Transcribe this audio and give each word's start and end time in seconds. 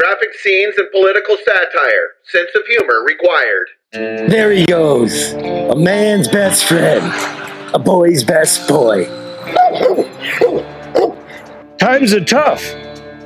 Graphic 0.00 0.32
scenes 0.42 0.78
and 0.78 0.90
political 0.92 1.36
satire. 1.36 2.12
Sense 2.24 2.48
of 2.54 2.62
humor 2.66 3.04
required. 3.04 3.68
There 3.92 4.50
he 4.50 4.64
goes. 4.64 5.32
A 5.34 5.76
man's 5.76 6.26
best 6.26 6.64
friend. 6.64 7.04
A 7.74 7.78
boy's 7.78 8.24
best 8.24 8.66
boy. 8.66 9.04
Times 11.78 12.14
are 12.14 12.24
tough, 12.24 12.64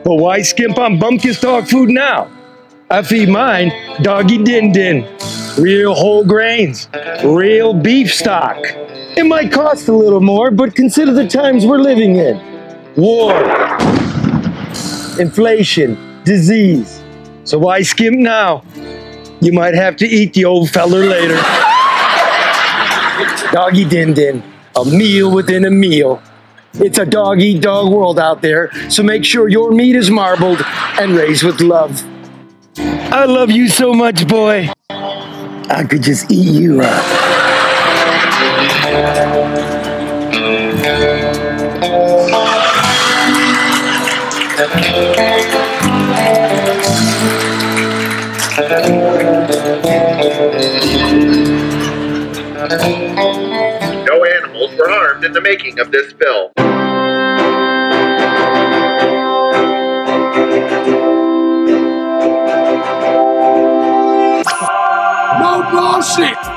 but 0.02 0.16
why 0.16 0.42
skimp 0.42 0.78
on 0.78 0.98
Bumpkus 0.98 1.40
dog 1.40 1.68
food 1.68 1.90
now? 1.90 2.28
I 2.90 3.02
feed 3.02 3.28
mine 3.28 3.70
doggy 4.02 4.42
din 4.42 4.72
din. 4.72 5.06
Real 5.56 5.94
whole 5.94 6.24
grains, 6.24 6.88
real 7.22 7.72
beef 7.72 8.12
stock. 8.12 8.58
It 9.16 9.26
might 9.26 9.52
cost 9.52 9.86
a 9.86 9.92
little 9.92 10.20
more, 10.20 10.50
but 10.50 10.74
consider 10.74 11.12
the 11.12 11.28
times 11.28 11.64
we're 11.64 11.78
living 11.78 12.16
in 12.16 12.36
war, 12.96 13.32
inflation, 15.20 16.13
disease. 16.24 17.02
So 17.44 17.58
why 17.58 17.82
skimp 17.82 18.16
now? 18.18 18.62
You 19.40 19.52
might 19.52 19.74
have 19.74 19.96
to 19.96 20.06
eat 20.06 20.32
the 20.32 20.44
old 20.46 20.70
feller 20.70 21.04
later. 21.04 21.36
Doggy 23.52 23.84
din 23.84 24.14
din, 24.14 24.42
a 24.74 24.84
meal 24.84 25.30
within 25.30 25.64
a 25.64 25.70
meal. 25.70 26.22
It's 26.74 26.98
a 26.98 27.06
dog 27.06 27.40
eat 27.40 27.62
dog 27.62 27.92
world 27.92 28.18
out 28.18 28.42
there, 28.42 28.72
so 28.90 29.02
make 29.02 29.24
sure 29.24 29.48
your 29.48 29.70
meat 29.70 29.94
is 29.94 30.10
marbled 30.10 30.60
and 30.98 31.14
raised 31.14 31.44
with 31.44 31.60
love. 31.60 32.02
I 32.76 33.26
love 33.26 33.50
you 33.50 33.68
so 33.68 33.92
much, 33.92 34.26
boy. 34.26 34.70
I 34.90 35.84
could 35.88 36.02
just 36.02 36.30
eat 36.32 36.60
you 36.60 36.80
up. 36.80 37.04
No 48.56 48.62
animals 54.24 54.70
were 54.78 54.88
harmed 54.88 55.24
in 55.24 55.32
the 55.32 55.40
making 55.40 55.80
of 55.80 55.90
this 55.90 56.12
film. 56.12 56.52
No 65.40 65.68
bullshit. 65.72 66.53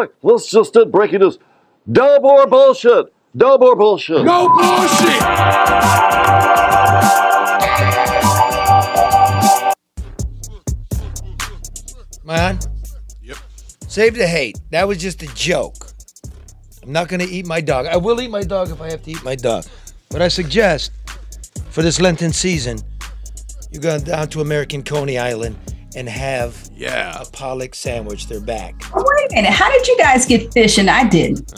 Public, 0.00 0.16
let's 0.22 0.50
just 0.50 0.72
did 0.72 0.90
breaking 0.90 1.20
news. 1.20 1.38
Dub 1.92 2.24
or 2.24 2.46
bullshit. 2.46 3.12
Dub 3.36 3.62
or 3.62 3.76
bullshit. 3.76 4.24
No 4.24 4.48
bullshit. 4.48 5.20
Man. 12.24 12.58
Yep. 13.20 13.36
Save 13.88 14.14
the 14.14 14.26
hate. 14.26 14.58
That 14.70 14.88
was 14.88 14.96
just 14.96 15.22
a 15.22 15.26
joke. 15.34 15.88
I'm 16.82 16.92
not 16.92 17.08
gonna 17.08 17.24
eat 17.24 17.46
my 17.46 17.60
dog. 17.60 17.84
I 17.84 17.98
will 17.98 18.22
eat 18.22 18.30
my 18.30 18.42
dog 18.42 18.70
if 18.70 18.80
I 18.80 18.90
have 18.90 19.02
to 19.02 19.10
eat 19.10 19.22
my 19.22 19.34
dog. 19.34 19.66
But 20.08 20.22
I 20.22 20.28
suggest 20.28 20.92
for 21.68 21.82
this 21.82 22.00
Lenten 22.00 22.32
season, 22.32 22.78
you 23.70 23.80
go 23.80 23.98
down 23.98 24.28
to 24.28 24.40
American 24.40 24.82
Coney 24.82 25.18
Island 25.18 25.58
and 25.96 26.08
have 26.08 26.70
Yeah. 26.74 27.20
a 27.20 27.24
pollock 27.26 27.74
sandwich. 27.74 28.26
They're 28.28 28.40
back. 28.40 28.74
Oh, 28.94 29.04
wait 29.04 29.30
a 29.32 29.34
minute. 29.34 29.50
How 29.52 29.70
did 29.70 29.86
you 29.88 29.96
guys 29.98 30.26
get 30.26 30.52
fish 30.52 30.78
and 30.78 30.88
I 30.90 31.08
didn't? 31.08 31.52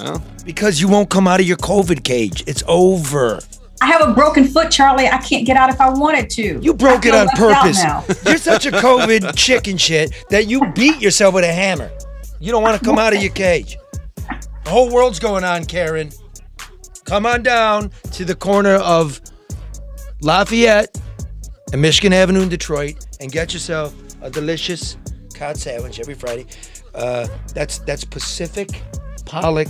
Because 0.44 0.80
you 0.80 0.88
won't 0.88 1.10
come 1.10 1.28
out 1.28 1.40
of 1.40 1.46
your 1.46 1.56
COVID 1.58 2.02
cage. 2.04 2.42
It's 2.46 2.62
over. 2.66 3.40
I 3.80 3.86
have 3.86 4.08
a 4.08 4.12
broken 4.14 4.44
foot, 4.46 4.70
Charlie. 4.70 5.08
I 5.08 5.18
can't 5.18 5.44
get 5.44 5.56
out 5.56 5.68
if 5.68 5.80
I 5.80 5.90
wanted 5.90 6.30
to. 6.30 6.60
You 6.62 6.72
broke 6.72 7.04
it 7.04 7.14
on 7.14 7.28
purpose. 7.30 7.82
You're 8.26 8.36
such 8.38 8.64
a 8.66 8.70
COVID 8.70 9.34
chicken 9.36 9.76
shit 9.76 10.12
that 10.30 10.46
you 10.46 10.60
beat 10.72 11.00
yourself 11.00 11.34
with 11.34 11.44
a 11.44 11.52
hammer. 11.52 11.90
You 12.40 12.52
don't 12.52 12.62
want 12.62 12.78
to 12.78 12.84
come 12.84 12.96
out 12.98 13.12
of 13.14 13.20
your 13.22 13.32
cage. 13.32 13.76
The 14.64 14.70
whole 14.70 14.88
world's 14.90 15.18
going 15.18 15.42
on, 15.44 15.64
Karen. 15.64 16.10
Come 17.04 17.26
on 17.26 17.42
down 17.42 17.90
to 18.12 18.24
the 18.24 18.36
corner 18.36 18.76
of 18.76 19.20
Lafayette 20.20 20.96
and 21.72 21.82
Michigan 21.82 22.12
Avenue 22.12 22.42
in 22.42 22.48
Detroit 22.48 23.04
and 23.20 23.30
get 23.32 23.52
yourself 23.52 23.92
a 24.22 24.30
delicious 24.30 24.96
cod 25.34 25.56
sandwich 25.56 26.00
every 26.00 26.14
Friday. 26.14 26.46
Uh, 26.94 27.26
that's 27.54 27.78
that's 27.80 28.04
Pacific 28.04 28.68
pollock. 29.26 29.68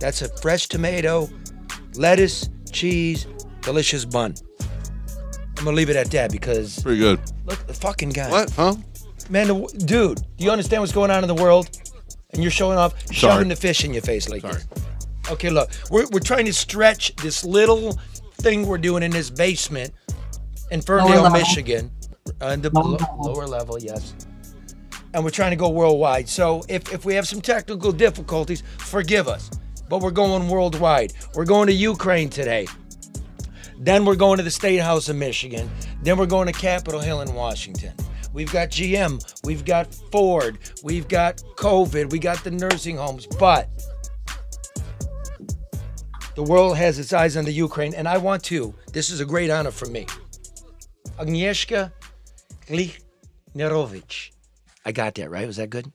That's 0.00 0.22
a 0.22 0.28
fresh 0.38 0.68
tomato, 0.68 1.28
lettuce, 1.94 2.48
cheese, 2.72 3.26
delicious 3.62 4.04
bun. 4.04 4.34
I'm 5.56 5.64
gonna 5.64 5.76
leave 5.76 5.90
it 5.90 5.96
at 5.96 6.10
that 6.10 6.32
because 6.32 6.82
Pretty 6.82 6.98
good. 6.98 7.20
look, 7.46 7.64
the 7.66 7.74
fucking 7.74 8.10
guy. 8.10 8.30
What? 8.30 8.50
Huh? 8.50 8.74
Man, 9.30 9.48
the, 9.48 9.84
dude, 9.86 10.18
do 10.36 10.44
you 10.44 10.50
understand 10.50 10.82
what's 10.82 10.92
going 10.92 11.10
on 11.10 11.22
in 11.22 11.28
the 11.28 11.34
world? 11.42 11.70
And 12.32 12.42
you're 12.42 12.50
showing 12.50 12.76
off, 12.76 12.94
shoving 13.12 13.48
the 13.48 13.56
fish 13.56 13.84
in 13.84 13.92
your 13.94 14.02
face 14.02 14.28
like 14.28 14.42
Sorry. 14.42 14.54
this. 14.54 14.66
Okay, 15.30 15.48
look, 15.48 15.70
we're, 15.90 16.06
we're 16.10 16.20
trying 16.20 16.44
to 16.46 16.52
stretch 16.52 17.14
this 17.16 17.44
little 17.44 17.98
thing 18.34 18.66
we're 18.66 18.76
doing 18.76 19.02
in 19.02 19.10
this 19.10 19.30
basement 19.30 19.92
in 20.70 20.82
Ferndale, 20.82 21.22
level. 21.22 21.38
Michigan, 21.38 21.90
on 22.40 22.60
the 22.60 22.70
lo- 22.70 22.98
lower 23.18 23.46
level, 23.46 23.78
yes. 23.78 24.14
And 25.12 25.22
we're 25.22 25.30
trying 25.30 25.50
to 25.50 25.56
go 25.56 25.68
worldwide. 25.68 26.28
So 26.28 26.62
if, 26.68 26.92
if 26.92 27.04
we 27.04 27.14
have 27.14 27.28
some 27.28 27.40
technical 27.40 27.92
difficulties, 27.92 28.62
forgive 28.78 29.28
us. 29.28 29.50
But 29.88 30.00
we're 30.00 30.10
going 30.10 30.48
worldwide. 30.48 31.12
We're 31.34 31.44
going 31.44 31.66
to 31.68 31.72
Ukraine 31.72 32.30
today. 32.30 32.66
Then 33.78 34.04
we're 34.04 34.16
going 34.16 34.38
to 34.38 34.42
the 34.42 34.50
State 34.50 34.78
House 34.78 35.08
of 35.08 35.16
Michigan. 35.16 35.70
Then 36.02 36.16
we're 36.16 36.26
going 36.26 36.46
to 36.46 36.52
Capitol 36.52 37.00
Hill 37.00 37.20
in 37.20 37.34
Washington. 37.34 37.92
We've 38.32 38.50
got 38.50 38.70
GM, 38.70 39.22
we've 39.44 39.64
got 39.64 39.94
Ford, 40.10 40.58
we've 40.82 41.06
got 41.06 41.36
COVID, 41.54 42.10
we 42.10 42.18
got 42.18 42.42
the 42.42 42.50
nursing 42.50 42.96
homes, 42.96 43.28
but 43.38 43.68
the 46.34 46.42
world 46.42 46.76
has 46.76 46.98
its 46.98 47.12
eyes 47.12 47.36
on 47.36 47.44
the 47.44 47.52
Ukraine, 47.52 47.94
and 47.94 48.08
I 48.08 48.18
want 48.18 48.42
to. 48.44 48.74
This 48.92 49.10
is 49.10 49.20
a 49.20 49.24
great 49.24 49.50
honor 49.50 49.70
for 49.70 49.86
me. 49.86 50.06
Agnieszka 51.16 51.92
Glichnierowicz. 52.68 54.30
I 54.84 54.92
got 54.92 55.14
that 55.14 55.30
right. 55.30 55.46
Was 55.46 55.56
that 55.56 55.70
good? 55.70 55.92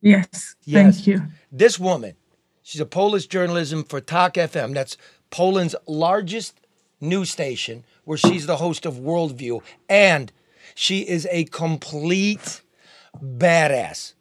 Yes, 0.00 0.54
Yes. 0.64 0.96
thank 0.96 1.06
you. 1.06 1.22
This 1.50 1.78
woman, 1.78 2.14
she's 2.62 2.80
a 2.80 2.86
Polish 2.86 3.26
journalism 3.26 3.84
for 3.84 4.00
TOK 4.00 4.34
FM. 4.34 4.74
That's 4.74 4.96
Poland's 5.30 5.74
largest 5.86 6.60
news 7.00 7.30
station, 7.30 7.84
where 8.04 8.18
she's 8.18 8.46
the 8.46 8.56
host 8.56 8.86
of 8.86 8.94
Worldview, 8.96 9.62
and 9.88 10.30
she 10.74 11.00
is 11.00 11.26
a 11.30 11.44
complete 11.44 12.62
badass. 13.22 14.14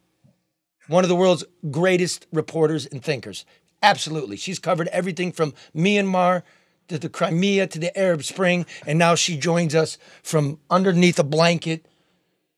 One 0.88 1.04
of 1.04 1.10
the 1.10 1.16
world's 1.16 1.46
greatest 1.72 2.28
reporters 2.32 2.86
and 2.86 3.04
thinkers. 3.04 3.46
Absolutely. 3.82 4.38
She's 4.38 4.60
covered 4.60 4.88
everything 4.90 5.32
from 5.32 5.54
Myanmar 5.76 6.44
to 6.88 6.98
the 7.00 7.10
Crimea 7.10 7.68
to 7.68 7.80
the 7.80 7.98
Arab 7.98 8.24
Spring, 8.24 8.66
and 8.86 9.00
now 9.00 9.16
she 9.16 9.38
joins 9.38 9.76
us 9.76 9.98
from 10.22 10.60
underneath 10.70 11.20
a 11.20 11.24
blanket 11.24 11.86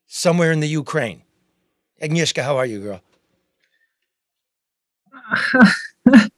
somewhere 0.06 0.52
in 0.52 0.60
the 0.60 0.68
Ukraine. 0.68 1.22
Agnieszka, 2.02 2.42
how 2.42 2.56
are 2.56 2.66
you, 2.66 2.80
girl? 2.80 3.00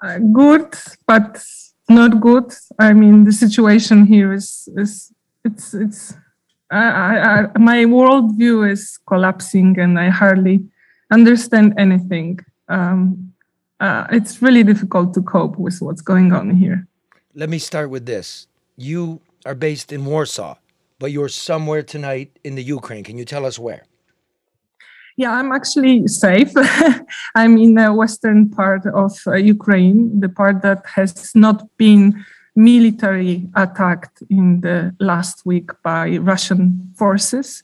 Uh, 0.00 0.18
good, 0.32 0.76
but 1.08 1.42
not 1.88 2.20
good. 2.20 2.54
I 2.78 2.92
mean, 2.92 3.24
the 3.24 3.32
situation 3.32 4.06
here 4.06 4.32
is 4.32 4.68
is 4.76 5.12
it's 5.44 5.74
it's. 5.74 6.14
I, 6.70 7.18
I, 7.30 7.58
my 7.58 7.84
worldview 7.84 8.70
is 8.70 8.98
collapsing, 9.08 9.76
and 9.80 9.98
I 9.98 10.10
hardly 10.10 10.60
understand 11.10 11.74
anything. 11.78 12.38
Um, 12.68 13.32
uh, 13.80 14.06
it's 14.12 14.42
really 14.42 14.62
difficult 14.62 15.14
to 15.14 15.22
cope 15.22 15.58
with 15.58 15.80
what's 15.80 16.02
going 16.02 16.32
on 16.32 16.50
here. 16.50 16.86
Let 17.34 17.50
me 17.50 17.58
start 17.58 17.90
with 17.90 18.06
this. 18.06 18.46
You 18.76 19.20
are 19.44 19.54
based 19.54 19.92
in 19.92 20.04
Warsaw, 20.04 20.56
but 20.98 21.12
you're 21.12 21.28
somewhere 21.28 21.82
tonight 21.82 22.38
in 22.42 22.54
the 22.54 22.62
Ukraine. 22.62 23.04
Can 23.04 23.18
you 23.18 23.24
tell 23.24 23.44
us 23.44 23.58
where? 23.58 23.84
Yeah, 25.16 25.32
I'm 25.32 25.52
actually 25.52 26.06
safe. 26.06 26.52
I'm 27.34 27.58
in 27.58 27.74
the 27.74 27.92
western 27.92 28.48
part 28.48 28.86
of 28.86 29.12
uh, 29.26 29.34
Ukraine, 29.34 30.20
the 30.20 30.28
part 30.28 30.62
that 30.62 30.86
has 30.94 31.32
not 31.34 31.66
been 31.76 32.24
military 32.54 33.46
attacked 33.54 34.22
in 34.30 34.60
the 34.62 34.94
last 35.00 35.44
week 35.44 35.70
by 35.82 36.16
Russian 36.18 36.92
forces. 36.96 37.62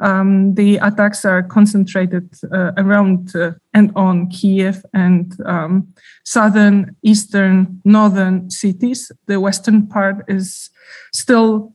Um, 0.00 0.54
the 0.54 0.76
attacks 0.78 1.24
are 1.24 1.42
concentrated 1.42 2.34
uh, 2.52 2.72
around 2.76 3.34
uh, 3.36 3.52
and 3.72 3.92
on 3.94 4.28
Kiev 4.28 4.84
and 4.92 5.34
um, 5.46 5.94
southern, 6.24 6.96
eastern, 7.02 7.80
northern 7.84 8.50
cities. 8.50 9.12
The 9.26 9.40
western 9.40 9.86
part 9.86 10.24
is 10.28 10.70
still 11.12 11.72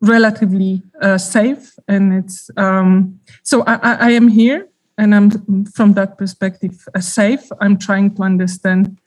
relatively 0.00 0.82
uh, 1.02 1.18
safe, 1.18 1.74
and 1.88 2.12
it's 2.12 2.50
um, 2.56 3.18
so 3.42 3.64
I, 3.66 3.94
I, 3.94 4.10
am 4.10 4.28
here, 4.28 4.68
and 4.96 5.14
I'm 5.14 5.64
from 5.64 5.94
that 5.94 6.18
perspective 6.18 6.86
uh, 6.94 7.00
safe. 7.00 7.48
I'm 7.60 7.78
trying 7.78 8.14
to 8.14 8.22
understand 8.22 8.98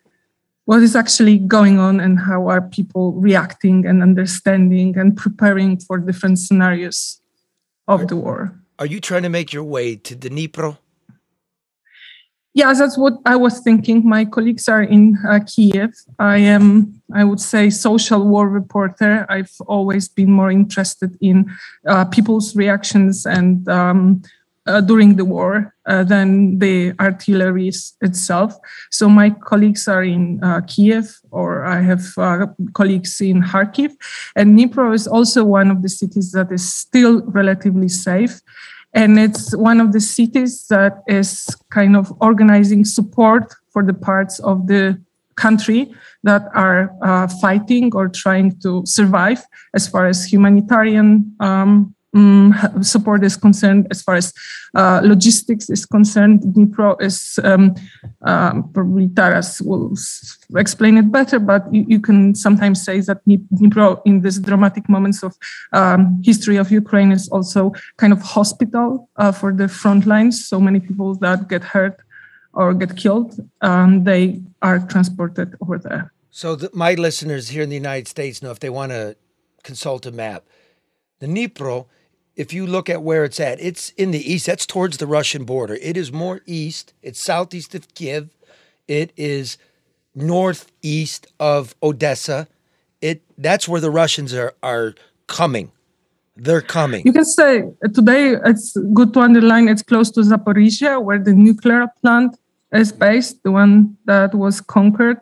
what 0.66 0.82
is 0.82 0.96
actually 0.96 1.38
going 1.38 1.80
on 1.80 2.00
and 2.00 2.20
how 2.20 2.48
are 2.48 2.62
people 2.62 3.14
reacting 3.14 3.86
and 3.86 4.02
understanding 4.02 4.98
and 4.98 5.16
preparing 5.16 5.80
for 5.80 5.98
different 5.98 6.40
scenarios 6.40 7.21
of 7.92 8.08
the 8.08 8.16
war. 8.16 8.56
Are 8.80 8.86
you 8.86 9.00
trying 9.00 9.24
to 9.24 9.30
make 9.30 9.54
your 9.54 9.64
way 9.64 9.96
to 9.96 10.16
Dnipro? 10.16 10.78
Yeah, 12.54 12.74
that's 12.74 12.98
what 12.98 13.14
I 13.26 13.38
was 13.38 13.62
thinking. 13.62 14.08
My 14.08 14.26
colleagues 14.26 14.68
are 14.68 14.84
in 14.84 15.18
uh, 15.30 15.40
Kiev. 15.46 15.94
I 16.20 16.38
am, 16.38 17.02
I 17.14 17.24
would 17.24 17.40
say, 17.40 17.70
social 17.70 18.28
war 18.28 18.50
reporter. 18.50 19.26
I've 19.30 19.54
always 19.68 20.10
been 20.10 20.32
more 20.32 20.52
interested 20.52 21.18
in 21.22 21.50
uh, 21.88 22.06
people's 22.06 22.54
reactions 22.56 23.26
and 23.26 23.70
um, 23.70 24.22
uh, 24.68 24.82
during 24.82 25.16
the 25.16 25.26
war 25.26 25.74
uh, 25.86 26.04
than 26.04 26.60
the 26.60 26.94
artillery 27.00 27.72
itself. 28.02 28.56
So 28.90 29.10
my 29.10 29.32
colleagues 29.32 29.88
are 29.88 30.04
in 30.04 30.44
uh, 30.44 30.62
Kiev, 30.68 31.20
or 31.32 31.66
I 31.66 31.82
have 31.82 32.04
uh, 32.18 32.48
colleagues 32.74 33.20
in 33.22 33.42
Kharkiv, 33.42 33.92
and 34.36 34.58
Dnipro 34.58 34.94
is 34.94 35.08
also 35.08 35.44
one 35.44 35.72
of 35.72 35.82
the 35.82 35.90
cities 35.90 36.32
that 36.32 36.52
is 36.52 36.72
still 36.72 37.22
relatively 37.24 37.90
safe. 37.90 38.42
And 38.94 39.18
it's 39.18 39.56
one 39.56 39.80
of 39.80 39.94
the 39.94 40.02
cities 40.02 40.68
that 40.68 41.02
is 41.08 41.48
kind 41.70 41.96
of 41.96 42.12
organizing 42.20 42.84
support 42.84 43.56
for 43.70 43.84
the 43.84 43.94
parts 43.94 44.40
of 44.40 44.68
the 44.68 45.00
country 45.36 45.94
that 46.24 46.44
are 46.54 46.92
uh, 47.02 47.28
fighting 47.42 47.92
or 47.96 48.10
trying 48.10 48.60
to 48.60 48.84
survive 48.86 49.42
as 49.74 49.88
far 49.88 50.08
as 50.08 50.26
humanitarian 50.26 51.34
um, 51.40 51.96
um, 52.14 52.54
support 52.82 53.24
is 53.24 53.38
concerned, 53.38 53.88
as 53.90 54.02
far 54.02 54.16
as 54.16 54.34
uh, 54.76 55.02
logistics 55.04 55.70
is 55.70 55.86
concerned, 55.86 56.42
Dnipro 56.42 57.02
is 57.02 57.40
um, 57.44 57.76
um, 58.24 58.70
probably 58.74 59.08
Taras 59.10 59.62
will 59.62 59.96
explain 60.56 60.98
it 60.98 61.12
better, 61.12 61.40
but 61.40 61.74
you, 61.74 61.86
you, 61.88 62.00
can 62.00 62.36
sometimes 62.36 62.84
say 62.84 63.00
that 63.02 63.26
Dnipro, 63.26 64.02
in 64.06 64.22
these 64.22 64.40
dramatic 64.40 64.90
moments 64.90 65.24
of 65.24 65.36
um, 65.72 66.22
history 66.24 66.58
of 66.58 66.72
Ukraine, 66.72 67.12
is 67.12 67.30
also 67.30 67.74
kind 67.98 68.14
of 68.14 68.22
hospital 68.22 69.10
uh, 69.16 69.32
for 69.32 69.54
the 69.54 69.68
front 69.68 70.06
lines. 70.06 70.46
So 70.46 70.60
many 70.60 70.80
people 70.80 71.16
that 71.16 71.48
get 71.48 71.64
hurt 71.64 72.02
or 72.54 72.74
get 72.74 72.98
killed, 72.98 73.40
um, 73.62 74.04
they 74.04 74.42
are 74.62 74.80
transported 74.80 75.56
over 75.62 75.78
there. 75.78 76.12
So 76.30 76.56
the, 76.56 76.70
my 76.74 76.94
listeners 76.94 77.50
here 77.50 77.64
in 77.64 77.70
the 77.70 77.76
United 77.76 78.08
States 78.08 78.42
know 78.42 78.52
if 78.52 78.60
they 78.60 78.70
want 78.70 78.92
to 78.92 79.16
consult 79.64 80.06
a 80.06 80.12
map, 80.12 80.44
the 81.20 81.28
Dnipro 81.28 81.88
if 82.36 82.54
you 82.54 82.66
look 82.66 82.90
at 82.90 83.04
where 83.04 83.24
it's 83.24 83.40
at, 83.40 83.60
it's 83.62 83.90
in 83.92 84.12
the 84.12 84.34
east. 84.34 84.46
That's 84.46 84.66
towards 84.66 84.98
the 84.98 85.08
Russian 85.08 85.44
border. 85.44 85.76
It 85.76 85.98
is 85.98 86.12
more 86.12 86.42
east. 86.46 86.94
It's 87.02 87.22
southeast 87.22 87.76
of 87.76 87.94
Kiev. 87.94 88.30
It 88.88 89.12
is 89.18 89.58
northeast 90.16 91.28
of 91.40 91.76
Odessa. 91.82 92.48
It 93.02 93.22
that's 93.38 93.68
where 93.68 93.82
the 93.82 93.92
Russians 93.92 94.34
are 94.34 94.54
are 94.64 94.96
coming. 95.28 95.72
They're 96.36 96.62
coming. 96.62 97.06
You 97.06 97.14
can 97.14 97.26
say 97.26 97.64
uh, 97.84 97.88
today 97.90 98.38
it's 98.46 98.76
good 98.94 99.14
to 99.14 99.20
underline 99.20 99.68
it's 99.68 99.84
close 99.84 100.10
to 100.12 100.22
Zaporizhia, 100.22 101.02
where 101.04 101.20
the 101.20 101.34
nuclear 101.34 101.88
plant 102.02 102.38
is 102.74 102.92
based, 102.92 103.44
the 103.44 103.52
one 103.52 103.98
that 104.06 104.34
was 104.34 104.62
conquered 104.62 105.20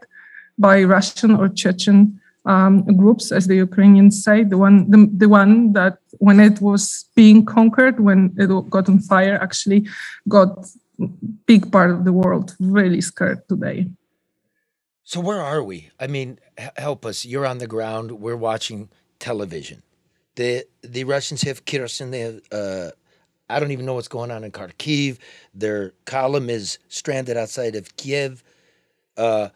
by 0.57 0.83
Russian 0.83 1.31
or 1.35 1.49
Chechen 1.49 2.18
um, 2.49 2.81
groups, 2.97 3.31
as 3.31 3.45
the 3.47 3.55
Ukrainians 3.55 4.23
say, 4.23 4.43
the 4.43 4.57
one, 4.57 4.89
the, 4.89 5.07
the 5.23 5.29
one 5.29 5.73
that 5.73 5.99
when 6.17 6.39
it 6.39 6.59
was 6.59 7.05
being 7.15 7.45
conquered, 7.45 7.99
when 7.99 8.33
it 8.37 8.49
got 8.71 8.89
on 8.89 8.99
fire, 8.99 9.37
actually 9.39 9.87
got 10.27 10.49
big 11.45 11.71
part 11.71 11.91
of 11.91 12.05
the 12.05 12.11
world 12.11 12.55
really 12.59 13.01
scared 13.01 13.47
today. 13.47 13.87
So 15.03 15.19
where 15.19 15.41
are 15.41 15.63
we? 15.63 15.89
I 15.99 16.07
mean, 16.07 16.39
help 16.77 17.05
us. 17.05 17.23
You're 17.23 17.45
on 17.45 17.59
the 17.59 17.67
ground. 17.67 18.11
We're 18.11 18.43
watching 18.51 18.89
television. 19.19 19.81
The 20.35 20.65
the 20.81 21.03
Russians 21.03 21.41
have 21.43 21.65
Kherson. 21.65 22.11
They 22.11 22.21
have. 22.21 22.41
Uh, 22.51 22.89
I 23.49 23.59
don't 23.59 23.71
even 23.71 23.85
know 23.87 23.95
what's 23.95 24.07
going 24.07 24.29
on 24.29 24.43
in 24.43 24.51
Kharkiv. 24.51 25.17
Their 25.55 25.93
column 26.05 26.49
is 26.49 26.77
stranded 26.89 27.37
outside 27.37 27.75
of 27.75 27.95
Kiev. 27.97 28.43
Uh, 29.17 29.49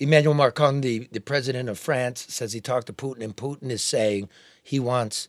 Emmanuel 0.00 0.34
Macron, 0.34 0.80
the, 0.80 1.06
the 1.12 1.20
president 1.20 1.68
of 1.68 1.78
France, 1.78 2.24
says 2.28 2.54
he 2.54 2.60
talked 2.60 2.86
to 2.86 2.92
Putin, 2.92 3.22
and 3.22 3.36
Putin 3.36 3.70
is 3.70 3.82
saying 3.82 4.30
he 4.62 4.80
wants 4.80 5.28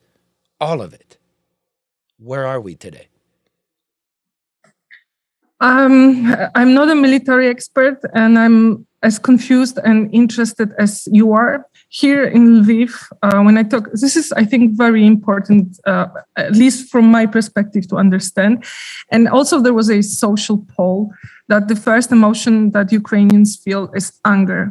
all 0.62 0.82
of 0.82 0.94
it. 0.94 1.18
Where 2.18 2.48
are 2.48 2.62
we 2.62 2.76
today? 2.76 3.08
Um, 5.60 6.34
I'm 6.56 6.74
not 6.74 6.90
a 6.90 6.96
military 6.96 7.50
expert, 7.50 8.00
and 8.14 8.40
I'm 8.40 8.88
as 9.04 9.20
confused 9.20 9.78
and 9.84 10.14
interested 10.14 10.70
as 10.80 11.08
you 11.12 11.34
are. 11.34 11.66
Here 11.90 12.24
in 12.24 12.64
Lviv, 12.64 13.12
uh, 13.22 13.42
when 13.42 13.58
I 13.58 13.64
talk, 13.64 13.90
this 13.92 14.16
is, 14.16 14.32
I 14.32 14.46
think, 14.46 14.78
very 14.78 15.06
important, 15.06 15.78
uh, 15.86 16.08
at 16.38 16.54
least 16.54 16.90
from 16.90 17.12
my 17.12 17.26
perspective, 17.26 17.88
to 17.90 17.98
understand. 17.98 18.64
And 19.10 19.28
also, 19.28 19.60
there 19.60 19.74
was 19.74 19.90
a 19.90 20.02
social 20.02 20.66
poll 20.76 21.12
that 21.52 21.68
the 21.68 21.76
first 21.76 22.12
emotion 22.12 22.72
that 22.72 22.94
Ukrainians 23.02 23.50
feel 23.64 23.84
is 24.00 24.08
anger. 24.26 24.64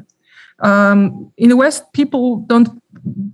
Um, 0.68 1.30
in 1.36 1.48
the 1.50 1.58
West, 1.64 1.80
people 1.92 2.26
don't 2.52 2.70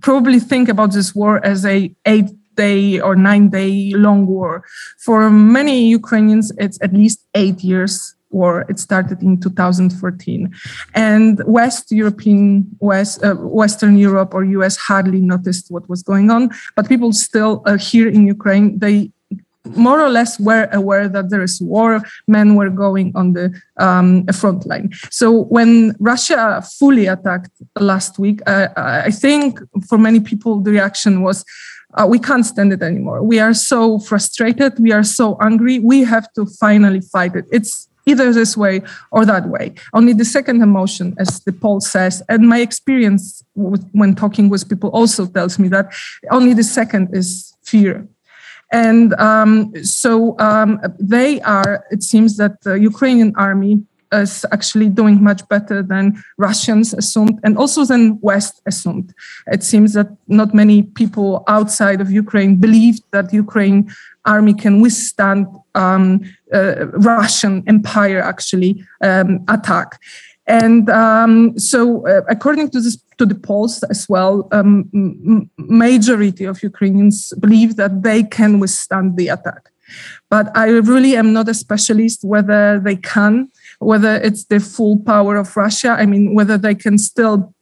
probably 0.01 0.39
think 0.51 0.67
about 0.67 0.91
this 0.91 1.15
war 1.15 1.33
as 1.51 1.65
a 1.65 1.77
eight 2.05 2.29
day 2.55 2.99
or 2.99 3.15
nine 3.15 3.45
day 3.49 3.93
long 4.05 4.25
war. 4.27 4.51
For 5.05 5.29
many 5.29 5.77
Ukrainians, 5.99 6.51
it's 6.63 6.77
at 6.81 6.91
least 6.93 7.19
eight 7.35 7.59
years 7.63 7.93
war. 8.31 8.65
It 8.71 8.79
started 8.79 9.23
in 9.23 9.39
2014, 9.39 10.53
and 10.93 11.41
West 11.45 11.85
European, 12.01 12.67
West 12.79 13.23
uh, 13.23 13.35
Western 13.63 13.95
Europe 14.07 14.33
or 14.33 14.43
US 14.57 14.75
hardly 14.75 15.21
noticed 15.21 15.65
what 15.73 15.87
was 15.87 16.03
going 16.03 16.27
on. 16.35 16.49
But 16.75 16.89
people 16.89 17.13
still 17.13 17.53
uh, 17.65 17.77
here 17.77 18.09
in 18.09 18.27
Ukraine, 18.27 18.79
they 18.79 19.11
more 19.75 20.01
or 20.01 20.09
less 20.09 20.39
were 20.39 20.67
aware 20.71 21.07
that 21.09 21.29
there 21.29 21.41
is 21.41 21.61
war. 21.61 22.01
Men 22.27 22.55
were 22.55 22.69
going 22.69 23.11
on 23.15 23.33
the 23.33 23.59
um, 23.77 24.25
front 24.27 24.65
line. 24.65 24.89
So 25.09 25.43
when 25.45 25.95
Russia 25.99 26.63
fully 26.79 27.07
attacked 27.07 27.51
last 27.79 28.19
week, 28.19 28.41
uh, 28.47 28.67
I 28.75 29.11
think 29.11 29.59
for 29.87 29.97
many 29.97 30.19
people 30.19 30.61
the 30.61 30.71
reaction 30.71 31.21
was. 31.21 31.43
Uh, 31.93 32.05
we 32.05 32.19
can't 32.19 32.45
stand 32.45 32.71
it 32.73 32.83
anymore. 32.83 33.23
We 33.23 33.39
are 33.39 33.53
so 33.53 33.97
frustrated. 33.97 34.77
We 34.77 34.91
are 34.91 35.03
so 35.03 35.37
angry. 35.41 35.79
We 35.79 36.03
have 36.03 36.31
to 36.33 36.45
finally 36.45 37.01
fight 37.01 37.33
it. 37.35 37.45
It's 37.49 37.87
either 38.07 38.33
this 38.33 38.57
way 38.57 38.81
or 39.11 39.25
that 39.25 39.47
way. 39.49 39.73
Only 39.93 40.13
the 40.13 40.25
second 40.25 40.61
emotion, 40.63 41.15
as 41.19 41.41
the 41.41 41.51
poll 41.51 41.79
says, 41.81 42.23
and 42.29 42.47
my 42.47 42.59
experience 42.59 43.43
when 43.53 44.15
talking 44.15 44.49
with 44.49 44.67
people 44.69 44.89
also 44.89 45.27
tells 45.27 45.59
me 45.59 45.67
that 45.69 45.93
only 46.31 46.53
the 46.53 46.63
second 46.63 47.09
is 47.13 47.53
fear. 47.63 48.07
And 48.71 49.13
um, 49.15 49.71
so 49.83 50.37
um, 50.39 50.79
they 50.99 51.41
are, 51.41 51.85
it 51.91 52.03
seems 52.03 52.37
that 52.37 52.61
the 52.61 52.73
Ukrainian 52.73 53.33
army 53.35 53.83
is 54.11 54.45
actually 54.51 54.89
doing 54.89 55.21
much 55.21 55.47
better 55.49 55.83
than 55.83 56.21
Russians 56.37 56.93
assumed 56.93 57.39
and 57.43 57.57
also 57.57 57.85
than 57.85 58.19
West 58.21 58.61
assumed. 58.65 59.13
It 59.47 59.63
seems 59.63 59.93
that 59.93 60.07
not 60.27 60.53
many 60.53 60.83
people 60.83 61.43
outside 61.47 61.99
of 62.01 62.11
Ukraine 62.11 62.55
believed 62.55 63.03
that 63.11 63.33
Ukraine 63.33 63.89
army 64.25 64.53
can 64.53 64.81
withstand 64.81 65.47
um, 65.75 66.21
uh, 66.53 66.87
Russian 66.87 67.63
Empire 67.67 68.21
actually 68.21 68.83
um, 69.01 69.43
attack. 69.47 69.99
And 70.45 70.89
um, 70.89 71.59
so, 71.59 72.07
uh, 72.07 72.21
according 72.29 72.69
to 72.69 72.79
this, 72.79 72.97
to 73.17 73.25
the 73.25 73.35
polls 73.35 73.83
as 73.83 74.07
well, 74.07 74.47
um, 74.51 75.49
majority 75.57 76.45
of 76.45 76.63
Ukrainians 76.63 77.33
believe 77.39 77.75
that 77.75 78.03
they 78.03 78.23
can 78.23 78.59
withstand 78.59 79.17
the 79.17 79.29
attack. 79.29 79.69
But 80.29 80.55
I 80.55 80.69
really 80.69 81.15
am 81.15 81.33
not 81.33 81.47
a 81.47 81.53
specialist 81.53 82.23
whether 82.23 82.79
they 82.79 82.97
can, 82.97 83.49
whether 83.79 84.15
it's 84.15 84.45
the 84.45 84.59
full 84.59 84.99
power 84.99 85.37
of 85.37 85.55
Russia. 85.55 85.95
I 85.97 86.05
mean, 86.05 86.35
whether 86.35 86.57
they 86.57 86.75
can 86.75 86.97
still 86.97 87.53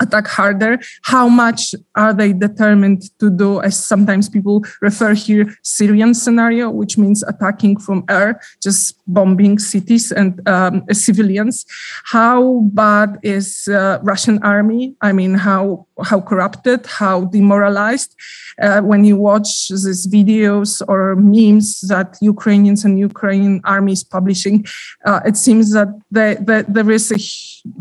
attack 0.00 0.26
harder. 0.26 0.78
How 1.02 1.28
much 1.28 1.74
are 1.94 2.12
they 2.12 2.32
determined 2.32 3.02
to 3.18 3.30
do 3.30 3.60
as 3.60 3.76
sometimes 3.76 4.28
people 4.28 4.64
refer 4.80 5.14
here 5.14 5.54
syrian 5.62 6.14
scenario 6.14 6.70
which 6.70 6.98
means 6.98 7.22
attacking 7.22 7.78
from 7.78 8.04
air 8.08 8.40
just 8.62 9.00
bombing 9.06 9.58
cities 9.58 10.12
and 10.12 10.46
um, 10.48 10.84
civilians? 10.92 11.64
How 12.04 12.60
bad 12.72 13.18
is 13.22 13.68
uh, 13.68 13.98
russian 14.02 14.42
army? 14.42 14.94
I 15.00 15.12
mean 15.12 15.34
how 15.34 15.86
how 16.02 16.20
corrupted 16.20 16.86
how 16.86 17.26
demoralized? 17.26 18.14
Uh, 18.60 18.80
when 18.80 19.04
you 19.04 19.16
watch 19.16 19.68
these 19.68 20.06
videos 20.06 20.80
or 20.86 21.16
memes 21.16 21.80
that 21.82 22.16
ukrainians 22.20 22.84
and 22.84 22.98
ukrainian 22.98 23.60
army 23.64 23.92
is 23.92 24.04
publishing 24.04 24.64
uh, 25.04 25.20
it 25.26 25.36
seems 25.36 25.72
that 25.72 25.88
they, 26.10 26.36
they, 26.40 26.62
there 26.68 26.90
is 26.90 27.10
a 27.10 27.18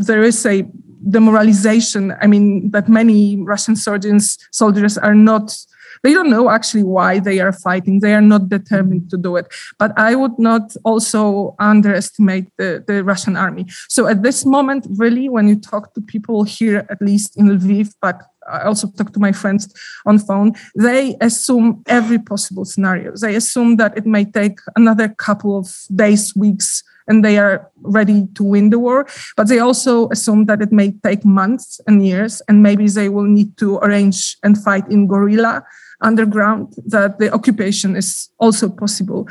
there 0.03 0.24
is 0.24 0.46
a 0.46 0.65
demoralization. 1.10 2.13
I 2.22 2.27
mean, 2.27 2.72
that 2.72 2.89
many 2.89 3.38
Russian 3.38 3.75
soldiers 3.75 4.38
soldiers 4.51 4.98
are 4.98 5.15
not. 5.15 5.57
They 6.01 6.12
don't 6.12 6.29
know 6.29 6.50
actually 6.50 6.83
why 6.83 7.19
they 7.19 7.39
are 7.39 7.53
fighting. 7.53 8.01
They 8.01 8.13
are 8.13 8.22
not 8.22 8.50
determined 8.50 9.10
to 9.12 9.17
do 9.17 9.38
it. 9.38 9.48
But 9.79 9.98
I 9.98 10.15
would 10.15 10.38
not 10.38 10.75
also 10.83 11.55
underestimate 11.60 12.48
the, 12.57 12.83
the 12.86 13.05
Russian 13.05 13.38
army. 13.38 13.67
So 13.88 14.07
at 14.07 14.22
this 14.22 14.45
moment, 14.45 14.86
really, 14.89 15.29
when 15.29 15.48
you 15.48 15.55
talk 15.55 15.93
to 15.93 16.01
people 16.01 16.43
here, 16.43 16.86
at 16.89 17.01
least 17.01 17.38
in 17.38 17.48
Lviv, 17.48 17.93
but 18.01 18.22
I 18.51 18.63
also 18.63 18.88
talk 18.89 19.13
to 19.13 19.19
my 19.19 19.31
friends 19.31 19.74
on 20.05 20.19
phone, 20.19 20.55
they 20.75 21.15
assume 21.22 21.83
every 21.88 22.19
possible 22.19 22.65
scenario. 22.65 23.13
They 23.15 23.36
assume 23.36 23.77
that 23.77 23.98
it 23.98 24.05
may 24.05 24.25
take 24.25 24.60
another 24.75 25.07
couple 25.07 25.57
of 25.57 25.74
days, 25.95 26.36
weeks, 26.36 26.83
and 27.07 27.24
they 27.24 27.38
are 27.38 27.69
ready 27.81 28.27
to 28.36 28.43
win 28.43 28.69
the 28.69 28.79
war. 28.79 29.07
But 29.36 29.48
they 29.48 29.60
also 29.60 30.10
assume 30.10 30.45
that 30.45 30.62
it 30.62 30.72
may 30.72 30.91
take 31.03 31.25
months 31.25 31.79
and 31.88 32.05
years, 32.05 32.41
and 32.48 32.63
maybe 32.63 32.88
they 32.88 33.10
will 33.10 33.24
need 33.24 33.57
to 33.57 33.77
arrange 33.77 34.38
and 34.43 34.57
fight 34.57 34.88
in 34.89 35.07
guerrilla 35.07 35.63
underground, 36.03 36.74
that 36.86 37.17
the 37.17 37.33
occupation 37.33 37.95
is 37.95 38.29
also 38.38 38.69
possible. 38.69 39.27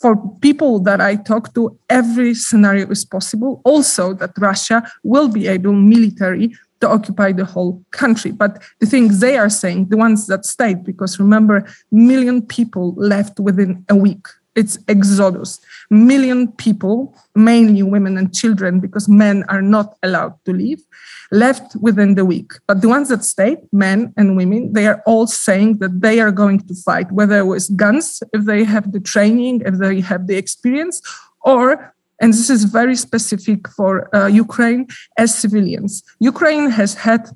For 0.00 0.16
people 0.40 0.78
that 0.80 1.00
I 1.00 1.16
talk 1.16 1.52
to, 1.54 1.76
every 1.90 2.32
scenario 2.34 2.88
is 2.90 3.04
possible. 3.04 3.60
Also, 3.64 4.14
that 4.14 4.30
Russia 4.38 4.88
will 5.02 5.28
be 5.28 5.48
able 5.48 5.72
military 5.72 6.56
to 6.80 6.88
occupy 6.88 7.32
the 7.32 7.44
whole 7.44 7.82
country. 7.90 8.30
But 8.30 8.62
the 8.80 8.86
things 8.86 9.20
they 9.20 9.36
are 9.36 9.48
saying, 9.48 9.88
the 9.88 9.96
ones 9.96 10.26
that 10.26 10.44
stayed, 10.44 10.84
because 10.84 11.18
remember, 11.18 11.66
million 11.90 12.42
people 12.42 12.94
left 12.96 13.40
within 13.40 13.84
a 13.88 13.96
week 13.96 14.26
it's 14.56 14.78
exodus. 14.88 15.60
Million 15.90 16.50
people, 16.52 17.14
mainly 17.34 17.82
women 17.82 18.16
and 18.18 18.34
children, 18.34 18.80
because 18.80 19.08
men 19.08 19.44
are 19.48 19.62
not 19.62 19.96
allowed 20.02 20.34
to 20.46 20.52
leave, 20.52 20.82
left 21.30 21.76
within 21.76 22.14
the 22.14 22.24
week. 22.24 22.52
But 22.66 22.80
the 22.80 22.88
ones 22.88 23.10
that 23.10 23.22
stayed, 23.22 23.58
men 23.72 24.14
and 24.16 24.36
women, 24.36 24.72
they 24.72 24.86
are 24.86 25.02
all 25.06 25.26
saying 25.26 25.78
that 25.78 26.00
they 26.00 26.20
are 26.20 26.32
going 26.32 26.60
to 26.60 26.74
fight, 26.74 27.12
whether 27.12 27.44
with 27.44 27.76
guns, 27.76 28.22
if 28.32 28.44
they 28.44 28.64
have 28.64 28.92
the 28.92 29.00
training, 29.00 29.62
if 29.64 29.74
they 29.78 30.00
have 30.00 30.26
the 30.26 30.36
experience, 30.36 31.02
or 31.42 31.92
and 32.20 32.32
this 32.32 32.48
is 32.48 32.64
very 32.64 32.96
specific 32.96 33.68
for 33.68 34.14
uh, 34.16 34.26
Ukraine 34.26 34.86
as 35.18 35.34
civilians. 35.34 36.02
Ukraine 36.18 36.70
has 36.70 36.94
had 36.94 37.28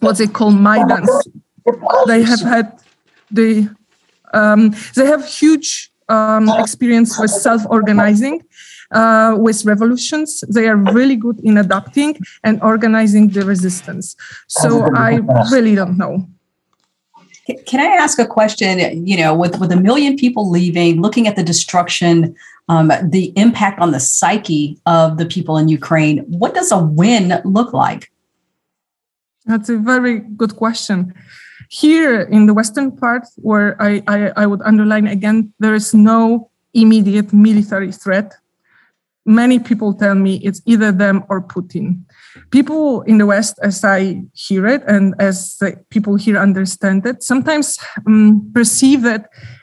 what 0.00 0.16
they 0.16 0.26
call 0.26 0.52
Maidans. 0.52 1.10
They 2.06 2.22
have 2.22 2.40
had 2.40 2.80
the 3.30 3.68
um, 4.32 4.74
they 4.94 5.06
have 5.06 5.26
huge 5.26 5.92
um, 6.08 6.48
experience 6.58 7.18
with 7.18 7.30
self-organizing, 7.30 8.42
uh, 8.92 9.36
with 9.38 9.64
revolutions. 9.64 10.42
They 10.48 10.68
are 10.68 10.76
really 10.76 11.16
good 11.16 11.40
in 11.40 11.58
adapting 11.58 12.18
and 12.44 12.62
organizing 12.62 13.28
the 13.28 13.44
resistance. 13.44 14.16
So 14.46 14.88
I 14.94 15.20
really 15.50 15.74
don't 15.74 15.96
know. 15.96 16.26
Can 17.66 17.78
I 17.78 17.94
ask 18.04 18.18
a 18.18 18.26
question? 18.26 19.06
You 19.06 19.16
know, 19.18 19.32
with 19.32 19.60
with 19.60 19.70
a 19.70 19.76
million 19.76 20.16
people 20.16 20.50
leaving, 20.50 21.00
looking 21.00 21.28
at 21.28 21.36
the 21.36 21.44
destruction, 21.44 22.34
um, 22.68 22.90
the 23.02 23.32
impact 23.36 23.78
on 23.78 23.92
the 23.92 24.00
psyche 24.00 24.80
of 24.86 25.18
the 25.18 25.26
people 25.26 25.56
in 25.56 25.68
Ukraine, 25.68 26.18
what 26.26 26.54
does 26.54 26.72
a 26.72 26.78
win 26.78 27.40
look 27.44 27.72
like? 27.72 28.10
That's 29.44 29.68
a 29.68 29.76
very 29.76 30.18
good 30.18 30.56
question. 30.56 31.14
Here 31.68 32.20
in 32.20 32.46
the 32.46 32.54
western 32.54 32.96
part, 32.96 33.26
where 33.36 33.80
I, 33.80 34.02
I, 34.06 34.32
I 34.36 34.46
would 34.46 34.62
underline 34.62 35.06
again, 35.06 35.52
there 35.58 35.74
is 35.74 35.94
no 35.94 36.50
immediate 36.74 37.32
military 37.32 37.92
threat. 37.92 38.34
Many 39.24 39.58
people 39.58 39.92
tell 39.92 40.14
me 40.14 40.36
it's 40.44 40.62
either 40.66 40.92
them 40.92 41.24
or 41.28 41.42
Putin. 41.42 42.02
People 42.50 43.02
in 43.02 43.18
the 43.18 43.26
West, 43.26 43.58
as 43.62 43.82
I 43.82 44.22
hear 44.34 44.66
it 44.66 44.82
and 44.86 45.14
as 45.18 45.60
people 45.90 46.14
here 46.16 46.38
understand 46.38 47.04
it, 47.06 47.22
sometimes 47.24 47.78
um, 48.06 48.48
perceive 48.54 49.04
it 49.04 49.22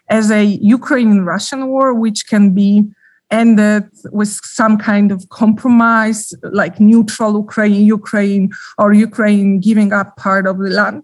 as 0.10 0.32
a 0.32 0.44
Ukrainian 0.44 1.24
Russian 1.24 1.68
war, 1.68 1.94
which 1.94 2.28
can 2.28 2.54
be 2.54 2.84
ended 3.32 3.90
with 4.12 4.30
some 4.44 4.78
kind 4.78 5.12
of 5.12 5.30
compromise, 5.30 6.34
like 6.44 6.80
neutral 6.80 7.34
Ukraine, 7.34 7.86
Ukraine, 7.86 8.52
or 8.78 8.94
Ukraine 8.94 9.60
giving 9.60 9.94
up 9.94 10.18
part 10.18 10.46
of 10.46 10.58
the 10.60 10.70
land. 10.70 11.04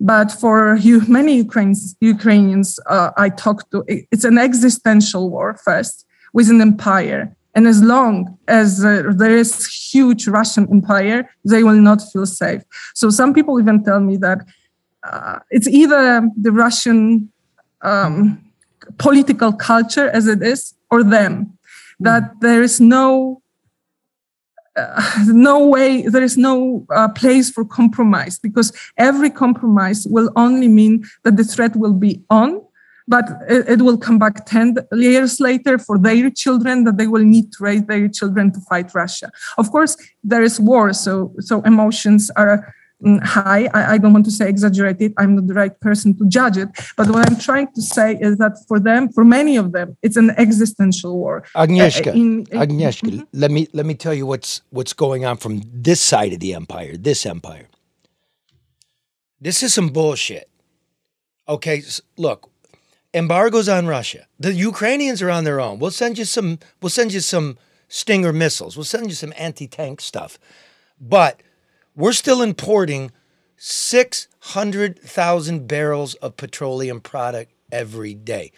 But 0.00 0.30
for 0.32 0.78
many 1.08 1.36
Ukrainians, 1.36 1.96
Ukrainians 2.00 2.78
uh, 2.86 3.10
I 3.16 3.28
talk 3.30 3.70
to, 3.70 3.84
it's 3.88 4.24
an 4.24 4.38
existential 4.38 5.30
war 5.30 5.58
first 5.64 6.06
with 6.32 6.50
an 6.50 6.60
empire. 6.60 7.34
And 7.54 7.66
as 7.66 7.82
long 7.82 8.36
as 8.48 8.84
uh, 8.84 9.12
there 9.16 9.34
is 9.34 9.66
huge 9.66 10.28
Russian 10.28 10.68
empire, 10.70 11.30
they 11.44 11.64
will 11.64 11.80
not 11.80 12.02
feel 12.12 12.26
safe. 12.26 12.62
So 12.94 13.08
some 13.08 13.32
people 13.32 13.58
even 13.58 13.82
tell 13.82 14.00
me 14.00 14.18
that 14.18 14.40
uh, 15.02 15.38
it's 15.50 15.66
either 15.66 16.28
the 16.36 16.52
Russian 16.52 17.32
um, 17.80 18.44
political 18.98 19.52
culture 19.52 20.08
as 20.10 20.26
it 20.26 20.42
is, 20.42 20.74
or 20.90 21.02
them. 21.02 21.56
That 21.98 22.40
there 22.40 22.62
is 22.62 22.80
no 22.80 23.40
uh, 24.76 25.24
no 25.26 25.66
way 25.66 26.02
there 26.02 26.22
is 26.22 26.36
no 26.36 26.86
uh, 26.94 27.08
place 27.08 27.50
for 27.50 27.64
compromise 27.64 28.38
because 28.38 28.72
every 28.96 29.30
compromise 29.30 30.06
will 30.08 30.30
only 30.36 30.68
mean 30.68 31.04
that 31.24 31.36
the 31.36 31.44
threat 31.44 31.74
will 31.76 31.94
be 31.94 32.22
on 32.30 32.60
but 33.08 33.24
it, 33.48 33.68
it, 33.68 33.82
will 33.82 33.96
come 33.96 34.18
back 34.18 34.46
10 34.46 34.78
years 34.94 35.38
later 35.38 35.78
for 35.78 35.96
their 35.96 36.28
children 36.28 36.82
that 36.84 36.96
they 36.96 37.06
will 37.06 37.22
need 37.22 37.52
to 37.52 37.58
raise 37.62 37.84
their 37.84 38.08
children 38.08 38.52
to 38.52 38.60
fight 38.60 38.92
russia. 38.94 39.30
Of 39.58 39.70
course 39.70 39.96
there 40.24 40.42
is 40.42 40.60
war 40.60 40.92
so 40.92 41.32
so 41.40 41.62
emotions 41.62 42.30
are 42.36 42.74
high. 43.22 43.68
I, 43.74 43.94
I, 43.94 43.98
don't 43.98 44.12
want 44.12 44.24
to 44.24 44.30
say 44.30 44.48
exaggerated. 44.48 45.12
I'm 45.18 45.34
not 45.36 45.46
the 45.46 45.54
right 45.54 45.78
person 45.80 46.16
to 46.18 46.26
judge 46.26 46.56
it. 46.56 46.68
But 46.96 47.08
what 47.08 47.28
I'm 47.28 47.38
trying 47.38 47.68
to 47.72 47.82
say 47.82 48.16
is 48.20 48.38
that 48.38 48.56
for 48.66 48.80
them, 48.80 49.10
for 49.10 49.24
many 49.24 49.56
of 49.56 49.72
them, 49.72 49.96
it's 50.02 50.16
an 50.16 50.30
existential 50.30 51.18
war. 51.18 51.44
Agnieszka, 51.54 52.08
uh, 52.08 52.10
in, 52.12 52.46
in, 52.50 52.58
Agnieszka, 52.58 53.10
mm-hmm. 53.10 53.24
let 53.32 53.50
me 53.50 53.68
let 53.72 53.86
me 53.86 53.94
tell 53.94 54.14
you 54.14 54.26
what's 54.26 54.62
what's 54.70 54.92
going 54.92 55.24
on 55.24 55.36
from 55.36 55.62
this 55.72 56.00
side 56.00 56.32
of 56.32 56.40
the 56.40 56.54
empire, 56.54 56.96
this 56.96 57.26
empire. 57.26 57.68
This 59.40 59.62
is 59.62 59.74
some 59.74 59.90
bullshit. 59.90 60.48
Okay, 61.48 61.82
look, 62.16 62.50
embargoes 63.12 63.68
on 63.68 63.86
Russia. 63.86 64.26
The 64.40 64.54
Ukrainians 64.54 65.20
are 65.22 65.30
on 65.30 65.44
their 65.44 65.60
own. 65.60 65.78
We'll 65.78 65.90
send 65.90 66.18
you 66.18 66.24
some. 66.24 66.58
We'll 66.80 66.90
send 66.90 67.12
you 67.12 67.20
some 67.20 67.58
Stinger 67.88 68.32
missiles. 68.32 68.76
We'll 68.76 68.84
send 68.84 69.06
you 69.06 69.14
some 69.14 69.32
anti-tank 69.36 70.00
stuff, 70.00 70.40
but 71.00 71.40
we're 71.96 72.12
still 72.12 72.42
importing 72.42 73.10
600,000 73.56 75.66
barrels 75.66 76.14
of 76.16 76.36
petroleum 76.36 77.00
product 77.00 77.50
every 77.72 78.12
day. 78.14 78.52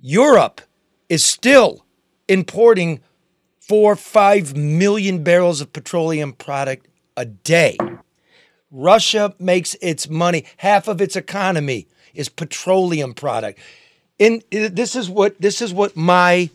Europe 0.00 0.62
is 1.08 1.24
still 1.24 1.84
importing 2.26 3.00
four, 3.60 3.94
five 3.96 4.56
million 4.56 5.22
barrels 5.22 5.60
of 5.60 5.72
petroleum 5.72 6.32
product 6.32 6.88
a 7.16 7.26
day. 7.26 7.76
Russia 8.70 9.34
makes 9.38 9.74
its 9.80 10.08
money, 10.08 10.44
half 10.58 10.88
of 10.88 11.00
its 11.00 11.16
economy 11.16 11.86
is 12.14 12.28
petroleum 12.28 13.14
product. 13.14 13.58
In 14.18 14.42
uh, 14.52 14.68
this 14.72 14.96
is 14.96 15.08
what 15.08 15.40
this 15.40 15.62
is 15.62 15.72
what 15.72 15.96
my 15.96 16.50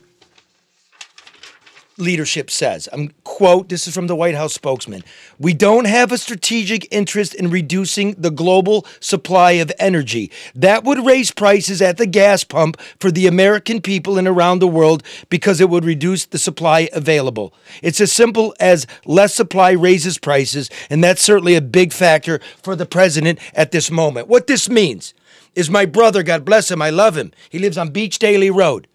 leadership 1.98 2.50
says. 2.50 2.90
I'm 2.92 3.12
quote, 3.24 3.70
this 3.70 3.88
is 3.88 3.94
from 3.94 4.08
the 4.08 4.16
White 4.16 4.36
House 4.36 4.54
spokesman. 4.54 5.04
We 5.40 5.54
don't 5.54 5.86
have 5.86 6.12
a 6.12 6.18
strategic 6.18 6.88
interest 6.92 7.34
in 7.34 7.50
reducing 7.50 8.14
the 8.14 8.32
global 8.32 8.86
supply 9.00 9.54
of 9.54 9.72
energy. 9.80 10.32
That 10.56 10.84
would 10.84 11.06
raise 11.06 11.32
prices 11.32 11.82
at 11.82 11.98
the 11.98 12.06
gas 12.06 12.44
pump 12.44 12.80
for 13.00 13.12
the 13.12 13.28
American 13.28 13.82
people 13.82 14.18
and 14.18 14.28
around 14.28 14.60
the 14.60 14.68
world 14.68 15.04
because 15.30 15.62
it 15.62 15.70
would 15.70 15.86
reduce 15.86 16.26
the 16.26 16.38
supply 16.38 16.90
available. 16.94 17.54
It's 17.82 18.02
as 18.02 18.12
simple 18.12 18.56
as 18.60 18.88
less 19.06 19.34
supply 19.34 19.72
raises 19.72 20.18
prices, 20.18 20.70
and 20.90 21.04
that's 21.04 21.22
certainly 21.22 21.56
a 21.56 21.62
big 21.62 21.94
factor 21.94 22.40
for 22.62 22.76
the 22.76 22.86
president 22.86 23.40
at 23.54 23.72
this 23.72 23.90
moment. 23.90 24.28
What 24.28 24.48
this 24.48 24.70
means 24.70 25.14
is 25.56 25.70
my 25.70 25.86
brother, 25.86 26.24
God 26.24 26.46
bless 26.46 26.72
him, 26.72 26.82
I 26.82 26.90
love 26.90 27.18
him. 27.18 27.32
He 27.50 27.60
lives 27.60 27.78
on 27.78 27.90
Beech 27.90 28.20
Daly 28.20 28.50
Road. 28.50 28.88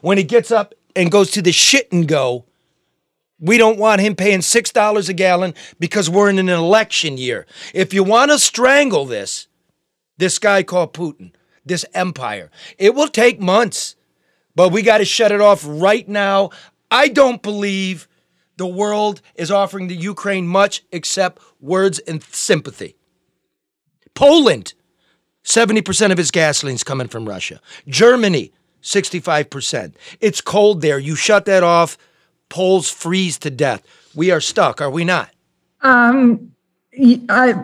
When 0.00 0.18
he 0.18 0.24
gets 0.24 0.50
up 0.50 0.74
and 0.94 1.10
goes 1.10 1.30
to 1.32 1.42
the 1.42 1.52
shit 1.52 1.90
and 1.92 2.06
go, 2.06 2.44
We 3.38 3.58
don't 3.58 3.78
want 3.78 4.00
him 4.00 4.14
paying 4.14 4.40
$6 4.40 5.08
a 5.08 5.12
gallon 5.12 5.54
because 5.78 6.08
we're 6.08 6.30
in 6.30 6.38
an 6.38 6.48
election 6.48 7.18
year. 7.18 7.46
If 7.74 7.92
you 7.92 8.04
want 8.04 8.30
to 8.30 8.38
strangle 8.38 9.04
this, 9.04 9.48
this 10.18 10.38
guy 10.38 10.62
called 10.62 10.92
Putin, 10.92 11.32
this 11.64 11.84
empire, 11.94 12.50
it 12.78 12.94
will 12.94 13.08
take 13.08 13.40
months, 13.40 13.96
but 14.54 14.70
we 14.70 14.82
got 14.82 14.98
to 14.98 15.04
shut 15.04 15.32
it 15.32 15.40
off 15.40 15.64
right 15.66 16.08
now. 16.08 16.50
I 16.90 17.08
don't 17.08 17.42
believe 17.42 18.08
the 18.56 18.66
world 18.66 19.22
is 19.34 19.50
offering 19.50 19.88
the 19.88 19.96
Ukraine 19.96 20.46
much 20.46 20.84
except 20.92 21.42
words 21.60 21.98
and 22.00 22.22
sympathy. 22.22 22.96
Poland, 24.14 24.74
70% 25.44 26.12
of 26.12 26.18
its 26.18 26.30
gasoline's 26.30 26.84
coming 26.84 27.08
from 27.08 27.28
Russia. 27.28 27.60
Germany, 27.88 28.52
65%. 28.82 29.94
It's 30.20 30.40
cold 30.40 30.82
there. 30.82 30.98
You 30.98 31.16
shut 31.16 31.44
that 31.46 31.62
off, 31.62 31.96
Poles 32.48 32.90
freeze 32.90 33.38
to 33.38 33.50
death. 33.50 33.82
We 34.14 34.30
are 34.30 34.40
stuck, 34.40 34.82
are 34.82 34.90
we 34.90 35.04
not? 35.04 35.30
Um, 35.80 36.52
I, 37.28 37.54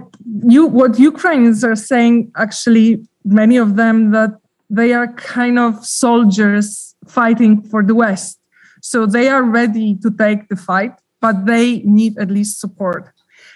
you, 0.45 0.67
what 0.67 0.99
Ukrainians 0.99 1.63
are 1.63 1.77
saying, 1.77 2.33
actually, 2.37 3.07
many 3.25 3.59
of 3.59 3.77
them, 3.77 4.13
that 4.13 4.31
they 4.71 4.95
are 4.95 5.13
kind 5.13 5.59
of 5.59 5.85
soldiers 5.85 6.95
fighting 7.07 7.63
for 7.63 7.83
the 7.83 7.95
West. 7.95 8.39
So 8.81 9.05
they 9.05 9.29
are 9.29 9.43
ready 9.43 9.97
to 10.03 10.11
take 10.11 10.49
the 10.49 10.57
fight, 10.57 10.93
but 11.21 11.47
they 11.47 11.81
need 11.81 12.17
at 12.19 12.31
least 12.31 12.61
support. 12.61 13.13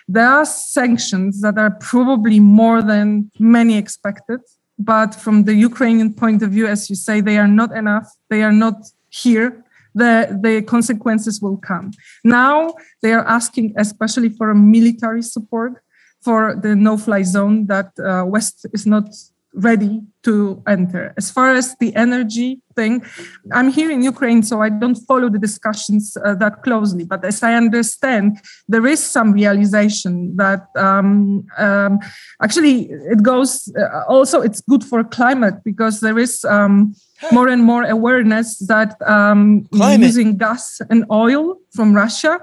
There 0.09 0.27
are 0.27 0.45
sanctions 0.45 1.41
that 1.41 1.57
are 1.57 1.71
probably 1.81 2.41
more 2.41 2.83
than 2.83 3.31
many 3.39 3.79
expected, 3.79 4.41
but 4.85 5.15
from 5.15 5.45
the 5.45 5.55
Ukrainian 5.55 6.13
point 6.15 6.43
of 6.43 6.51
view, 6.51 6.67
as 6.67 6.91
you 6.91 6.97
say, 6.97 7.21
they 7.21 7.39
are 7.39 7.53
not 7.61 7.71
enough. 7.83 8.09
They 8.31 8.43
are 8.43 8.57
not 8.65 8.77
here 9.09 9.65
the, 9.95 10.39
the 10.41 10.63
consequences 10.63 11.41
will 11.41 11.57
come. 11.57 11.93
Now 12.25 12.75
they 13.03 13.13
are 13.13 13.27
asking, 13.27 13.75
especially 13.77 14.31
for 14.31 14.55
military 14.55 15.23
support 15.23 15.83
for 16.23 16.55
the 16.55 16.75
no-fly 16.75 17.23
zone 17.23 17.67
that 17.67 17.91
uh, 17.99 18.25
West 18.25 18.67
is 18.73 18.87
not 18.87 19.09
ready 19.55 20.01
to 20.23 20.63
enter. 20.67 21.13
As 21.17 21.31
far 21.31 21.55
as 21.55 21.77
the 21.79 21.95
energy 21.95 22.61
thing, 22.75 23.05
I'm 23.53 23.71
here 23.71 23.91
in 23.91 24.03
Ukraine, 24.03 24.43
so 24.43 24.63
I 24.63 24.69
don't 24.69 24.95
follow 24.95 25.29
the 25.29 25.39
discussions 25.39 26.17
uh, 26.17 26.35
that 26.37 26.63
closely. 26.63 27.05
But 27.05 27.25
as 27.25 27.43
I 27.43 27.55
understand, 27.55 28.39
there 28.69 28.87
is 28.87 29.05
some 29.05 29.33
realization 29.33 30.37
that 30.37 30.69
um, 30.77 31.47
um, 31.59 31.99
actually 32.43 32.91
it 32.91 33.23
goes 33.23 33.73
uh, 33.77 34.05
also, 34.09 34.41
it's 34.41 34.61
good 34.63 34.85
for 34.85 35.05
climate 35.05 35.65
because 35.65 36.01
there 36.01 36.19
is. 36.19 36.45
Um, 36.45 36.95
more 37.31 37.47
and 37.47 37.63
more 37.63 37.85
awareness 37.85 38.59
that 38.67 39.01
um, 39.09 39.65
using 40.03 40.37
gas 40.37 40.81
and 40.91 41.05
oil 41.09 41.57
from 41.71 41.95
Russia 41.95 42.41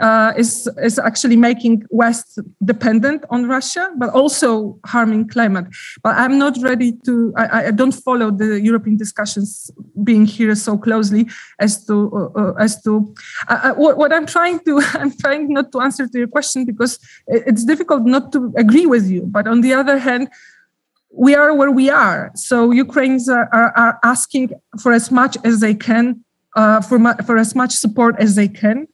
uh, 0.00 0.32
is 0.36 0.68
is 0.82 0.98
actually 0.98 1.36
making 1.36 1.84
West 1.90 2.38
dependent 2.64 3.24
on 3.30 3.46
Russia, 3.46 3.90
but 3.96 4.10
also 4.10 4.78
harming 4.86 5.28
climate. 5.28 5.66
But 6.02 6.16
I'm 6.16 6.38
not 6.38 6.56
ready 6.62 6.92
to. 7.06 7.32
I, 7.36 7.66
I 7.66 7.70
don't 7.70 7.92
follow 7.92 8.30
the 8.30 8.60
European 8.60 8.96
discussions 8.96 9.70
being 10.02 10.26
here 10.26 10.54
so 10.54 10.78
closely 10.78 11.28
as 11.58 11.84
to 11.86 12.10
uh, 12.12 12.40
uh 12.40 12.52
as 12.58 12.82
to 12.82 13.14
uh, 13.48 13.74
what, 13.74 13.96
what, 13.98 14.12
I'm 14.12 14.26
trying 14.26 14.60
to. 14.60 14.80
I'm 15.00 15.12
trying 15.16 15.52
not 15.52 15.72
to 15.72 15.80
answer 15.80 16.06
to 16.06 16.18
your 16.18 16.28
question 16.28 16.64
because 16.64 16.98
it's 17.26 17.64
difficult 17.64 18.04
not 18.04 18.32
to 18.32 18.52
agree 18.56 18.86
with 18.86 19.08
you. 19.08 19.22
But 19.26 19.46
on 19.46 19.60
the 19.60 19.74
other 19.74 19.98
hand, 19.98 20.28
we 21.12 21.34
are 21.34 21.54
where 21.54 21.70
we 21.70 21.90
are. 21.90 22.30
So 22.34 22.70
Ukrainians 22.70 23.28
are, 23.28 23.48
are, 23.52 23.72
are 23.76 23.98
asking 24.04 24.50
for 24.80 24.92
as 24.92 25.10
much 25.10 25.36
as 25.44 25.60
they 25.60 25.74
can, 25.74 26.24
uh, 26.56 26.80
for, 26.80 26.98
for 27.24 27.36
as 27.36 27.54
much 27.54 27.72
support 27.72 28.16
as 28.18 28.36
they 28.36 28.48
can. 28.48 28.86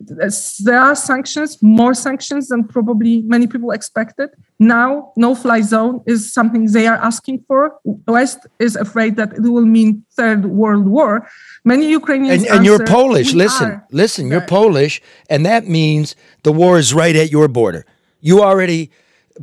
There 0.00 0.78
are 0.78 0.94
sanctions, 0.94 1.62
more 1.62 1.94
sanctions 1.94 2.48
than 2.48 2.64
probably 2.64 3.22
many 3.22 3.46
people 3.46 3.70
expected. 3.70 4.30
Now, 4.58 5.12
no 5.16 5.34
fly 5.34 5.60
zone 5.60 6.02
is 6.06 6.32
something 6.32 6.66
they 6.66 6.86
are 6.86 6.96
asking 6.96 7.44
for. 7.46 7.78
West 8.06 8.46
is 8.58 8.76
afraid 8.76 9.16
that 9.16 9.32
it 9.32 9.40
will 9.40 9.66
mean 9.66 10.04
third 10.12 10.46
world 10.46 10.86
war. 10.86 11.28
Many 11.64 11.90
Ukrainians 11.90 12.44
and, 12.44 12.52
and 12.52 12.64
you're 12.64 12.84
Polish. 12.84 13.32
Listen, 13.32 13.82
listen, 13.90 14.28
you're 14.28 14.40
Polish, 14.40 15.02
and 15.28 15.44
that 15.46 15.66
means 15.66 16.16
the 16.42 16.52
war 16.52 16.78
is 16.78 16.94
right 16.94 17.16
at 17.16 17.30
your 17.30 17.48
border. 17.48 17.84
You 18.20 18.42
already 18.42 18.90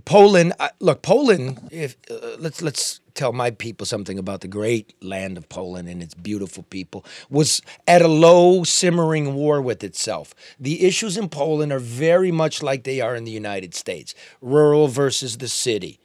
Poland, 0.05 0.53
look, 0.79 1.01
Poland. 1.01 1.59
If 1.71 1.97
uh, 2.09 2.37
let's 2.39 2.61
let's 2.61 3.00
tell 3.13 3.33
my 3.33 3.51
people 3.51 3.85
something 3.85 4.17
about 4.17 4.41
the 4.41 4.47
great 4.47 4.93
land 5.03 5.37
of 5.37 5.47
Poland 5.49 5.87
and 5.87 6.01
its 6.01 6.13
beautiful 6.13 6.63
people 6.63 7.05
was 7.29 7.61
at 7.87 8.01
a 8.01 8.07
low 8.07 8.63
simmering 8.63 9.33
war 9.33 9.61
with 9.61 9.83
itself. 9.83 10.33
The 10.59 10.85
issues 10.85 11.17
in 11.17 11.29
Poland 11.29 11.71
are 11.71 11.79
very 11.79 12.31
much 12.31 12.63
like 12.63 12.83
they 12.83 13.01
are 13.01 13.15
in 13.15 13.23
the 13.23 13.31
United 13.31 13.73
States: 13.73 14.13
rural 14.41 14.87
versus 14.87 15.37
the 15.37 15.47
city, 15.47 15.99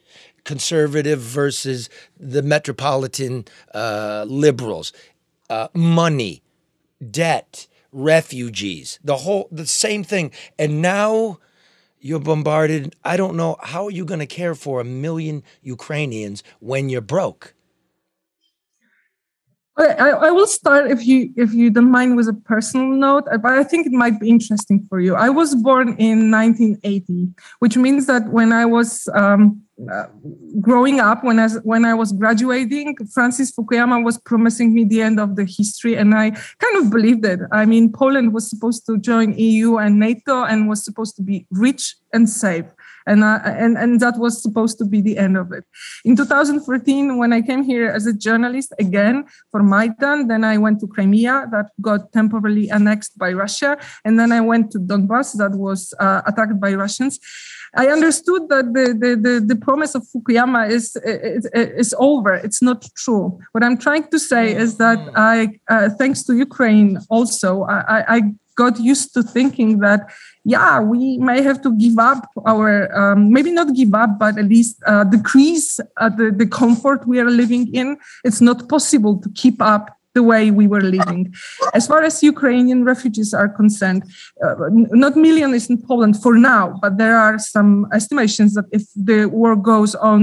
conservative 0.44 1.20
versus 1.20 1.88
the 2.18 2.42
metropolitan 2.42 3.44
uh, 3.74 4.24
liberals, 4.28 4.92
uh, 5.50 5.68
money, 5.74 6.42
debt, 7.10 7.66
refugees, 7.92 8.98
the 9.02 9.16
whole 9.18 9.48
the 9.50 9.66
same 9.66 10.04
thing. 10.04 10.30
And 10.58 10.82
now 10.82 11.38
you're 12.06 12.20
bombarded. 12.20 12.94
I 13.04 13.16
don't 13.16 13.36
know 13.36 13.56
how 13.62 13.86
are 13.86 13.90
you 13.90 14.04
going 14.04 14.20
to 14.20 14.26
care 14.26 14.54
for 14.54 14.80
a 14.80 14.84
million 14.84 15.42
Ukrainians 15.62 16.42
when 16.60 16.88
you're 16.88 17.00
broke. 17.00 17.54
I, 19.78 20.10
I, 20.28 20.30
will 20.30 20.46
start 20.46 20.90
if 20.90 21.06
you 21.06 21.30
if 21.36 21.52
you 21.52 21.68
don't 21.68 21.90
mind 21.90 22.16
with 22.16 22.28
a 22.28 22.32
personal 22.32 22.86
note, 22.86 23.24
but 23.42 23.52
I 23.52 23.62
think 23.62 23.86
it 23.86 23.92
might 23.92 24.18
be 24.18 24.30
interesting 24.30 24.86
for 24.88 25.00
you. 25.00 25.14
I 25.14 25.28
was 25.28 25.54
born 25.54 25.88
in 25.98 26.30
1980, 26.30 27.28
which 27.58 27.76
means 27.76 28.06
that 28.06 28.26
when 28.30 28.54
I 28.54 28.64
was 28.64 29.06
um, 29.12 29.60
growing 30.60 31.00
up, 31.00 31.22
when 31.22 31.38
I 31.38 31.48
when 31.64 31.84
I 31.84 31.94
was 31.94 32.12
graduating, 32.12 32.96
Francis 33.12 33.52
Fukuyama 33.52 34.04
was 34.04 34.18
promising 34.18 34.74
me 34.74 34.84
the 34.84 35.02
end 35.02 35.20
of 35.20 35.36
the 35.36 35.44
history, 35.44 35.96
and 35.96 36.14
I 36.14 36.30
kind 36.30 36.76
of 36.76 36.90
believed 36.90 37.24
it. 37.24 37.40
I 37.52 37.66
mean, 37.66 37.92
Poland 37.92 38.32
was 38.32 38.48
supposed 38.48 38.86
to 38.86 38.98
join 38.98 39.34
EU 39.38 39.76
and 39.76 39.98
NATO, 39.98 40.44
and 40.44 40.68
was 40.68 40.84
supposed 40.84 41.16
to 41.16 41.22
be 41.22 41.46
rich 41.50 41.96
and 42.12 42.28
safe 42.28 42.66
and 43.06 43.22
uh, 43.24 43.40
and 43.44 43.78
and 43.78 44.00
that 44.00 44.18
was 44.18 44.42
supposed 44.42 44.78
to 44.78 44.84
be 44.84 45.00
the 45.00 45.16
end 45.16 45.36
of 45.36 45.52
it. 45.52 45.64
In 46.04 46.16
2014, 46.16 47.16
when 47.16 47.32
I 47.32 47.40
came 47.40 47.62
here 47.62 47.88
as 47.88 48.06
a 48.06 48.12
journalist 48.12 48.72
again 48.78 49.24
for 49.50 49.62
Maidan, 49.62 50.26
then 50.28 50.44
I 50.44 50.58
went 50.58 50.80
to 50.80 50.86
Crimea 50.86 51.48
that 51.52 51.70
got 51.80 52.12
temporarily 52.12 52.68
annexed 52.70 53.16
by 53.16 53.32
Russia, 53.32 53.78
and 54.04 54.18
then 54.18 54.32
I 54.32 54.40
went 54.40 54.70
to 54.72 54.78
Donbass 54.78 55.38
that 55.38 55.52
was 55.52 55.94
uh, 56.00 56.22
attacked 56.26 56.60
by 56.60 56.74
Russians. 56.74 57.18
I 57.76 57.88
understood 57.88 58.48
that 58.48 58.72
the, 58.72 58.86
the, 58.98 59.16
the, 59.16 59.40
the, 59.46 59.56
promise 59.56 59.94
of 59.94 60.02
Fukuyama 60.08 60.70
is, 60.70 60.96
is, 61.04 61.46
is 61.52 61.94
over. 61.98 62.34
It's 62.34 62.62
not 62.62 62.86
true. 62.96 63.38
What 63.52 63.62
I'm 63.62 63.76
trying 63.76 64.08
to 64.08 64.18
say 64.18 64.54
is 64.54 64.78
that 64.78 64.98
I, 65.14 65.60
uh, 65.68 65.90
thanks 65.90 66.22
to 66.24 66.36
Ukraine 66.36 66.98
also, 67.10 67.64
I, 67.64 68.16
I 68.16 68.20
got 68.56 68.80
used 68.80 69.12
to 69.14 69.22
thinking 69.22 69.78
that 69.80 70.10
yeah 70.44 70.80
we 70.80 71.18
may 71.18 71.42
have 71.42 71.60
to 71.60 71.70
give 71.76 71.98
up 71.98 72.26
our 72.46 72.90
um, 72.98 73.30
maybe 73.30 73.52
not 73.52 73.74
give 73.74 73.94
up 73.94 74.18
but 74.18 74.38
at 74.38 74.46
least 74.46 74.82
uh, 74.86 75.04
decrease 75.04 75.78
uh, 75.98 76.08
the, 76.08 76.30
the 76.34 76.46
comfort 76.46 77.06
we 77.06 77.20
are 77.20 77.30
living 77.30 77.72
in 77.74 77.96
it's 78.24 78.40
not 78.40 78.66
possible 78.68 79.20
to 79.20 79.28
keep 79.34 79.60
up 79.60 79.96
the 80.18 80.24
way 80.32 80.42
we 80.60 80.66
were 80.72 80.84
living. 80.96 81.22
As 81.78 81.84
far 81.90 82.00
as 82.08 82.14
Ukrainian 82.34 82.80
refugees 82.92 83.30
are 83.40 83.50
concerned, 83.60 84.02
uh, 84.44 84.54
not 85.04 85.12
is 85.58 85.66
in 85.72 85.78
Poland 85.90 86.14
for 86.24 86.34
now, 86.52 86.64
but 86.82 86.92
there 87.02 87.16
are 87.26 87.36
some 87.54 87.70
estimations 87.98 88.50
that 88.56 88.68
if 88.78 88.84
the 89.08 89.20
war 89.40 89.54
goes 89.72 89.92
on 90.12 90.20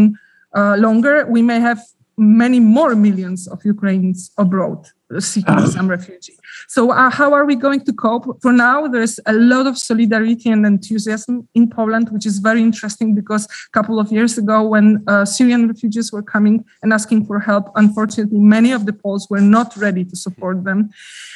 uh, 0.60 0.76
longer, 0.86 1.16
we 1.36 1.42
may 1.52 1.60
have 1.70 1.82
many 2.18 2.60
more 2.60 2.96
millions 2.96 3.48
of 3.48 3.64
Ukrainians 3.66 4.32
abroad 4.38 4.88
seeking 5.20 5.68
some 5.68 5.88
refugee. 5.88 6.36
So, 6.68 6.92
uh, 6.92 7.10
how 7.10 7.34
are 7.34 7.46
we 7.46 7.56
going 7.56 7.82
to 7.82 7.94
cope? 7.94 8.42
For 8.42 8.54
now, 8.54 8.88
there's 8.88 9.20
a 9.26 9.34
lot 9.34 9.68
of 9.68 9.78
solidarity 9.78 10.50
and 10.50 10.66
enthusiasm 10.66 11.48
in 11.54 11.70
Poland, 11.70 12.10
which 12.10 12.26
is 12.26 12.40
very 12.40 12.62
interesting 12.62 13.14
because 13.14 13.46
a 13.46 13.72
couple 13.72 14.00
of 14.00 14.12
years 14.12 14.38
ago, 14.38 14.64
when 14.64 15.04
uh, 15.08 15.26
Syrian 15.26 15.68
refugees 15.68 16.12
were 16.12 16.24
coming 16.24 16.66
and 16.82 16.94
asking 16.94 17.26
for 17.26 17.40
help, 17.40 17.72
unfortunately, 17.76 18.40
many 18.40 18.72
of 18.72 18.86
the 18.86 18.94
Poles 18.94 19.30
were 19.30 19.42
not 19.42 19.76
ready 19.78 20.04
to 20.06 20.16
support 20.16 20.64
them. 20.64 20.90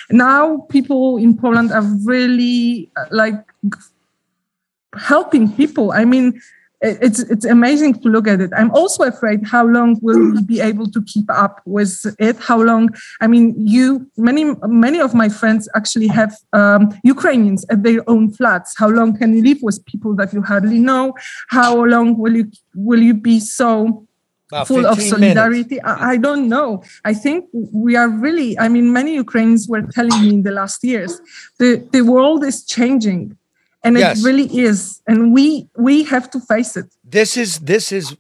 Now, 0.10 0.66
people 0.70 1.18
in 1.18 1.38
Poland 1.38 1.72
are 1.72 1.84
really 1.84 2.90
uh, 2.98 3.06
like 3.12 3.44
helping 4.96 5.52
people. 5.52 5.92
I 5.92 6.06
mean, 6.06 6.42
it's 6.82 7.20
it's 7.20 7.46
amazing 7.46 7.96
to 8.02 8.10
look 8.10 8.28
at 8.28 8.40
it. 8.40 8.52
I'm 8.56 8.72
also 8.72 9.04
afraid 9.04 9.46
how 9.46 9.66
long 9.66 9.98
will 10.02 10.34
we 10.34 10.42
be 10.44 10.60
able 10.60 10.90
to 10.92 11.02
keep 11.04 11.30
up 11.30 11.62
with 11.66 12.06
it? 12.20 12.38
How 12.38 12.62
long? 12.62 12.90
I 13.20 13.28
mean, 13.28 13.56
you 13.58 14.10
many 14.18 14.54
many 14.68 15.00
of 15.00 15.14
my 15.14 15.30
friends 15.30 15.68
actually 15.76 16.08
have 16.08 16.38
um, 16.54 16.90
Ukrainians 17.04 17.66
at 17.70 17.84
their 17.84 18.08
own 18.08 18.32
flats. 18.32 18.76
How 18.78 18.90
long 18.90 19.18
can 19.18 19.36
you 19.36 19.44
live 19.44 19.60
with 19.62 19.84
people 19.86 20.16
that 20.16 20.34
you 20.34 20.42
hardly 20.42 20.80
know? 20.80 21.14
How 21.50 21.84
long 21.84 22.18
will 22.18 22.36
you 22.36 22.52
will 22.76 23.02
you 23.02 23.14
be 23.14 23.40
so 23.40 24.08
About 24.52 24.68
full 24.68 24.86
of 24.86 25.02
solidarity. 25.02 25.82
I, 25.82 26.12
I 26.12 26.18
don't 26.18 26.48
know. 26.48 26.82
I 27.04 27.14
think 27.14 27.46
we 27.54 27.98
are 27.98 28.08
really. 28.08 28.58
I 28.58 28.70
mean, 28.70 28.94
many 28.94 29.16
Ukrainians 29.16 29.68
were 29.68 29.82
telling 29.82 30.22
me 30.22 30.30
in 30.30 30.44
the 30.44 30.52
last 30.52 30.84
years 30.84 31.20
the 31.60 31.86
the 31.92 32.02
world 32.02 32.46
is 32.46 32.64
changing, 32.64 33.37
and 33.88 33.98
Yes. 33.98 34.20
it 34.20 34.26
really 34.26 34.48
is, 34.58 35.02
and 35.08 35.34
we 35.34 35.68
we 35.78 36.04
have 36.06 36.30
to 36.32 36.40
face 36.40 36.76
it. 36.78 36.86
This 37.04 37.38
is 37.38 37.60
this 37.60 37.92
is 37.92 38.16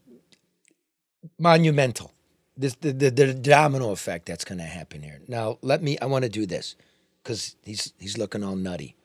monumental. 1.37 2.11
This 2.55 2.75
the, 2.75 2.91
the, 2.91 3.11
the 3.11 3.33
domino 3.33 3.91
effect 3.91 4.25
that's 4.25 4.43
going 4.43 4.57
to 4.57 4.65
happen 4.65 5.03
here. 5.03 5.19
Now, 5.27 5.57
let 5.61 5.83
me. 5.83 5.97
I 5.99 6.05
want 6.05 6.23
to 6.23 6.29
do 6.29 6.45
this 6.45 6.75
because 7.23 7.55
he's 7.63 7.93
he's 7.99 8.17
looking 8.17 8.43
all 8.43 8.55
nutty. 8.55 8.95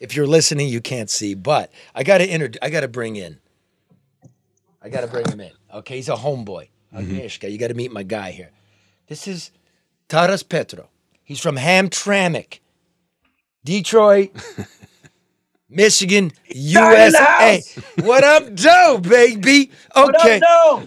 If 0.00 0.16
you're 0.16 0.26
listening, 0.26 0.68
you 0.68 0.80
can't 0.80 1.08
see, 1.08 1.34
but 1.34 1.70
I 1.94 2.02
got 2.02 2.18
to 2.18 2.26
inter. 2.28 2.50
I 2.60 2.70
got 2.70 2.80
to 2.80 2.88
bring 2.88 3.16
in. 3.16 3.38
I 4.82 4.88
got 4.88 5.00
to 5.02 5.06
bring 5.06 5.26
him 5.30 5.40
in. 5.40 5.52
Okay, 5.72 5.96
he's 5.96 6.08
a 6.08 6.16
homeboy. 6.16 6.68
Agnieszka, 6.94 7.46
mm-hmm. 7.46 7.52
you 7.52 7.58
got 7.58 7.68
to 7.68 7.74
meet 7.74 7.92
my 7.92 8.02
guy 8.02 8.30
here. 8.30 8.50
This 9.08 9.26
is 9.26 9.50
Taras 10.08 10.42
Petro. 10.42 10.88
He's 11.24 11.40
from 11.40 11.56
Hamtramck, 11.56 12.60
Detroit, 13.64 14.30
Michigan, 15.74 16.32
USA. 16.48 17.62
What 18.02 18.24
up, 18.24 18.54
Joe, 18.54 19.00
baby? 19.02 19.70
Okay. 19.94 20.40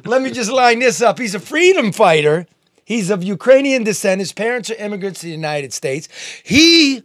Let 0.06 0.21
me 0.21 0.32
just 0.32 0.52
line 0.52 0.80
this 0.80 1.02
up. 1.02 1.19
He's 1.19 1.36
a 1.36 1.39
freedom 1.39 1.91
fighter. 1.91 2.47
He's 2.86 3.10
of 3.10 3.21
Ukrainian 3.21 3.84
descent. 3.84 4.19
His 4.19 4.32
parents 4.32 4.69
are 4.71 4.76
immigrants 4.76 5.19
to 5.19 5.26
the 5.26 5.32
United 5.34 5.73
States. 5.73 6.08
He 6.43 7.04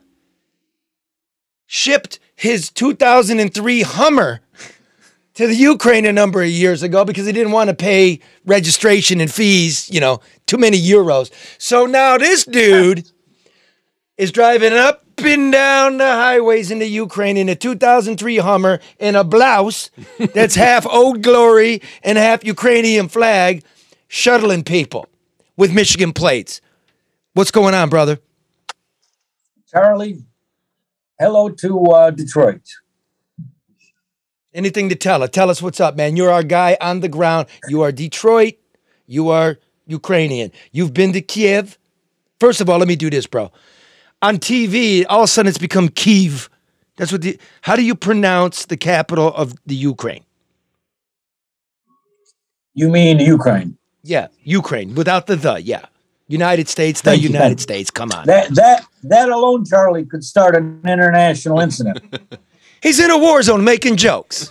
shipped 1.67 2.21
his 2.37 2.71
2003 2.71 3.83
Hummer 3.83 4.41
to 5.35 5.47
the 5.47 5.55
Ukraine 5.55 6.07
a 6.07 6.13
number 6.13 6.43
of 6.43 6.49
years 6.49 6.83
ago 6.83 7.05
because 7.05 7.27
he 7.27 7.33
didn't 7.33 7.53
want 7.53 7.69
to 7.69 7.75
pay 7.75 8.21
registration 8.45 9.21
and 9.21 9.33
fees, 9.33 9.91
you 9.91 10.01
know, 10.01 10.21
too 10.47 10.59
many 10.59 10.81
euros. 10.81 11.31
So 11.59 11.87
now 11.87 12.19
this 12.19 12.45
dude 12.45 13.09
is 14.17 14.31
driving 14.31 14.73
up 14.73 15.02
and 15.19 15.53
down 15.53 15.99
the 15.99 16.05
highways 16.05 16.71
in 16.71 16.79
the 16.79 16.87
Ukraine 16.87 17.37
in 17.37 17.49
a 17.49 17.55
2003 17.55 18.39
Hummer 18.39 18.81
in 18.99 19.15
a 19.17 19.25
blouse 19.25 19.91
that's 20.35 20.55
half 20.67 20.87
Old 20.87 21.23
Glory 21.23 21.83
and 22.03 22.19
half 22.19 22.45
Ukrainian 22.45 23.09
flag, 23.09 23.65
shuttling 24.09 24.65
people 24.65 25.07
with 25.57 25.73
Michigan 25.73 26.13
plates. 26.13 26.61
What's 27.35 27.51
going 27.51 27.75
on, 27.75 27.89
brother? 27.89 28.19
Charlie, 29.71 30.23
hello 31.19 31.49
to 31.49 31.85
uh, 31.87 32.11
Detroit. 32.11 32.63
Anything 34.55 34.91
to 34.91 34.95
tell 34.95 35.23
her? 35.23 35.29
Tell 35.29 35.49
us 35.49 35.63
what's 35.63 35.81
up, 35.81 35.97
man. 35.97 36.17
You're 36.17 36.31
our 36.31 36.43
guy 36.43 36.77
on 36.81 37.01
the 37.01 37.09
ground. 37.09 37.49
You 37.69 37.81
are 37.83 37.91
Detroit. 37.91 38.55
You 39.07 39.31
are 39.31 39.59
Ukrainian. 39.87 40.53
You've 40.73 40.93
been 40.93 41.13
to 41.15 41.23
Kiev. 41.23 41.79
First 42.39 42.61
of 42.61 42.69
all, 42.69 42.79
let 42.79 42.89
me 42.89 42.97
do 42.97 43.09
this, 43.09 43.27
bro. 43.27 43.51
On 44.23 44.39
TV, 44.39 45.05
all 45.09 45.21
of 45.21 45.25
a 45.25 45.27
sudden 45.27 45.49
it's 45.49 45.59
become 45.59 45.89
Kiev. 45.89 46.49
That's 46.97 47.11
what 47.11 47.23
the. 47.23 47.39
How 47.63 47.75
do 47.75 47.83
you 47.83 47.95
pronounce 47.95 48.67
the 48.67 48.77
capital 48.77 49.35
of 49.35 49.55
the 49.67 49.75
Ukraine? 49.75 50.25
You 52.75 52.89
mean 52.89 53.19
Ukraine? 53.19 53.77
Yeah, 54.03 54.29
Ukraine 54.45 54.95
without 54.95 55.27
the 55.27 55.37
the. 55.37 55.61
Yeah, 55.61 55.87
United 56.29 56.69
States. 56.69 57.01
The 57.01 57.11
Thank 57.11 57.23
United 57.23 57.59
you. 57.59 57.63
States. 57.63 57.91
Come 57.91 58.13
on. 58.13 58.27
That 58.27 58.55
that 58.55 58.87
that 59.03 59.29
alone, 59.29 59.65
Charlie, 59.65 60.05
could 60.05 60.25
start 60.25 60.55
an 60.55 60.81
international 60.85 61.59
incident. 61.61 62.01
He's 62.83 62.99
in 63.01 63.11
a 63.11 63.19
war 63.19 63.43
zone 63.43 63.65
making 63.65 63.97
jokes. 63.97 64.51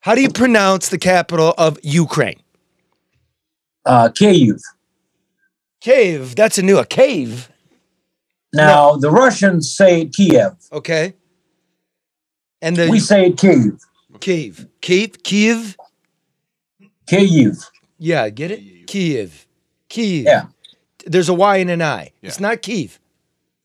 How 0.00 0.14
do 0.14 0.20
you 0.20 0.30
pronounce 0.30 0.88
the 0.88 0.98
capital 0.98 1.54
of 1.56 1.78
Ukraine? 1.82 2.40
Uh, 3.86 4.08
Kyiv. 4.08 4.60
Cave. 5.80 6.36
That's 6.36 6.58
a 6.58 6.62
new 6.62 6.78
a 6.78 6.86
cave. 6.86 7.48
Now 8.54 8.96
the 8.96 9.10
Russians 9.10 9.74
say 9.74 10.06
Kiev. 10.06 10.52
Okay. 10.72 11.14
And 12.62 12.76
the 12.76 12.88
We 12.88 13.00
say 13.00 13.32
Kiev. 13.32 13.78
Kiev. 14.20 14.68
Kiev. 14.80 15.22
Kiev. 15.22 15.76
Kyiv. 17.06 17.64
Yeah, 17.98 18.28
get 18.30 18.50
it? 18.50 18.86
Kiev. 18.86 19.46
Kiev. 19.88 20.24
Yeah. 20.24 20.46
There's 21.06 21.28
a 21.28 21.34
Y 21.34 21.56
and 21.58 21.70
an 21.70 21.82
I. 21.82 22.12
It's 22.22 22.40
not 22.40 22.62
Kiev. 22.62 22.98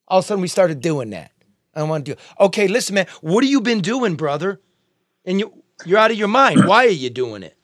All 0.08 0.20
of 0.20 0.26
a 0.26 0.28
sudden 0.28 0.42
we 0.42 0.48
started 0.48 0.82
doing 0.82 1.12
that. 1.12 1.32
I 1.74 1.80
don't 1.80 1.90
want 1.90 2.06
to 2.06 2.16
do 2.16 2.22
Okay, 2.40 2.68
listen, 2.68 2.96
man. 2.96 3.08
What 3.22 3.44
have 3.44 3.52
you 3.52 3.62
been 3.62 3.82
doing, 3.82 4.16
brother? 4.16 4.60
And 5.24 5.40
you 5.40 5.64
you're 5.86 6.00
out 6.00 6.12
of 6.12 6.18
your 6.18 6.28
mind. 6.28 6.66
Why 6.68 6.86
are 6.86 6.90
you 6.90 7.10
doing 7.10 7.44
it? 7.44 7.56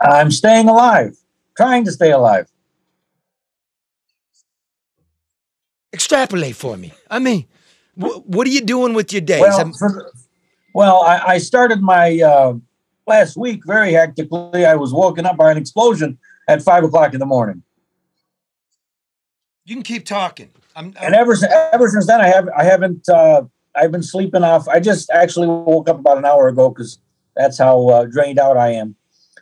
I'm 0.00 0.30
staying 0.30 0.68
alive, 0.68 1.16
trying 1.56 1.84
to 1.84 1.92
stay 1.92 2.10
alive. 2.10 2.49
Extrapolate 5.92 6.54
for 6.56 6.76
me. 6.76 6.92
I 7.10 7.18
mean, 7.18 7.46
wh- 8.00 8.24
what 8.26 8.46
are 8.46 8.50
you 8.50 8.60
doing 8.62 8.94
with 8.94 9.12
your 9.12 9.22
days? 9.22 9.40
Well, 9.40 9.58
I'm- 9.58 9.72
for 9.72 10.10
well, 10.74 11.02
I, 11.02 11.34
I 11.34 11.38
started 11.38 11.80
my 11.82 12.20
uh, 12.20 12.54
last 13.06 13.36
week 13.36 13.62
very 13.66 13.92
hectically. 13.92 14.64
I 14.64 14.76
was 14.76 14.92
woken 14.92 15.26
up 15.26 15.36
by 15.36 15.50
an 15.50 15.56
explosion 15.58 16.16
at 16.46 16.62
five 16.62 16.84
o'clock 16.84 17.12
in 17.12 17.18
the 17.20 17.26
morning, 17.26 17.62
you 19.64 19.74
can 19.76 19.82
keep 19.82 20.04
talking. 20.04 20.50
I'm, 20.76 20.94
and 21.00 21.14
ever 21.14 21.34
since 21.36 21.52
ever 21.72 21.88
since 21.88 22.06
then, 22.06 22.20
I 22.20 22.26
haven't 22.28 22.52
I 22.56 22.64
haven't 22.64 23.08
uh, 23.08 23.42
I've 23.76 23.92
been 23.92 24.02
sleeping 24.02 24.42
off. 24.44 24.68
I 24.68 24.80
just 24.80 25.10
actually 25.10 25.46
woke 25.48 25.88
up 25.88 25.98
about 26.00 26.18
an 26.18 26.24
hour 26.24 26.48
ago 26.48 26.70
because 26.70 26.98
that's 27.36 27.58
how 27.58 27.88
uh, 27.88 28.04
drained 28.06 28.38
out 28.38 28.56
I 28.56 28.70
am. 28.72 28.94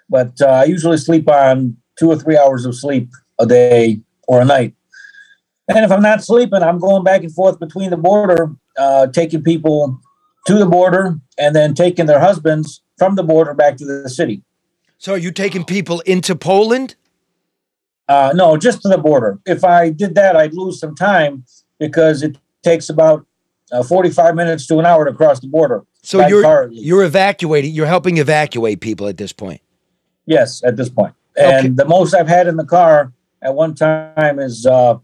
But 0.08 0.40
uh, 0.40 0.46
I 0.46 0.64
usually 0.64 0.96
sleep 0.96 1.28
on 1.30 1.76
two 1.98 2.08
or 2.10 2.16
three 2.16 2.36
hours 2.38 2.64
of 2.64 2.74
sleep 2.74 3.10
a 3.38 3.46
day 3.46 4.00
or 4.26 4.40
a 4.40 4.44
night. 4.44 4.74
And 5.68 5.84
if 5.84 5.92
I'm 5.92 6.02
not 6.02 6.24
sleeping, 6.24 6.62
I'm 6.62 6.78
going 6.78 7.04
back 7.04 7.22
and 7.22 7.32
forth 7.32 7.58
between 7.60 7.90
the 7.90 7.96
border, 7.96 8.50
uh, 8.78 9.08
taking 9.08 9.42
people 9.42 10.00
to 10.46 10.54
the 10.54 10.66
border 10.66 11.18
and 11.36 11.54
then 11.54 11.74
taking 11.74 12.06
their 12.06 12.20
husbands 12.20 12.82
from 12.96 13.14
the 13.16 13.22
border 13.22 13.52
back 13.54 13.76
to 13.76 13.84
the 13.84 14.08
city. 14.08 14.42
so 14.96 15.12
are 15.12 15.18
you 15.18 15.30
taking 15.30 15.64
people 15.64 16.00
into 16.00 16.34
Poland? 16.34 16.96
Uh, 18.08 18.32
no, 18.34 18.56
just 18.56 18.80
to 18.82 18.88
the 18.88 18.96
border. 18.96 19.38
If 19.44 19.62
I 19.62 19.90
did 19.90 20.14
that, 20.14 20.34
I'd 20.36 20.54
lose 20.54 20.80
some 20.80 20.94
time 20.94 21.44
because 21.78 22.22
it 22.22 22.38
takes 22.62 22.88
about 22.88 23.26
uh, 23.70 23.82
45 23.82 24.34
minutes 24.34 24.66
to 24.68 24.78
an 24.78 24.86
hour 24.86 25.04
to 25.04 25.12
cross 25.12 25.40
the 25.40 25.48
border. 25.48 25.84
So 26.02 26.26
you're 26.26 26.42
car 26.42 26.68
you're 26.72 27.02
evacuating. 27.04 27.74
You're 27.74 27.86
helping 27.86 28.16
evacuate 28.16 28.80
people 28.80 29.06
at 29.08 29.18
this 29.18 29.32
point. 29.32 29.60
Yes, 30.24 30.62
at 30.64 30.76
this 30.76 30.88
point. 30.88 31.14
And 31.36 31.66
Okay. 31.66 31.68
the 31.68 31.84
most 31.84 32.14
I've 32.14 32.28
had 32.28 32.46
in 32.46 32.56
the 32.56 32.64
car 32.64 33.12
at 33.42 33.54
one 33.54 33.74
time 33.74 34.38
is 34.38 34.64
uh, 34.64 34.96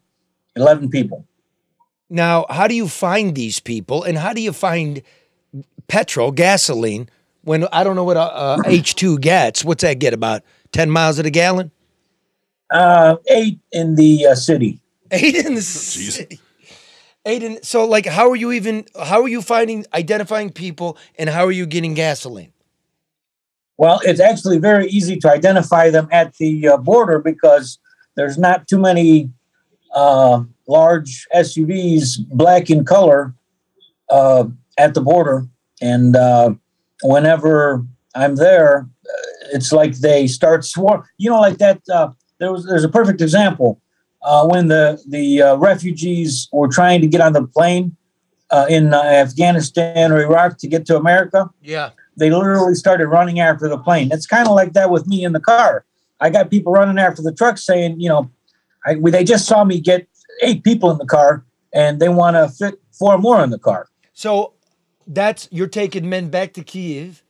11 0.56 0.90
people. 0.90 1.24
Now, 2.10 2.46
how 2.48 2.68
do 2.68 2.74
you 2.74 2.88
find 2.88 3.34
these 3.34 3.60
people, 3.60 4.02
and 4.02 4.18
how 4.18 4.32
do 4.32 4.40
you 4.40 4.52
find 4.52 5.02
petrol, 5.88 6.32
gasoline, 6.32 7.08
when 7.42 7.66
I 7.72 7.84
don't 7.84 7.96
know 7.96 8.04
what 8.04 8.16
a, 8.16 8.20
a 8.20 8.58
H2 8.64 9.20
gets? 9.20 9.64
What's 9.64 9.82
that 9.82 9.98
get? 9.98 10.14
About 10.14 10.42
10 10.72 10.90
miles 10.90 11.18
at 11.18 11.26
a 11.26 11.30
gallon? 11.30 11.70
Uh, 12.70 13.16
eight 13.28 13.58
in 13.72 13.94
the 13.94 14.26
uh, 14.26 14.34
city. 14.34 14.80
Eight 15.10 15.34
in 15.36 15.54
the 15.54 15.62
city. 15.62 16.40
Eight 17.26 17.42
in. 17.42 17.62
So, 17.62 17.84
like, 17.84 18.06
how 18.06 18.30
are 18.30 18.36
you 18.36 18.50
even? 18.52 18.84
How 19.00 19.22
are 19.22 19.28
you 19.28 19.42
finding, 19.42 19.84
identifying 19.94 20.50
people, 20.50 20.98
and 21.16 21.28
how 21.30 21.44
are 21.44 21.52
you 21.52 21.66
getting 21.66 21.94
gasoline? 21.94 22.52
Well, 23.76 24.00
it's 24.02 24.18
actually 24.18 24.58
very 24.58 24.88
easy 24.88 25.18
to 25.18 25.30
identify 25.30 25.90
them 25.90 26.08
at 26.10 26.34
the 26.36 26.68
uh, 26.68 26.76
border 26.78 27.20
because 27.20 27.78
there's 28.16 28.38
not 28.38 28.66
too 28.66 28.78
many 28.78 29.30
uh, 29.94 30.42
large 30.68 31.26
SUVs, 31.34 32.18
black 32.30 32.68
in 32.70 32.84
color, 32.84 33.34
uh, 34.10 34.44
at 34.78 34.94
the 34.94 35.00
border. 35.00 35.46
And 35.80 36.16
uh, 36.16 36.54
whenever 37.02 37.84
I'm 38.14 38.36
there, 38.36 38.80
uh, 39.06 39.46
it's 39.52 39.72
like 39.72 39.96
they 39.98 40.26
start 40.26 40.64
swarm. 40.64 41.04
You 41.18 41.30
know, 41.30 41.40
like 41.40 41.58
that. 41.58 41.80
Uh, 41.92 42.10
there 42.40 42.52
was 42.52 42.66
there's 42.66 42.84
a 42.84 42.88
perfect 42.88 43.20
example 43.20 43.80
uh, 44.22 44.46
when 44.46 44.68
the 44.68 45.00
the 45.08 45.40
uh, 45.42 45.56
refugees 45.56 46.48
were 46.52 46.68
trying 46.68 47.00
to 47.00 47.06
get 47.06 47.20
on 47.20 47.32
the 47.32 47.46
plane 47.46 47.96
uh, 48.50 48.66
in 48.68 48.92
uh, 48.92 49.00
Afghanistan 49.02 50.10
or 50.12 50.20
Iraq 50.20 50.58
to 50.58 50.66
get 50.66 50.84
to 50.86 50.96
America 50.96 51.48
Yeah. 51.62 51.90
they 52.16 52.30
literally 52.30 52.74
started 52.74 53.06
running 53.08 53.38
after 53.40 53.68
the 53.68 53.78
plane. 53.78 54.08
It's 54.12 54.26
kind 54.26 54.48
of 54.48 54.54
like 54.54 54.72
that 54.72 54.90
with 54.90 55.06
me 55.06 55.24
in 55.24 55.32
the 55.32 55.40
car. 55.40 55.84
I 56.20 56.30
got 56.30 56.50
people 56.50 56.72
running 56.72 56.98
after 56.98 57.22
the 57.22 57.32
truck 57.32 57.56
saying, 57.58 58.00
you 58.00 58.08
know, 58.08 58.30
I, 58.86 58.96
they 58.96 59.24
just 59.24 59.46
saw 59.46 59.64
me 59.64 59.80
get 59.80 60.06
eight 60.42 60.64
people 60.64 60.90
in 60.90 60.98
the 60.98 61.06
car 61.06 61.44
and 61.72 62.00
they 62.00 62.08
want 62.08 62.36
to 62.36 62.48
fit 62.48 62.80
four 62.92 63.18
more 63.18 63.42
in 63.42 63.50
the 63.50 63.58
car. 63.58 63.88
So 64.12 64.52
that's 65.06 65.48
you're 65.50 65.66
taking 65.66 66.08
men 66.08 66.28
back 66.28 66.52
to 66.54 66.62
Kiev, 66.62 67.22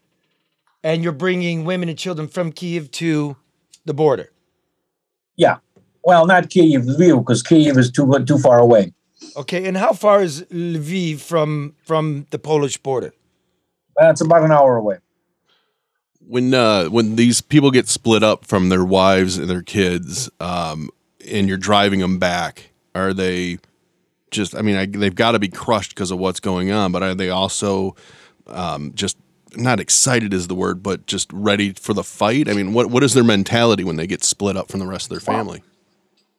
and 0.82 1.02
you're 1.02 1.12
bringing 1.12 1.64
women 1.64 1.88
and 1.88 1.98
children 1.98 2.28
from 2.28 2.52
Kiev 2.52 2.90
to 2.92 3.36
the 3.84 3.94
border. 3.94 4.30
Yeah. 5.36 5.58
Well, 6.02 6.26
not 6.26 6.50
Kiev, 6.50 6.82
Lviv, 6.82 7.20
because 7.20 7.42
Kiev 7.42 7.78
is 7.78 7.90
too 7.90 8.12
too 8.26 8.38
far 8.38 8.58
away. 8.58 8.92
Okay, 9.36 9.66
and 9.66 9.76
how 9.76 9.92
far 9.94 10.22
is 10.22 10.42
Lviv 10.50 11.20
from 11.20 11.74
from 11.84 12.26
the 12.30 12.38
Polish 12.38 12.76
border? 12.76 13.12
That's 13.96 14.20
about 14.20 14.42
an 14.42 14.52
hour 14.52 14.76
away. 14.76 14.98
when 16.26 16.54
uh, 16.54 16.86
when 16.86 17.16
these 17.16 17.40
people 17.40 17.70
get 17.70 17.88
split 17.88 18.22
up 18.22 18.44
from 18.44 18.68
their 18.68 18.84
wives 18.84 19.38
and 19.38 19.48
their 19.48 19.62
kids, 19.62 20.30
um, 20.40 20.90
and 21.28 21.48
you're 21.48 21.58
driving 21.58 22.00
them 22.00 22.18
back, 22.18 22.70
are 22.94 23.12
they 23.12 23.58
just? 24.30 24.54
I 24.54 24.62
mean, 24.62 24.76
I, 24.76 24.86
they've 24.86 25.14
got 25.14 25.32
to 25.32 25.38
be 25.38 25.48
crushed 25.48 25.90
because 25.90 26.10
of 26.10 26.18
what's 26.18 26.40
going 26.40 26.70
on, 26.70 26.92
but 26.92 27.02
are 27.02 27.14
they 27.14 27.30
also 27.30 27.96
um, 28.46 28.92
just 28.94 29.16
not 29.56 29.80
excited 29.80 30.34
is 30.34 30.48
the 30.48 30.54
word, 30.54 30.82
but 30.82 31.06
just 31.06 31.32
ready 31.32 31.72
for 31.72 31.94
the 31.94 32.04
fight? 32.04 32.48
I 32.48 32.54
mean, 32.54 32.72
what 32.72 32.90
what 32.90 33.02
is 33.02 33.14
their 33.14 33.24
mentality 33.24 33.84
when 33.84 33.96
they 33.96 34.06
get 34.06 34.24
split 34.24 34.56
up 34.56 34.70
from 34.70 34.80
the 34.80 34.86
rest 34.86 35.06
of 35.06 35.10
their 35.10 35.20
family? 35.20 35.62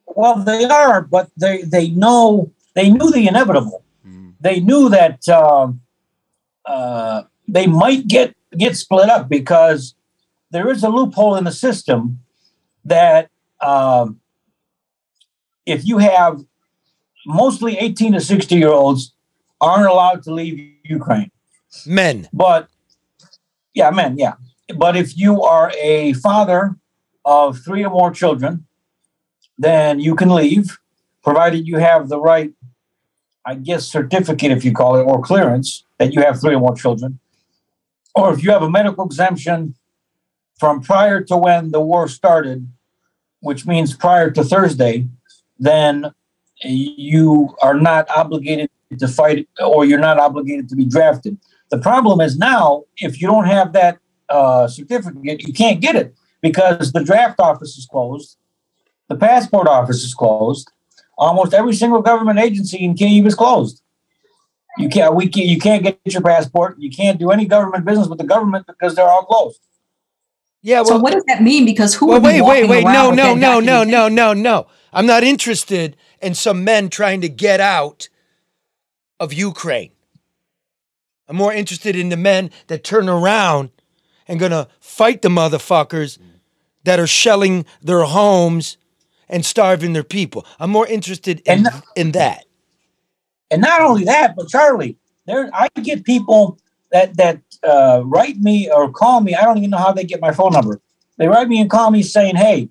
Well, 0.06 0.36
they 0.36 0.64
are, 0.64 1.02
but 1.02 1.30
they 1.36 1.62
they 1.62 1.88
know 1.90 2.52
they 2.74 2.90
knew 2.90 3.10
the 3.10 3.28
inevitable. 3.28 3.82
They 4.40 4.60
knew 4.60 4.88
that 4.90 5.28
um, 5.28 5.80
uh, 6.64 7.22
they 7.48 7.66
might 7.66 8.06
get 8.06 8.36
get 8.56 8.76
split 8.76 9.08
up 9.08 9.28
because 9.28 9.94
there 10.50 10.70
is 10.70 10.82
a 10.82 10.88
loophole 10.88 11.36
in 11.36 11.44
the 11.44 11.52
system 11.52 12.20
that 12.84 13.30
um, 13.60 14.20
if 15.66 15.86
you 15.86 15.98
have 15.98 16.40
mostly 17.26 17.76
18 17.76 18.12
to 18.12 18.20
60 18.20 18.54
year 18.54 18.70
olds 18.70 19.12
aren't 19.60 19.90
allowed 19.90 20.22
to 20.22 20.32
leave 20.32 20.72
Ukraine. 20.84 21.30
Men. 21.84 22.28
But 22.32 22.68
yeah, 23.74 23.90
men, 23.90 24.16
yeah. 24.16 24.34
But 24.74 24.96
if 24.96 25.16
you 25.16 25.42
are 25.42 25.72
a 25.80 26.12
father 26.14 26.76
of 27.24 27.58
three 27.58 27.84
or 27.84 27.90
more 27.90 28.10
children, 28.10 28.66
then 29.58 30.00
you 30.00 30.14
can 30.14 30.30
leave, 30.30 30.78
provided 31.22 31.66
you 31.66 31.78
have 31.78 32.08
the 32.08 32.20
right, 32.20 32.52
I 33.44 33.54
guess, 33.54 33.86
certificate, 33.86 34.50
if 34.50 34.64
you 34.64 34.72
call 34.72 34.96
it, 34.96 35.02
or 35.02 35.20
clearance 35.22 35.84
that 35.98 36.12
you 36.12 36.22
have 36.22 36.40
three 36.40 36.54
or 36.54 36.60
more 36.60 36.74
children. 36.74 37.18
Or 38.14 38.32
if 38.32 38.42
you 38.42 38.50
have 38.50 38.62
a 38.62 38.70
medical 38.70 39.04
exemption 39.04 39.74
from 40.58 40.80
prior 40.80 41.20
to 41.22 41.36
when 41.36 41.70
the 41.70 41.80
war 41.80 42.08
started, 42.08 42.68
which 43.40 43.66
means 43.66 43.94
prior 43.94 44.30
to 44.30 44.42
Thursday, 44.42 45.06
then 45.58 46.12
you 46.62 47.54
are 47.62 47.74
not 47.74 48.08
obligated 48.10 48.70
to 48.98 49.08
fight 49.08 49.48
or 49.62 49.84
you're 49.84 49.98
not 49.98 50.18
obligated 50.18 50.68
to 50.68 50.76
be 50.76 50.84
drafted. 50.84 51.38
The 51.70 51.78
problem 51.78 52.20
is 52.20 52.38
now, 52.38 52.84
if 52.98 53.20
you 53.20 53.28
don't 53.28 53.46
have 53.46 53.72
that 53.72 53.98
uh, 54.28 54.68
certificate, 54.68 55.42
you 55.42 55.52
can't 55.52 55.80
get 55.80 55.96
it 55.96 56.14
because 56.40 56.92
the 56.92 57.02
draft 57.02 57.40
office 57.40 57.76
is 57.76 57.86
closed, 57.86 58.36
the 59.08 59.16
passport 59.16 59.66
office 59.66 60.04
is 60.04 60.14
closed, 60.14 60.70
almost 61.18 61.54
every 61.54 61.74
single 61.74 62.02
government 62.02 62.38
agency 62.38 62.84
in 62.84 62.94
Kiev 62.94 63.26
is 63.26 63.34
closed. 63.34 63.82
You 64.78 64.88
can't, 64.88 65.14
we 65.14 65.28
can't, 65.28 65.46
you 65.46 65.58
can't 65.58 65.82
get 65.82 65.98
your 66.04 66.22
passport. 66.22 66.76
You 66.78 66.90
can't 66.90 67.18
do 67.18 67.30
any 67.30 67.46
government 67.46 67.86
business 67.86 68.08
with 68.08 68.18
the 68.18 68.26
government 68.26 68.66
because 68.66 68.94
they're 68.94 69.08
all 69.08 69.24
closed. 69.24 69.60
Yeah. 70.62 70.82
so 70.82 70.98
what 70.98 71.12
does 71.12 71.24
that 71.28 71.42
mean? 71.42 71.64
Because 71.64 71.94
who 71.94 72.08
Well, 72.08 72.20
would 72.20 72.32
be 72.32 72.40
wait, 72.40 72.68
wait, 72.68 72.84
walking 72.84 72.84
wait. 72.84 72.84
No, 72.84 73.10
no, 73.10 73.34
no, 73.34 73.60
no, 73.60 73.84
no, 73.84 74.08
no, 74.08 74.32
no. 74.34 74.66
I'm 74.96 75.04
not 75.04 75.22
interested 75.22 75.94
in 76.22 76.34
some 76.34 76.64
men 76.64 76.88
trying 76.88 77.20
to 77.20 77.28
get 77.28 77.60
out 77.60 78.08
of 79.20 79.34
Ukraine. 79.34 79.90
I'm 81.28 81.36
more 81.36 81.52
interested 81.52 81.94
in 81.94 82.08
the 82.08 82.16
men 82.16 82.50
that 82.68 82.82
turn 82.82 83.06
around 83.06 83.68
and 84.26 84.40
gonna 84.40 84.68
fight 84.80 85.20
the 85.20 85.28
motherfuckers 85.28 86.18
that 86.84 86.98
are 86.98 87.06
shelling 87.06 87.66
their 87.82 88.04
homes 88.04 88.78
and 89.28 89.44
starving 89.44 89.92
their 89.92 90.02
people. 90.02 90.46
I'm 90.58 90.70
more 90.70 90.86
interested 90.86 91.42
in, 91.44 91.68
in 91.94 92.12
that. 92.12 92.46
And 93.50 93.60
not 93.60 93.82
only 93.82 94.04
that, 94.04 94.34
but 94.34 94.48
Charlie, 94.48 94.96
there 95.26 95.50
I 95.52 95.68
get 95.82 96.04
people 96.04 96.58
that 96.90 97.18
that 97.18 97.42
uh, 97.62 98.00
write 98.02 98.38
me 98.38 98.70
or 98.70 98.90
call 98.90 99.20
me. 99.20 99.34
I 99.34 99.44
don't 99.44 99.58
even 99.58 99.70
know 99.70 99.76
how 99.76 99.92
they 99.92 100.04
get 100.04 100.22
my 100.22 100.32
phone 100.32 100.52
number. 100.52 100.80
They 101.18 101.28
write 101.28 101.48
me 101.48 101.60
and 101.60 101.68
call 101.68 101.90
me 101.90 102.02
saying, 102.02 102.36
"Hey, 102.36 102.70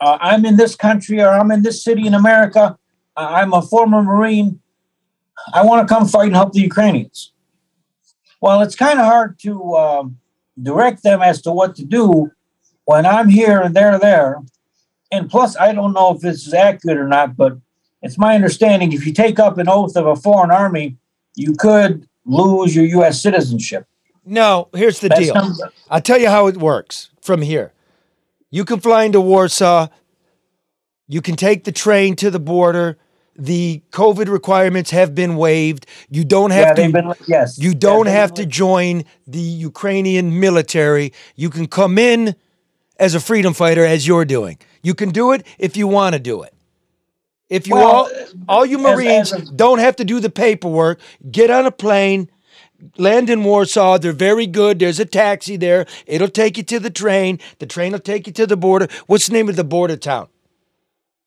uh, 0.00 0.18
I'm 0.20 0.44
in 0.44 0.56
this 0.56 0.74
country 0.76 1.20
or 1.20 1.28
I'm 1.28 1.50
in 1.50 1.62
this 1.62 1.82
city 1.82 2.06
in 2.06 2.14
America. 2.14 2.78
I- 3.16 3.40
I'm 3.40 3.52
a 3.52 3.62
former 3.62 4.02
Marine. 4.02 4.60
I 5.52 5.62
want 5.64 5.86
to 5.86 5.94
come 5.94 6.06
fight 6.08 6.26
and 6.26 6.36
help 6.36 6.52
the 6.52 6.60
Ukrainians." 6.60 7.32
Well, 8.40 8.60
it's 8.62 8.76
kind 8.76 8.98
of 8.98 9.06
hard 9.06 9.38
to 9.40 9.74
um, 9.76 10.18
direct 10.62 11.02
them 11.02 11.22
as 11.22 11.40
to 11.42 11.52
what 11.52 11.74
to 11.76 11.84
do 11.84 12.30
when 12.84 13.06
I'm 13.06 13.28
here 13.28 13.60
and 13.60 13.74
they're 13.74 13.98
there. 13.98 14.42
And 15.10 15.30
plus, 15.30 15.56
I 15.56 15.72
don't 15.72 15.92
know 15.92 16.14
if 16.14 16.20
this 16.20 16.46
is 16.46 16.52
accurate 16.54 16.98
or 16.98 17.08
not, 17.08 17.36
but 17.36 17.56
it's 18.02 18.18
my 18.18 18.34
understanding 18.34 18.92
if 18.92 19.06
you 19.06 19.12
take 19.12 19.38
up 19.38 19.56
an 19.58 19.68
oath 19.68 19.96
of 19.96 20.06
a 20.06 20.16
foreign 20.16 20.50
army, 20.50 20.96
you 21.34 21.54
could 21.54 22.06
lose 22.24 22.74
your 22.76 22.84
U.S. 22.86 23.20
citizenship. 23.22 23.86
No, 24.24 24.68
here's 24.74 25.00
the 25.00 25.08
That's 25.08 25.20
deal. 25.20 25.34
some- 25.34 25.54
I'll 25.90 26.00
tell 26.00 26.18
you 26.18 26.28
how 26.28 26.46
it 26.48 26.56
works 26.56 27.10
from 27.20 27.42
here. 27.42 27.72
You 28.50 28.64
can 28.64 28.80
fly 28.80 29.04
into 29.04 29.20
Warsaw. 29.20 29.88
You 31.08 31.20
can 31.22 31.36
take 31.36 31.64
the 31.64 31.72
train 31.72 32.16
to 32.16 32.30
the 32.30 32.40
border. 32.40 32.98
The 33.38 33.82
COVID 33.92 34.28
requirements 34.28 34.90
have 34.92 35.14
been 35.14 35.36
waived. 35.36 35.86
You 36.08 36.24
don't 36.24 36.50
have 36.52 36.78
Yeah, 36.78 36.86
to. 36.86 36.92
been- 36.92 37.12
yes. 37.26 37.58
You 37.58 37.74
don't 37.74 38.06
they've 38.06 38.14
to 38.34 38.46
join 38.46 39.04
the 39.26 39.38
Ukrainian 39.40 40.40
military. 40.40 41.12
You 41.34 41.50
can 41.50 41.66
come 41.66 41.98
in 41.98 42.34
as 42.98 43.14
a 43.14 43.20
freedom 43.20 43.52
fighter, 43.52 43.84
as 43.84 44.06
you're 44.06 44.24
doing. 44.24 44.58
You 44.82 44.94
can 44.94 45.10
do 45.10 45.32
it 45.32 45.44
if 45.58 45.76
you 45.76 45.86
want 45.86 46.14
to 46.14 46.18
do 46.18 46.42
it. 46.42 46.54
If 47.50 47.68
you 47.68 47.74
Well, 47.74 47.86
all, 47.86 48.10
all 48.48 48.66
you 48.66 48.78
as- 48.78 48.82
Marines 48.82 49.32
as 49.32 49.48
a- 49.50 49.52
don't 49.52 49.78
have 49.80 49.96
to 49.96 50.04
do 50.04 50.18
the 50.18 50.30
paperwork, 50.30 50.98
get 51.30 51.50
on 51.50 51.66
a 51.66 51.70
plane, 51.70 52.30
land 52.96 53.30
in 53.30 53.44
Warsaw. 53.44 53.98
They're 53.98 54.12
very 54.12 54.46
good. 54.46 54.78
There's 54.78 55.00
a 55.00 55.04
taxi 55.04 55.56
there. 55.56 55.86
It'll 56.06 56.28
take 56.28 56.56
you 56.56 56.62
to 56.64 56.80
the 56.80 56.90
train. 56.90 57.38
The 57.58 57.66
train 57.66 57.92
will 57.92 57.98
take 57.98 58.26
you 58.26 58.32
to 58.34 58.46
the 58.46 58.56
border. 58.56 58.88
What's 59.06 59.26
the 59.28 59.32
name 59.32 59.48
of 59.48 59.56
the 59.56 59.64
border 59.64 59.96
town 59.96 60.28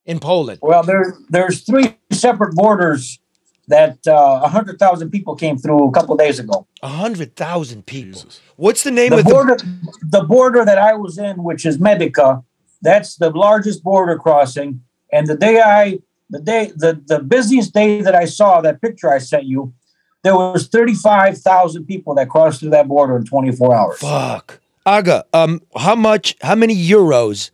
in 0.05 0.19
Poland? 0.19 0.59
Well, 0.61 0.83
there 0.83 1.15
there's 1.29 1.61
three 1.61 1.97
separate 2.11 2.55
borders 2.55 3.19
that 3.67 4.05
uh, 4.07 4.47
hundred 4.47 4.79
thousand 4.79 5.11
people 5.11 5.35
came 5.35 5.57
through 5.57 5.87
a 5.87 5.91
couple 5.91 6.15
days 6.17 6.39
ago. 6.39 6.67
A 6.81 6.87
hundred 6.87 7.35
thousand 7.35 7.85
people. 7.85 8.23
What's 8.55 8.83
the 8.83 8.91
name 8.91 9.13
of 9.13 9.23
The 9.23 9.29
of 9.29 9.33
border, 9.33 9.57
the 10.01 10.23
border 10.23 10.65
that 10.65 10.77
I 10.77 10.93
was 10.93 11.17
in, 11.17 11.43
which 11.43 11.65
is 11.65 11.77
Medyka, 11.77 12.43
that's 12.81 13.15
the 13.15 13.29
largest 13.29 13.83
border 13.83 14.17
crossing. 14.17 14.81
And 15.11 15.27
the 15.27 15.35
day 15.35 15.61
I, 15.61 15.99
the 16.29 16.39
day, 16.39 16.71
the 16.75 17.01
the 17.05 17.19
busiest 17.19 17.73
day 17.73 18.01
that 18.01 18.15
I 18.15 18.25
saw 18.25 18.61
that 18.61 18.81
picture 18.81 19.11
I 19.11 19.19
sent 19.19 19.45
you, 19.45 19.73
there 20.23 20.35
was 20.35 20.67
thirty 20.67 20.93
five 20.93 21.37
thousand 21.37 21.85
people 21.85 22.15
that 22.15 22.29
crossed 22.29 22.59
through 22.59 22.71
that 22.71 22.87
border 22.87 23.17
in 23.17 23.25
twenty 23.25 23.51
four 23.51 23.75
hours. 23.75 23.97
Fuck. 23.99 24.59
Aga, 24.85 25.25
um, 25.33 25.61
how 25.75 25.95
much? 25.95 26.35
How 26.41 26.55
many 26.55 26.75
euros 26.75 27.51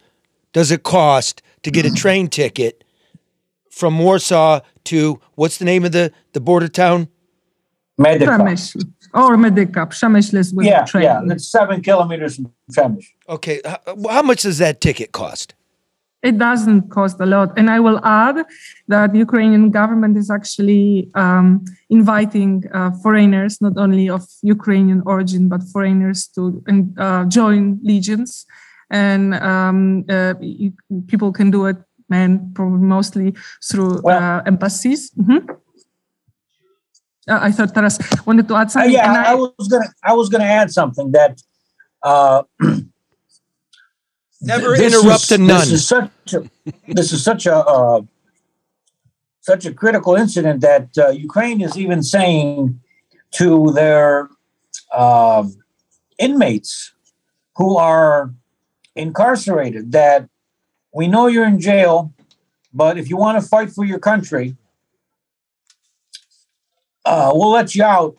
does 0.54 0.72
it 0.72 0.84
cost 0.84 1.42
to 1.64 1.72
get 1.72 1.86
a 1.86 1.92
train 2.02 2.28
ticket 2.28 2.84
from 3.70 4.00
Warsaw 4.00 4.62
to 4.86 5.20
what's 5.36 5.58
the 5.58 5.66
name 5.66 5.84
of 5.86 5.92
the 5.92 6.12
the 6.34 6.40
border 6.40 6.68
town? 6.70 7.08
Medyka. 8.00 8.38
Przemyśl. 8.38 8.80
Or 9.14 9.38
Medyka. 9.38 9.86
Przemyśl 9.88 10.38
is 10.38 10.54
with 10.54 10.66
Yeah, 10.66 10.82
the 10.84 10.92
train. 10.92 11.04
yeah, 11.04 11.22
it's 11.34 11.48
seven 11.50 11.82
kilometers 11.82 12.36
from 12.36 12.52
Przemyśl. 12.72 13.12
Okay, 13.30 13.62
how, 13.66 13.80
how 14.10 14.22
much 14.22 14.44
does 14.44 14.58
that 14.58 14.82
ticket 14.82 15.12
cost? 15.12 15.54
It 16.30 16.38
doesn't 16.48 16.90
cost 16.90 17.18
a 17.22 17.28
lot. 17.36 17.50
And 17.60 17.70
I 17.70 17.80
will 17.86 18.00
add 18.04 18.38
that 18.94 19.14
the 19.14 19.20
Ukrainian 19.28 19.70
government 19.80 20.18
is 20.18 20.30
actually 20.38 20.86
um, 21.24 21.48
inviting 21.98 22.52
uh, 22.74 22.92
foreigners, 23.04 23.54
not 23.66 23.76
only 23.78 24.10
of 24.10 24.24
Ukrainian 24.42 25.02
origin, 25.06 25.44
but 25.54 25.62
foreigners 25.74 26.20
to 26.36 26.42
uh, 27.06 27.24
join 27.38 27.62
legions. 27.92 28.46
And 28.90 29.24
um, 29.52 30.06
uh, 30.10 30.34
people 31.12 31.30
can 31.32 31.50
do 31.58 31.62
it, 31.72 31.78
and 32.12 32.34
probably 32.56 32.86
mostly 32.98 33.28
through 33.70 33.94
uh, 34.16 34.42
embassies. 34.52 35.02
Mhm. 35.22 35.40
Uh, 37.28 37.40
I 37.42 37.52
thought 37.56 37.74
Taras 37.74 37.98
wanted 38.28 38.48
to 38.50 38.56
add 38.56 38.68
Uh, 38.68 38.74
something. 38.74 38.92
yeah, 38.98 39.10
and 39.10 39.18
I, 39.34 39.36
was 39.36 39.68
gonna 39.72 39.90
I 40.04 40.14
was 40.14 40.28
gonna 40.30 40.52
add 40.62 40.70
something 40.80 41.08
that 41.18 41.34
uh, 42.10 42.44
Never 44.46 44.78
this 44.78 44.94
interrupt 44.94 45.24
is, 45.24 45.32
a 45.32 45.38
nun. 45.40 45.60
This 45.60 45.72
is 45.72 45.88
such 45.88 46.34
a 46.34 46.50
this 46.88 47.12
is 47.12 47.24
such 47.24 47.48
a 47.48 47.56
uh, 47.56 48.02
such 49.42 49.66
a 49.66 49.74
critical 49.74 50.16
incident 50.16 50.62
that 50.62 50.90
uh, 50.98 51.10
Ukraine 51.10 51.62
is 51.62 51.76
even 51.78 52.04
saying 52.04 52.80
to 53.32 53.72
their 53.74 54.30
um 54.94 55.56
inmates 56.20 56.94
who 57.58 57.78
are 57.78 58.34
incarcerated 58.96 59.92
that 59.92 60.30
we 60.94 61.08
know 61.08 61.28
you're 61.28 61.48
in 61.48 61.60
jail, 61.60 62.14
but 62.74 62.98
if 62.98 63.10
you 63.10 63.18
want 63.18 63.42
to 63.42 63.48
fight 63.48 63.72
for 63.72 63.84
your 63.84 64.00
country, 64.00 64.56
uh, 67.04 67.32
we'll 67.34 67.52
let 67.52 67.76
you 67.76 67.84
out, 67.84 68.16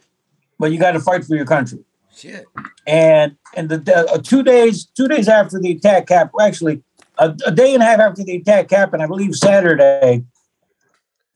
but 0.59 0.73
you 0.73 0.79
got 0.79 0.93
to 0.93 1.01
fight 1.01 1.25
for 1.25 1.37
your 1.37 1.47
country. 1.47 1.86
Shit. 2.17 2.47
And 2.87 3.37
and 3.55 3.69
the, 3.69 3.79
the 3.79 4.11
uh, 4.11 4.19
two 4.19 4.43
days 4.43 4.87
two 4.87 5.07
days 5.07 5.29
after 5.29 5.61
the 5.61 5.73
attack 5.73 6.09
happened, 6.09 6.41
actually 6.43 6.83
a, 7.19 7.35
a 7.47 7.53
day 7.53 7.75
and 7.75 7.83
a 7.83 7.87
half 7.87 8.01
after 8.01 8.25
the 8.25 8.37
attack 8.37 8.71
happened, 8.71 9.03
I 9.03 9.07
believe 9.07 9.35
Saturday, 9.35 10.25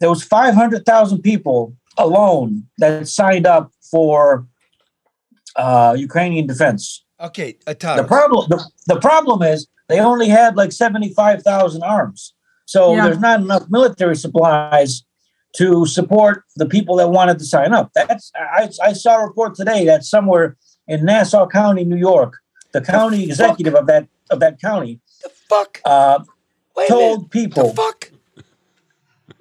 there 0.00 0.08
was 0.08 0.22
five 0.22 0.54
hundred 0.54 0.86
thousand 0.86 1.20
people 1.22 1.74
alone 1.98 2.66
that 2.78 3.06
signed 3.08 3.46
up 3.46 3.72
for 3.90 4.46
uh, 5.56 5.94
Ukrainian 5.98 6.46
defense. 6.46 7.04
Okay, 7.20 7.58
a 7.66 7.74
The 7.74 8.04
problem 8.08 8.46
the, 8.48 8.64
the 8.86 8.98
problem 8.98 9.42
is 9.42 9.68
they 9.90 10.00
only 10.00 10.28
had 10.28 10.56
like 10.56 10.72
75,000 10.72 11.82
arms. 11.82 12.32
So 12.64 12.94
Yeah. 12.94 13.04
there's 13.04 13.18
not 13.18 13.40
enough 13.40 13.64
military 13.68 14.16
supplies 14.16 15.02
to 15.56 15.84
support 15.84 16.44
the 16.56 16.66
people 16.66 16.96
that 16.96 17.08
wanted 17.10 17.38
to 17.40 17.44
sign 17.44 17.74
up. 17.74 17.90
That's 17.92 18.30
I, 18.36 18.70
I 18.82 18.92
saw 18.92 19.16
a 19.16 19.26
report 19.26 19.56
today 19.56 19.84
that 19.86 20.04
somewhere 20.04 20.56
in 20.90 21.04
Nassau 21.04 21.46
County, 21.46 21.84
New 21.84 21.96
York, 21.96 22.42
the 22.72 22.80
county 22.80 23.24
executive 23.24 23.74
of 23.74 23.86
that 23.86 24.06
of 24.30 24.40
that 24.40 24.60
county 24.60 25.00
the 25.22 25.28
fuck 25.48 25.80
uh, 25.84 26.20
Wait 26.76 26.84
a 26.84 26.88
told 26.88 27.30
people 27.30 27.68
the 27.68 27.74
fuck 27.74 28.10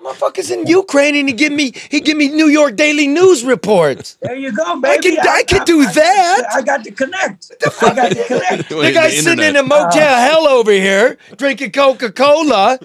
Motherfuckers 0.01 0.49
in 0.49 0.65
Ukraine 0.65 1.13
and 1.15 1.27
he 1.27 1.35
give 1.35 1.51
me 1.51 1.73
he 1.89 1.99
give 1.99 2.15
me 2.15 2.29
New 2.29 2.47
York 2.47 2.77
Daily 2.77 3.05
News 3.05 3.43
reports. 3.43 4.17
There 4.21 4.33
you 4.33 4.53
go, 4.53 4.63
I 4.63 4.79
baby. 4.79 5.17
can 5.17 5.27
I, 5.27 5.43
can 5.43 5.65
do 5.65 5.83
that. 5.83 6.43
I 6.53 6.61
got 6.61 6.85
to 6.85 6.91
connect. 6.91 7.51
The 7.59 7.69
fuck? 7.69 7.91
I 7.91 7.95
got 7.95 8.11
to 8.13 8.23
connect. 8.23 8.69
the 8.69 8.91
guy's 8.93 9.21
sitting 9.21 9.43
in 9.43 9.57
a 9.57 9.63
motel 9.63 10.21
hell 10.21 10.47
over 10.47 10.71
here 10.71 11.17
drinking 11.35 11.73
Coca 11.73 12.13
Cola 12.13 12.79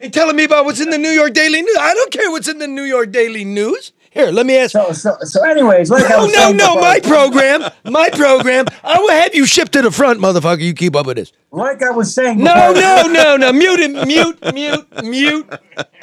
and 0.00 0.14
telling 0.14 0.34
me 0.34 0.44
about 0.44 0.64
what's 0.64 0.80
in 0.80 0.88
the 0.88 0.96
New 0.96 1.10
York 1.10 1.34
Daily 1.34 1.60
News. 1.60 1.76
I 1.78 1.92
don't 1.92 2.10
care 2.10 2.30
what's 2.30 2.48
in 2.48 2.56
the 2.56 2.68
New 2.68 2.84
York 2.84 3.12
Daily 3.12 3.44
News. 3.44 3.92
Here, 4.12 4.26
let 4.26 4.44
me 4.44 4.58
ask. 4.58 4.72
So, 4.72 4.92
so, 4.92 5.16
so 5.22 5.42
anyways, 5.42 5.90
like 5.90 6.04
I 6.04 6.10
no, 6.10 6.24
was 6.24 6.32
no, 6.34 6.38
saying 6.40 6.56
no, 6.58 6.66
before- 6.74 6.80
my 6.82 7.00
program, 7.00 7.70
my 7.92 8.10
program. 8.10 8.66
I 8.84 8.98
will 9.00 9.10
have 9.10 9.34
you 9.34 9.46
shipped 9.46 9.72
to 9.72 9.80
the 9.82 9.90
front, 9.90 10.20
motherfucker. 10.20 10.60
You 10.60 10.74
keep 10.74 10.94
up 10.94 11.06
with 11.06 11.16
this. 11.16 11.32
Like 11.50 11.82
I 11.82 11.90
was 11.90 12.14
saying. 12.14 12.38
No, 12.38 12.74
before- 12.74 13.10
no, 13.10 13.36
no, 13.36 13.36
no. 13.38 13.52
Mute 13.54 13.80
it. 13.80 14.06
Mute, 14.06 14.52
mute, 14.54 15.02
mute, 15.02 15.46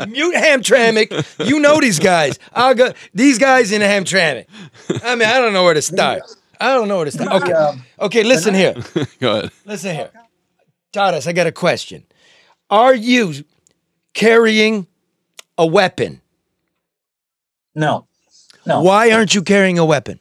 mute 0.08 0.36
Hamtramck. 0.36 1.48
You 1.48 1.60
know 1.60 1.80
these 1.80 2.00
guys. 2.00 2.40
I'll 2.54 2.74
go. 2.74 2.94
These 3.14 3.38
guys 3.38 3.72
in 3.72 3.82
Hamtramck. 3.84 4.46
I 5.04 5.14
mean, 5.16 5.28
I 5.28 5.38
don't 5.40 5.54
know 5.54 5.64
where 5.64 5.76
to 5.76 5.82
start. 5.82 6.24
I 6.60 6.74
don't 6.74 6.88
know 6.88 6.98
where 6.98 7.06
to 7.06 7.12
start. 7.12 7.44
Okay, 7.44 7.82
okay. 8.02 8.24
Listen 8.24 8.54
here. 8.56 8.74
Go 9.20 9.38
ahead. 9.38 9.52
Listen 9.66 9.96
here. 9.96 10.12
Taras, 10.92 11.28
I 11.28 11.34
got 11.34 11.46
a 11.48 11.52
question. 11.52 12.04
Are 12.72 12.94
you 12.96 13.46
carrying 14.14 14.88
a 15.58 15.66
weapon? 15.66 16.22
No. 17.76 18.08
No. 18.66 18.82
Why 18.82 19.12
aren't 19.12 19.34
you 19.36 19.42
carrying 19.42 19.78
a 19.80 19.86
weapon? 19.86 20.20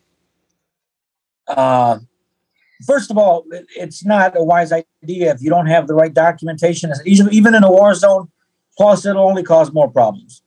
Uh, 1.47 1.99
first 2.87 3.11
of 3.11 3.19
all, 3.19 3.45
it- 3.51 3.67
it's 3.77 4.05
not 4.05 4.37
a 4.37 4.43
wise 4.45 4.73
idea 4.73 5.33
if 5.33 5.43
you 5.43 5.51
don't 5.51 5.67
have 5.67 5.87
the 5.87 5.95
right 5.95 6.13
documentation. 6.13 6.93
Even 7.05 7.29
even 7.33 7.55
in 7.55 7.65
a 7.65 7.71
war 7.71 7.95
zone, 7.95 8.29
plus 8.77 9.05
it'll 9.07 9.27
only 9.27 9.43
cause 9.43 9.73
more 9.73 9.91
problems. 9.91 10.43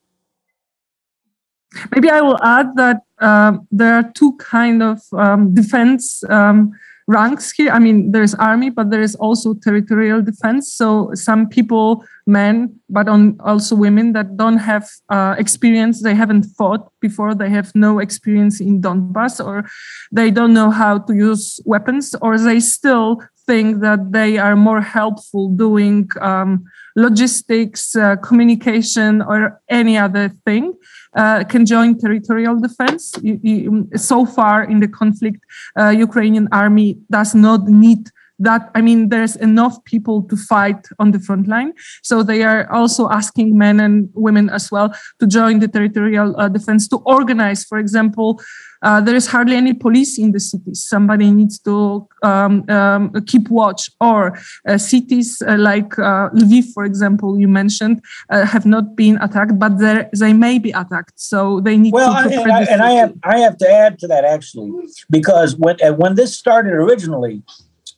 Maybe 1.93 2.09
I 2.09 2.21
will 2.21 2.41
add 2.43 2.75
that 2.75 2.97
um, 3.19 3.67
there 3.71 3.93
are 3.93 4.03
two 4.13 4.33
kind 4.37 4.83
of 4.83 5.01
um, 5.13 5.53
defense 5.53 6.23
um, 6.29 6.73
ranks 7.07 7.51
here. 7.51 7.71
I 7.71 7.79
mean, 7.79 8.11
there's 8.11 8.33
army, 8.35 8.69
but 8.69 8.89
there 8.89 9.01
is 9.01 9.15
also 9.15 9.53
territorial 9.53 10.21
defense. 10.21 10.73
So 10.73 11.11
some 11.13 11.47
people, 11.47 12.05
men, 12.25 12.79
but 12.89 13.07
on 13.07 13.37
also 13.41 13.75
women 13.75 14.13
that 14.13 14.37
don't 14.37 14.57
have 14.57 14.89
uh, 15.09 15.35
experience, 15.37 16.01
they 16.01 16.15
haven't 16.15 16.43
fought 16.57 16.91
before, 16.99 17.35
they 17.35 17.49
have 17.49 17.73
no 17.75 17.99
experience 17.99 18.59
in 18.61 18.81
Donbass, 18.81 19.43
or 19.43 19.65
they 20.11 20.31
don't 20.31 20.53
know 20.53 20.71
how 20.71 20.99
to 20.99 21.13
use 21.13 21.59
weapons, 21.65 22.15
or 22.21 22.37
they 22.37 22.59
still 22.59 23.21
think 23.47 23.81
that 23.81 24.11
they 24.11 24.37
are 24.37 24.55
more 24.55 24.81
helpful 24.81 25.49
doing 25.49 26.07
um, 26.21 26.63
logistics, 26.95 27.95
uh, 27.95 28.15
communication, 28.17 29.21
or 29.21 29.59
any 29.69 29.97
other 29.97 30.29
thing 30.45 30.73
uh, 31.15 31.43
can 31.43 31.65
join 31.65 31.97
territorial 31.97 32.59
defense. 32.59 33.13
You- 33.21 33.89
so 33.95 34.25
far 34.25 34.63
in 34.63 34.79
the 34.79 34.87
conflict, 34.87 35.41
uh, 35.79 35.89
Ukrainian 35.89 36.47
army 36.51 36.99
does 37.09 37.35
not 37.35 37.67
need 37.67 38.11
that. 38.39 38.71
I 38.73 38.81
mean, 38.81 39.09
there's 39.09 39.35
enough 39.35 39.83
people 39.85 40.23
to 40.23 40.35
fight 40.35 40.87
on 40.99 41.11
the 41.11 41.19
front 41.19 41.47
line. 41.47 41.73
So 42.01 42.23
they 42.23 42.43
are 42.43 42.69
also 42.71 43.09
asking 43.09 43.57
men 43.57 43.79
and 43.79 44.09
women 44.13 44.49
as 44.49 44.71
well 44.71 44.93
to 45.19 45.27
join 45.27 45.59
the 45.59 45.67
territorial 45.67 46.35
uh, 46.39 46.49
defense 46.49 46.87
to 46.89 46.97
organize. 47.05 47.63
For 47.63 47.77
example, 47.77 48.41
uh, 48.81 48.99
there 49.01 49.15
is 49.15 49.27
hardly 49.27 49.55
any 49.55 49.73
police 49.73 50.17
in 50.17 50.31
the 50.31 50.39
cities. 50.39 50.83
Somebody 50.83 51.31
needs 51.31 51.59
to 51.59 52.07
um, 52.23 52.69
um, 52.69 53.13
keep 53.25 53.49
watch. 53.49 53.89
Or 53.99 54.37
uh, 54.67 54.77
cities 54.77 55.41
uh, 55.47 55.57
like 55.57 55.97
uh, 55.99 56.29
Lviv, 56.29 56.73
for 56.73 56.85
example, 56.85 57.39
you 57.39 57.47
mentioned, 57.47 58.01
uh, 58.29 58.45
have 58.45 58.65
not 58.65 58.95
been 58.95 59.17
attacked, 59.21 59.59
but 59.59 59.77
they 59.77 60.33
may 60.33 60.57
be 60.59 60.71
attacked. 60.71 61.19
So 61.19 61.59
they 61.61 61.77
need 61.77 61.93
Well, 61.93 62.23
to 62.23 62.29
Well, 62.29 62.43
and, 62.43 62.51
I, 62.51 62.63
and 62.63 62.81
I 62.81 62.91
have 62.91 63.13
I 63.23 63.39
have 63.39 63.57
to 63.57 63.69
add 63.69 63.99
to 63.99 64.07
that 64.07 64.25
actually 64.25 64.71
because 65.09 65.55
when 65.55 65.77
when 65.97 66.15
this 66.15 66.35
started 66.35 66.73
originally 66.73 67.43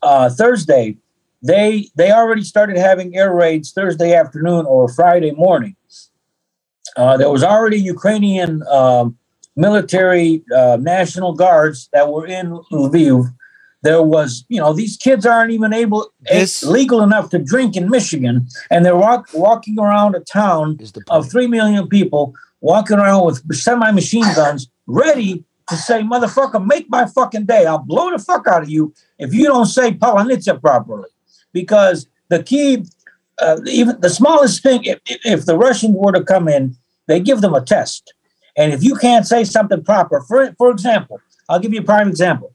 uh, 0.02 0.30
Thursday, 0.30 0.98
they 1.42 1.90
they 1.96 2.12
already 2.12 2.44
started 2.44 2.78
having 2.78 3.16
air 3.16 3.34
raids 3.34 3.72
Thursday 3.72 4.14
afternoon 4.14 4.66
or 4.66 4.90
Friday 4.90 5.32
morning. 5.32 5.76
Uh, 6.96 7.18
there 7.18 7.30
was 7.30 7.44
already 7.44 7.80
Ukrainian 7.80 8.62
um, 8.68 9.18
military 9.56 10.44
uh, 10.56 10.78
national 10.80 11.34
guards 11.34 11.90
that 11.94 12.12
were 12.12 12.26
in 12.26 12.60
Lviv. 12.72 13.34
There 13.82 14.02
was, 14.02 14.46
you 14.48 14.60
know, 14.62 14.72
these 14.72 14.96
kids 14.96 15.26
aren't 15.26 15.52
even 15.52 15.74
able 15.74 16.10
This- 16.22 16.64
legal 16.64 17.02
enough 17.02 17.30
to 17.32 17.40
drink 17.40 17.76
in 17.76 17.90
Michigan, 17.90 18.48
and 18.72 18.86
they're 18.86 18.96
walk, 18.96 19.28
walking 19.34 19.78
around 19.78 20.16
a 20.16 20.22
town 20.22 20.78
of 21.10 21.30
three 21.30 21.48
million 21.48 21.88
people, 21.88 22.34
walking 22.62 22.98
around 22.98 23.26
with 23.26 23.54
semi-machine 23.54 24.24
guns, 24.36 24.70
ready 24.88 25.44
to 25.68 25.76
say, 25.76 26.02
"Motherfucker, 26.02 26.66
make 26.66 26.90
my 26.90 27.06
fucking 27.06 27.46
day! 27.46 27.66
I'll 27.66 27.78
blow 27.80 28.10
the 28.12 28.20
fuck 28.20 28.48
out 28.48 28.64
of 28.64 28.70
you 28.70 28.94
if 29.20 29.34
you 29.34 29.46
don't 29.46 29.66
say 29.66 29.92
Palanitsa 29.92 30.62
properly." 30.62 31.10
Because 31.52 32.08
the 32.30 32.42
key, 32.42 32.86
uh, 33.42 33.60
even 33.68 34.00
the 34.00 34.10
smallest 34.10 34.64
thing, 34.64 34.86
if, 34.86 35.00
if 35.08 35.26
if 35.26 35.46
the 35.46 35.58
Russians 35.58 35.96
were 35.98 36.14
to 36.14 36.24
come 36.24 36.48
in, 36.48 36.76
they 37.08 37.20
give 37.20 37.42
them 37.42 37.54
a 37.54 37.62
test, 37.62 38.14
and 38.56 38.74
if 38.74 38.84
you 38.84 38.96
can't 38.96 39.26
say 39.28 39.44
something 39.44 39.84
proper, 39.84 40.22
for 40.22 40.54
for 40.58 40.70
example, 40.72 41.20
I'll 41.50 41.60
give 41.60 41.74
you 41.74 41.82
a 41.82 41.84
prime 41.84 42.08
example. 42.08 42.54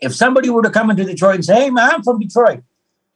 If 0.00 0.14
somebody 0.14 0.50
were 0.50 0.62
to 0.62 0.70
come 0.70 0.90
into 0.90 1.04
Detroit 1.04 1.36
and 1.36 1.44
say, 1.44 1.54
"Hey, 1.64 1.70
man, 1.70 1.90
I'm 1.90 2.02
from 2.02 2.18
Detroit," 2.20 2.62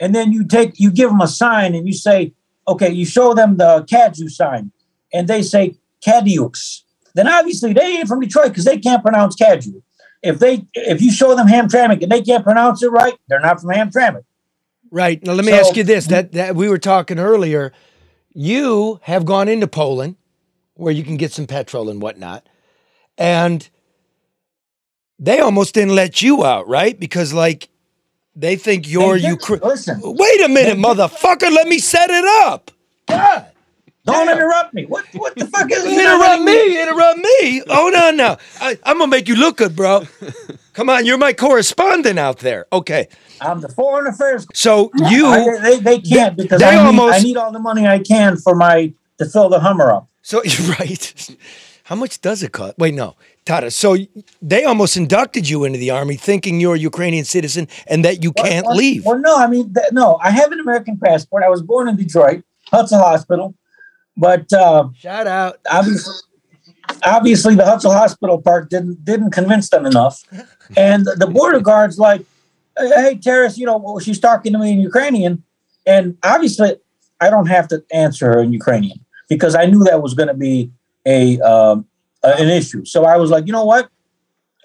and 0.01 0.15
then 0.15 0.33
you 0.33 0.47
take 0.47 0.79
you 0.81 0.91
give 0.91 1.11
them 1.11 1.21
a 1.21 1.29
sign 1.29 1.75
and 1.75 1.87
you 1.87 1.93
say, 1.93 2.33
"Okay," 2.67 2.91
you 2.91 3.05
show 3.05 3.35
them 3.35 3.57
the 3.57 3.85
Cadieux 3.89 4.29
sign, 4.29 4.71
and 5.13 5.29
they 5.29 5.43
say 5.43 5.77
Cadiux, 6.07 6.83
then 7.15 7.27
obviously 7.29 7.73
they 7.73 7.99
ain't 7.99 8.09
from 8.09 8.21
Detroit 8.21 8.49
because 8.49 8.65
they 8.65 8.79
can't 8.79 9.03
pronounce 9.03 9.35
Cadieux. 9.35 9.83
If 10.23 10.39
they 10.39 10.65
if 10.75 11.03
you 11.03 11.11
show 11.13 11.35
them 11.35 11.47
Hamtramck 11.49 12.03
and 12.03 12.11
they 12.11 12.23
can't 12.23 12.45
pronounce 12.45 12.83
it 12.83 12.91
right, 12.91 13.15
they're 13.29 13.41
not 13.41 13.61
from 13.61 13.71
Hamtramck. 13.71 14.23
Right. 14.91 15.23
Now 15.25 15.33
let 15.35 15.45
me 15.45 15.53
So- 15.53 15.59
ask 15.59 15.77
you 15.77 15.85
this. 15.85 16.07
That 16.07 16.33
that 16.33 16.57
we 16.57 16.69
were 16.69 16.79
talking 16.79 17.19
earlier. 17.19 17.73
You 18.33 19.01
have 19.03 19.25
gone 19.25 19.49
into 19.49 19.67
Poland 19.67 20.15
where 20.79 20.93
you 20.93 21.03
can 21.03 21.17
get 21.17 21.33
some 21.33 21.47
petrol 21.47 21.91
and 21.91 22.01
whatnot. 22.01 22.49
And 23.19 23.69
they 25.19 25.41
almost 25.41 25.75
didn't 25.75 25.97
let 25.97 26.23
you 26.23 26.45
out, 26.45 26.69
right? 26.69 26.99
Because 26.99 27.33
like 27.35 27.69
they 28.37 28.55
think 28.57 28.89
you're 28.89 29.17
Ukraine. 29.17 29.61
Listen, 29.63 30.01
Wait 30.03 30.45
a 30.45 30.49
minute, 30.49 30.79
motherfucker. 30.79 31.51
Let 31.53 31.67
me 31.67 31.79
set 31.81 32.09
it 32.11 32.25
up. 32.47 32.71
don't 34.05 34.29
interrupt 34.29 34.73
me. 34.73 34.87
What 34.87 35.05
what 35.15 35.35
the 35.35 35.47
fuck 35.49 35.71
is 35.73 35.85
Interrupt 35.85 36.43
me. 36.43 36.81
Interrupt 36.81 37.19
me. 37.19 37.63
Oh, 37.69 37.75
Hold 37.75 37.95
on 37.95 38.17
now. 38.17 38.39
I, 38.61 38.79
I'm 38.85 38.99
gonna 38.99 39.11
make 39.11 39.27
you 39.27 39.35
look 39.35 39.57
good, 39.57 39.75
bro. 39.75 40.05
Come 40.75 40.89
on, 40.89 41.05
you're 41.05 41.19
my 41.19 41.33
correspondent 41.33 42.21
out 42.21 42.39
there. 42.39 42.67
Okay. 42.73 43.09
I'm 43.41 43.61
the 43.61 43.69
foreign 43.69 44.07
affairs. 44.07 44.47
So 44.55 44.93
you 45.11 45.27
I- 45.27 45.59
they, 45.61 45.81
they 45.81 45.99
can't 46.01 46.37
because 46.37 46.61
they 46.61 46.67
I, 46.67 46.75
need, 46.77 46.87
almost- 46.87 47.19
I 47.19 47.19
need 47.19 47.37
all 47.37 47.51
the 47.51 47.59
money 47.59 47.89
I 47.89 47.99
can 47.99 48.37
for 48.37 48.55
my 48.55 48.93
to 49.19 49.27
fill 49.27 49.49
the 49.49 49.59
Hummer 49.59 49.91
up. 49.91 50.09
So 50.29 50.43
you're 50.45 50.77
right. 50.79 51.37
How 51.85 51.95
much 51.95 52.21
does 52.21 52.43
it 52.43 52.53
cost? 52.53 52.75
Wait, 52.77 52.93
no, 52.93 53.17
Tata. 53.47 53.71
So 53.71 53.97
they 54.43 54.65
almost 54.65 54.95
inducted 54.95 55.49
you 55.49 55.65
into 55.65 55.79
the 55.79 55.89
army, 55.89 56.17
thinking 56.17 56.61
you're 56.61 56.75
a 56.75 56.79
Ukrainian 56.79 57.25
citizen 57.25 57.67
and 57.87 58.05
that 58.05 58.23
you 58.23 58.35
can't 58.35 58.67
well, 58.67 58.77
leave. 58.77 59.07
Well, 59.07 59.19
no, 59.19 59.37
I 59.37 59.47
mean, 59.47 59.73
th- 59.73 59.93
no, 59.93 60.19
I 60.23 60.31
have 60.31 60.53
an 60.53 60.61
American 60.61 60.99
passport. 60.99 61.45
I 61.45 61.49
was 61.49 61.63
born 61.63 61.89
in 61.89 61.97
Detroit, 61.97 62.45
Hudson 62.71 62.99
Hospital, 62.99 63.55
but 64.19 64.53
uh, 64.53 64.91
Shout 64.99 65.27
out. 65.27 65.61
obviously, 65.71 66.15
obviously, 67.05 67.55
the 67.55 67.65
Hudson 67.65 67.93
Hospital 67.93 68.39
part 68.43 68.69
didn't 68.69 69.03
didn't 69.03 69.31
convince 69.31 69.71
them 69.71 69.87
enough, 69.87 70.23
and 70.77 71.07
the 71.07 71.27
border 71.27 71.61
guards 71.61 71.99
like, 71.99 72.21
hey, 72.77 73.17
Taras, 73.17 73.57
you 73.57 73.65
know, 73.65 73.79
well, 73.79 73.99
she's 73.99 74.21
talking 74.21 74.53
to 74.53 74.59
me 74.59 74.73
in 74.73 74.81
Ukrainian, 74.81 75.43
and 75.87 76.19
obviously, 76.23 76.77
I 77.19 77.31
don't 77.31 77.47
have 77.47 77.67
to 77.69 77.83
answer 77.91 78.27
her 78.27 78.41
in 78.43 78.53
Ukrainian 78.53 79.01
because 79.29 79.55
I 79.55 79.67
knew 79.67 79.85
that 79.85 80.03
was 80.03 80.15
going 80.15 80.29
to 80.29 80.35
be 80.35 80.71
a 81.07 81.41
um, 81.41 81.87
an 82.23 82.49
issue. 82.49 82.85
So 82.85 83.05
I 83.05 83.17
was 83.17 83.31
like, 83.31 83.47
you 83.47 83.53
know 83.53 83.65
what? 83.65 83.89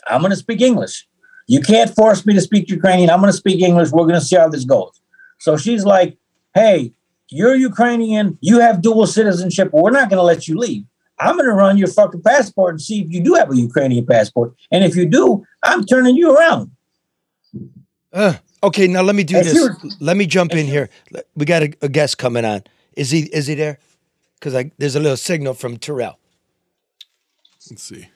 I'm 0.08 0.22
going 0.22 0.32
to 0.32 0.38
speak 0.38 0.62
English. 0.62 1.08
You 1.48 1.62
can't 1.62 1.94
force 1.94 2.26
me 2.26 2.34
to 2.34 2.42
speak 2.42 2.70
Ukrainian. 2.70 3.10
I'm 3.10 3.20
going 3.20 3.32
to 3.32 3.38
speak 3.38 3.62
English. 3.62 3.92
We're 3.92 4.04
going 4.04 4.20
to 4.20 4.26
see 4.26 4.38
how 4.38 4.48
this 4.48 4.66
goes. 4.66 5.00
So 5.40 5.58
she's 5.58 5.86
like, 5.86 6.18
hey, 6.54 6.94
you're 7.30 7.56
Ukrainian. 7.56 8.38
You 8.42 8.60
have 8.60 8.82
dual 8.82 9.08
citizenship. 9.08 9.70
We're 9.74 9.92
not 9.92 10.10
going 10.10 10.20
to 10.20 10.24
let 10.24 10.48
you 10.48 10.58
leave. 10.58 10.86
I'm 11.20 11.36
going 11.36 11.48
to 11.48 11.54
run 11.54 11.78
your 11.78 11.88
fucking 11.88 12.22
passport 12.22 12.76
and 12.76 12.82
see 12.82 13.02
if 13.02 13.12
you 13.12 13.22
do 13.22 13.34
have 13.36 13.52
a 13.52 13.56
Ukrainian 13.56 14.06
passport. 14.06 14.54
And 14.72 14.84
if 14.84 14.96
you 14.96 15.06
do, 15.06 15.46
I'm 15.64 15.86
turning 15.86 16.16
you 16.16 16.36
around. 16.36 16.72
Uh, 18.12 18.36
okay, 18.64 18.88
now 18.88 19.02
let 19.02 19.16
me 19.16 19.24
do 19.24 19.42
this. 19.42 19.98
let 20.00 20.18
me 20.18 20.26
jump 20.26 20.54
in 20.54 20.66
here. 20.66 20.90
We 21.36 21.46
got 21.46 21.64
a, 21.64 21.74
a 21.82 21.90
guest 21.90 22.18
coming 22.18 22.46
on. 22.46 22.64
Is 22.96 23.10
he 23.12 23.22
is 23.22 23.48
he 23.48 23.56
there? 23.56 23.80
Because 24.44 24.56
I 24.56 24.72
there's 24.78 24.98
a 24.98 25.00
little 25.00 25.16
signal 25.16 25.54
from 25.54 25.78
Terrell. 25.78 26.20
Let's 27.72 27.82
see. 27.84 28.10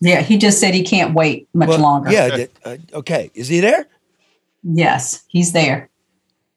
Yeah, 0.00 0.20
he 0.20 0.36
just 0.36 0.58
said 0.58 0.74
he 0.74 0.82
can't 0.82 1.14
wait 1.14 1.48
much 1.54 1.68
Well, 1.68 1.78
longer. 1.78 2.10
Yeah. 2.10 2.46
uh, 2.64 2.76
okay. 2.92 3.30
Is 3.34 3.46
he 3.46 3.60
there? 3.60 3.86
Yes, 4.64 5.22
he's 5.28 5.52
there. 5.52 5.90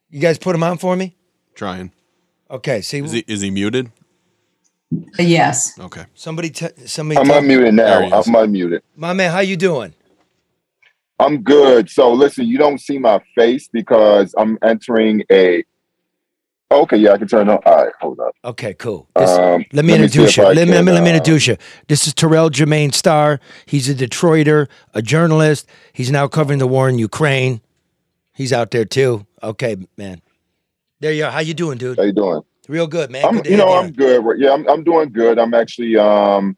You 0.09 0.19
guys 0.19 0.39
put 0.39 0.55
him 0.55 0.63
on 0.63 0.79
for 0.79 0.95
me. 0.95 1.15
Trying. 1.53 1.91
Okay. 2.49 2.81
See, 2.81 2.97
Is 2.97 3.11
he 3.11 3.23
is 3.27 3.41
he 3.41 3.51
muted? 3.51 3.91
Yes. 5.19 5.77
Okay. 5.79 6.05
somebody 6.15 6.49
t- 6.49 6.67
somebody. 6.87 7.19
I'm 7.19 7.27
tell- 7.27 7.43
unmuted 7.43 7.75
now. 7.75 7.99
I'm 8.05 8.23
unmuted. 8.23 8.79
My 8.95 9.13
man, 9.13 9.31
how 9.31 9.41
you 9.41 9.57
doing? 9.57 9.93
I'm 11.19 11.43
good. 11.43 11.87
So 11.91 12.11
listen, 12.13 12.47
you 12.47 12.57
don't 12.57 12.81
see 12.81 12.97
my 12.97 13.21
face 13.35 13.69
because 13.71 14.33
I'm 14.39 14.57
entering 14.63 15.21
a. 15.31 15.63
Okay, 16.69 16.97
yeah, 16.97 17.13
I 17.13 17.17
can 17.17 17.27
turn 17.27 17.47
on. 17.47 17.59
All 17.65 17.75
right, 17.85 17.93
hold 18.01 18.19
up. 18.19 18.35
Okay, 18.43 18.73
cool. 18.73 19.07
This- 19.15 19.29
Um, 19.29 19.65
let 19.71 19.85
me 19.85 19.93
let 19.93 20.01
introduce 20.01 20.35
see 20.35 20.41
you. 20.41 20.47
Let 20.47 20.55
me, 20.55 20.73
let 20.73 20.75
can, 20.77 20.85
me 20.85 20.91
let 20.91 21.03
me 21.03 21.11
uh, 21.11 21.13
introduce 21.15 21.47
you. 21.47 21.57
This 21.87 22.07
is 22.07 22.13
Terrell 22.13 22.49
Jermaine 22.49 22.93
Starr. 22.93 23.39
He's 23.65 23.87
a 23.89 23.95
Detroiter, 23.95 24.67
a 24.93 25.01
journalist. 25.01 25.67
He's 25.93 26.11
now 26.11 26.27
covering 26.27 26.59
the 26.59 26.67
war 26.67 26.89
in 26.89 26.99
Ukraine. 26.99 27.61
He's 28.33 28.51
out 28.51 28.71
there 28.71 28.85
too. 28.85 29.25
Okay, 29.41 29.77
man. 29.95 30.21
There 30.99 31.13
you 31.13 31.25
are. 31.25 31.31
How 31.31 31.39
you 31.39 31.53
doing, 31.53 31.77
dude? 31.77 31.97
How 31.97 32.03
you 32.03 32.11
doing? 32.11 32.41
Real 32.67 32.87
good, 32.87 33.11
man. 33.11 33.23
I'm, 33.23 33.35
Good 33.37 33.45
you 33.51 33.57
know. 33.57 33.73
I'm 33.77 33.91
good. 33.93 34.21
Yeah, 34.37 34.51
I'm, 34.51 34.67
I'm 34.67 34.83
doing 34.83 35.11
good. 35.11 35.39
I'm 35.39 35.53
actually 35.53 35.95
um, 35.95 36.57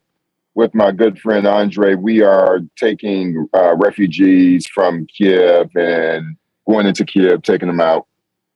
with 0.56 0.74
my 0.74 0.92
good 0.92 1.20
friend 1.20 1.46
Andre. 1.46 1.94
We 1.94 2.22
are 2.24 2.62
taking 2.78 3.48
uh, 3.54 3.76
refugees 3.76 4.66
from 4.74 5.06
Kiev 5.06 5.70
and 5.76 6.36
going 6.68 6.88
into 6.88 7.06
Kiev, 7.06 7.44
taking 7.44 7.68
them 7.68 7.80
out 7.80 8.08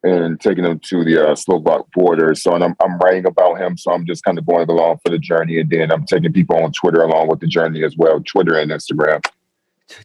and 0.03 0.39
taking 0.39 0.63
them 0.65 0.79
to 0.79 1.03
the 1.03 1.29
uh, 1.29 1.35
Slovak 1.35 1.89
border. 1.93 2.35
So, 2.35 2.53
and 2.53 2.63
I'm, 2.63 2.75
I'm 2.81 2.97
writing 2.97 3.25
about 3.25 3.59
him. 3.59 3.77
So 3.77 3.91
I'm 3.91 4.05
just 4.05 4.23
kind 4.23 4.37
of 4.37 4.45
going 4.45 4.69
along 4.69 4.99
for 5.03 5.09
the 5.09 5.17
journey, 5.17 5.59
and 5.59 5.69
then 5.69 5.91
I'm 5.91 6.05
taking 6.05 6.33
people 6.33 6.57
on 6.57 6.71
Twitter 6.73 7.01
along 7.01 7.29
with 7.29 7.39
the 7.39 7.47
journey 7.47 7.83
as 7.83 7.95
well, 7.97 8.21
Twitter 8.21 8.57
and 8.57 8.71
Instagram. 8.71 9.23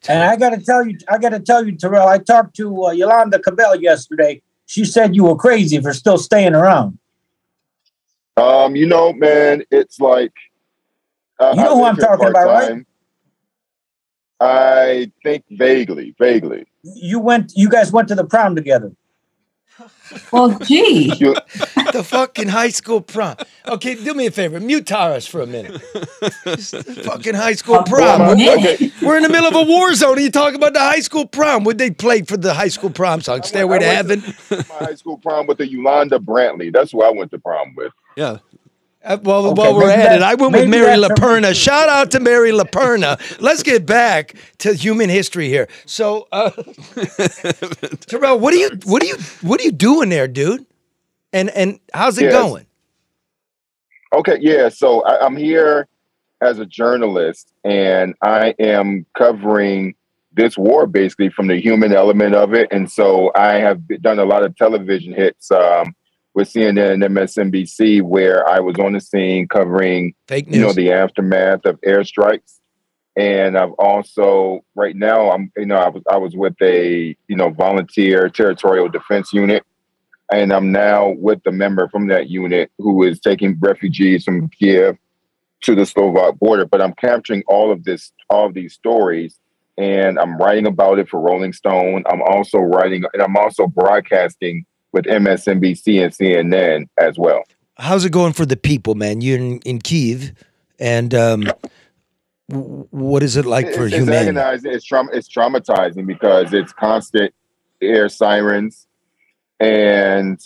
And 0.08 0.22
I 0.22 0.36
got 0.36 0.50
to 0.50 0.60
tell 0.60 0.86
you, 0.86 0.98
I 1.08 1.18
got 1.18 1.30
to 1.30 1.40
tell 1.40 1.66
you, 1.66 1.76
Terrell. 1.76 2.08
I 2.08 2.18
talked 2.18 2.56
to 2.56 2.86
uh, 2.86 2.90
Yolanda 2.92 3.38
Cabell 3.38 3.80
yesterday. 3.80 4.42
She 4.66 4.84
said 4.84 5.16
you 5.16 5.24
were 5.24 5.36
crazy 5.36 5.80
for 5.80 5.92
still 5.94 6.18
staying 6.18 6.54
around. 6.54 6.98
Um, 8.36 8.76
you 8.76 8.86
know, 8.86 9.12
man, 9.12 9.64
it's 9.70 9.98
like 9.98 10.32
uh, 11.40 11.54
You 11.56 11.62
know 11.62 11.72
I 11.72 11.76
who 11.76 11.84
I'm 11.84 11.96
talking 11.96 12.28
about, 12.28 12.46
right? 12.46 12.84
I 14.40 15.10
think 15.24 15.44
vaguely, 15.50 16.14
vaguely. 16.18 16.66
You 16.82 17.18
went, 17.18 17.52
you 17.56 17.68
guys 17.68 17.90
went 17.90 18.08
to 18.08 18.14
the 18.14 18.24
prom 18.24 18.54
together. 18.54 18.92
Well, 20.32 20.58
gee. 20.60 21.10
The 21.92 22.04
fucking 22.04 22.48
high 22.48 22.68
school 22.68 23.00
prom. 23.00 23.36
Okay, 23.66 23.94
do 23.94 24.12
me 24.12 24.26
a 24.26 24.30
favor. 24.30 24.60
Mute 24.60 24.86
Taras 24.86 25.26
for 25.26 25.40
a 25.40 25.46
minute. 25.46 25.80
Fucking 27.02 27.34
high 27.34 27.54
school 27.54 27.82
prom. 27.84 28.36
We're, 28.36 28.56
okay. 28.58 28.92
we're 29.02 29.16
in 29.16 29.22
the 29.22 29.30
middle 29.30 29.48
of 29.48 29.54
a 29.54 29.62
war 29.62 29.94
zone. 29.94 30.12
and 30.14 30.22
You 30.22 30.30
talking 30.30 30.56
about 30.56 30.74
the 30.74 30.80
high 30.80 31.00
school 31.00 31.26
prom. 31.26 31.64
Would 31.64 31.78
they 31.78 31.90
play 31.90 32.22
for 32.22 32.36
the 32.36 32.52
high 32.52 32.68
school 32.68 32.90
prom 32.90 33.22
song? 33.22 33.42
Stairway 33.42 33.78
to 33.78 33.86
I 33.86 34.02
went 34.02 34.24
Heaven. 34.24 34.34
my 34.68 34.86
high 34.86 34.94
school 34.96 35.16
prom 35.16 35.46
with 35.46 35.58
the 35.58 35.66
Yolanda 35.68 36.18
Brantley. 36.18 36.72
That's 36.72 36.92
who 36.92 37.02
I 37.02 37.10
went 37.10 37.30
to 37.30 37.38
prom 37.38 37.74
with. 37.74 37.92
Yeah. 38.16 38.38
Uh, 39.08 39.18
well, 39.22 39.46
Okay, 39.48 39.60
while 39.62 39.74
we're 39.74 39.88
maybe 39.88 40.02
at 40.02 40.16
it, 40.16 40.22
I 40.22 40.34
went 40.34 40.52
with 40.52 40.68
Mary 40.68 41.00
that's 41.00 41.18
LaPerna. 41.20 41.54
Shout 41.54 41.88
out 41.88 42.10
to 42.12 42.20
Mary 42.20 42.50
LaPerna. 42.52 43.40
Let's 43.40 43.62
get 43.62 43.86
back 43.86 44.34
to 44.58 44.74
human 44.74 45.08
history 45.08 45.48
here. 45.48 45.66
So, 45.86 46.28
uh, 46.30 46.50
Terrell, 48.06 48.38
what 48.38 48.52
are 48.52 48.58
you, 48.58 48.70
what 48.84 49.02
are 49.02 49.06
you, 49.06 49.16
what 49.42 49.60
are 49.60 49.64
you 49.64 49.72
doing 49.72 50.10
there, 50.10 50.28
dude? 50.28 50.66
And 51.32 51.50
and 51.50 51.80
how's 51.94 52.18
it 52.18 52.24
Yes. 52.24 52.32
going? 52.32 52.66
Okay, 54.14 54.38
yeah. 54.40 54.68
So 54.68 55.02
I, 55.04 55.24
I'm 55.24 55.36
here 55.36 55.88
as 56.42 56.58
a 56.58 56.66
journalist, 56.66 57.52
and 57.64 58.14
I 58.22 58.54
am 58.58 59.06
covering 59.16 59.94
this 60.32 60.56
war 60.58 60.86
basically 60.86 61.30
from 61.30 61.48
the 61.48 61.56
human 61.60 61.92
element 61.92 62.34
of 62.34 62.54
it. 62.54 62.68
And 62.70 62.90
so 62.90 63.32
I 63.34 63.54
have 63.54 63.80
done 64.02 64.18
a 64.18 64.24
lot 64.24 64.44
of 64.44 64.56
television 64.56 65.12
hits 65.12 65.50
um, 65.50 65.94
with 66.38 66.52
CNN 66.52 66.92
and 66.92 67.02
MSNBC, 67.02 68.00
where 68.02 68.48
I 68.48 68.60
was 68.60 68.76
on 68.78 68.92
the 68.92 69.00
scene 69.00 69.48
covering 69.48 70.14
Fake 70.28 70.46
you 70.48 70.60
know 70.60 70.72
the 70.72 70.92
aftermath 70.92 71.66
of 71.66 71.80
airstrikes. 71.80 72.60
And 73.16 73.58
i've 73.58 73.72
also 73.72 74.60
right 74.76 74.94
now 74.94 75.32
i'm 75.32 75.50
you 75.56 75.66
know 75.66 75.74
i 75.74 75.88
was 75.88 76.04
i 76.08 76.16
was 76.16 76.36
with 76.36 76.54
a 76.62 77.16
you 77.26 77.36
know 77.36 77.50
volunteer 77.50 78.28
territorial 78.28 78.88
defense 78.88 79.32
unit. 79.32 79.64
And 80.30 80.52
i'm 80.52 80.70
now 80.70 81.16
with 81.18 81.42
the 81.42 81.50
member 81.50 81.88
from 81.88 82.06
that 82.06 82.28
unit 82.28 82.70
who 82.78 83.02
is 83.02 83.18
taking 83.18 83.58
refugees 83.58 84.22
from 84.22 84.48
kiev 84.50 84.96
to 85.62 85.74
the 85.74 85.84
slovak 85.84 86.38
border. 86.38 86.66
But 86.66 86.80
i'm 86.80 86.94
capturing 86.94 87.42
all 87.48 87.72
of 87.72 87.82
this 87.82 88.12
all 88.30 88.46
of 88.46 88.54
these 88.54 88.74
stories 88.74 89.40
and 89.76 90.20
i'm 90.20 90.36
writing 90.38 90.68
about 90.68 91.00
it 91.00 91.08
for 91.08 91.20
rolling 91.20 91.52
stone. 91.52 92.04
I'm 92.06 92.22
also 92.22 92.58
writing 92.58 93.02
and 93.12 93.22
i'm 93.22 93.36
also 93.36 93.66
broadcasting 93.66 94.64
with 94.92 95.04
msnbc 95.04 96.02
and 96.02 96.12
cnn 96.12 96.88
as 96.98 97.18
well 97.18 97.42
How's 97.80 98.04
it 98.04 98.10
going 98.10 98.32
for 98.32 98.44
the 98.44 98.56
people, 98.56 98.96
man? 98.96 99.20
You're 99.20 99.38
in, 99.38 99.58
in 99.60 99.78
Kiev, 99.78 100.32
and 100.80 101.14
um, 101.14 101.44
what 102.48 103.22
is 103.22 103.36
it 103.36 103.46
like 103.46 103.66
for 103.66 103.84
it's, 103.84 103.92
it's 103.92 104.02
humanity? 104.02 104.30
agonizing. 104.30 104.72
It's 104.72 104.84
traum- 104.84 105.10
It's 105.12 105.28
traumatizing 105.28 106.04
because 106.04 106.52
it's 106.52 106.72
constant 106.72 107.32
air 107.80 108.08
sirens, 108.08 108.88
and 109.60 110.40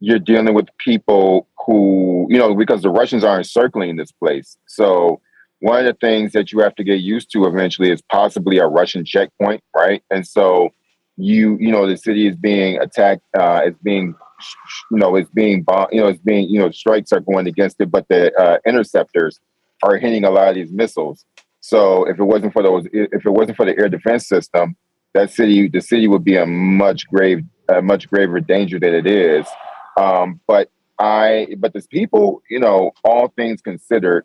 you're 0.00 0.18
dealing 0.18 0.54
with 0.54 0.68
people 0.78 1.46
who 1.66 2.26
you 2.30 2.38
know 2.38 2.54
because 2.54 2.80
the 2.80 2.90
Russians 2.90 3.22
are 3.22 3.36
encircling 3.36 3.96
this 3.96 4.12
place. 4.12 4.56
So 4.66 5.20
one 5.60 5.78
of 5.78 5.84
the 5.84 5.94
things 6.00 6.32
that 6.32 6.52
you 6.52 6.60
have 6.60 6.74
to 6.76 6.84
get 6.84 7.00
used 7.00 7.30
to 7.32 7.44
eventually 7.44 7.90
is 7.90 8.00
possibly 8.10 8.56
a 8.56 8.66
Russian 8.66 9.04
checkpoint, 9.04 9.62
right? 9.76 10.02
And 10.10 10.26
so 10.26 10.70
you 11.16 11.56
you 11.60 11.70
know 11.70 11.86
the 11.86 11.96
city 11.96 12.26
is 12.26 12.36
being 12.36 12.78
attacked. 12.78 13.22
Uh, 13.36 13.60
it's 13.64 13.78
being 13.82 14.14
you 14.90 14.98
know 14.98 15.14
it's 15.16 15.30
being 15.30 15.62
bomb- 15.62 15.88
you 15.92 16.00
know 16.00 16.08
it's 16.08 16.20
being 16.20 16.48
you 16.48 16.58
know 16.58 16.70
strikes 16.70 17.12
are 17.12 17.20
going 17.20 17.46
against 17.46 17.80
it, 17.80 17.90
but 17.90 18.06
the 18.08 18.34
uh, 18.40 18.58
interceptors 18.66 19.40
are 19.82 19.96
hitting 19.98 20.24
a 20.24 20.30
lot 20.30 20.48
of 20.48 20.54
these 20.54 20.72
missiles. 20.72 21.24
So 21.60 22.04
if 22.04 22.18
it 22.18 22.24
wasn't 22.24 22.52
for 22.52 22.62
those, 22.62 22.86
if 22.92 23.24
it 23.24 23.30
wasn't 23.30 23.56
for 23.56 23.66
the 23.66 23.78
air 23.78 23.88
defense 23.88 24.26
system, 24.26 24.76
that 25.14 25.30
city, 25.30 25.68
the 25.68 25.80
city 25.80 26.08
would 26.08 26.24
be 26.24 26.36
a 26.36 26.46
much 26.46 27.08
grave, 27.08 27.44
a 27.68 27.82
much 27.82 28.08
graver 28.08 28.40
danger 28.40 28.78
than 28.80 28.94
it 28.94 29.06
is. 29.06 29.46
Um, 29.96 30.40
but 30.46 30.70
I, 30.98 31.54
but 31.58 31.72
these 31.72 31.86
people, 31.86 32.42
you 32.50 32.58
know, 32.58 32.92
all 33.04 33.28
things 33.28 33.60
considered, 33.60 34.24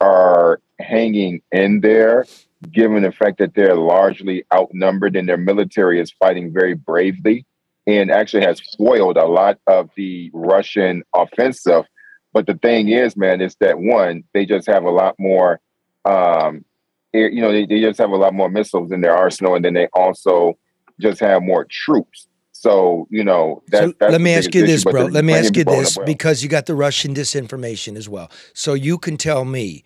are 0.00 0.60
hanging 0.80 1.42
in 1.52 1.80
there, 1.80 2.26
given 2.70 3.02
the 3.02 3.12
fact 3.12 3.38
that 3.38 3.54
they're 3.54 3.76
largely 3.76 4.44
outnumbered 4.52 5.16
and 5.16 5.28
their 5.28 5.36
military 5.36 6.00
is 6.00 6.12
fighting 6.12 6.52
very 6.52 6.74
bravely 6.74 7.46
and 7.86 8.10
actually 8.10 8.44
has 8.44 8.60
foiled 8.76 9.16
a 9.16 9.26
lot 9.26 9.58
of 9.66 9.90
the 9.96 10.30
Russian 10.32 11.02
offensive. 11.14 11.84
But 12.32 12.46
the 12.46 12.54
thing 12.54 12.88
is, 12.88 13.16
man, 13.16 13.40
is 13.40 13.56
that 13.60 13.78
one, 13.78 14.24
they 14.32 14.46
just 14.46 14.66
have 14.66 14.84
a 14.84 14.90
lot 14.90 15.14
more, 15.18 15.60
um, 16.04 16.64
air, 17.12 17.30
you 17.30 17.40
know, 17.40 17.52
they, 17.52 17.66
they 17.66 17.80
just 17.80 17.98
have 17.98 18.10
a 18.10 18.16
lot 18.16 18.34
more 18.34 18.48
missiles 18.48 18.90
in 18.90 19.00
their 19.00 19.16
arsenal, 19.16 19.54
and 19.54 19.64
then 19.64 19.74
they 19.74 19.88
also 19.92 20.58
just 21.00 21.20
have 21.20 21.42
more 21.42 21.66
troops. 21.70 22.26
So 22.52 23.06
you 23.10 23.24
know, 23.24 23.62
that, 23.68 23.82
So 23.82 23.94
that's 23.98 24.12
let 24.12 24.20
me 24.20 24.32
ask 24.32 24.54
you 24.54 24.66
this, 24.66 24.84
but 24.84 24.92
bro. 24.92 25.04
Let 25.06 25.24
me 25.24 25.34
ask 25.34 25.54
you 25.54 25.64
this 25.64 25.96
well. 25.96 26.06
because 26.06 26.42
you 26.42 26.48
got 26.48 26.66
the 26.66 26.74
Russian 26.74 27.14
disinformation 27.14 27.96
as 27.96 28.08
well. 28.08 28.30
So 28.54 28.74
you 28.74 28.96
can 28.96 29.16
tell 29.16 29.44
me 29.44 29.84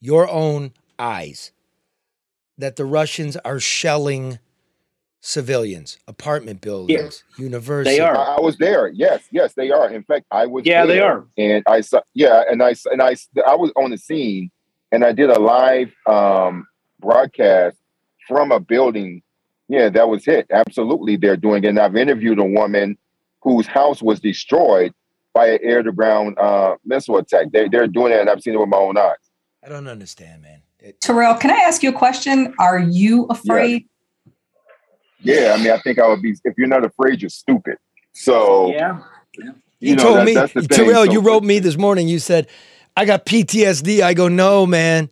your 0.00 0.28
own 0.28 0.72
eyes 0.98 1.52
that 2.58 2.76
the 2.76 2.84
Russians 2.84 3.36
are 3.38 3.60
shelling 3.60 4.38
civilians, 5.20 5.98
apartment 6.06 6.60
buildings, 6.60 7.24
yes. 7.28 7.38
universities. 7.38 7.98
They 7.98 8.04
are. 8.04 8.16
I 8.16 8.40
was 8.40 8.56
there. 8.58 8.88
Yes, 8.88 9.24
yes, 9.30 9.54
they 9.54 9.70
are. 9.70 9.88
In 9.90 10.02
fact, 10.02 10.26
I 10.30 10.46
was. 10.46 10.64
Yeah, 10.66 10.86
they 10.86 11.00
are. 11.00 11.26
And 11.36 11.62
I 11.66 11.80
saw. 11.80 12.00
Yeah, 12.14 12.42
and 12.50 12.62
I 12.62 12.74
and 12.92 13.02
I 13.02 13.16
I 13.46 13.54
was 13.54 13.72
on 13.76 13.90
the 13.90 13.98
scene, 13.98 14.50
and 14.92 15.04
I 15.04 15.12
did 15.12 15.30
a 15.30 15.38
live 15.38 15.92
um, 16.06 16.66
broadcast 17.00 17.76
from 18.26 18.52
a 18.52 18.60
building. 18.60 19.22
Yeah, 19.68 19.88
that 19.90 20.08
was 20.08 20.24
hit. 20.24 20.46
Absolutely, 20.50 21.16
they're 21.16 21.36
doing 21.36 21.64
it. 21.64 21.68
And 21.68 21.78
I've 21.78 21.96
interviewed 21.96 22.38
a 22.38 22.44
woman 22.44 22.96
whose 23.42 23.66
house 23.66 24.02
was 24.02 24.18
destroyed 24.18 24.92
by 25.34 25.48
an 25.48 25.58
air-to-ground 25.62 26.38
uh, 26.38 26.76
missile 26.84 27.18
attack. 27.18 27.52
They, 27.52 27.68
they're 27.68 27.86
doing 27.86 28.12
it, 28.12 28.20
and 28.20 28.30
I've 28.30 28.42
seen 28.42 28.54
it 28.54 28.60
with 28.60 28.68
my 28.68 28.78
own 28.78 28.96
eyes. 28.96 29.16
I 29.62 29.68
don't 29.68 29.86
understand, 29.86 30.42
man. 30.42 30.62
Terrell, 31.00 31.34
can 31.34 31.50
I 31.50 31.56
ask 31.66 31.82
you 31.82 31.90
a 31.90 31.92
question? 31.92 32.54
Are 32.58 32.78
you 32.78 33.24
afraid? 33.26 33.86
Yeah, 35.20 35.54
I 35.58 35.62
mean, 35.62 35.72
I 35.72 35.78
think 35.80 35.98
I 35.98 36.06
would 36.06 36.22
be. 36.22 36.36
If 36.44 36.54
you're 36.56 36.68
not 36.68 36.84
afraid, 36.84 37.20
you're 37.20 37.28
stupid. 37.28 37.76
So 38.12 38.70
yeah, 38.72 39.00
You, 39.36 39.52
you 39.80 39.96
know, 39.96 40.02
told 40.02 40.16
that- 40.18 40.26
me, 40.26 40.34
that's 40.34 40.52
the 40.52 40.60
thing. 40.62 40.68
Terrell, 40.86 41.06
So- 41.06 41.12
you 41.12 41.20
wrote 41.20 41.42
me 41.44 41.58
this 41.58 41.76
morning. 41.76 42.08
You 42.08 42.18
said, 42.18 42.48
I 42.96 43.04
got 43.04 43.26
PTSD. 43.26 44.00
I 44.02 44.14
go, 44.14 44.28
no, 44.28 44.66
man. 44.66 45.10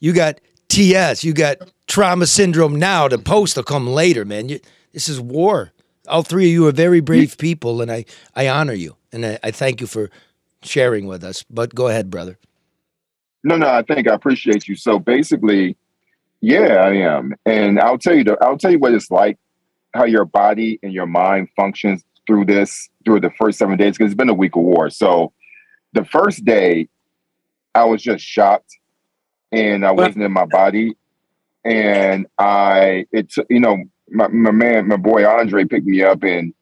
You 0.00 0.12
got 0.12 0.40
TS. 0.68 1.24
You 1.24 1.32
got 1.32 1.56
trauma 1.86 2.26
syndrome 2.26 2.76
now. 2.76 3.08
The 3.08 3.18
post 3.18 3.56
will 3.56 3.64
come 3.64 3.86
later, 3.88 4.24
man. 4.24 4.48
You, 4.48 4.60
This 4.92 5.08
is 5.08 5.20
war. 5.20 5.72
All 6.06 6.22
three 6.22 6.46
of 6.46 6.52
you 6.52 6.66
are 6.66 6.72
very 6.72 7.00
brave 7.00 7.36
people, 7.36 7.82
and 7.82 7.90
I, 7.92 8.06
I 8.34 8.48
honor 8.48 8.72
you, 8.72 8.96
and 9.12 9.26
I, 9.26 9.38
I 9.42 9.50
thank 9.50 9.80
you 9.80 9.86
for 9.86 10.10
sharing 10.62 11.06
with 11.06 11.22
us. 11.22 11.44
But 11.50 11.74
go 11.74 11.88
ahead, 11.88 12.08
brother. 12.10 12.38
No, 13.44 13.56
no, 13.56 13.68
I 13.68 13.82
think 13.82 14.08
I 14.08 14.14
appreciate 14.14 14.66
you. 14.68 14.74
So 14.74 14.98
basically, 14.98 15.76
yeah, 16.40 16.76
I 16.76 16.94
am, 16.94 17.34
and 17.46 17.80
I'll 17.80 17.98
tell 17.98 18.14
you. 18.14 18.24
The, 18.24 18.36
I'll 18.40 18.58
tell 18.58 18.70
you 18.70 18.78
what 18.78 18.94
it's 18.94 19.10
like, 19.10 19.38
how 19.94 20.04
your 20.04 20.24
body 20.24 20.78
and 20.82 20.92
your 20.92 21.06
mind 21.06 21.48
functions 21.56 22.04
through 22.26 22.44
this 22.44 22.88
through 23.04 23.20
the 23.20 23.30
first 23.38 23.58
seven 23.58 23.76
days 23.76 23.96
because 23.96 24.12
it's 24.12 24.18
been 24.18 24.28
a 24.28 24.34
week 24.34 24.54
of 24.56 24.62
war. 24.62 24.90
So 24.90 25.32
the 25.94 26.04
first 26.04 26.44
day, 26.44 26.88
I 27.74 27.84
was 27.84 28.02
just 28.02 28.24
shocked, 28.24 28.78
and 29.52 29.84
I 29.84 29.92
wasn't 29.92 30.24
in 30.24 30.32
my 30.32 30.46
body, 30.46 30.96
and 31.64 32.26
I 32.38 33.06
it's 33.12 33.38
you 33.48 33.60
know 33.60 33.78
my, 34.10 34.28
my 34.28 34.50
man 34.50 34.88
my 34.88 34.96
boy 34.96 35.26
Andre 35.26 35.64
picked 35.64 35.86
me 35.86 36.02
up 36.02 36.22
and 36.22 36.54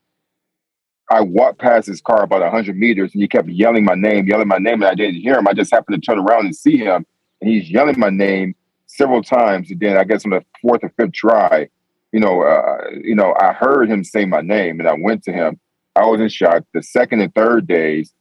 I 1.08 1.20
walked 1.20 1.60
past 1.60 1.86
his 1.86 2.00
car 2.00 2.22
about 2.22 2.40
100 2.40 2.76
meters 2.76 3.12
and 3.12 3.22
he 3.22 3.28
kept 3.28 3.48
yelling 3.48 3.84
my 3.84 3.94
name, 3.94 4.26
yelling 4.26 4.48
my 4.48 4.58
name, 4.58 4.82
and 4.82 4.86
I 4.86 4.94
didn't 4.94 5.20
hear 5.20 5.38
him. 5.38 5.46
I 5.46 5.52
just 5.52 5.72
happened 5.72 6.02
to 6.02 6.06
turn 6.06 6.18
around 6.18 6.46
and 6.46 6.56
see 6.56 6.76
him, 6.76 7.06
and 7.40 7.50
he's 7.50 7.70
yelling 7.70 7.98
my 7.98 8.10
name 8.10 8.54
several 8.86 9.22
times. 9.22 9.70
And 9.70 9.78
then 9.78 9.96
I 9.96 10.04
guess 10.04 10.24
on 10.24 10.32
the 10.32 10.44
fourth 10.60 10.82
or 10.82 10.92
fifth 10.96 11.12
try, 11.12 11.68
you 12.12 12.20
know, 12.20 12.42
uh, 12.42 12.90
you 13.02 13.14
know, 13.14 13.34
I 13.40 13.52
heard 13.52 13.88
him 13.88 14.02
say 14.02 14.24
my 14.24 14.40
name, 14.40 14.80
and 14.80 14.88
I 14.88 14.94
went 14.98 15.22
to 15.24 15.32
him. 15.32 15.60
I 15.94 16.04
was 16.06 16.20
in 16.20 16.28
shock. 16.28 16.64
The 16.74 16.82
second 16.82 17.20
and 17.20 17.34
third 17.34 17.66
days, 17.66 18.12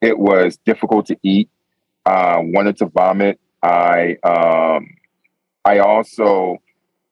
it 0.00 0.18
was 0.18 0.58
difficult 0.64 1.06
to 1.06 1.16
eat. 1.22 1.48
Uh, 2.04 2.38
wanted 2.40 2.76
to 2.78 2.86
vomit. 2.86 3.40
I 3.62 4.16
um, 4.24 4.88
I 5.64 5.78
also 5.78 6.58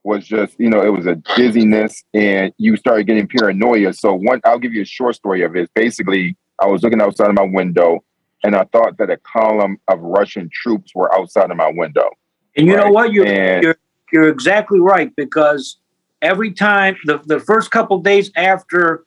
was 0.05 0.27
just, 0.27 0.59
you 0.59 0.69
know, 0.69 0.83
it 0.83 0.89
was 0.93 1.07
a 1.07 1.15
dizziness 1.37 2.03
and 2.13 2.53
you 2.59 2.77
started 2.77 3.07
getting 3.07 3.29
paranoia. 3.29 3.93
So 3.93 4.15
one 4.15 4.41
I'll 4.45 4.59
give 4.59 4.73
you 4.73 4.83
a 4.83 4.87
short 4.87 5.15
story 5.15 5.43
of 5.43 5.55
it. 5.57 5.71
Basically, 5.75 6.37
I 6.61 6.67
was 6.67 6.83
looking 6.83 7.01
outside 7.01 7.29
of 7.29 7.35
my 7.35 7.49
window 7.51 8.01
and 8.45 8.57
I 8.57 8.65
thought 8.73 8.99
that 8.99 9.11
a 9.11 9.17
column 9.19 9.79
of 9.89 10.01
Russian 10.01 10.51
troops 10.53 10.93
were 10.95 11.15
outside 11.15 11.51
of 11.51 11.57
my 11.57 11.71
window. 11.75 12.09
And 12.57 12.67
you 12.67 12.77
know 12.77 12.91
what? 12.91 13.13
You're, 13.13 13.27
And- 13.27 13.63
you're 13.63 13.77
you're 14.13 14.29
exactly 14.29 14.79
right 14.79 15.11
because 15.17 15.79
every 16.21 16.53
time 16.53 16.97
the, 17.07 17.19
the 17.25 17.41
first 17.41 17.71
couple 17.71 17.99
days 18.01 18.31
after 18.37 19.05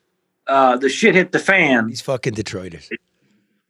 uh, 0.48 0.78
the 0.78 0.90
shit 0.90 1.14
hit 1.14 1.32
the 1.32 1.38
fan, 1.40 1.88
These 1.88 2.02
fucking 2.02 2.34
Detroiters. 2.34 2.90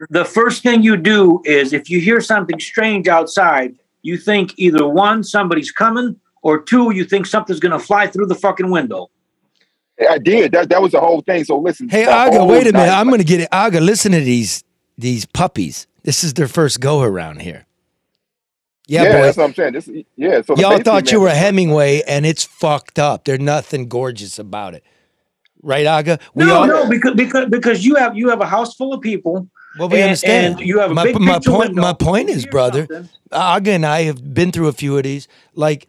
the 0.10 0.24
first 0.24 0.64
thing 0.64 0.82
you 0.82 0.96
do 0.96 1.42
is 1.44 1.74
if 1.74 1.90
you 1.90 2.00
hear 2.00 2.22
something 2.22 2.58
strange 2.60 3.08
outside, 3.10 3.76
you 4.02 4.16
think 4.18 4.54
either 4.58 4.88
one, 4.88 5.24
somebody's 5.26 5.72
coming, 5.74 6.16
or 6.46 6.62
two, 6.62 6.91
you 6.93 7.04
think 7.04 7.26
something's 7.26 7.60
gonna 7.60 7.80
fly 7.80 8.06
through 8.06 8.28
the 8.28 8.36
fucking 8.36 8.70
window. 8.70 9.10
I 10.10 10.20
did. 10.20 10.52
That 10.52 10.70
that 10.70 10.82
was 10.82 10.91
the 10.91 11.00
whole 11.00 11.22
thing. 11.22 11.43
So 11.43 11.58
listen. 11.58 11.89
Hey, 11.89 12.06
Aga, 12.06 12.46
wait 12.46 12.68
a 12.68 12.74
minute. 12.74 12.91
I'm 12.91 13.08
going 13.08 13.20
to 13.20 13.26
get 13.26 13.39
it. 13.39 13.48
Aga, 13.52 13.80
listen 13.82 14.12
to 14.12 14.20
these 14.20 14.64
these 14.98 15.26
puppies. 15.26 15.88
This 16.04 16.24
is 16.24 16.34
their 16.36 16.48
first 16.48 16.80
go 16.82 17.02
around 17.02 17.41
here. 17.41 17.66
Yeah, 18.88 19.04
yeah, 19.04 19.12
boy. 19.14 19.22
that's 19.24 19.38
what 19.38 19.43
I'm 19.46 19.54
saying. 19.56 19.74
This, 19.74 19.89
yeah. 20.16 20.41
So 20.41 20.56
Y'all 20.58 20.72
basically, 20.72 20.84
thought 20.84 21.12
you 21.12 21.18
man, 21.18 21.24
were 21.24 21.30
Hemingway, 21.32 22.02
and 22.08 22.26
it's 22.26 22.43
fucked 22.43 23.00
up. 23.00 23.26
There's 23.26 23.39
nothing 23.39 23.88
gorgeous 23.88 24.38
about 24.38 24.76
it, 24.76 24.84
right, 25.64 25.88
Aga? 25.88 26.20
We 26.36 26.46
no, 26.46 26.56
all 26.56 26.68
no, 26.68 26.89
because 26.89 27.16
because 27.16 27.50
because 27.50 27.86
you 27.86 27.96
have 27.96 28.16
you 28.16 28.30
have 28.30 28.41
a 28.41 28.46
house 28.46 28.76
full 28.76 28.93
of 28.93 29.02
people. 29.02 29.48
well, 29.80 29.89
we 29.89 29.96
and- 29.98 30.04
understand. 30.06 30.60
and 30.60 30.68
you 30.68 30.80
have 30.80 30.91
a 30.91 30.93
my, 30.93 31.04
big 31.06 31.20
my 31.20 31.39
point. 31.39 31.70
window. 31.70 31.82
My 31.82 31.93
point 31.93 32.30
is, 32.30 32.46
brother, 32.46 32.86
something. 32.91 33.10
Aga 33.32 33.72
and 33.72 33.86
I 33.86 34.04
have 34.04 34.34
been 34.34 34.52
through 34.52 34.68
a 34.68 34.74
few 34.74 34.96
of 34.98 35.04
these. 35.04 35.28
Like, 35.56 35.88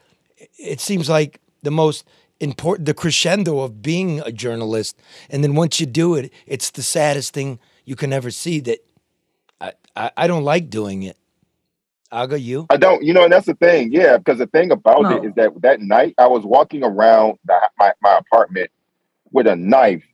it 0.58 0.80
seems 0.80 1.08
like 1.08 1.40
the 1.62 1.70
most 1.70 2.04
important, 2.40 2.86
the 2.86 2.94
crescendo 2.94 3.60
of 3.60 3.82
being 3.82 4.20
a 4.20 4.32
journalist, 4.32 4.96
and 5.30 5.42
then 5.42 5.54
once 5.54 5.80
you 5.80 5.86
do 5.86 6.14
it, 6.14 6.32
it's 6.46 6.70
the 6.70 6.82
saddest 6.82 7.32
thing 7.34 7.58
you 7.84 7.96
can 7.96 8.12
ever 8.12 8.30
see. 8.30 8.60
That 8.60 8.78
I, 9.60 9.72
I, 9.94 10.10
I 10.16 10.26
don't 10.26 10.44
like 10.44 10.70
doing 10.70 11.02
it. 11.02 11.16
Aga, 12.12 12.38
you? 12.38 12.66
I 12.70 12.76
don't, 12.76 13.02
you 13.02 13.12
know, 13.12 13.24
and 13.24 13.32
that's 13.32 13.46
the 13.46 13.54
thing. 13.54 13.90
Yeah, 13.92 14.18
because 14.18 14.38
the 14.38 14.46
thing 14.46 14.70
about 14.70 15.02
No. 15.02 15.16
it 15.16 15.24
is 15.24 15.34
that 15.34 15.50
that 15.62 15.80
night 15.80 16.14
I 16.18 16.28
was 16.28 16.44
walking 16.44 16.84
around 16.84 17.38
the, 17.44 17.58
my, 17.78 17.92
my 18.00 18.18
apartment 18.18 18.70
with 19.32 19.46
a 19.46 19.56
knife 19.56 20.04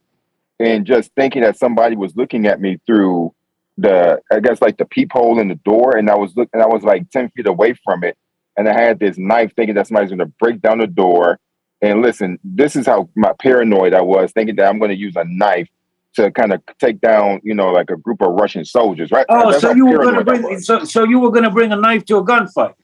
and 0.59 0.87
just 0.87 1.13
thinking 1.15 1.43
that 1.43 1.59
somebody 1.59 1.97
was 1.97 2.17
looking 2.17 2.47
at 2.47 2.61
me 2.61 2.79
through 2.87 3.35
the, 3.77 4.21
I 4.31 4.41
guess, 4.41 4.63
like 4.63 4.79
the 4.79 4.85
peephole 4.87 5.39
in 5.39 5.49
the 5.49 5.55
door. 5.57 5.97
And 5.97 6.09
I 6.09 6.15
was 6.15 6.35
looking, 6.35 6.61
I 6.61 6.67
was 6.67 6.83
like 6.83 7.11
10 7.11 7.31
feet 7.31 7.47
away 7.47 7.75
from 7.85 8.05
it. 8.05 8.17
And 8.57 8.69
I 8.69 8.79
had 8.79 8.99
this 8.99 9.17
knife 9.19 9.53
thinking 9.57 9.75
that 9.77 9.87
somebody's 9.87 10.11
going 10.11 10.19
to 10.19 10.27
break 10.27 10.61
down 10.61 10.79
the 10.79 10.87
door. 10.87 11.39
And 11.81 12.03
listen, 12.03 12.39
this 12.45 12.77
is 12.77 12.87
how 12.87 13.09
my 13.17 13.33
paranoid 13.41 13.95
I 13.95 14.03
was, 14.03 14.33
thinking 14.33 14.57
that 14.57 14.69
I'm 14.69 14.79
going 14.79 14.91
to 14.91 14.97
use 14.97 15.17
a 15.17 15.25
knife 15.25 15.69
to 16.15 16.31
kind 16.31 16.53
of 16.53 16.63
take 16.79 17.01
down, 17.01 17.41
you 17.43 17.55
know, 17.55 17.71
like 17.71 17.91
a 17.91 17.97
group 17.97 18.21
of 18.23 18.33
Russian 18.33 18.65
soldiers, 18.65 19.11
right? 19.11 19.27
Oh, 19.29 19.51
That's 19.51 19.63
so 19.63 19.75
you 19.75 19.87
were 19.87 20.05
gonna 20.05 20.25
bring 20.25 20.61
so, 20.61 20.85
so 20.85 21.05
you 21.05 21.19
were 21.19 21.31
gonna 21.31 21.51
bring 21.51 21.73
a 21.73 21.77
knife 21.77 22.05
to 22.07 22.19
a 22.19 22.25
gunfight. 22.25 22.75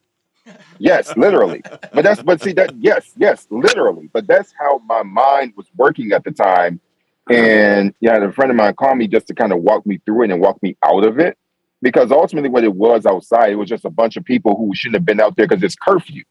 Yes, 0.78 1.14
literally. 1.16 1.62
But 1.92 2.04
that's 2.04 2.22
but 2.22 2.40
see 2.40 2.52
that 2.52 2.74
yes, 2.78 3.12
yes, 3.16 3.46
literally. 3.50 4.08
But 4.12 4.26
that's 4.26 4.54
how 4.58 4.78
my 4.86 5.02
mind 5.02 5.52
was 5.56 5.66
working 5.76 6.12
at 6.12 6.24
the 6.24 6.30
time. 6.30 6.80
And 7.28 7.94
yeah, 8.00 8.16
a 8.16 8.32
friend 8.32 8.50
of 8.50 8.56
mine 8.56 8.74
called 8.74 8.96
me 8.96 9.06
just 9.06 9.26
to 9.26 9.34
kind 9.34 9.52
of 9.52 9.58
walk 9.58 9.84
me 9.84 10.00
through 10.06 10.22
it 10.22 10.30
and 10.30 10.40
walk 10.40 10.62
me 10.62 10.76
out 10.82 11.04
of 11.04 11.18
it. 11.18 11.36
Because 11.80 12.10
ultimately 12.10 12.50
what 12.50 12.64
it 12.64 12.74
was 12.74 13.06
outside, 13.06 13.52
it 13.52 13.56
was 13.56 13.68
just 13.68 13.84
a 13.84 13.90
bunch 13.90 14.16
of 14.16 14.24
people 14.24 14.56
who 14.56 14.74
shouldn't 14.74 14.96
have 14.96 15.04
been 15.04 15.20
out 15.20 15.36
there 15.36 15.46
because 15.46 15.62
it's 15.62 15.76
curfew. 15.76 16.24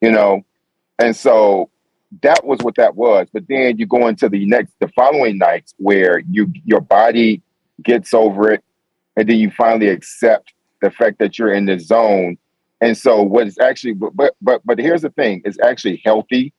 You 0.00 0.12
know? 0.12 0.42
And 0.98 1.14
so 1.16 1.70
that 2.22 2.44
was 2.44 2.60
what 2.60 2.76
that 2.76 2.94
was. 2.94 3.28
But 3.32 3.44
then 3.48 3.78
you 3.78 3.86
go 3.86 4.06
into 4.06 4.28
the 4.28 4.46
next 4.46 4.72
the 4.78 4.88
following 4.88 5.38
nights 5.38 5.74
where 5.78 6.20
you 6.30 6.52
your 6.64 6.80
body 6.80 7.42
gets 7.82 8.14
over 8.14 8.52
it 8.52 8.64
and 9.16 9.28
then 9.28 9.38
you 9.38 9.50
finally 9.50 9.88
accept 9.88 10.52
the 10.80 10.90
fact 10.90 11.18
that 11.18 11.38
you're 11.38 11.52
in 11.52 11.66
the 11.66 11.78
zone 11.78 12.38
and 12.80 12.96
so 12.96 13.22
what 13.22 13.46
is 13.46 13.58
actually 13.58 13.94
but 13.94 14.14
but 14.16 14.34
but, 14.40 14.60
but 14.64 14.78
here's 14.78 15.02
the 15.02 15.10
thing, 15.10 15.42
it's 15.44 15.58
actually 15.60 16.00
healthy 16.04 16.52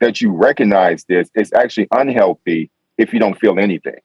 that 0.00 0.20
you 0.20 0.32
recognize 0.32 1.04
this. 1.04 1.30
It's 1.34 1.52
actually 1.52 1.88
unhealthy 1.90 2.70
if 2.98 3.12
you 3.12 3.18
don't 3.18 3.38
feel 3.38 3.58
anything. 3.58 3.98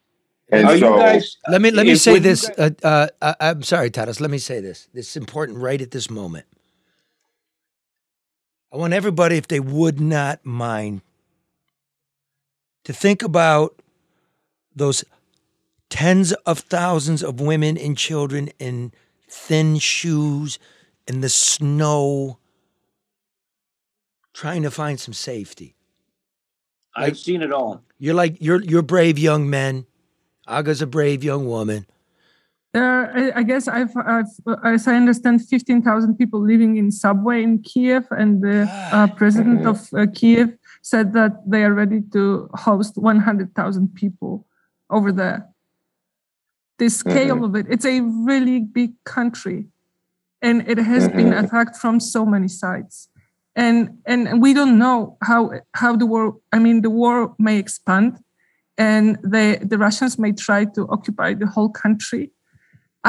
And 0.52 0.68
Are 0.68 0.78
so 0.78 0.94
you 0.96 1.00
guys? 1.02 1.38
Let 1.48 1.62
me 1.62 1.72
let 1.72 1.86
me 1.86 1.96
say 1.96 2.20
this. 2.20 2.48
guys- 2.50 2.76
Uh, 2.84 2.88
uh, 3.22 3.36
I, 3.40 3.50
I'm 3.50 3.64
sorry, 3.64 3.90
Taras. 3.90 4.20
Let 4.20 4.30
me 4.32 4.38
say 4.38 4.60
this. 4.60 4.88
This 4.94 5.10
is 5.10 5.16
important 5.16 5.60
right 5.60 5.82
at 5.82 5.92
this 5.92 6.10
moment. 6.10 6.46
I 8.74 8.78
want 8.78 8.94
everybody, 8.94 9.38
if 9.38 9.48
they 9.48 9.60
would 9.60 10.00
not 10.00 10.46
mind, 10.46 11.02
to 12.86 12.94
think 12.94 13.22
about 13.22 13.82
those 14.76 15.04
tens 15.90 16.32
of 16.46 16.60
thousands 16.60 17.22
of 17.24 17.40
women 17.42 17.78
and 17.78 17.98
children 17.98 18.50
in 18.60 18.92
thin 19.30 19.78
shoes 19.78 20.58
in 21.08 21.22
the 21.22 21.30
snow, 21.30 22.40
trying 24.34 24.64
to 24.64 24.72
find 24.72 25.00
some 25.00 25.14
safety. 25.14 25.76
I've 26.96 27.18
seen 27.18 27.42
it 27.42 27.52
all. 27.54 27.84
You're 28.00 28.16
like 28.16 28.38
you're 28.42 28.62
you're 28.62 28.82
brave 28.82 29.18
young 29.18 29.50
men. 29.50 29.86
Aga's 30.48 30.82
a 30.82 30.88
brave 30.88 31.24
young 31.24 31.46
woman. 31.46 31.86
Are, 32.74 33.12
I, 33.18 33.32
I 33.40 33.44
guess 33.44 33.68
I've, 33.68 33.92
I've, 33.98 34.28
as 34.64 34.88
I 34.88 34.96
understand, 34.96 35.46
15,000 35.46 36.16
people 36.16 36.40
living 36.40 36.78
in 36.78 36.90
subway 36.92 37.44
in 37.44 37.62
Kiev, 37.62 38.08
and 38.12 38.42
the 38.42 38.70
uh, 38.94 39.08
president 39.08 39.66
of 39.66 39.90
uh, 39.94 40.06
Kiev 40.14 40.58
said 40.82 41.12
that 41.14 41.34
they 41.46 41.64
are 41.64 41.74
ready 41.74 42.02
to 42.14 42.50
host 42.54 42.98
100,000 42.98 43.94
people 43.94 44.48
over 44.90 45.12
there. 45.12 45.48
The 46.78 46.90
scale 46.90 47.44
of 47.44 47.56
it, 47.56 47.68
it's 47.70 47.86
a 47.86 48.00
really 48.00 48.62
big 48.62 48.94
country, 49.04 49.68
and 50.42 50.68
it 50.68 50.78
has 50.78 51.10
been 51.10 51.34
attacked 51.34 51.76
from 51.76 52.00
so 52.00 52.26
many 52.26 52.48
sides. 52.48 53.10
And, 53.56 54.00
and 54.06 54.42
we 54.42 54.54
don't 54.54 54.80
know 54.80 55.18
how 55.22 55.52
how 55.74 55.98
the 55.98 56.06
war. 56.06 56.38
I 56.54 56.60
mean, 56.60 56.82
the 56.82 56.90
war 56.90 57.36
may 57.38 57.60
expand, 57.60 58.18
and 58.88 59.06
the 59.36 59.46
the 59.72 59.78
Russians 59.88 60.14
may 60.24 60.32
try 60.48 60.62
to 60.76 60.82
occupy 60.96 61.30
the 61.44 61.50
whole 61.56 61.72
country. 61.84 62.26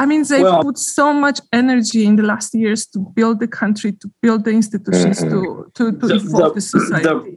I 0.01 0.03
mean, 0.09 0.21
they 0.31 0.41
Well- 0.43 0.63
put 0.67 0.77
so 0.97 1.07
much 1.25 1.39
energy 1.61 2.01
in 2.09 2.13
the 2.19 2.25
last 2.33 2.49
years 2.63 2.81
to 2.93 2.99
build 3.17 3.35
the 3.43 3.51
country, 3.61 3.91
to 4.01 4.07
build 4.23 4.39
the 4.47 4.53
institutions, 4.61 5.17
mm-hmm. 5.19 5.33
to 5.33 5.41
to, 5.77 5.83
to 5.99 6.05
The- 6.11 6.19
evolve 6.27 6.53
the- 6.55 6.61
the, 6.61 6.69
society. 6.75 7.31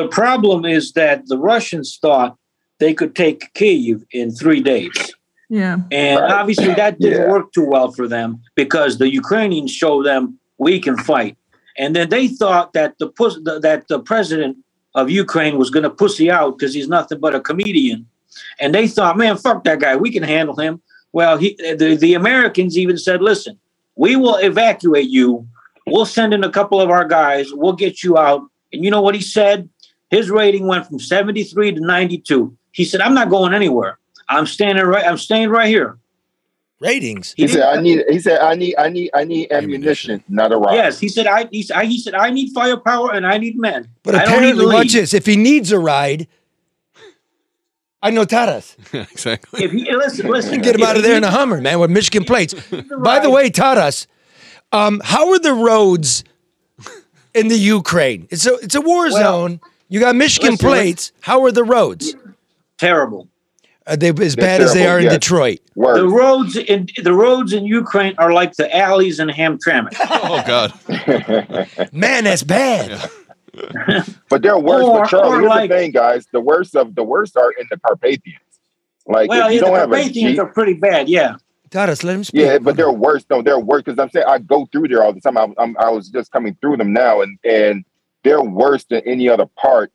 The 0.00 0.06
problem 0.20 0.60
is 0.78 0.84
that 1.00 1.16
the 1.32 1.38
Russians 1.52 1.88
thought 2.02 2.30
they 2.82 2.92
could 2.98 3.12
take 3.24 3.38
Kyiv 3.58 3.96
in 4.20 4.26
three 4.40 4.62
days. 4.74 4.96
yeah, 5.62 5.76
And 6.04 6.16
Right. 6.20 6.38
obviously 6.40 6.72
that 6.82 6.92
didn't 7.02 7.22
Yeah. 7.24 7.34
work 7.34 7.46
too 7.56 7.66
well 7.74 7.88
for 7.98 8.06
them 8.16 8.28
because 8.62 8.92
the 9.02 9.08
Ukrainians 9.22 9.70
showed 9.82 10.02
them 10.10 10.22
we 10.66 10.74
can 10.86 10.96
fight. 11.10 11.34
And 11.80 11.88
then 11.96 12.06
they 12.14 12.26
thought 12.40 12.68
that 12.78 12.90
the 13.00 13.08
that 13.66 13.80
the 13.92 14.00
president 14.10 14.52
of 14.96 15.10
Ukraine 15.10 15.58
was 15.58 15.70
going 15.70 15.82
to 15.84 15.90
pussy 15.90 16.30
out 16.30 16.58
because 16.58 16.74
he's 16.74 16.88
nothing 16.88 17.20
but 17.20 17.34
a 17.34 17.40
comedian. 17.40 18.06
And 18.58 18.74
they 18.74 18.88
thought, 18.88 19.16
man, 19.16 19.36
fuck 19.36 19.62
that 19.64 19.78
guy. 19.78 19.94
We 19.94 20.10
can 20.10 20.22
handle 20.22 20.56
him. 20.56 20.80
Well, 21.12 21.36
he, 21.36 21.54
the, 21.58 21.96
the 22.00 22.14
Americans 22.14 22.76
even 22.76 22.96
said, 22.96 23.22
listen, 23.22 23.58
we 23.94 24.16
will 24.16 24.36
evacuate 24.36 25.08
you. 25.08 25.46
We'll 25.86 26.06
send 26.06 26.34
in 26.34 26.42
a 26.42 26.50
couple 26.50 26.80
of 26.80 26.90
our 26.90 27.06
guys. 27.06 27.52
We'll 27.52 27.74
get 27.74 28.02
you 28.02 28.18
out. 28.18 28.42
And 28.72 28.84
you 28.84 28.90
know 28.90 29.02
what 29.02 29.14
he 29.14 29.20
said? 29.20 29.68
His 30.10 30.30
rating 30.30 30.66
went 30.66 30.86
from 30.86 30.98
73 30.98 31.74
to 31.74 31.80
92. 31.80 32.56
He 32.72 32.84
said, 32.84 33.00
"I'm 33.00 33.14
not 33.14 33.30
going 33.30 33.54
anywhere. 33.54 33.98
I'm 34.28 34.46
standing 34.46 34.84
right. 34.84 35.06
I'm 35.06 35.18
staying 35.18 35.48
right 35.48 35.68
here." 35.68 35.98
Ratings. 36.78 37.32
He 37.36 37.48
said, 37.48 37.62
"I 37.62 37.80
need." 37.80 38.04
He 38.08 38.18
said, 38.20 38.38
"I 38.40 38.54
need. 38.54 38.74
I 38.76 38.90
need. 38.90 39.10
I 39.14 39.24
need 39.24 39.50
ammunition, 39.50 40.22
not 40.28 40.52
a 40.52 40.58
rock." 40.58 40.74
Yes, 40.74 41.00
he 41.00 41.08
said. 41.08 41.26
I 41.26 41.48
he, 41.50 41.62
said- 41.62 41.76
I 41.76 41.84
he 41.86 41.98
said 41.98 42.14
I 42.14 42.28
need 42.30 42.52
firepower 42.52 43.14
and 43.14 43.26
I 43.26 43.38
need 43.38 43.58
men. 43.58 43.88
But 44.02 44.14
I 44.14 44.18
don't 44.24 44.42
need 44.42 44.50
apparently, 44.50 44.64
to 44.64 44.72
watch 44.72 44.92
this. 44.92 45.14
If 45.14 45.24
he 45.24 45.36
needs 45.36 45.72
a 45.72 45.78
ride, 45.78 46.28
I 48.02 48.10
know 48.10 48.26
Taras. 48.26 48.76
exactly. 48.92 49.64
If 49.64 49.72
he 49.72 49.90
listen, 49.90 50.28
listen, 50.28 50.60
Get 50.60 50.74
him 50.74 50.82
if 50.82 50.86
out 50.86 50.96
of 50.96 51.02
he 51.02 51.08
there 51.08 51.16
in 51.16 51.24
a 51.24 51.30
Hummer, 51.30 51.62
man, 51.62 51.80
with 51.80 51.90
Michigan 51.90 52.24
plates. 52.24 52.54
By 53.02 53.20
the 53.20 53.30
way, 53.30 53.48
Taras, 53.48 54.06
um, 54.70 55.00
how 55.02 55.30
are 55.32 55.38
the 55.38 55.54
roads 55.54 56.24
in 57.34 57.48
the 57.48 57.56
Ukraine? 57.56 58.28
It's 58.30 58.46
a 58.46 58.54
it's 58.56 58.74
a 58.74 58.82
war 58.82 59.10
zone. 59.10 59.60
You 59.88 60.00
got 60.00 60.14
Michigan 60.14 60.52
listen, 60.52 60.68
plates. 60.68 61.12
How 61.20 61.42
are 61.44 61.52
the 61.52 61.64
roads? 61.64 62.14
Terrible. 62.76 63.28
Are 63.88 63.96
they 63.96 64.08
as 64.08 64.34
They're 64.34 64.44
bad 64.44 64.60
as 64.60 64.72
they 64.72 64.80
terrible, 64.80 64.94
are 64.94 64.98
in 64.98 65.04
yes. 65.04 65.12
Detroit? 65.14 65.58
The 65.76 66.08
roads 66.08 66.56
in 66.56 66.88
the 67.04 67.12
roads 67.12 67.52
in 67.52 67.64
Ukraine 67.64 68.14
are 68.18 68.32
like 68.32 68.54
the 68.56 68.74
alleys 68.76 69.20
in 69.20 69.28
Hamtramck. 69.28 69.94
oh 70.10 70.42
God. 70.46 71.92
Man, 71.92 72.24
that's 72.24 72.42
bad. 72.42 73.10
But 74.28 74.42
they're 74.42 74.58
worse. 74.58 74.84
Or- 74.84 75.00
but 75.00 75.08
Charlie, 75.08 75.28
or 75.28 75.40
here's 75.40 75.48
like- 75.48 75.70
the 75.70 75.76
thing, 75.76 75.90
guys. 75.90 76.26
The 76.30 76.40
worst 76.40 76.76
of 76.76 76.94
the 76.94 77.02
worst 77.02 77.38
are 77.38 77.52
in 77.52 77.66
the 77.70 77.78
Carpathians. 77.78 78.36
Like 79.06 79.30
well, 79.30 79.46
if 79.46 79.54
you 79.54 79.60
yeah, 79.60 79.60
the 79.60 79.66
don't 79.66 79.76
have 79.76 79.90
a 79.92 79.94
Carpathians 79.94 80.30
Jeep, 80.32 80.38
are 80.40 80.52
pretty 80.52 80.74
bad. 80.74 81.08
Yeah. 81.08 81.36
Taras, 81.70 82.04
let 82.04 82.16
him 82.16 82.24
speak. 82.24 82.42
yeah, 82.42 82.58
but 82.58 82.76
they're 82.76 82.92
worse. 82.92 83.24
No, 83.30 83.40
they're 83.40 83.58
worse 83.58 83.82
because 83.84 83.98
I'm 83.98 84.10
saying 84.10 84.26
I 84.28 84.40
go 84.40 84.66
through 84.66 84.88
there 84.88 85.02
all 85.02 85.14
the 85.14 85.22
time. 85.22 85.38
I, 85.38 85.48
I'm, 85.58 85.74
I 85.78 85.88
was 85.88 86.10
just 86.10 86.32
coming 86.32 86.54
through 86.60 86.76
them 86.76 86.92
now, 86.92 87.22
and 87.22 87.38
and 87.44 87.82
they're 88.24 88.42
worse 88.42 88.84
than 88.84 89.00
any 89.06 89.26
other 89.26 89.46
part 89.46 89.90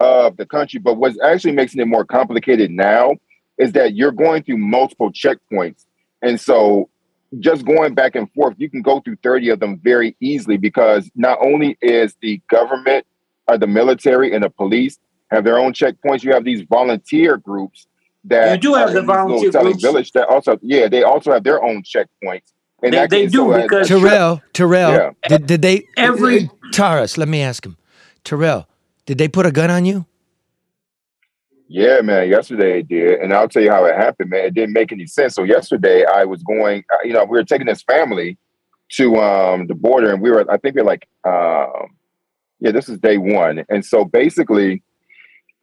of 0.00 0.36
the 0.36 0.44
country. 0.46 0.80
But 0.80 0.94
what's 0.94 1.16
actually 1.22 1.52
making 1.52 1.80
it 1.80 1.86
more 1.86 2.04
complicated 2.04 2.72
now 2.72 3.12
is 3.58 3.72
that 3.72 3.94
you're 3.94 4.12
going 4.12 4.42
through 4.42 4.58
multiple 4.58 5.10
checkpoints, 5.12 5.84
and 6.22 6.40
so 6.40 6.88
just 7.40 7.64
going 7.64 7.94
back 7.94 8.14
and 8.14 8.30
forth, 8.32 8.54
you 8.58 8.70
can 8.70 8.80
go 8.82 9.00
through 9.00 9.16
30 9.22 9.48
of 9.50 9.60
them 9.60 9.78
very 9.82 10.16
easily 10.20 10.56
because 10.56 11.10
not 11.16 11.38
only 11.44 11.76
is 11.82 12.14
the 12.20 12.40
government 12.48 13.04
or 13.48 13.58
the 13.58 13.66
military 13.66 14.32
and 14.32 14.44
the 14.44 14.50
police 14.50 14.98
have 15.32 15.42
their 15.44 15.58
own 15.58 15.72
checkpoints, 15.72 16.22
you 16.22 16.32
have 16.32 16.44
these 16.44 16.62
volunteer 16.62 17.36
groups 17.36 17.86
that 18.24 18.52
You 18.52 18.70
do 18.70 18.74
have 18.74 18.92
the 18.92 19.00
in 19.00 19.06
volunteer 19.06 19.50
groups. 19.50 19.82
village 19.82 20.12
that 20.12 20.28
also 20.28 20.58
yeah 20.62 20.88
they 20.88 21.02
also 21.02 21.32
have 21.32 21.44
their 21.44 21.62
own 21.62 21.82
checkpoints 21.82 22.52
and 22.82 22.94
They- 22.94 23.06
they 23.06 23.26
do 23.26 23.38
so, 23.52 23.62
because- 23.62 23.88
Terrell, 23.88 24.40
Terrell, 24.52 24.92
Yeah. 24.92 25.10
did, 25.28 25.46
did 25.46 25.62
they 25.62 25.82
Every- 25.96 26.48
Taras, 26.72 27.18
Let 27.18 27.28
me 27.28 27.42
ask 27.42 27.66
him. 27.66 27.76
Terrell, 28.22 28.66
did 29.06 29.18
they 29.18 29.28
put 29.28 29.44
a 29.44 29.50
gun 29.52 29.70
on 29.70 29.84
you? 29.84 30.06
Yeah, 31.76 32.02
man. 32.02 32.28
Yesterday 32.28 32.78
it 32.78 32.88
did, 32.88 33.18
and 33.18 33.34
I'll 33.34 33.48
tell 33.48 33.60
you 33.60 33.72
how 33.72 33.84
it 33.84 33.96
happened, 33.96 34.30
man. 34.30 34.44
It 34.44 34.54
didn't 34.54 34.74
make 34.74 34.92
any 34.92 35.08
sense. 35.08 35.34
So 35.34 35.42
yesterday 35.42 36.04
I 36.04 36.24
was 36.24 36.40
going, 36.44 36.84
uh, 36.92 36.98
you 37.02 37.12
know, 37.12 37.24
we 37.24 37.36
were 37.36 37.42
taking 37.42 37.66
this 37.66 37.82
family 37.82 38.38
to 38.92 39.16
um 39.16 39.66
the 39.66 39.74
border, 39.74 40.12
and 40.12 40.22
we 40.22 40.30
were, 40.30 40.48
I 40.48 40.56
think 40.56 40.76
we 40.76 40.82
are 40.82 40.84
like, 40.84 41.08
um, 41.24 41.96
yeah, 42.60 42.70
this 42.70 42.88
is 42.88 43.00
day 43.00 43.18
one, 43.18 43.64
and 43.68 43.84
so 43.84 44.04
basically, 44.04 44.84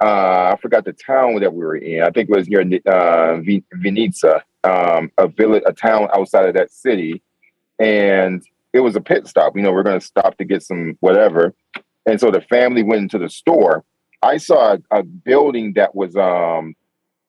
uh, 0.04 0.52
I 0.54 0.58
forgot 0.62 0.84
the 0.84 0.92
town 0.92 1.40
that 1.40 1.54
we 1.54 1.64
were 1.64 1.78
in. 1.78 2.04
I 2.04 2.10
think 2.10 2.30
it 2.30 2.36
was 2.36 2.50
near 2.50 2.60
uh, 2.88 3.38
Vi- 3.38 3.64
Vinnytsia, 3.78 4.42
um, 4.66 5.14
a 5.18 5.30
village, 5.30 5.64
a 5.66 5.72
town 5.72 6.10
outside 6.14 6.46
of 6.46 6.56
that 6.56 6.74
city, 6.74 7.24
and 7.80 8.46
it 8.74 8.82
was 8.82 8.98
a 8.98 9.02
pit 9.02 9.28
stop. 9.28 9.56
You 9.56 9.62
know, 9.62 9.72
we're 9.72 9.84
going 9.84 10.02
to 10.02 10.06
stop 10.06 10.38
to 10.40 10.44
get 10.44 10.62
some 10.62 10.98
whatever, 11.00 11.54
and 12.06 12.20
so 12.20 12.32
the 12.32 12.42
family 12.42 12.84
went 12.84 13.04
into 13.04 13.18
the 13.18 13.30
store. 13.30 13.86
I 14.22 14.38
saw 14.38 14.74
a, 14.74 15.00
a 15.00 15.04
building 15.04 15.74
that 15.74 15.96
was 15.96 16.16
um 16.16 16.76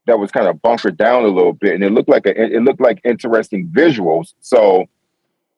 that 0.06 0.18
was 0.18 0.30
kind 0.30 0.48
of 0.48 0.60
bunkered 0.62 0.96
down 0.96 1.24
a 1.24 1.28
little 1.28 1.52
bit, 1.52 1.74
and 1.74 1.84
it 1.84 1.92
looked 1.92 2.08
like 2.08 2.26
a, 2.26 2.40
it 2.40 2.62
looked 2.62 2.80
like 2.80 3.00
interesting 3.04 3.68
visuals. 3.68 4.34
So 4.40 4.86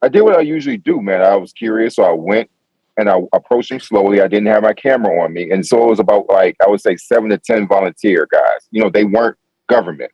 I 0.02 0.08
did 0.08 0.22
what 0.22 0.36
I 0.36 0.42
usually 0.42 0.76
do, 0.76 1.00
man. 1.00 1.22
I 1.22 1.36
was 1.36 1.52
curious, 1.52 1.96
so 1.96 2.04
I 2.04 2.12
went 2.12 2.50
and 2.96 3.08
I 3.08 3.18
approached 3.32 3.72
him 3.72 3.80
slowly. 3.80 4.20
I 4.20 4.28
didn't 4.28 4.46
have 4.46 4.62
my 4.62 4.72
camera 4.74 5.22
on 5.22 5.32
me, 5.32 5.50
and 5.50 5.66
so 5.66 5.82
it 5.82 5.88
was 5.88 5.98
about 5.98 6.28
like 6.28 6.56
I 6.64 6.68
would 6.68 6.80
say 6.80 6.96
seven 6.96 7.30
to 7.30 7.38
ten 7.38 7.66
volunteer 7.66 8.28
guys. 8.30 8.68
You 8.70 8.82
know, 8.82 8.90
they 8.90 9.04
weren't 9.04 9.38
government, 9.68 10.12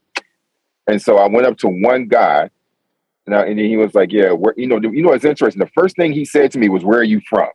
and 0.87 1.03
so 1.03 1.19
I 1.19 1.29
went 1.29 1.47
up 1.47 1.59
to 1.59 1.69
one 1.69 2.07
guy, 2.07 2.49
and, 3.27 3.35
I, 3.35 3.47
and 3.47 3.59
he 3.59 3.77
was 3.77 3.95
like, 3.95 4.13
"Yeah, 4.13 4.33
where 4.33 4.55
you 4.57 4.67
know, 4.67 4.81
you 4.81 5.03
know, 5.03 5.13
it's 5.13 5.25
interesting." 5.25 5.61
The 5.61 5.71
first 5.75 5.97
thing 5.97 6.13
he 6.13 6.25
said 6.25 6.53
to 6.53 6.59
me 6.59 6.69
was, 6.69 6.85
"Where 6.85 7.01
are 7.01 7.05
you 7.05 7.21
from?" 7.29 7.49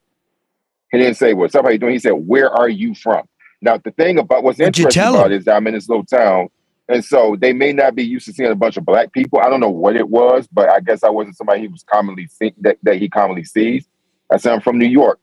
He 0.92 1.00
didn't 1.00 1.16
say, 1.16 1.34
"What's 1.34 1.56
up? 1.56 1.66
How 1.66 1.72
you 1.72 1.80
doing?" 1.80 1.94
He 1.94 2.00
said, 2.00 2.12
"Where 2.12 2.52
are 2.52 2.70
you 2.70 2.94
from?" 2.94 3.24
Now, 3.66 3.78
the 3.78 3.90
thing 3.90 4.20
about 4.20 4.44
what's 4.44 4.60
What'd 4.60 4.80
interesting 4.80 5.02
about 5.02 5.26
him? 5.26 5.32
it 5.32 5.38
is 5.38 5.46
that 5.46 5.56
I'm 5.56 5.66
in 5.66 5.74
this 5.74 5.90
little 5.90 6.06
town, 6.06 6.50
and 6.88 7.04
so 7.04 7.36
they 7.38 7.52
may 7.52 7.74
not 7.74 7.96
be 7.96 8.04
used 8.04 8.28
to 8.28 8.34
seeing 8.34 8.52
a 8.52 8.56
bunch 8.56 8.78
of 8.78 8.86
black 8.86 9.12
people. 9.12 9.40
I 9.40 9.50
don't 9.50 9.60
know 9.60 9.72
what 9.72 9.96
it 9.96 10.08
was, 10.08 10.48
but 10.52 10.70
I 10.70 10.80
guess 10.82 11.04
I 11.04 11.10
wasn't 11.10 11.36
somebody 11.36 11.62
he 11.62 11.68
was 11.68 11.84
commonly 11.84 12.28
see, 12.28 12.54
that, 12.60 12.78
that 12.84 12.98
he 12.98 13.10
commonly 13.10 13.44
sees. 13.44 13.88
I 14.32 14.38
said 14.38 14.54
I'm 14.54 14.62
from 14.62 14.78
New 14.78 14.88
York. 14.88 15.20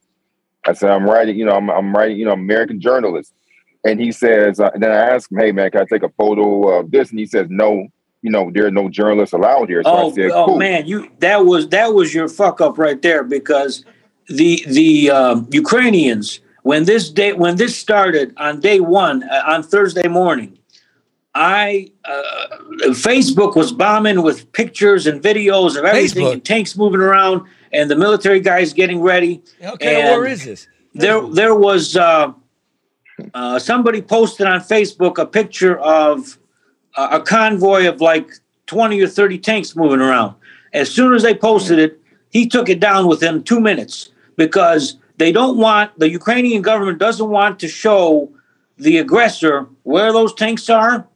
I 0.66 0.72
said 0.72 0.90
I'm 0.90 1.04
writing, 1.04 1.38
you 1.38 1.44
know, 1.44 1.54
I'm, 1.54 1.70
I'm 1.70 1.94
writing, 1.94 2.16
you 2.16 2.24
know, 2.24 2.32
American 2.32 2.80
journalist. 2.80 3.32
And 3.84 4.00
he 4.00 4.10
says, 4.10 4.58
uh, 4.58 4.70
and 4.74 4.82
then 4.82 4.90
I 4.90 5.14
asked 5.14 5.30
him, 5.30 5.38
hey 5.38 5.52
man, 5.52 5.70
can 5.70 5.82
I 5.82 5.84
take 5.84 6.02
a 6.02 6.08
photo 6.10 6.80
of 6.80 6.90
this? 6.90 7.10
And 7.10 7.20
he 7.20 7.26
says, 7.26 7.46
no, 7.48 7.86
you 8.22 8.30
know, 8.30 8.50
there 8.52 8.66
are 8.66 8.70
no 8.72 8.88
journalists 8.88 9.32
allowed 9.32 9.68
here. 9.68 9.84
So 9.84 9.90
oh, 9.90 10.10
I 10.10 10.14
said, 10.14 10.30
oh 10.32 10.46
cool. 10.46 10.58
man, 10.58 10.86
you 10.86 11.10
that 11.20 11.46
was 11.46 11.68
that 11.68 11.94
was 11.94 12.12
your 12.12 12.28
fuck 12.28 12.60
up 12.60 12.76
right 12.76 13.00
there 13.02 13.22
because 13.22 13.84
the 14.28 14.64
the 14.66 15.10
um, 15.10 15.48
Ukrainians 15.52 16.40
when 16.62 16.84
this 16.84 17.10
day 17.10 17.32
when 17.32 17.56
this 17.56 17.76
started 17.76 18.32
on 18.36 18.60
day 18.60 18.80
one 18.80 19.22
uh, 19.24 19.42
on 19.46 19.62
Thursday 19.62 20.08
morning, 20.08 20.58
I 21.34 21.90
uh, 22.04 22.56
Facebook 22.90 23.56
was 23.56 23.72
bombing 23.72 24.22
with 24.22 24.50
pictures 24.52 25.06
and 25.06 25.22
videos 25.22 25.76
of 25.76 25.84
everything, 25.84 26.24
Facebook? 26.26 26.32
and 26.32 26.44
tanks 26.44 26.76
moving 26.76 27.00
around, 27.00 27.46
and 27.72 27.90
the 27.90 27.96
military 27.96 28.40
guys 28.40 28.72
getting 28.72 29.00
ready. 29.00 29.42
Okay, 29.62 29.94
kind 29.94 30.06
of 30.06 30.10
war 30.12 30.24
And 30.24 30.32
is 30.32 30.44
this? 30.44 30.68
There, 30.94 31.22
there 31.28 31.54
was 31.54 31.96
uh, 31.96 32.32
uh, 33.32 33.58
somebody 33.58 34.02
posted 34.02 34.46
on 34.46 34.60
Facebook 34.60 35.18
a 35.18 35.26
picture 35.26 35.78
of 35.78 36.38
a 36.96 37.02
a 37.12 37.20
convoy 37.20 37.88
of 37.88 38.00
like 38.00 38.30
20 38.66 39.00
or 39.00 39.08
30 39.08 39.38
tanks 39.38 39.74
moving 39.74 40.00
around. 40.00 40.34
As 40.72 40.90
soon 40.90 41.14
as 41.14 41.22
they 41.22 41.34
posted 41.34 41.78
it, 41.78 42.00
he 42.30 42.46
took 42.46 42.68
it 42.68 42.80
down 42.80 43.06
within 43.06 43.42
two 43.42 43.60
minutes 43.60 44.10
because 44.36 44.96
they 45.22 45.30
don't 45.30 45.56
want, 45.56 45.96
the 46.00 46.10
Ukrainian 46.10 46.62
government 46.62 46.98
doesn't 46.98 47.28
want 47.28 47.60
to 47.60 47.68
show 47.68 48.28
the 48.76 48.98
aggressor 48.98 49.68
where 49.84 50.12
those 50.12 50.34
tanks 50.34 50.68
are 50.68 51.06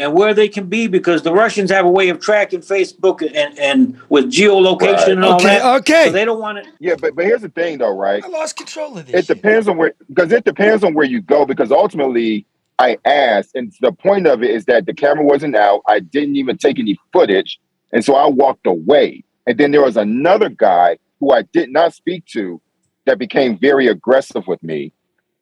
and 0.00 0.12
where 0.12 0.34
they 0.34 0.48
can 0.48 0.66
be 0.68 0.88
because 0.88 1.22
the 1.22 1.32
Russians 1.32 1.70
have 1.70 1.86
a 1.86 1.88
way 1.88 2.08
of 2.08 2.18
tracking 2.18 2.58
Facebook 2.60 3.22
and, 3.22 3.56
and 3.56 4.00
with 4.08 4.24
geolocation 4.26 5.12
and 5.12 5.24
all 5.24 5.36
Okay, 5.36 5.58
that. 5.58 5.76
okay. 5.76 6.06
So 6.06 6.10
they 6.12 6.24
don't 6.24 6.40
want 6.40 6.58
it. 6.58 6.66
Yeah, 6.80 6.96
but 7.00 7.14
but 7.14 7.24
here's 7.24 7.42
the 7.42 7.48
thing 7.48 7.78
though, 7.78 7.96
right? 7.96 8.22
I 8.24 8.26
lost 8.26 8.56
control 8.56 8.98
of 8.98 9.06
this. 9.06 9.14
It 9.30 9.32
depends 9.32 9.68
on 9.68 9.76
where 9.76 9.94
because 10.08 10.32
it 10.32 10.44
depends 10.44 10.82
on 10.82 10.92
where 10.94 11.06
you 11.06 11.20
go 11.22 11.46
because 11.46 11.70
ultimately 11.70 12.44
I 12.80 12.98
asked 13.04 13.52
and 13.54 13.72
the 13.80 13.92
point 13.92 14.26
of 14.26 14.42
it 14.42 14.50
is 14.50 14.64
that 14.64 14.86
the 14.86 14.92
camera 14.92 15.24
wasn't 15.24 15.54
out. 15.54 15.82
I 15.86 16.00
didn't 16.00 16.34
even 16.34 16.58
take 16.58 16.80
any 16.80 16.98
footage. 17.12 17.60
And 17.92 18.04
so 18.04 18.16
I 18.16 18.26
walked 18.26 18.66
away. 18.66 19.22
And 19.46 19.56
then 19.56 19.70
there 19.70 19.82
was 19.82 19.96
another 19.96 20.48
guy 20.48 20.98
who 21.20 21.30
I 21.30 21.42
did 21.42 21.70
not 21.70 21.94
speak 21.94 22.26
to 22.32 22.60
that 23.06 23.18
became 23.18 23.58
very 23.58 23.86
aggressive 23.88 24.46
with 24.46 24.62
me 24.62 24.92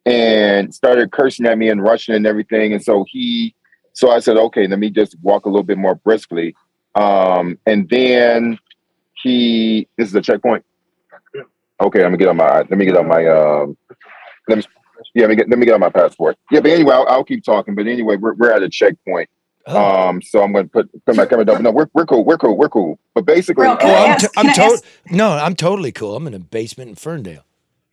and 0.07 0.75
started 0.75 1.11
cursing 1.13 1.47
at 1.47 1.57
me 1.59 1.69
in 1.71 1.81
Russian 1.81 2.15
and 2.15 2.27
everything. 2.27 2.73
And 2.73 2.83
so 2.83 3.05
he 3.09 3.55
so 3.93 4.11
I 4.11 4.19
said, 4.21 4.37
okay, 4.37 4.67
let 4.67 4.79
me 4.79 4.91
just 4.91 5.17
walk 5.23 5.47
a 5.47 5.49
little 5.49 5.63
bit 5.63 5.79
more 5.79 5.95
briskly. 5.95 6.55
Um, 6.95 7.59
and 7.67 7.89
then 7.89 8.59
he 9.23 9.89
this 9.97 10.09
is 10.09 10.15
a 10.15 10.21
checkpoint. 10.21 10.65
Okay, 11.81 12.03
let 12.03 12.13
me 12.13 12.19
get 12.19 12.29
on 12.29 12.37
my 12.37 12.59
let 12.59 12.71
me 12.71 12.85
get 12.85 12.97
on 12.97 13.09
my 13.09 13.27
um 13.27 13.77
let 14.49 14.59
me 14.59 14.65
yeah 15.15 15.23
let 15.23 15.31
me 15.31 15.37
get 15.37 15.49
let 15.49 15.59
me 15.59 15.67
get 15.67 15.75
on 15.75 15.81
my 15.81 15.91
passport. 15.91 16.37
Yeah, 16.51 16.61
but 16.61 16.71
anyway, 16.71 16.95
I'll, 16.95 17.07
I'll 17.09 17.25
keep 17.25 17.43
talking. 17.45 17.75
But 17.75 17.87
anyway, 17.87 18.17
we're 18.17 18.35
we're 18.35 18.53
at 18.53 18.63
a 18.63 18.69
checkpoint. 18.69 19.29
Um, 19.67 20.21
so 20.21 20.43
I'm 20.43 20.53
going 20.53 20.67
to 20.67 20.71
put 20.71 21.05
put 21.07 21.17
my 21.17 21.25
camera 21.25 21.45
down. 21.47 21.63
No, 21.63 21.71
we're 21.71 21.89
we're 21.95 22.05
cool. 22.07 22.25
We're 22.25 22.37
cool. 22.39 22.57
We're 22.57 22.69
cool. 22.69 22.99
But 23.15 23.25
basically, 23.25 23.65
Bro, 23.65 23.79
can 23.79 23.91
Oh, 23.91 23.95
I 23.95 24.05
I'm, 24.05 24.11
ask- 24.11 24.21
t- 24.21 24.29
can 24.37 24.47
I'm 24.47 24.51
I 24.51 24.55
to- 24.77 24.83
no, 25.11 25.31
I'm 25.33 25.55
totally 25.57 25.91
cool. 25.91 26.15
I'm 26.17 26.27
in 26.27 26.35
a 26.35 26.39
basement 26.39 26.91
in 26.91 26.95
Ferndale. 26.97 27.45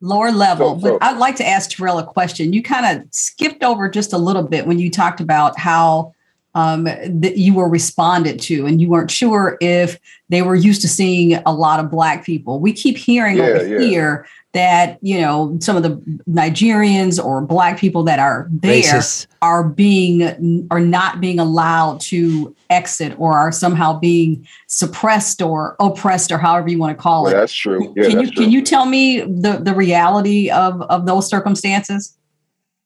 Lower 0.01 0.31
level. 0.31 0.75
So- 0.79 0.87
so- 0.87 0.99
but 0.99 1.03
I'd 1.07 1.17
like 1.17 1.35
to 1.37 1.47
ask 1.47 1.69
Terrell 1.69 1.99
a 1.99 2.03
question. 2.03 2.53
You 2.53 2.61
kind 2.63 2.85
of 2.99 3.05
skipped 3.11 3.63
over 3.63 3.89
just 3.89 4.13
a 4.13 4.17
little 4.17 4.43
bit 4.43 4.67
when 4.67 4.79
you 4.79 4.89
talked 4.89 5.21
about 5.21 5.57
how 5.59 6.13
um, 6.53 6.83
that 6.83 7.37
you 7.37 7.53
were 7.53 7.69
responded 7.69 8.39
to, 8.41 8.65
and 8.65 8.81
you 8.81 8.89
weren't 8.89 9.11
sure 9.11 9.57
if 9.61 9.99
they 10.29 10.41
were 10.41 10.55
used 10.55 10.81
to 10.81 10.87
seeing 10.87 11.35
a 11.45 11.53
lot 11.53 11.79
of 11.79 11.89
black 11.89 12.25
people. 12.25 12.59
We 12.59 12.73
keep 12.73 12.97
hearing 12.97 13.37
Yeah, 13.37 13.43
over 13.43 13.67
yeah. 13.67 13.79
here 13.79 14.27
that 14.53 14.97
you 15.01 15.19
know 15.21 15.57
some 15.61 15.77
of 15.77 15.83
the 15.83 15.91
Nigerians 16.29 17.23
or 17.23 17.41
black 17.41 17.79
people 17.79 18.03
that 18.03 18.19
are 18.19 18.49
there 18.51 18.81
Racist. 18.83 19.27
are 19.41 19.63
being 19.63 20.67
are 20.71 20.79
not 20.81 21.21
being 21.21 21.39
allowed 21.39 22.01
to 22.01 22.53
exit 22.69 23.13
or 23.17 23.37
are 23.37 23.51
somehow 23.53 23.97
being 23.97 24.45
suppressed 24.67 25.41
or 25.41 25.77
oppressed 25.79 26.33
or 26.33 26.37
however 26.37 26.67
you 26.69 26.77
want 26.77 26.97
to 26.97 27.01
call 27.01 27.27
it 27.27 27.31
that's 27.31 27.53
true. 27.53 27.93
Yeah, 27.95 28.09
can 28.09 28.19
you 28.19 28.31
true. 28.31 28.43
can 28.43 28.51
you 28.51 28.61
tell 28.61 28.85
me 28.85 29.21
the 29.21 29.61
the 29.63 29.73
reality 29.73 30.49
of 30.49 30.81
of 30.83 31.05
those 31.05 31.29
circumstances? 31.29 32.17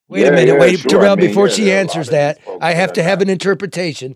Wait 0.08 0.22
Yeah, 0.22 0.28
a 0.28 0.32
minute, 0.32 0.48
yeah, 0.54 0.60
wait, 0.60 0.80
sure. 0.80 0.90
Terrell. 0.90 1.12
I 1.14 1.16
mean, 1.16 1.28
before 1.28 1.48
yeah, 1.48 1.54
she 1.54 1.64
there 1.66 1.78
are 1.78 1.82
a 1.82 1.84
lot 1.88 1.90
answers 1.96 2.10
that, 2.10 2.40
I 2.62 2.74
have 2.74 2.94
to 2.94 3.04
have 3.04 3.22
an 3.22 3.30
interpretation. 3.30 4.16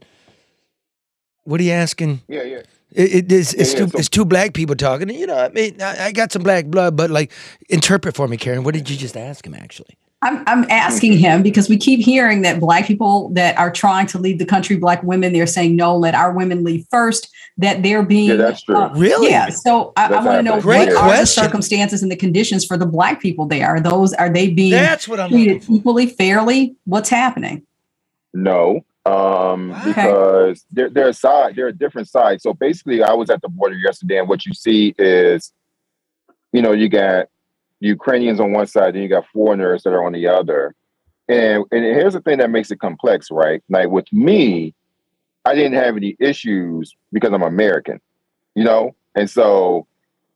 What 1.45 1.59
are 1.59 1.63
you 1.63 1.71
asking? 1.71 2.21
Yeah, 2.27 2.43
yeah. 2.43 2.61
It, 2.91 3.13
it, 3.13 3.31
it's, 3.31 3.53
it's, 3.53 3.73
two, 3.73 3.87
so- 3.87 3.97
it's 3.97 4.09
two 4.09 4.25
black 4.25 4.53
people 4.53 4.75
talking. 4.75 5.09
You 5.09 5.27
know, 5.27 5.37
I 5.37 5.49
mean, 5.49 5.81
I, 5.81 6.05
I 6.07 6.11
got 6.11 6.31
some 6.31 6.43
black 6.43 6.65
blood, 6.65 6.95
but 6.95 7.09
like, 7.09 7.31
interpret 7.69 8.15
for 8.15 8.27
me, 8.27 8.37
Karen. 8.37 8.63
What 8.63 8.73
did 8.73 8.89
you 8.89 8.97
just 8.97 9.15
ask 9.17 9.45
him, 9.45 9.53
actually? 9.55 9.97
I'm, 10.21 10.43
I'm 10.47 10.65
asking 10.69 11.17
him 11.17 11.43
because 11.43 11.69
we 11.69 11.77
keep 11.77 12.01
hearing 12.03 12.41
that 12.41 12.59
black 12.59 12.85
people 12.85 13.29
that 13.29 13.57
are 13.57 13.71
trying 13.71 14.05
to 14.07 14.17
lead 14.17 14.37
the 14.37 14.45
country, 14.45 14.75
black 14.75 15.01
women, 15.01 15.31
they're 15.31 15.47
saying 15.47 15.77
no, 15.77 15.95
let 15.95 16.13
our 16.13 16.33
women 16.33 16.63
lead 16.63 16.85
first. 16.91 17.29
That 17.57 17.83
they're 17.83 18.03
being 18.03 18.29
Yeah, 18.29 18.35
that's 18.35 18.61
true. 18.61 18.77
uh, 18.77 18.93
Really? 18.95 19.29
Yeah. 19.29 19.49
So 19.49 19.91
I, 19.97 20.13
I 20.13 20.23
want 20.23 20.39
to 20.39 20.43
know. 20.43 20.61
Great 20.61 20.89
what 20.89 20.97
are 20.97 21.17
the 21.17 21.25
circumstances 21.25 22.01
and 22.01 22.11
the 22.11 22.15
conditions 22.15 22.65
for 22.65 22.77
the 22.77 22.85
black 22.85 23.21
people 23.21 23.45
there? 23.47 23.67
Are 23.67 23.79
those 23.81 24.13
are 24.13 24.29
they 24.29 24.49
being 24.49 24.71
That's 24.71 25.07
what 25.07 25.19
I'm 25.19 25.29
treated 25.29 25.65
equally, 25.69 26.07
fairly? 26.07 26.75
What's 26.85 27.09
happening? 27.09 27.65
No, 28.33 28.85
um, 29.05 29.71
Why? 29.71 29.83
because 29.85 30.65
there 30.71 30.89
there 30.89 31.07
are 31.07 31.13
side 31.13 31.55
there 31.55 31.67
are 31.67 31.71
different 31.71 32.07
sides. 32.07 32.43
So 32.43 32.53
basically, 32.53 33.03
I 33.03 33.13
was 33.13 33.29
at 33.29 33.41
the 33.41 33.49
border 33.49 33.75
yesterday, 33.75 34.19
and 34.19 34.29
what 34.29 34.45
you 34.45 34.53
see 34.53 34.95
is, 34.97 35.51
you 36.53 36.61
know, 36.61 36.71
you 36.71 36.87
got 36.87 37.27
Ukrainians 37.79 38.39
on 38.39 38.51
one 38.51 38.67
side, 38.67 38.93
and 38.95 39.03
you 39.03 39.09
got 39.09 39.25
foreigners 39.33 39.83
that 39.83 39.91
are 39.93 40.05
on 40.05 40.13
the 40.13 40.27
other. 40.27 40.75
And 41.27 41.63
and 41.71 41.83
here's 41.83 42.13
the 42.13 42.21
thing 42.21 42.39
that 42.39 42.49
makes 42.49 42.71
it 42.71 42.79
complex, 42.79 43.29
right? 43.31 43.61
Like 43.69 43.89
with 43.89 44.11
me, 44.11 44.73
I 45.45 45.55
didn't 45.55 45.73
have 45.73 45.95
any 45.95 46.15
issues 46.19 46.95
because 47.11 47.31
I'm 47.33 47.43
American, 47.43 47.99
you 48.55 48.63
know, 48.63 48.95
and 49.15 49.29
so 49.29 49.87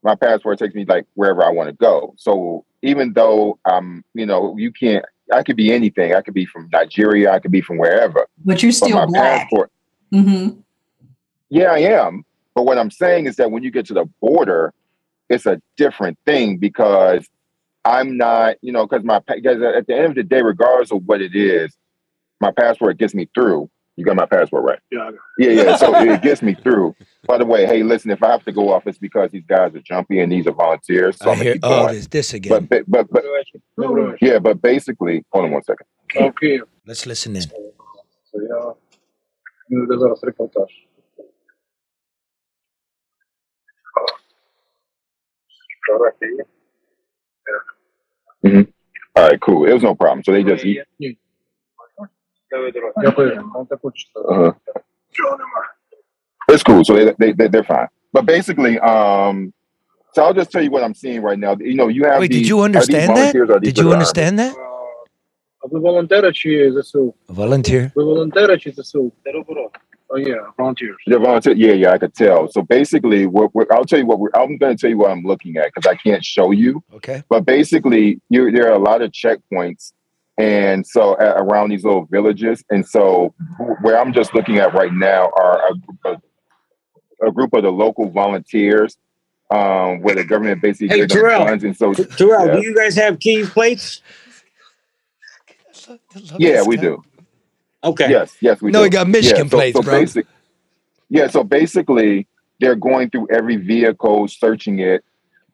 my 0.02 0.14
passport 0.14 0.58
takes 0.58 0.74
me 0.74 0.84
like 0.84 1.06
wherever 1.14 1.44
I 1.44 1.50
want 1.50 1.68
to 1.68 1.74
go. 1.74 2.14
So 2.16 2.64
even 2.82 3.12
though 3.14 3.58
I'm, 3.64 4.04
you 4.14 4.26
know, 4.26 4.56
you 4.56 4.72
can't. 4.72 5.04
I 5.32 5.42
could 5.42 5.56
be 5.56 5.72
anything. 5.72 6.14
I 6.14 6.20
could 6.20 6.34
be 6.34 6.44
from 6.44 6.68
Nigeria. 6.70 7.32
I 7.32 7.38
could 7.38 7.50
be 7.50 7.62
from 7.62 7.78
wherever. 7.78 8.26
But 8.44 8.62
you're 8.62 8.70
But 8.72 8.76
still 8.76 8.90
my 8.90 9.06
black. 9.06 9.40
passport, 9.40 9.70
hmm 10.12 10.48
yeah, 11.50 11.72
I 11.72 11.78
am. 11.78 12.24
But 12.54 12.64
what 12.64 12.78
I'm 12.78 12.90
saying 12.90 13.26
is 13.26 13.36
that 13.36 13.50
when 13.50 13.62
you 13.62 13.70
get 13.70 13.86
to 13.86 13.94
the 13.94 14.06
border, 14.20 14.72
it's 15.28 15.46
a 15.46 15.60
different 15.76 16.18
thing 16.26 16.58
because 16.58 17.26
I'm 17.84 18.16
not, 18.16 18.56
you 18.62 18.72
know, 18.72 18.86
because 18.86 19.04
my 19.04 19.20
because 19.26 19.60
at 19.62 19.86
the 19.86 19.94
end 19.94 20.06
of 20.06 20.14
the 20.14 20.22
day, 20.22 20.42
regardless 20.42 20.90
of 20.90 21.02
what 21.04 21.20
it 21.20 21.34
is, 21.34 21.76
my 22.40 22.50
password 22.50 22.98
gets 22.98 23.14
me 23.14 23.28
through. 23.34 23.70
You 23.96 24.04
got 24.04 24.16
my 24.16 24.26
password 24.26 24.64
right? 24.64 24.80
Yeah, 24.90 25.10
yeah, 25.38 25.50
yeah. 25.50 25.76
So 25.76 25.94
it 25.94 26.20
gets 26.20 26.42
me 26.42 26.54
through. 26.54 26.96
By 27.26 27.38
the 27.38 27.46
way, 27.46 27.64
hey, 27.64 27.84
listen, 27.84 28.10
if 28.10 28.22
I 28.24 28.30
have 28.32 28.44
to 28.44 28.52
go 28.52 28.72
off, 28.72 28.86
it's 28.88 28.98
because 28.98 29.30
these 29.30 29.44
guys 29.46 29.72
are 29.74 29.80
jumpy 29.80 30.18
and 30.18 30.32
these 30.32 30.48
are 30.48 30.52
volunteers. 30.52 31.16
So 31.18 31.30
I 31.30 31.34
I'm 31.34 31.40
hear, 31.40 31.56
oh, 31.62 31.86
is 31.88 32.08
this 32.08 32.34
again. 32.34 32.66
But 32.68 32.86
but 32.88 33.10
but, 33.10 33.24
but 33.76 34.16
yeah, 34.20 34.40
but 34.40 34.60
basically, 34.60 35.24
hold 35.30 35.44
on 35.44 35.52
one 35.52 35.62
second. 35.62 35.86
Okay. 36.16 36.60
Let's 36.86 37.06
listen 37.06 37.36
in. 37.36 37.42
це 48.43 48.49
я 48.49 48.51
де 48.51 48.61
зараз 48.61 48.63
репортаж. 48.63 48.63
Фотографії. 48.63 48.73
All 49.15 49.29
right, 49.29 49.39
cool. 49.39 49.65
It 49.65 49.73
was 49.73 49.83
no 49.83 49.95
problem. 49.95 50.23
So 50.23 50.31
they 50.31 50.43
just 50.43 50.65
eat. 50.65 50.83
Ні. 50.99 51.17
Дякую. 53.01 53.51
Ну, 53.55 53.65
так 53.69 53.79
от 53.81 53.97
що. 53.97 54.19
Uh-huh. 54.19 54.53
Чого 55.11 55.37
нема? 55.37 55.61
It's 56.47 56.63
cool. 56.63 56.83
So 56.83 56.93
they, 56.95 57.13
they, 57.19 57.33
they 57.33 57.47
they're 57.47 57.63
fine. 57.63 57.89
But 58.13 58.25
basically, 58.25 58.79
um, 58.79 59.53
so 60.13 60.23
I'll 60.23 60.33
just 60.33 60.51
tell 60.51 60.63
you 60.63 60.71
what 60.71 60.83
I'm 60.83 60.95
seeing 60.95 61.21
right 61.21 61.39
now. 61.45 61.53
You 61.59 61.75
know, 61.75 61.89
you 61.97 62.03
have 62.05 62.19
Wait, 62.19 62.31
these, 62.31 62.41
did 62.41 62.47
you 62.51 62.59
are 62.59 62.67
these 62.67 62.75
understand 62.75 63.09
that? 63.09 63.33
volunteers 63.33 63.49
or 63.49 63.55
are 63.55 63.59
these 63.59 63.73
Did 63.73 63.77
you 63.81 63.89
Red 63.89 63.97
understand 63.97 64.39
that? 64.39 64.53
А 65.61 65.67
ви 65.67 65.79
волонтери 65.79 66.31
чи 66.31 66.71
ЗСУ? 66.71 67.13
Volunteer. 67.27 67.91
Ви 67.95 68.03
волонтери 68.03 68.57
чи 68.57 68.71
ЗСУ? 68.71 69.11
Oh 70.10 70.16
yeah, 70.16 70.34
volunteers. 70.56 70.96
Yeah, 71.06 71.12
They're 71.16 71.24
volunteer. 71.24 71.54
Yeah, 71.54 71.72
yeah, 71.72 71.90
I 71.92 71.98
could 71.98 72.14
tell. 72.14 72.48
So 72.48 72.62
basically, 72.62 73.26
what, 73.26 73.54
what 73.54 73.72
I'll 73.72 73.84
tell 73.84 73.98
you 73.98 74.06
what 74.06 74.18
we're, 74.20 74.28
I'm 74.34 74.56
going 74.58 74.76
to 74.76 74.80
tell 74.80 74.90
you 74.90 74.98
what 74.98 75.10
I'm 75.10 75.22
looking 75.22 75.56
at 75.56 75.72
because 75.74 75.90
I 75.90 75.96
can't 75.96 76.24
show 76.24 76.50
you. 76.50 76.82
Okay. 76.94 77.22
But 77.28 77.44
basically, 77.46 78.20
you 78.28 78.50
there 78.52 78.68
are 78.68 78.74
a 78.74 78.78
lot 78.78 79.02
of 79.02 79.10
checkpoints, 79.12 79.92
and 80.38 80.86
so 80.86 81.14
uh, 81.14 81.34
around 81.38 81.70
these 81.70 81.84
little 81.84 82.04
villages, 82.04 82.62
and 82.70 82.86
so 82.86 83.34
where 83.80 83.98
I'm 83.98 84.12
just 84.12 84.34
looking 84.34 84.58
at 84.58 84.74
right 84.74 84.92
now 84.92 85.30
are 85.36 85.68
a 85.68 85.74
group 85.74 85.98
of, 86.04 86.22
a 87.26 87.32
group 87.32 87.54
of 87.54 87.62
the 87.62 87.72
local 87.72 88.10
volunteers, 88.10 88.96
um, 89.50 90.00
where 90.02 90.14
the 90.14 90.24
government 90.24 90.60
basically 90.62 90.88
Hey, 91.00 91.06
Terrell. 91.06 91.46
funds, 91.46 91.64
and 91.64 91.76
so 91.76 91.92
Terrell, 91.94 92.46
Yeah. 92.46 92.56
do 92.56 92.62
you 92.62 92.74
guys 92.76 92.94
have 92.96 93.18
key 93.18 93.44
plates? 93.46 94.02
yeah, 96.38 96.62
we 96.62 96.76
do. 96.76 97.02
Okay. 97.84 98.10
Yes, 98.10 98.36
yes, 98.40 98.62
we 98.62 98.70
No, 98.70 98.78
do. 98.78 98.84
we 98.84 98.88
got 98.88 99.08
Michigan 99.08 99.44
yeah, 99.44 99.50
so, 99.50 99.56
plates, 99.56 99.76
so 99.76 99.82
bro. 99.82 100.00
Basic, 100.00 100.26
yeah, 101.10 101.28
so 101.28 101.44
basically, 101.44 102.26
they're 102.60 102.76
going 102.76 103.10
through 103.10 103.28
every 103.30 103.56
vehicle, 103.56 104.26
searching 104.26 104.78
it, 104.78 105.04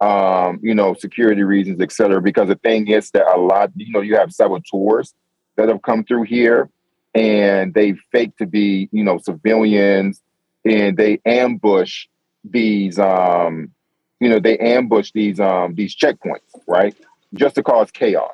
um, 0.00 0.60
you 0.62 0.74
know, 0.74 0.94
security 0.94 1.42
reasons, 1.42 1.80
et 1.80 1.90
cetera. 1.92 2.22
Because 2.22 2.48
the 2.48 2.54
thing 2.56 2.88
is 2.88 3.10
that 3.10 3.26
a 3.26 3.36
lot, 3.36 3.70
you 3.74 3.92
know, 3.92 4.00
you 4.00 4.16
have 4.16 4.32
saboteurs 4.32 5.12
that 5.56 5.68
have 5.68 5.82
come 5.82 6.04
through 6.04 6.22
here, 6.22 6.70
and 7.14 7.74
they 7.74 7.94
fake 8.12 8.36
to 8.36 8.46
be, 8.46 8.88
you 8.92 9.02
know, 9.02 9.18
civilians, 9.18 10.22
and 10.64 10.96
they 10.96 11.20
ambush 11.26 12.06
these, 12.44 12.98
um, 12.98 13.72
you 14.20 14.28
know, 14.28 14.38
they 14.38 14.56
ambush 14.58 15.10
these, 15.12 15.40
um, 15.40 15.74
these 15.74 15.96
checkpoints, 15.96 16.54
right, 16.68 16.94
just 17.34 17.56
to 17.56 17.62
cause 17.62 17.90
chaos. 17.90 18.32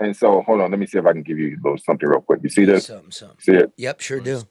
And 0.00 0.16
so, 0.16 0.42
hold 0.42 0.60
on, 0.60 0.70
let 0.70 0.78
me 0.78 0.86
see 0.86 0.98
if 0.98 1.06
I 1.06 1.12
can 1.12 1.22
give 1.22 1.38
you 1.38 1.56
a 1.56 1.60
little 1.62 1.78
something 1.78 2.08
real 2.08 2.20
quick. 2.20 2.40
You 2.42 2.48
see 2.48 2.64
this? 2.64 2.86
Something, 2.86 3.10
something. 3.10 3.36
See 3.40 3.52
it? 3.52 3.72
Yep, 3.76 4.00
sure 4.00 4.20
do. 4.20 4.42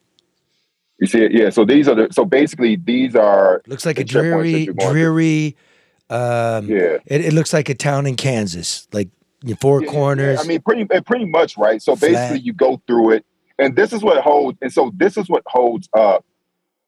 You 1.00 1.08
see 1.08 1.24
it? 1.24 1.32
Yeah. 1.32 1.50
So 1.52 1.64
these 1.64 1.88
are 1.88 1.96
the. 1.96 2.08
So 2.12 2.26
basically, 2.26 2.76
these 2.76 3.16
are. 3.16 3.62
Looks 3.68 3.86
like 3.86 4.00
a 4.00 4.04
dreary, 4.04 4.50
you're 4.52 4.74
going 4.74 4.90
through. 4.90 4.94
dreary. 4.94 5.56
Um, 6.10 6.68
Yeah. 6.70 6.98
It, 7.06 7.26
it 7.26 7.34
looks 7.34 7.54
like 7.54 7.70
a 7.70 7.76
town 7.76 8.08
in 8.08 8.16
Kansas, 8.16 8.88
like 8.92 9.10
four 9.60 9.82
Yeah, 9.82 9.86
yeah, 9.86 9.94
corners. 9.94 10.40
I 10.40 10.44
mean, 10.44 10.62
pretty 10.62 10.88
uh, 10.90 11.02
pretty 11.02 11.26
much, 11.26 11.58
right? 11.58 11.82
So 11.82 11.96
Flat. 11.96 12.12
basically, 12.12 12.40
you 12.40 12.54
go 12.54 12.82
through 12.88 13.12
it, 13.12 13.26
and 13.60 13.76
this 13.76 13.94
is 13.94 14.02
what 14.04 14.22
holds. 14.24 14.58
And 14.62 14.74
so 14.74 14.92
this 14.96 15.18
is 15.18 15.30
what 15.30 15.44
holds 15.46 15.88
up 15.96 16.26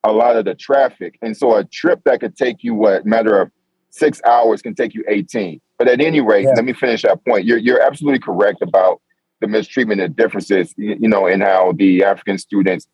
a 0.04 0.12
lot 0.12 0.36
of 0.38 0.46
the 0.46 0.56
traffic. 0.56 1.18
And 1.22 1.36
so 1.36 1.56
a 1.56 1.64
trip 1.64 2.02
that 2.06 2.20
could 2.20 2.36
take 2.36 2.64
you 2.64 2.74
what 2.74 3.06
matter 3.06 3.40
of 3.40 3.52
six 3.90 4.22
hours 4.26 4.62
can 4.62 4.76
take 4.76 4.94
you 4.94 5.04
eighteen. 5.08 5.62
But 5.78 5.88
at 5.88 6.02
any 6.02 6.22
rate, 6.22 6.44
Yeah. 6.44 6.54
let 6.56 6.66
me 6.66 6.74
finish 6.74 7.02
that 7.04 7.24
point. 7.26 7.46
You're 7.46 7.58
you're 7.58 7.82
absolutely 7.82 8.20
correct 8.20 8.62
about 8.62 9.02
the 9.42 9.48
mistreatment 9.48 10.02
and 10.02 10.16
differences, 10.16 10.74
you 10.78 11.08
know, 11.08 11.26
in 11.28 11.40
how 11.42 11.72
the 11.74 12.04
African 12.04 12.38
students 12.38 12.88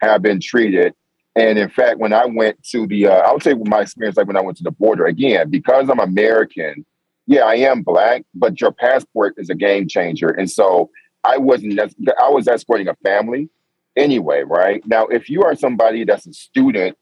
have 0.00 0.22
been 0.22 0.40
treated. 0.40 0.94
And 1.36 1.58
in 1.58 1.68
fact, 1.68 1.98
when 1.98 2.12
I 2.12 2.24
went 2.24 2.62
to 2.70 2.86
the, 2.86 3.06
uh, 3.06 3.12
I 3.18 3.32
would 3.32 3.42
say 3.42 3.54
my 3.54 3.82
experience 3.82 4.16
like 4.16 4.26
when 4.26 4.36
I 4.36 4.40
went 4.40 4.56
to 4.56 4.64
the 4.64 4.70
border 4.70 5.04
again, 5.04 5.50
because 5.50 5.88
I'm 5.90 6.00
American, 6.00 6.86
yeah, 7.26 7.42
I 7.42 7.56
am 7.56 7.82
black, 7.82 8.24
but 8.34 8.60
your 8.60 8.72
passport 8.72 9.34
is 9.36 9.50
a 9.50 9.54
game 9.54 9.86
changer. 9.86 10.30
And 10.30 10.50
so 10.50 10.90
I 11.22 11.36
wasn't, 11.36 11.78
I 11.78 12.30
was 12.30 12.48
escorting 12.48 12.88
a 12.88 12.94
family 13.04 13.48
anyway, 13.94 14.42
right? 14.42 14.82
Now, 14.86 15.06
if 15.06 15.28
you 15.28 15.42
are 15.44 15.54
somebody 15.54 16.04
that's 16.04 16.26
a 16.26 16.32
student, 16.32 16.96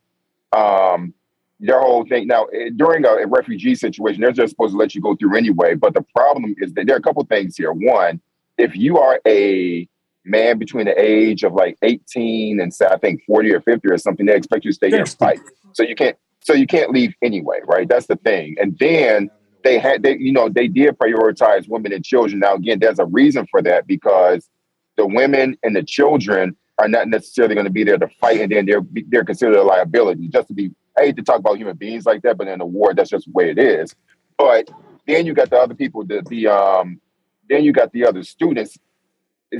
um, 0.53 1.15
their 1.61 1.81
whole 1.81 2.05
thing, 2.07 2.27
now 2.27 2.45
eh, 2.47 2.71
during 2.75 3.05
a, 3.05 3.09
a 3.09 3.27
refugee 3.27 3.75
situation, 3.75 4.21
they're 4.21 4.33
just 4.33 4.51
supposed 4.51 4.73
to 4.73 4.79
let 4.79 4.95
you 4.95 5.01
go 5.01 5.17
through 5.17 5.37
anyway. 5.37 5.75
But 5.75 5.95
the 5.95 6.05
problem 6.15 6.55
is 6.59 6.73
that 6.75 6.87
there 6.87 6.97
are 6.97 6.99
a 6.99 7.03
couple 7.03 7.25
things 7.25 7.57
here. 7.57 7.73
One, 7.73 8.21
if 8.57 8.77
you 8.77 8.99
are 8.99 9.21
a 9.27 9.89
man 10.25 10.59
between 10.59 10.87
the 10.87 11.01
age 11.01 11.43
of 11.43 11.55
like 11.55 11.77
18 11.83 12.61
and 12.61 12.73
say 12.73 12.87
I 12.87 12.99
think 12.99 13.23
40 13.27 13.55
or 13.55 13.61
50 13.61 13.89
or 13.89 13.99
something, 13.99 14.27
they 14.27 14.37
expect 14.37 14.65
you 14.65 14.71
to 14.71 14.75
stay 14.75 14.91
here 14.91 15.01
and 15.01 15.09
fight. 15.09 15.41
So 15.73 15.83
you 15.83 15.95
can't 15.95 16.17
so 16.41 16.55
you 16.55 16.67
can't 16.67 16.91
leave 16.91 17.15
anyway, 17.23 17.59
right? 17.67 17.89
That's 17.89 18.07
the 18.07 18.17
thing. 18.17 18.57
And 18.61 18.79
then 18.79 19.31
they 19.65 19.79
had 19.79 20.03
they, 20.03 20.17
you 20.19 20.33
know, 20.33 20.49
they 20.49 20.69
did 20.69 20.99
prioritize 20.99 21.69
women 21.69 21.93
and 21.93 22.05
children. 22.05 22.41
Now 22.41 22.55
again, 22.55 22.79
there's 22.79 22.99
a 22.99 23.07
reason 23.07 23.47
for 23.51 23.63
that 23.63 23.87
because 23.87 24.49
the 24.97 25.07
women 25.07 25.57
and 25.63 25.75
the 25.75 25.83
children 25.83 26.57
are 26.79 26.89
not 26.89 27.09
necessarily 27.09 27.55
going 27.55 27.67
to 27.67 27.73
be 27.73 27.85
there 27.85 27.99
to 27.99 28.09
fight, 28.21 28.41
and 28.41 28.53
then 28.53 28.67
they're 28.67 28.83
they're 29.09 29.25
considered 29.25 29.57
a 29.57 29.63
liability. 29.63 30.29
Just 30.29 30.49
to 30.49 30.55
be, 30.55 30.71
I 30.99 31.07
hate 31.07 31.17
to 31.17 31.23
talk 31.23 31.39
about 31.39 31.57
human 31.59 31.77
beings 31.77 32.07
like 32.07 32.23
that, 32.23 32.37
but 32.37 32.49
in 32.49 32.61
a 32.61 32.67
war, 32.67 32.95
that's 32.95 33.11
just 33.11 33.27
the 33.27 33.33
way 33.33 33.51
it 33.51 33.59
is. 33.59 33.95
But 34.37 34.71
then 35.07 35.27
you 35.27 35.35
got 35.35 35.51
the 35.51 35.59
other 35.59 35.75
people, 35.75 36.05
the 36.05 36.23
the 36.29 36.49
um, 36.49 37.01
then 37.49 37.65
you 37.65 37.73
got 37.73 37.93
the 37.93 38.07
other 38.07 38.23
students. 38.23 38.77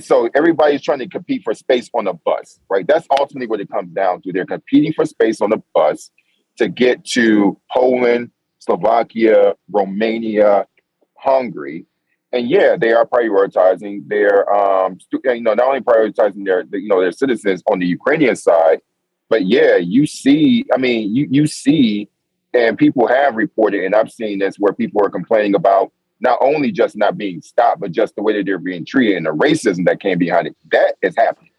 So 0.01 0.29
everybody's 0.35 0.83
trying 0.83 0.99
to 0.99 1.09
compete 1.09 1.43
for 1.43 1.55
space 1.55 1.89
on 1.95 2.05
the 2.05 2.13
bus, 2.13 2.61
right? 2.69 2.87
That's 2.87 3.07
ultimately 3.19 3.47
what 3.47 3.61
it 3.61 3.71
comes 3.71 3.91
down 3.95 4.21
to. 4.23 4.33
They're 4.33 4.45
competing 4.45 4.93
for 4.93 5.07
space 5.07 5.41
on 5.41 5.51
the 5.51 5.63
bus 5.75 6.11
to 6.59 6.69
get 6.69 7.05
to 7.13 7.59
Poland, 7.73 8.31
Slovakia, 8.59 9.55
Romania, 9.71 10.67
Hungary, 11.17 11.87
and 12.33 12.49
yeah, 12.49 12.77
they 12.79 12.93
are 12.93 13.07
prioritizing 13.07 14.07
their, 14.07 14.53
um, 14.53 15.01
stu- 15.01 15.21
you 15.25 15.41
know, 15.41 15.55
not 15.55 15.67
only 15.69 15.81
prioritizing 15.81 16.45
their, 16.45 16.65
you 16.73 16.89
know, 16.89 17.01
their 17.01 17.13
citizens 17.13 17.63
on 17.71 17.79
the 17.79 17.87
Ukrainian 17.87 18.37
side, 18.37 18.81
but 19.29 19.47
yeah, 19.47 19.77
you 19.77 20.07
see, 20.07 20.65
I 20.73 20.79
mean, 20.79 21.15
you 21.15 21.27
you 21.31 21.47
see, 21.47 22.09
and 22.55 22.77
people 22.79 23.07
have 23.07 23.37
reported, 23.37 23.85
and 23.85 23.95
I've 23.95 24.11
seen 24.11 24.39
this 24.39 24.57
where 24.57 24.73
people 24.73 25.05
are 25.05 25.11
complaining 25.11 25.55
about 25.55 25.93
not 26.21 26.39
only 26.41 26.73
just 26.73 26.97
not 26.97 27.17
being 27.17 27.41
stopped, 27.41 27.81
but 27.81 27.93
just 27.93 28.17
the 28.17 28.23
way 28.23 28.37
that 28.37 28.45
they're 28.47 28.59
being 28.59 28.85
treated 28.85 29.17
and 29.17 29.27
the 29.27 29.31
racism 29.31 29.85
that 29.87 30.01
came 30.01 30.19
behind 30.19 30.47
it. 30.49 30.57
That 30.73 30.95
is 31.03 31.15
happening. 31.17 31.51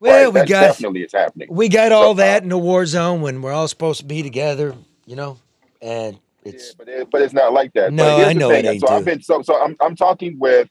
Well, 0.00 0.26
right? 0.26 0.34
we 0.34 0.40
That 0.40 0.48
got 0.48 0.60
definitely 0.68 1.02
is 1.02 1.12
happening. 1.12 1.48
we 1.50 1.68
got 1.68 1.92
all 1.92 2.14
that 2.14 2.38
um, 2.38 2.44
in 2.44 2.48
the 2.50 2.58
war 2.58 2.86
zone 2.86 3.20
when 3.22 3.42
we're 3.42 3.52
all 3.52 3.68
supposed 3.68 4.00
to 4.00 4.06
be 4.06 4.22
together, 4.22 4.74
you 5.06 5.16
know, 5.16 5.38
and 5.82 6.18
it's 6.44 6.74
but 6.74 6.88
it, 6.88 7.10
but 7.10 7.22
it's 7.22 7.34
not 7.34 7.52
like 7.52 7.72
that. 7.74 7.92
No, 7.92 8.18
I 8.18 8.32
know 8.32 8.50
thing. 8.50 8.64
it 8.64 8.68
ain't, 8.68 8.80
So 8.80 8.88
I've 8.88 9.04
been 9.04 9.22
so 9.22 9.42
so 9.42 9.60
I'm 9.60 9.76
I'm 9.80 9.96
talking 9.96 10.38
with 10.38 10.68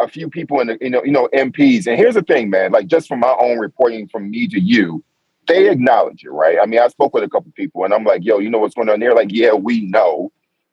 a 0.00 0.08
few 0.08 0.30
people 0.30 0.60
in 0.60 0.68
the 0.68 0.78
you 0.80 0.90
know 0.90 1.02
you 1.04 1.12
know 1.12 1.28
MPs, 1.34 1.86
and 1.86 1.96
here's 1.98 2.14
the 2.14 2.22
thing, 2.22 2.50
man. 2.50 2.72
Like 2.72 2.86
just 2.86 3.08
from 3.08 3.20
my 3.20 3.34
own 3.38 3.58
reporting 3.58 4.08
from 4.08 4.30
me 4.30 4.46
to 4.48 4.60
you, 4.60 5.02
they 5.48 5.70
acknowledge 5.70 6.24
it, 6.24 6.30
right? 6.30 6.58
I 6.62 6.66
mean, 6.66 6.80
I 6.80 6.88
spoke 6.88 7.14
with 7.14 7.24
a 7.24 7.28
couple 7.28 7.50
people, 7.56 7.84
and 7.84 7.92
I'm 7.92 8.04
like, 8.04 8.24
yo, 8.24 8.38
you 8.38 8.50
know 8.50 8.58
what's 8.58 8.74
going 8.74 8.88
on? 8.88 9.00
They're 9.00 9.14
like, 9.14 9.32
yeah, 9.32 9.52
we 9.52 9.80
know. 9.86 10.30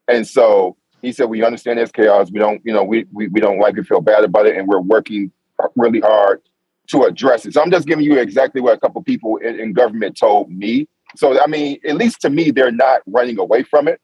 And 0.08 0.28
so 0.28 0.78
he 1.02 1.12
said, 1.12 1.26
we 1.26 1.44
understand 1.44 1.80
there's 1.80 1.92
chaos. 1.92 2.30
We 2.32 2.40
don't, 2.40 2.62
you 2.64 2.74
know, 2.74 2.84
we 2.84 3.06
we, 3.12 3.28
we 3.30 3.40
don't 3.40 3.60
like 3.60 3.78
it, 3.78 3.88
feel 3.88 4.02
bad 4.02 4.24
about 4.24 4.46
it, 4.46 4.58
and 4.58 4.68
we're 4.68 4.80
working 4.80 5.32
really 5.76 6.02
hard 6.02 6.42
to 6.88 7.04
address 7.04 7.46
it. 7.46 7.54
So 7.54 7.62
I'm 7.62 7.72
just 7.72 7.88
giving 7.88 8.06
you 8.06 8.20
exactly 8.20 8.62
what 8.62 8.78
a 8.78 8.80
couple 8.80 9.02
people 9.02 9.38
in, 9.38 9.60
in 9.60 9.74
government 9.74 10.18
told 10.18 10.52
me. 10.52 10.88
So 11.16 11.42
I 11.42 11.48
mean, 11.48 11.80
at 11.88 11.96
least 11.96 12.22
to 12.22 12.30
me, 12.30 12.52
they're 12.52 12.72
not 12.72 13.02
running 13.08 13.40
away 13.40 13.64
from 13.64 13.88
it. 13.88 14.00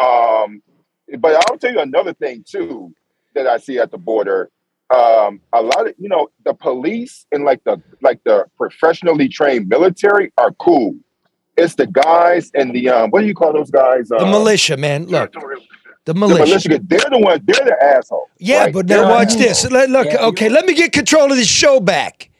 Um, 0.00 0.62
but 1.18 1.34
I'll 1.34 1.58
tell 1.58 1.72
you 1.72 1.80
another 1.80 2.14
thing 2.14 2.44
too 2.48 2.94
that 3.34 3.46
I 3.46 3.58
see 3.58 3.78
at 3.78 3.90
the 3.90 3.98
border. 3.98 4.50
Um, 4.94 5.40
a 5.52 5.60
lot 5.60 5.86
of 5.86 5.94
you 5.98 6.08
know 6.08 6.28
the 6.44 6.54
police 6.54 7.26
and 7.32 7.44
like 7.44 7.62
the 7.64 7.80
like 8.00 8.22
the 8.24 8.46
professionally 8.56 9.28
trained 9.28 9.68
military 9.68 10.32
are 10.38 10.52
cool. 10.52 10.94
It's 11.58 11.74
the 11.74 11.86
guys 11.86 12.50
and 12.54 12.74
the 12.74 12.88
um, 12.88 13.10
what 13.10 13.20
do 13.20 13.26
you 13.26 13.34
call 13.34 13.52
those 13.52 13.70
guys? 13.70 14.08
the 14.08 14.16
Um, 14.18 14.30
militia, 14.30 14.76
man. 14.76 15.06
Look, 15.06 15.32
the 15.32 15.60
the 16.06 16.14
militia. 16.14 16.44
militia. 16.68 16.80
They're 16.84 17.10
the 17.10 17.18
ones. 17.18 17.40
They're 17.44 17.64
the 17.66 17.76
asshole. 17.82 18.28
Yeah, 18.38 18.64
right? 18.64 18.72
but 18.72 18.86
They're 18.86 19.02
now 19.02 19.10
watch 19.10 19.34
this. 19.34 19.70
Let- 19.70 19.90
Look, 19.90 20.06
okay, 20.06 20.48
let 20.48 20.64
me 20.64 20.72
get 20.74 20.92
control 20.92 21.30
of 21.30 21.36
this 21.36 21.48
show 21.48 21.80
back. 21.80 22.30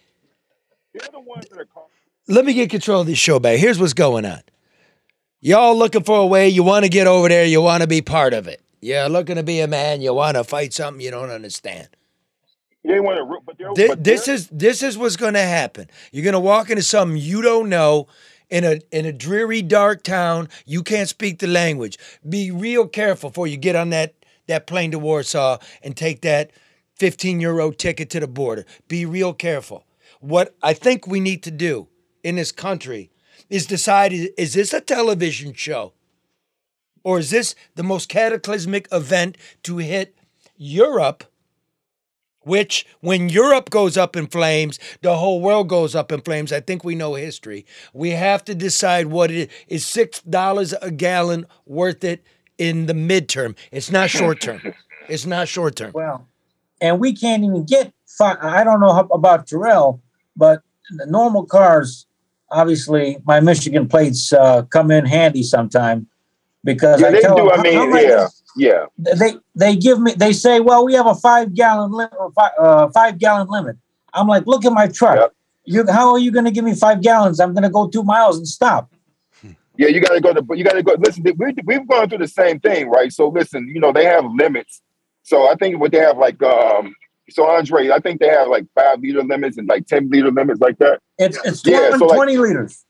Let 2.28 2.44
me 2.44 2.54
get 2.54 2.70
control 2.70 3.02
of 3.02 3.06
this 3.06 3.18
show 3.18 3.38
back. 3.38 3.58
Here's 3.58 3.78
what's 3.78 3.94
going 3.94 4.24
on. 4.24 4.40
Y'all 5.40 5.76
looking 5.76 6.02
for 6.02 6.18
a 6.18 6.26
way, 6.26 6.48
you 6.48 6.62
want 6.62 6.84
to 6.84 6.88
get 6.88 7.06
over 7.06 7.28
there, 7.28 7.44
you 7.44 7.62
want 7.62 7.82
to 7.82 7.86
be 7.86 8.02
part 8.02 8.34
of 8.34 8.48
it. 8.48 8.60
You're 8.80 9.08
looking 9.08 9.36
to 9.36 9.42
be 9.42 9.60
a 9.60 9.66
man, 9.68 10.00
you 10.00 10.12
want 10.14 10.36
to 10.36 10.44
fight 10.44 10.72
something 10.72 11.00
you 11.00 11.10
don't 11.10 11.30
understand. 11.30 11.88
They 12.84 13.00
want 13.00 13.18
to, 13.18 13.40
but 13.44 13.58
they're, 13.58 13.74
Thi- 13.74 13.88
but 13.88 14.04
this 14.04 14.28
is 14.28 14.48
this 14.48 14.82
is 14.82 14.96
what's 14.96 15.16
going 15.16 15.34
to 15.34 15.42
happen. 15.42 15.88
You're 16.12 16.24
going 16.24 16.32
to 16.32 16.40
walk 16.40 16.70
into 16.70 16.82
something 16.82 17.18
you 17.18 17.42
don't 17.42 17.68
know 17.68 18.06
in 18.50 18.64
a 18.64 18.80
in 18.90 19.04
a 19.04 19.12
dreary 19.12 19.62
dark 19.62 20.02
town. 20.02 20.48
You 20.64 20.82
can't 20.82 21.08
speak 21.08 21.38
the 21.38 21.46
language. 21.46 21.98
Be 22.26 22.50
real 22.50 22.86
careful 22.86 23.30
before 23.30 23.46
you 23.46 23.56
get 23.56 23.76
on 23.76 23.90
that 23.90 24.14
that 24.46 24.66
plane 24.66 24.90
to 24.92 24.98
Warsaw 24.98 25.58
and 25.82 25.96
take 25.96 26.22
that 26.22 26.50
15 26.96 27.40
euro 27.40 27.70
ticket 27.70 28.10
to 28.10 28.20
the 28.20 28.26
border. 28.26 28.64
Be 28.88 29.04
real 29.04 29.34
careful. 29.34 29.84
What 30.20 30.54
I 30.62 30.72
think 30.72 31.06
we 31.06 31.20
need 31.20 31.42
to 31.44 31.50
do 31.50 31.88
in 32.24 32.36
this 32.36 32.52
country 32.52 33.10
is 33.50 33.66
decide 33.66 34.12
is 34.12 34.54
this 34.54 34.72
a 34.72 34.80
television 34.80 35.52
show 35.52 35.92
or 37.04 37.18
is 37.18 37.30
this 37.30 37.54
the 37.74 37.82
most 37.82 38.08
cataclysmic 38.08 38.88
event 38.92 39.36
to 39.64 39.78
hit 39.78 40.16
Europe? 40.56 41.24
Which 42.48 42.86
when 43.00 43.28
Europe 43.28 43.70
goes 43.70 43.96
up 43.96 44.16
in 44.16 44.26
flames, 44.26 44.78
the 45.02 45.16
whole 45.16 45.40
world 45.40 45.68
goes 45.68 45.94
up 45.94 46.10
in 46.10 46.20
flames. 46.22 46.52
I 46.52 46.60
think 46.60 46.82
we 46.82 46.94
know 46.94 47.14
history. 47.14 47.66
We 47.92 48.10
have 48.10 48.44
to 48.46 48.54
decide 48.54 49.06
what 49.06 49.30
it 49.30 49.36
is. 49.36 49.48
Is 49.68 49.86
six 49.86 50.20
dollars 50.22 50.74
a 50.80 50.90
gallon 50.90 51.46
worth 51.66 52.02
it 52.02 52.24
in 52.56 52.86
the 52.86 52.94
midterm? 52.94 53.56
It's 53.70 53.90
not 53.90 54.10
short 54.10 54.40
term. 54.40 54.60
It's 55.08 55.24
not 55.24 55.48
short 55.48 55.74
term. 55.74 55.92
Well, 55.94 56.28
and 56.82 57.00
we 57.00 57.14
can't 57.14 57.42
even 57.42 57.64
get. 57.64 57.94
Fi- 58.06 58.36
I 58.42 58.62
don't 58.62 58.78
know 58.78 58.92
how, 58.92 59.04
about 59.04 59.46
Terrell, 59.46 60.02
but 60.36 60.60
the 60.98 61.06
normal 61.06 61.46
cars, 61.46 62.06
obviously, 62.50 63.16
my 63.24 63.40
Michigan 63.40 63.88
plates 63.88 64.34
uh, 64.34 64.62
come 64.62 64.90
in 64.90 65.06
handy 65.06 65.42
sometime 65.42 66.06
because 66.62 67.00
yeah, 67.00 67.06
I 67.06 67.10
they 67.12 67.20
tell 67.22 67.36
do. 67.36 67.44
them, 67.44 67.58
I 67.58 67.62
mean, 67.62 67.74
how 67.74 67.84
am 67.84 67.94
yeah, 67.96 68.08
gonna-" 68.08 68.28
yeah. 68.56 68.86
they 68.96 69.36
they 69.54 69.76
give 69.76 70.00
me 70.00 70.12
they 70.12 70.32
say, 70.32 70.60
well, 70.60 70.84
we 70.84 70.94
have 70.94 71.06
a 71.06 71.14
five 71.14 71.54
gallon 71.54 71.92
limit, 71.92 72.14
or 72.18 72.32
five, 72.32 72.52
uh, 72.58 72.88
five 72.88 73.18
gallon 73.18 73.48
limit. 73.48 73.76
I'm 74.14 74.26
like, 74.26 74.46
look 74.46 74.64
at 74.64 74.72
my 74.72 74.88
truck. 74.88 75.32
You, 75.64 75.84
how 75.86 76.12
are 76.12 76.18
you 76.18 76.30
going 76.30 76.46
to 76.46 76.50
give 76.50 76.64
me 76.64 76.74
five 76.74 77.02
gallons? 77.02 77.40
I'm 77.40 77.52
going 77.52 77.62
to 77.62 77.68
go 77.68 77.88
two 77.88 78.02
miles 78.02 78.38
and 78.38 78.46
stop. 78.48 78.92
Yeah, 79.80 79.86
you 79.86 80.00
got 80.00 80.12
to 80.12 80.20
go 80.20 80.32
to. 80.32 80.44
You 80.56 80.64
got 80.64 80.72
to 80.72 80.82
go. 80.82 80.96
Listen, 80.98 81.22
we, 81.22 81.54
we've 81.64 81.86
gone 81.86 82.08
through 82.08 82.18
the 82.18 82.26
same 82.26 82.58
thing, 82.58 82.88
right? 82.88 83.12
So 83.12 83.28
listen, 83.28 83.68
you 83.68 83.78
know 83.78 83.92
they 83.92 84.06
have 84.06 84.24
limits. 84.36 84.82
So 85.22 85.48
I 85.48 85.54
think 85.54 85.78
what 85.78 85.92
they 85.92 85.98
have 85.98 86.18
like, 86.18 86.42
um 86.42 86.96
so 87.30 87.48
Andre, 87.48 87.90
I 87.90 88.00
think 88.00 88.20
they 88.20 88.26
have 88.28 88.48
like 88.48 88.66
five 88.74 89.00
liter 89.00 89.22
limits 89.22 89.56
and 89.56 89.68
like 89.68 89.86
ten 89.86 90.08
liter 90.10 90.32
limits 90.32 90.60
like 90.60 90.78
that. 90.78 91.00
It's 91.18 91.38
it's 91.44 91.62
Yeah, 91.64 91.90
and 91.90 91.98
so, 91.98 92.06
like- 92.06 92.16
20 92.16 92.38
liters. 92.38 92.84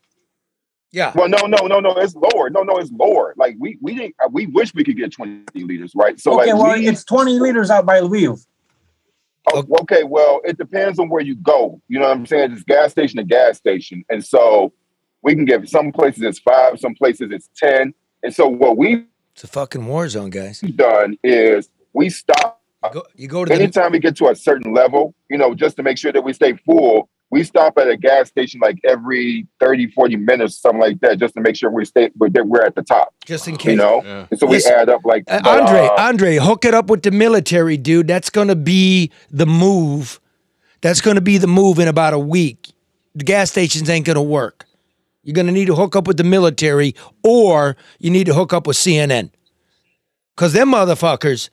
Yeah. 0.91 1.11
Well, 1.15 1.29
no, 1.29 1.45
no, 1.45 1.67
no, 1.67 1.79
no. 1.79 1.91
It's 1.97 2.15
lower. 2.15 2.49
No, 2.49 2.63
no, 2.63 2.77
it's 2.77 2.91
lower. 2.91 3.33
Like 3.37 3.55
we 3.59 3.77
we 3.81 3.95
didn't. 3.95 4.15
uh, 4.23 4.29
We 4.31 4.47
wish 4.47 4.73
we 4.73 4.83
could 4.83 4.97
get 4.97 5.11
twenty 5.11 5.43
liters, 5.55 5.93
right? 5.95 6.19
So 6.19 6.39
okay, 6.39 6.53
like 6.53 6.61
well, 6.63 6.77
we, 6.79 6.87
it's 6.87 7.03
20 7.03 7.39
liters 7.39 7.69
out 7.69 7.85
by 7.85 8.01
Lviv. 8.01 8.45
Oh, 9.53 9.65
okay, 9.81 10.03
well, 10.03 10.41
it 10.43 10.57
depends 10.57 10.99
on 10.99 11.09
where 11.09 11.21
you 11.21 11.35
go. 11.35 11.81
You 11.87 11.99
know 11.99 12.07
what 12.07 12.17
I'm 12.17 12.25
saying? 12.25 12.51
It's 12.51 12.63
gas 12.63 12.91
station 12.91 13.17
to 13.17 13.23
gas 13.23 13.57
station. 13.57 14.03
And 14.09 14.23
so 14.23 14.73
we 15.23 15.33
can 15.33 15.45
get 15.45 15.67
some 15.67 15.91
places 15.91 16.21
it's 16.23 16.39
five, 16.39 16.79
some 16.79 16.93
places 16.93 17.29
it's 17.31 17.49
10. 17.57 17.93
And 18.23 18.33
so 18.33 18.47
what 18.47 18.77
we've 18.77 19.05
It's 19.33 19.43
a 19.43 19.47
fucking 19.47 19.85
war 19.87 20.07
zone, 20.09 20.29
guys. 20.29 20.59
done 20.59 21.17
is 21.23 21.69
we 21.93 22.09
stop. 22.09 22.61
You 22.83 22.89
go, 22.91 23.03
you 23.15 23.27
go 23.27 23.43
to 23.45 23.49
the 23.49 23.55
Anytime 23.59 23.91
we 23.91 23.99
get 23.99 24.15
to 24.17 24.27
a 24.29 24.35
certain 24.35 24.73
level, 24.73 25.13
you 25.29 25.37
know, 25.37 25.53
just 25.55 25.77
to 25.77 25.83
make 25.83 25.97
sure 25.97 26.11
that 26.11 26.23
we 26.23 26.31
stay 26.33 26.53
full, 26.65 27.09
we 27.31 27.43
stop 27.43 27.77
at 27.77 27.87
a 27.87 27.95
gas 27.95 28.27
station 28.27 28.59
like 28.59 28.79
every 28.83 29.47
30, 29.59 29.91
40 29.91 30.15
minutes, 30.17 30.57
something 30.57 30.81
like 30.81 30.99
that, 31.01 31.19
just 31.19 31.35
to 31.35 31.41
make 31.41 31.55
sure 31.55 31.69
we 31.69 31.85
stay, 31.85 32.09
we're, 32.17 32.29
that 32.29 32.47
we're 32.47 32.63
at 32.63 32.75
the 32.75 32.81
top. 32.81 33.13
just 33.25 33.47
in 33.47 33.57
case. 33.57 33.71
You 33.71 33.77
know? 33.77 34.01
And 34.01 34.39
so 34.39 34.47
we 34.47 34.55
Listen, 34.55 34.73
add 34.73 34.89
up 34.89 35.01
like. 35.05 35.23
Uh, 35.27 35.39
but, 35.43 35.61
Andre, 35.61 35.79
uh, 35.79 36.07
Andre, 36.07 36.35
hook 36.37 36.65
it 36.65 36.73
up 36.73 36.89
with 36.89 37.03
the 37.03 37.11
military, 37.11 37.77
dude. 37.77 38.07
That's 38.07 38.29
going 38.29 38.47
to 38.47 38.55
be 38.55 39.11
the 39.29 39.45
move. 39.45 40.19
That's 40.81 41.01
going 41.01 41.15
to 41.15 41.21
be 41.21 41.37
the 41.37 41.47
move 41.47 41.77
in 41.77 41.87
about 41.87 42.13
a 42.13 42.19
week. 42.19 42.71
The 43.15 43.23
gas 43.23 43.51
stations 43.51 43.89
ain't 43.89 44.05
going 44.05 44.15
to 44.15 44.21
work. 44.21 44.65
You're 45.23 45.35
going 45.35 45.47
to 45.47 45.53
need 45.53 45.67
to 45.67 45.75
hook 45.75 45.95
up 45.95 46.07
with 46.07 46.17
the 46.17 46.23
military 46.23 46.95
or 47.23 47.75
you 47.99 48.09
need 48.09 48.25
to 48.25 48.33
hook 48.33 48.53
up 48.53 48.65
with 48.65 48.77
CNN. 48.77 49.31
Because 50.35 50.53
them 50.53 50.71
motherfuckers 50.71 51.49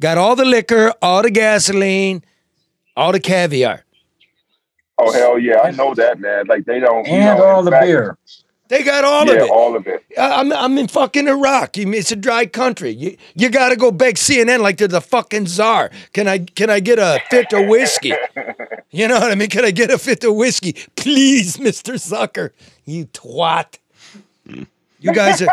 got 0.00 0.18
all 0.18 0.34
the 0.34 0.44
liquor, 0.44 0.92
all 1.02 1.22
the 1.22 1.30
gasoline, 1.30 2.24
all 2.96 3.12
the 3.12 3.20
caviar. 3.20 3.85
Oh, 4.98 5.12
hell 5.12 5.38
yeah. 5.38 5.60
I 5.60 5.70
know 5.72 5.94
that, 5.94 6.20
man. 6.20 6.46
Like 6.46 6.64
they 6.64 6.80
don't. 6.80 7.06
you 7.06 7.12
And 7.14 7.38
know, 7.38 7.44
all 7.44 7.62
the 7.62 7.70
fact- 7.70 7.86
beer. 7.86 8.16
They 8.68 8.82
got 8.82 9.04
all 9.04 9.24
yeah, 9.26 9.32
of 9.34 9.38
it. 9.42 9.50
all 9.50 9.76
of 9.76 9.86
it. 9.86 10.04
I- 10.18 10.40
I'm, 10.40 10.52
I'm 10.52 10.76
in 10.76 10.88
fucking 10.88 11.28
Iraq. 11.28 11.78
It's 11.78 12.10
a 12.10 12.16
dry 12.16 12.46
country. 12.46 12.90
You, 12.90 13.16
you 13.36 13.48
got 13.48 13.68
to 13.68 13.76
go 13.76 13.92
beg 13.92 14.16
CNN 14.16 14.58
like 14.60 14.78
they're 14.78 14.88
the 14.88 15.00
fucking 15.00 15.46
czar. 15.46 15.90
Can 16.12 16.26
I 16.26 16.38
can 16.38 16.68
I 16.68 16.80
get 16.80 16.98
a 16.98 17.20
fifth 17.30 17.52
of 17.52 17.66
whiskey? 17.68 18.12
You 18.92 19.08
know 19.08 19.18
what 19.20 19.30
I 19.30 19.34
mean? 19.34 19.50
Can 19.50 19.64
I 19.64 19.72
get 19.72 19.90
a 19.90 19.98
fifth 19.98 20.24
of 20.24 20.34
whiskey, 20.36 20.72
please, 20.94 21.58
Mister 21.66 21.94
Zucker? 21.94 22.50
You 22.86 23.06
twat. 23.06 23.78
You 24.46 25.12
guys 25.12 25.42
are 25.42 25.48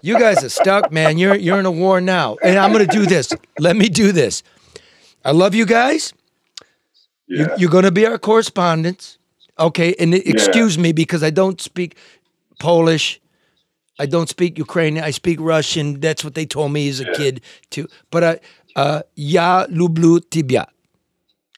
you 0.00 0.18
guys 0.18 0.42
are 0.42 0.48
stuck, 0.48 0.90
man. 0.90 1.18
You're 1.18 1.34
you're 1.34 1.58
in 1.60 1.66
a 1.66 1.70
war 1.70 2.00
now, 2.00 2.36
and 2.42 2.58
I'm 2.58 2.72
gonna 2.72 2.86
do 2.86 3.04
this. 3.04 3.30
Let 3.58 3.76
me 3.76 3.88
do 3.88 4.10
this. 4.10 4.42
I 5.24 5.32
love 5.32 5.54
you 5.54 5.66
guys. 5.66 6.14
You, 7.31 7.49
you're 7.57 7.69
gonna 7.69 7.91
be 7.91 8.05
our 8.05 8.17
correspondents, 8.17 9.17
okay? 9.59 9.93
And 9.99 10.13
excuse 10.13 10.77
me 10.77 10.93
because 10.93 11.23
I 11.23 11.29
don't 11.29 11.59
speak 11.59 11.97
Polish. 12.59 13.19
I 13.99 14.05
don't 14.05 14.29
speak 14.29 14.57
Ukrainian. 14.57 15.03
I 15.03 15.11
speak 15.11 15.39
Russian. 15.39 15.99
That's 15.99 16.23
what 16.23 16.35
they 16.35 16.45
told 16.45 16.71
me 16.71 16.87
as 16.87 16.99
a 16.99 17.05
kid 17.13 17.41
too. 17.69 17.87
But 18.11 18.23
I, 18.23 18.39
uh, 18.75 19.01
я 19.15 19.65
люблю 19.69 20.19
тебя, 20.19 20.67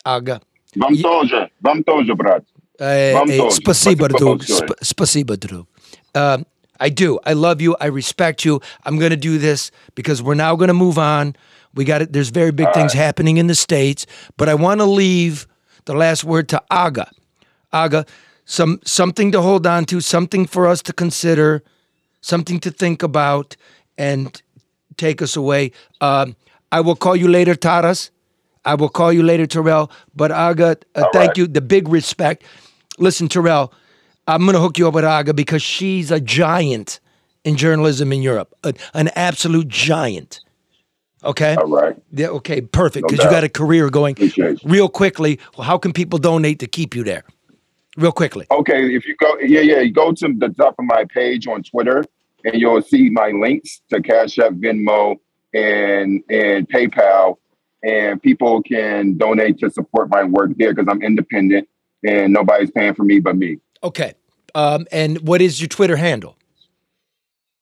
Ага. 0.03 0.41
Вам 0.75 0.95
тоже, 1.01 1.49
вам 1.61 1.83
тоже, 1.83 2.15
брат. 2.15 2.43
Э, 2.79 3.13
Вам 3.13 3.29
э, 3.29 3.37
тоже. 3.37 3.57
Спасибо, 3.57 4.05
Спасибо 4.05 4.07
друг. 4.07 4.37
большое. 4.39 4.67
Sp- 4.69 4.77
Спасибо, 4.81 5.37
друг. 5.37 5.67
Um, 6.13 6.45
I 6.79 6.89
do. 6.89 7.19
I 7.25 7.33
love 7.33 7.61
you. 7.61 7.75
I 7.81 7.87
respect 7.87 8.45
you. 8.45 8.61
I'm 8.85 8.97
going 8.97 9.09
to 9.11 9.17
do 9.17 9.37
this 9.37 9.71
because 9.95 10.23
we're 10.23 10.35
now 10.35 10.55
going 10.55 10.69
to 10.69 10.73
move 10.73 10.97
on. 10.97 11.35
We 11.73 11.83
got 11.83 12.01
it. 12.01 12.13
There's 12.13 12.29
very 12.29 12.51
big 12.51 12.73
things 12.73 12.93
happening 12.93 13.37
in 13.37 13.47
the 13.47 13.55
states, 13.55 14.05
but 14.37 14.47
I 14.47 14.55
want 14.55 14.79
to 14.79 14.85
leave 14.85 15.45
the 15.84 15.94
last 15.94 16.24
word 16.24 16.48
to 16.50 16.62
Aga. 16.70 17.10
Aga, 17.72 18.06
some 18.44 18.80
something 18.84 19.32
to 19.32 19.40
hold 19.42 19.66
on 19.66 19.84
to, 19.86 20.00
something 20.00 20.46
for 20.46 20.66
us 20.66 20.82
to 20.82 20.92
consider, 20.92 21.62
something 22.20 22.60
to 22.60 22.70
think 22.70 23.02
about, 23.02 23.56
and 23.98 24.40
take 24.96 25.20
us 25.22 25.36
away. 25.36 25.72
Um, 26.00 26.36
I 26.72 26.80
will 26.80 26.96
call 26.96 27.16
you 27.16 27.28
later, 27.28 27.54
Taras. 27.54 28.10
I 28.64 28.74
will 28.74 28.88
call 28.88 29.12
you 29.12 29.22
later, 29.22 29.46
Terrell. 29.46 29.90
But 30.14 30.30
Aga, 30.32 30.76
uh, 30.94 31.04
thank 31.12 31.36
you. 31.36 31.46
The 31.46 31.60
big 31.60 31.88
respect. 31.88 32.44
Listen, 32.98 33.28
Terrell, 33.28 33.72
I'm 34.26 34.42
going 34.42 34.54
to 34.54 34.60
hook 34.60 34.78
you 34.78 34.88
up 34.88 34.94
with 34.94 35.04
Aga 35.04 35.34
because 35.34 35.62
she's 35.62 36.10
a 36.10 36.20
giant 36.20 37.00
in 37.44 37.56
journalism 37.56 38.12
in 38.12 38.22
Europe, 38.22 38.54
a- 38.62 38.72
an 38.94 39.08
absolute 39.16 39.68
giant. 39.68 40.40
Okay. 41.24 41.54
All 41.54 41.68
right. 41.68 41.96
Yeah. 42.12 42.28
Okay. 42.28 42.60
Perfect. 42.60 43.04
No 43.04 43.08
Because 43.08 43.24
you 43.24 43.30
got 43.30 43.44
a 43.44 43.48
career 43.48 43.90
going. 43.90 44.16
Real 44.64 44.88
quickly, 44.88 45.40
well, 45.56 45.66
how 45.66 45.78
can 45.78 45.92
people 45.92 46.18
donate 46.18 46.58
to 46.60 46.66
keep 46.66 46.94
you 46.94 47.04
there? 47.04 47.24
Real 47.96 48.12
quickly. 48.12 48.46
Okay, 48.50 48.92
if 48.94 49.06
you 49.06 49.14
go, 49.16 49.38
yeah, 49.38 49.60
yeah, 49.60 49.78
you 49.80 49.92
go 49.92 50.10
to 50.12 50.34
the 50.36 50.48
top 50.48 50.74
of 50.80 50.84
my 50.84 51.04
page 51.04 51.46
on 51.46 51.62
Twitter, 51.62 52.04
and 52.44 52.60
you'll 52.60 52.82
see 52.82 53.08
my 53.08 53.30
links 53.30 53.82
to 53.90 54.02
Cash 54.02 54.38
App, 54.38 54.52
Venmo, 54.54 55.16
and 55.52 56.22
and 56.28 56.68
PayPal, 56.68 57.36
and 57.84 58.20
people 58.20 58.62
can 58.62 59.16
donate 59.16 59.58
to 59.58 59.70
support 59.70 60.08
my 60.10 60.24
work 60.24 60.50
there 60.56 60.74
because 60.74 60.88
I'm 60.90 61.02
independent 61.02 61.68
and 62.04 62.32
nobody's 62.32 62.70
paying 62.70 62.94
for 62.94 63.04
me 63.04 63.20
but 63.20 63.36
me. 63.36 63.58
Okay. 63.82 64.14
Um, 64.54 64.86
and 64.92 65.26
what 65.26 65.40
is 65.40 65.60
your 65.60 65.68
Twitter 65.68 65.96
handle? 65.96 66.36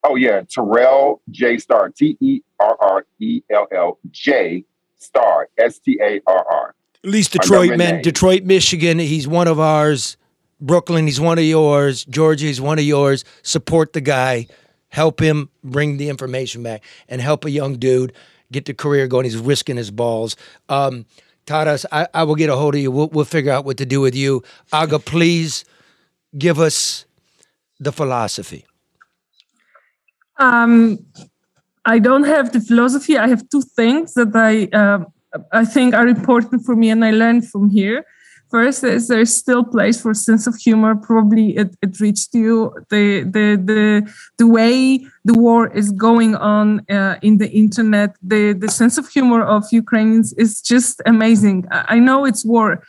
Oh 0.04 0.16
yeah, 0.16 0.42
Terrell 0.48 1.22
J 1.30 1.58
Starr, 1.58 1.90
T 1.90 2.16
E 2.20 2.40
R 2.62 2.76
R 2.80 3.06
E 3.20 3.42
L 3.50 3.66
L 3.72 3.98
J 4.10 4.64
Starr, 4.96 5.48
S 5.58 5.78
T 5.78 5.98
A 6.02 6.20
R 6.26 6.46
R. 6.50 6.74
At 7.04 7.10
least 7.10 7.32
Detroit, 7.32 7.50
government 7.50 7.78
man. 7.78 7.94
name. 7.94 8.02
Detroit, 8.02 8.44
Michigan. 8.44 8.98
He's 8.98 9.26
one 9.26 9.48
of 9.48 9.58
ours. 9.58 10.16
Brooklyn, 10.60 11.06
he's 11.06 11.20
one 11.20 11.38
of 11.38 11.44
yours. 11.44 12.04
Georgia, 12.04 12.46
he's 12.46 12.60
one 12.60 12.78
of 12.78 12.84
yours. 12.84 13.24
Support 13.42 13.92
the 13.94 14.00
guy. 14.00 14.46
Help 14.88 15.20
him 15.20 15.50
bring 15.64 15.96
the 15.96 16.08
information 16.08 16.62
back 16.62 16.84
and 17.08 17.20
help 17.20 17.44
a 17.44 17.50
young 17.50 17.78
dude 17.78 18.12
get 18.52 18.66
the 18.66 18.74
career 18.74 19.08
going. 19.08 19.24
He's 19.24 19.36
risking 19.36 19.76
his 19.76 19.90
balls. 19.90 20.36
Um, 20.68 21.06
Taras, 21.46 21.84
I, 21.90 22.06
I 22.14 22.22
will 22.22 22.36
get 22.36 22.50
a 22.50 22.56
hold 22.56 22.76
of 22.76 22.80
you. 22.80 22.92
We'll, 22.92 23.08
we'll 23.08 23.24
figure 23.24 23.50
out 23.50 23.64
what 23.64 23.78
to 23.78 23.86
do 23.86 24.00
with 24.00 24.14
you. 24.14 24.44
Aga, 24.72 25.00
please 25.00 25.64
give 26.38 26.60
us 26.60 27.06
the 27.80 27.90
philosophy. 27.90 28.64
Um, 30.38 31.04
I 31.84 31.98
don't 31.98 32.24
have 32.24 32.52
the 32.52 32.60
philosophy. 32.60 33.18
I 33.18 33.28
have 33.28 33.48
two 33.48 33.62
things 33.62 34.14
that 34.14 34.34
I 34.34 34.68
um 34.76 35.06
I 35.50 35.64
think 35.64 35.94
are 35.94 36.06
important 36.06 36.64
for 36.64 36.76
me, 36.76 36.90
and 36.90 37.04
I 37.04 37.10
learned 37.10 37.48
from 37.48 37.70
here. 37.70 38.04
First 38.50 38.84
is 38.84 39.08
there's 39.08 39.34
still 39.34 39.64
place 39.64 39.98
for 40.02 40.12
sense 40.12 40.46
of 40.46 40.56
humor. 40.56 40.94
Probably 40.94 41.56
it, 41.56 41.74
it 41.80 41.98
reached 42.00 42.34
you 42.34 42.74
the 42.90 43.22
the 43.22 43.56
the 43.70 44.14
the 44.36 44.46
way 44.46 45.06
the 45.24 45.32
war 45.32 45.68
is 45.68 45.90
going 45.90 46.34
on 46.34 46.82
uh, 46.90 47.16
in 47.22 47.38
the 47.38 47.50
internet. 47.50 48.14
The 48.22 48.52
the 48.52 48.68
sense 48.68 48.98
of 48.98 49.08
humor 49.08 49.42
of 49.42 49.64
Ukrainians 49.72 50.34
is 50.34 50.60
just 50.60 51.00
amazing. 51.06 51.64
I 51.70 51.98
know 51.98 52.26
it's 52.26 52.44
war, 52.44 52.84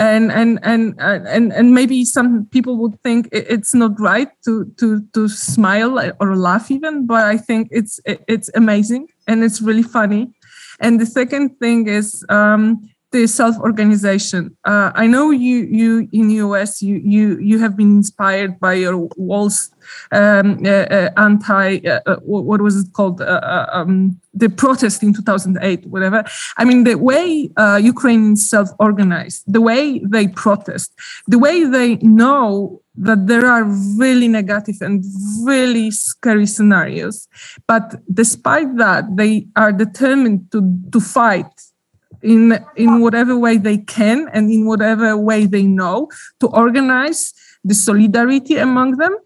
and 0.00 0.32
and 0.32 0.58
and 0.62 0.94
and 0.98 1.52
and 1.52 1.74
maybe 1.74 2.04
some 2.04 2.46
people 2.46 2.76
would 2.78 2.98
think 3.02 3.28
it's 3.32 3.74
not 3.74 4.00
right 4.00 4.30
to 4.44 4.64
to 4.78 5.02
to 5.12 5.28
smile 5.28 6.00
or 6.20 6.36
laugh 6.36 6.70
even 6.70 7.06
but 7.06 7.22
i 7.24 7.36
think 7.36 7.68
it's 7.70 8.00
it's 8.06 8.50
amazing 8.54 9.06
and 9.28 9.44
it's 9.44 9.62
really 9.62 9.82
funny. 9.82 10.32
And 10.80 10.98
the 10.98 11.06
second 11.06 11.58
thing 11.60 11.86
is 11.86 12.24
um 12.28 12.82
the 13.12 13.26
self-organization. 13.26 14.56
Uh, 14.64 14.92
i 14.94 15.06
know 15.06 15.30
you 15.30 15.58
you 15.80 16.08
in 16.12 16.30
us 16.30 16.80
you 16.80 16.96
you 16.96 17.38
you 17.38 17.58
have 17.58 17.76
been 17.76 17.96
inspired 17.96 18.58
by 18.60 18.74
your 18.74 19.08
walls 19.16 19.70
um, 20.12 20.64
uh, 20.64 20.86
uh, 20.96 21.10
anti 21.16 21.78
uh, 21.86 22.00
uh, 22.06 22.16
what 22.22 22.60
was 22.60 22.76
it 22.76 22.92
called? 22.92 23.20
Uh, 23.20 23.66
um, 23.72 24.19
the 24.32 24.48
protest 24.48 25.02
in 25.02 25.12
2008 25.12 25.86
whatever. 25.86 26.24
I 26.56 26.64
mean 26.64 26.84
the 26.84 26.96
way 26.96 27.50
uh, 27.56 27.80
ukrainians 27.82 28.48
self-organized, 28.48 29.44
the 29.46 29.60
way 29.60 30.00
they 30.00 30.28
protest 30.28 30.92
the 31.26 31.38
way 31.38 31.64
they 31.64 31.96
know 31.96 32.80
that 32.96 33.26
there 33.26 33.46
are 33.46 33.64
really 33.96 34.28
negative 34.28 34.76
and 34.80 35.04
really 35.44 35.90
scary 35.90 36.46
scenarios 36.46 37.28
but 37.66 37.96
despite 38.12 38.76
that 38.76 39.16
they 39.16 39.46
are 39.56 39.72
determined 39.72 40.50
to 40.52 40.58
to 40.92 41.00
fight 41.00 41.54
in 42.22 42.58
in 42.76 43.00
whatever 43.00 43.36
way 43.36 43.56
they 43.56 43.78
can 43.78 44.28
and 44.32 44.50
in 44.50 44.66
whatever 44.66 45.16
way 45.16 45.46
they 45.46 45.62
know 45.62 46.08
to 46.40 46.46
organize 46.48 47.32
the 47.64 47.74
solidarity 47.74 48.56
among 48.56 48.96
them. 48.96 49.16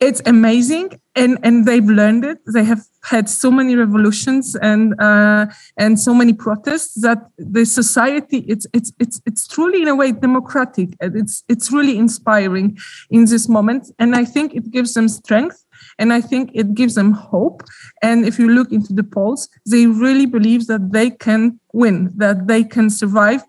It's 0.00 0.22
amazing 0.26 1.00
and 1.14 1.38
and 1.42 1.66
they've 1.66 1.84
learned 1.84 2.24
it. 2.24 2.38
They 2.46 2.64
have 2.64 2.82
had 3.02 3.28
so 3.28 3.50
many 3.50 3.76
revolutions 3.76 4.54
and 4.56 4.98
uh, 5.00 5.46
and 5.76 5.98
so 5.98 6.12
many 6.14 6.32
protests 6.32 6.94
that 7.00 7.18
the 7.38 7.64
society 7.64 8.38
it's 8.48 8.66
it's 8.72 8.92
it's 8.98 9.20
it's 9.26 9.46
truly 9.46 9.82
in 9.82 9.88
a 9.88 9.94
way 9.94 10.12
democratic 10.12 10.90
and 11.00 11.16
it's 11.16 11.42
it's 11.48 11.72
really 11.72 11.96
inspiring 11.96 12.76
in 13.10 13.24
this 13.24 13.48
moment 13.48 13.90
and 13.98 14.14
i 14.14 14.24
think 14.24 14.54
it 14.54 14.70
gives 14.70 14.94
them 14.94 15.08
strength 15.08 15.64
and 15.98 16.12
i 16.12 16.20
think 16.20 16.50
it 16.54 16.74
gives 16.74 16.94
them 16.94 17.12
hope 17.12 17.62
and 18.02 18.26
if 18.26 18.38
you 18.38 18.48
look 18.48 18.70
into 18.70 18.92
the 18.92 19.02
polls 19.02 19.48
they 19.66 19.86
really 19.86 20.26
believe 20.26 20.66
that 20.66 20.92
they 20.92 21.10
can 21.10 21.58
win 21.72 22.10
that 22.16 22.46
they 22.46 22.62
can 22.62 22.90
survive 22.90 23.42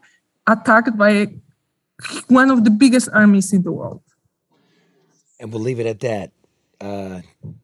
attacked 0.47 0.97
by 0.97 1.27
one 2.29 2.49
of 2.49 2.63
the 2.63 2.71
biggest 2.71 3.09
armies 3.13 3.51
in 3.51 3.63
the 3.63 3.71
world 3.71 4.01
And 5.41 5.51
we'll 5.51 5.63
leave 5.63 5.79
it 5.79 5.87
at 5.87 5.99
that. 6.01 6.31
Uh, 6.79 7.21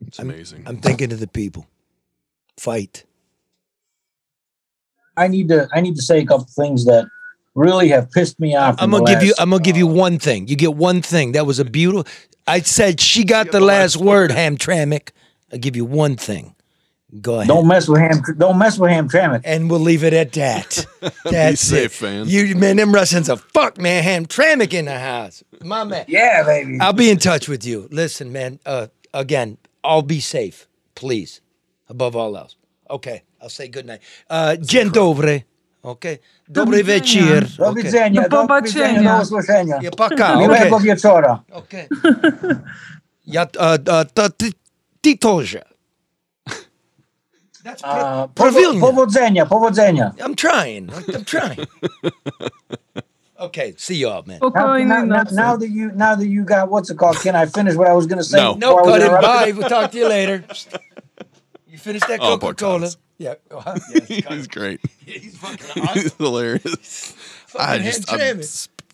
it's 0.08 0.18
amazing. 0.18 0.64
I'm 0.66 0.78
thinking 0.78 1.14
of 1.14 1.20
the 1.20 1.28
people. 1.28 1.68
Fight. 2.58 3.04
I 5.16 5.28
need 5.28 5.50
to 5.50 5.68
I 5.74 5.82
need 5.82 5.96
to 5.96 6.02
say 6.02 6.20
a 6.20 6.26
couple 6.26 6.48
things 6.56 6.86
that 6.86 7.08
really 7.56 7.90
have 7.90 8.10
pissed 8.12 8.40
me 8.40 8.56
off. 8.56 8.76
I'm 8.80 8.92
gonna 8.92 9.04
the 9.04 9.14
give 9.14 9.24
you. 9.24 9.34
I'm 9.40 9.50
gonna 9.50 9.64
give 9.64 9.78
you 9.78 9.88
one 9.88 10.20
thing. 10.20 10.48
You 10.48 10.56
get 10.56 10.76
one 10.76 11.02
thing. 11.02 11.34
That 11.34 11.46
was 11.46 11.60
a 11.60 11.66
beautiful. 11.66 12.12
I 12.46 12.62
said 12.62 13.02
she 13.02 13.26
got 13.26 13.52
the 13.52 13.60
last 13.60 13.98
word. 13.98 14.32
Hamtramck. 14.32 15.10
I 15.52 15.58
give 15.58 15.76
you 15.76 15.86
one 15.86 16.16
thing. 16.16 16.56
Go 17.22 17.36
ahead. 17.36 17.48
Don't 17.48 17.68
mess 17.68 17.88
with 17.88 18.02
Ham. 18.02 18.22
Don't 18.38 18.58
mess 18.58 18.78
with 18.78 18.92
Hamtramck. 18.92 19.42
And 19.46 19.72
we'll 19.72 19.80
leave 19.80 20.04
it 20.04 20.14
at 20.14 20.34
that. 20.34 20.86
That's 21.24 21.62
safe, 21.62 22.02
it. 22.02 22.06
man. 22.06 22.26
You 22.28 22.56
man, 22.56 22.76
them 22.78 22.94
Russians 22.94 23.30
are 23.30 23.38
fuck, 23.38 23.78
man. 23.78 24.04
Hamtramck 24.04 24.74
in 24.74 24.86
the 24.86 25.00
house, 25.00 25.44
my 25.64 25.84
man. 25.84 26.06
Yeah, 26.08 26.44
baby. 26.44 26.80
I'll 26.80 26.94
be 26.94 27.10
in 27.10 27.18
touch 27.18 27.48
with 27.48 27.66
you. 27.66 27.88
Listen, 27.92 28.32
man. 28.32 28.60
Uh, 28.66 28.88
again, 29.14 29.58
I'll 29.84 30.02
be 30.02 30.20
safe, 30.20 30.68
please 30.96 31.42
Above 31.89 32.17
all 32.17 32.37
else. 32.37 32.57
Okay. 32.91 33.23
I'll 33.41 33.49
say 33.51 33.69
good 33.69 33.87
night. 33.87 34.01
Uh, 34.31 34.57
dzień 34.61 34.91
dobry. 34.91 35.43
Okay. 35.83 36.19
Dobry 36.49 36.85
wieczór. 36.85 37.45
Do 37.59 37.67
Okay. 37.67 37.83
widzenia, 37.83 38.29
do 38.29 38.47
widzenia, 38.63 39.17
do 39.17 39.23
usłyszenia. 39.23 39.79
Nie, 39.79 39.91
paka, 39.91 40.37
Miłego 40.37 40.77
okay. 40.77 40.87
wieczora. 40.87 41.43
Okay. 41.53 41.89
Ja, 43.27 43.43
uh, 43.43 43.79
uh, 43.89 44.13
to 44.15 44.31
ty, 44.31 44.53
ty 45.01 45.19
тоже. 45.19 45.63
That's 47.65 47.83
Uh, 47.85 48.29
Prawilnie. 48.35 48.81
powodzenia, 48.81 49.47
powodzenia. 49.47 50.13
I'm 50.19 50.35
trying. 50.35 50.91
I'm, 50.91 51.05
I'm 51.17 51.25
trying. 51.25 51.59
okay. 53.39 53.75
See 53.79 53.95
y'all, 54.01 54.23
man. 54.27 54.39
Now, 54.55 54.79
now, 54.79 55.05
now, 55.05 55.23
now 55.33 55.57
that 55.57 55.69
you 55.69 55.91
now 55.95 56.15
that 56.17 56.27
you 56.27 56.45
got 56.45 56.69
what's 56.71 56.91
it 56.91 56.99
called? 56.99 57.17
Can 57.23 57.37
I 57.37 57.47
finish 57.47 57.77
what 57.77 57.87
I 57.89 57.93
was 57.95 58.07
going 58.07 58.19
to 58.19 58.25
say? 58.25 58.39
No, 58.39 58.55
before 58.55 58.71
I 58.71 58.83
was 58.83 58.91
cut 58.93 59.01
it. 59.01 59.05
interrupted? 59.05 59.31
Bye. 59.31 59.53
We'll 59.59 59.69
talk 59.69 59.91
to 59.93 59.99
you 59.99 60.09
later. 60.09 60.45
You 61.78 61.82
finished 61.82 62.08
that 62.08 62.20
Oh, 62.24 62.40
poor 62.40 62.54
Coca 62.54 62.56
Cola? 62.56 62.80
Thomas. 62.80 62.98
Yeah. 63.20 63.34
Uh-huh. 63.50 63.80
He's 64.08 64.46
great. 64.46 64.80
He's 65.06 65.36
fucking 65.38 65.84
He's 65.84 66.06
awesome. 66.06 66.18
hilarious. 66.20 67.16
I 67.58 67.80
just 67.80 68.14
I'm, 68.14 68.42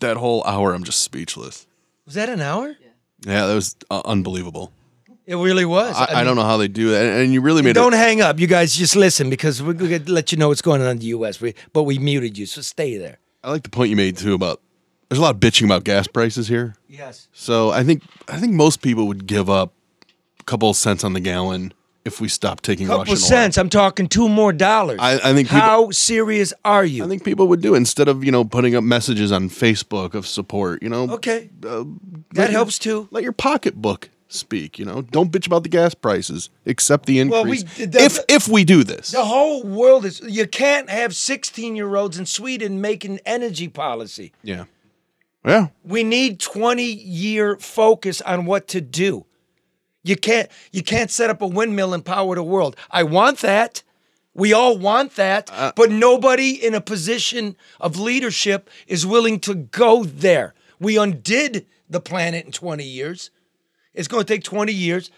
that 0.00 0.16
whole 0.16 0.42
hour, 0.44 0.72
I'm 0.72 0.82
just 0.82 1.02
speechless. 1.02 1.66
Was 2.06 2.14
that 2.14 2.30
an 2.30 2.40
hour? 2.40 2.74
Yeah, 3.26 3.46
that 3.46 3.54
was 3.54 3.76
uh, 3.90 4.00
unbelievable. 4.06 4.72
It 5.26 5.34
really 5.36 5.66
was. 5.66 5.94
I, 5.94 6.06
I, 6.06 6.14
mean, 6.16 6.24
don't 6.24 6.36
know 6.36 6.44
how 6.44 6.56
they 6.56 6.68
do 6.68 6.92
that, 6.92 7.04
and, 7.04 7.20
and 7.24 7.32
you 7.34 7.42
really 7.42 7.60
made 7.60 7.74
Don't 7.74 7.92
it. 7.92 7.98
hang 7.98 8.22
up, 8.22 8.40
you 8.40 8.46
guys. 8.46 8.74
Just 8.74 8.96
listen 8.96 9.28
because 9.28 9.62
we're 9.62 9.74
going 9.74 10.02
to 10.06 10.10
let 10.10 10.32
you 10.32 10.38
know 10.38 10.48
what's 10.48 10.62
going 10.62 10.80
on 10.80 10.88
in 10.88 10.98
the 11.00 11.06
U.S. 11.06 11.42
We, 11.42 11.54
but 11.74 11.82
we 11.82 11.98
muted 11.98 12.38
you, 12.38 12.46
so 12.46 12.62
stay 12.62 12.96
there. 12.96 13.18
I 13.42 13.50
like 13.50 13.62
the 13.62 13.68
point 13.68 13.90
you 13.90 13.96
made 13.96 14.16
too 14.16 14.32
about 14.32 14.62
there's 15.10 15.18
a 15.18 15.22
lot 15.22 15.34
of 15.34 15.40
bitching 15.40 15.66
about 15.66 15.84
gas 15.84 16.06
prices 16.06 16.48
here. 16.48 16.76
Yes. 16.88 17.28
So 17.34 17.72
I 17.72 17.84
think 17.84 18.02
I 18.26 18.38
think 18.38 18.54
most 18.54 18.80
people 18.80 19.06
would 19.06 19.26
give 19.26 19.50
up 19.50 19.74
a 20.40 20.44
couple 20.44 20.70
of 20.70 20.76
cents 20.76 21.04
on 21.04 21.12
the 21.12 21.20
gallon 21.20 21.74
if 22.04 22.20
we 22.20 22.28
stop 22.28 22.60
taking 22.60 22.86
Couple 22.86 23.00
Russian 23.04 23.16
cents. 23.16 23.56
I'm 23.58 23.68
talking 23.70 24.08
two 24.08 24.28
more 24.28 24.52
dollars. 24.52 24.98
I, 25.00 25.14
I 25.14 25.32
think 25.32 25.48
people, 25.48 25.60
How 25.60 25.90
serious 25.90 26.52
are 26.64 26.84
you? 26.84 27.04
I 27.04 27.08
think 27.08 27.24
people 27.24 27.48
would 27.48 27.62
do 27.62 27.74
instead 27.74 28.08
of 28.08 28.22
you 28.24 28.30
know 28.32 28.44
putting 28.44 28.74
up 28.76 28.84
messages 28.84 29.32
on 29.32 29.48
Facebook 29.48 30.14
of 30.14 30.26
support. 30.26 30.82
You 30.82 30.88
know, 30.90 31.10
Okay. 31.10 31.50
uh, 31.66 31.84
That 32.32 32.50
your- 32.50 32.50
helps 32.50 32.78
too. 32.78 33.08
Let 33.10 33.22
your 33.22 33.32
pocketbook 33.32 34.10
speak. 34.28 34.78
You 34.78 34.84
know, 34.84 35.00
don't 35.02 35.30
bitch 35.32 35.46
about 35.46 35.62
the 35.62 35.68
gas 35.68 35.94
prices. 35.94 36.50
Accept 36.66 37.06
the 37.06 37.20
increase. 37.20 37.32
Well, 37.32 37.44
we- 37.78 37.86
the- 37.86 38.02
if 38.02 38.18
if 38.28 38.48
we 38.48 38.64
do 38.64 38.84
this, 38.84 39.10
The 39.10 39.24
whole 39.24 39.62
world 39.64 40.04
is. 40.04 40.20
You 40.20 40.46
can't 40.46 40.90
have 40.90 41.14
16 41.16 41.74
year 41.76 41.94
olds 41.96 42.18
in 42.18 42.26
Sweden 42.26 42.80
making 42.80 43.20
energy 43.24 43.68
policy. 43.68 44.32
yeah, 44.42 44.64
yeah. 45.44 45.68
We 45.84 46.04
need 46.04 46.38
20 46.40 46.84
year 46.84 47.56
focus 47.58 48.20
on 48.22 48.44
what 48.44 48.68
to 48.68 48.80
do. 48.80 49.24
You 50.04 50.16
can't 50.16 50.48
you 50.70 50.82
can't 50.82 51.10
set 51.10 51.30
up 51.30 51.42
a 51.42 51.46
windmill 51.46 51.92
and 51.92 52.04
power 52.04 52.36
the 52.36 52.42
world. 52.44 52.76
I 52.90 53.02
want 53.02 53.38
that. 53.40 53.82
We 54.36 54.52
all 54.52 54.76
want 54.76 55.14
that, 55.14 55.48
Uh, 55.52 55.72
but 55.76 55.90
nobody 55.90 56.50
in 56.50 56.74
a 56.74 56.80
position 56.80 57.56
of 57.80 57.98
leadership 57.98 58.68
is 58.88 59.06
willing 59.06 59.38
to 59.40 59.54
go 59.54 60.04
there. 60.04 60.54
We 60.80 60.96
undid 60.98 61.66
the 61.88 62.00
planet 62.00 62.44
in 62.44 62.50
20 62.50 62.82
years. 62.84 63.30
It's 63.94 64.08
going 64.08 64.24
to 64.24 64.32
take 64.32 64.42
20 64.42 64.72
years 64.72 65.10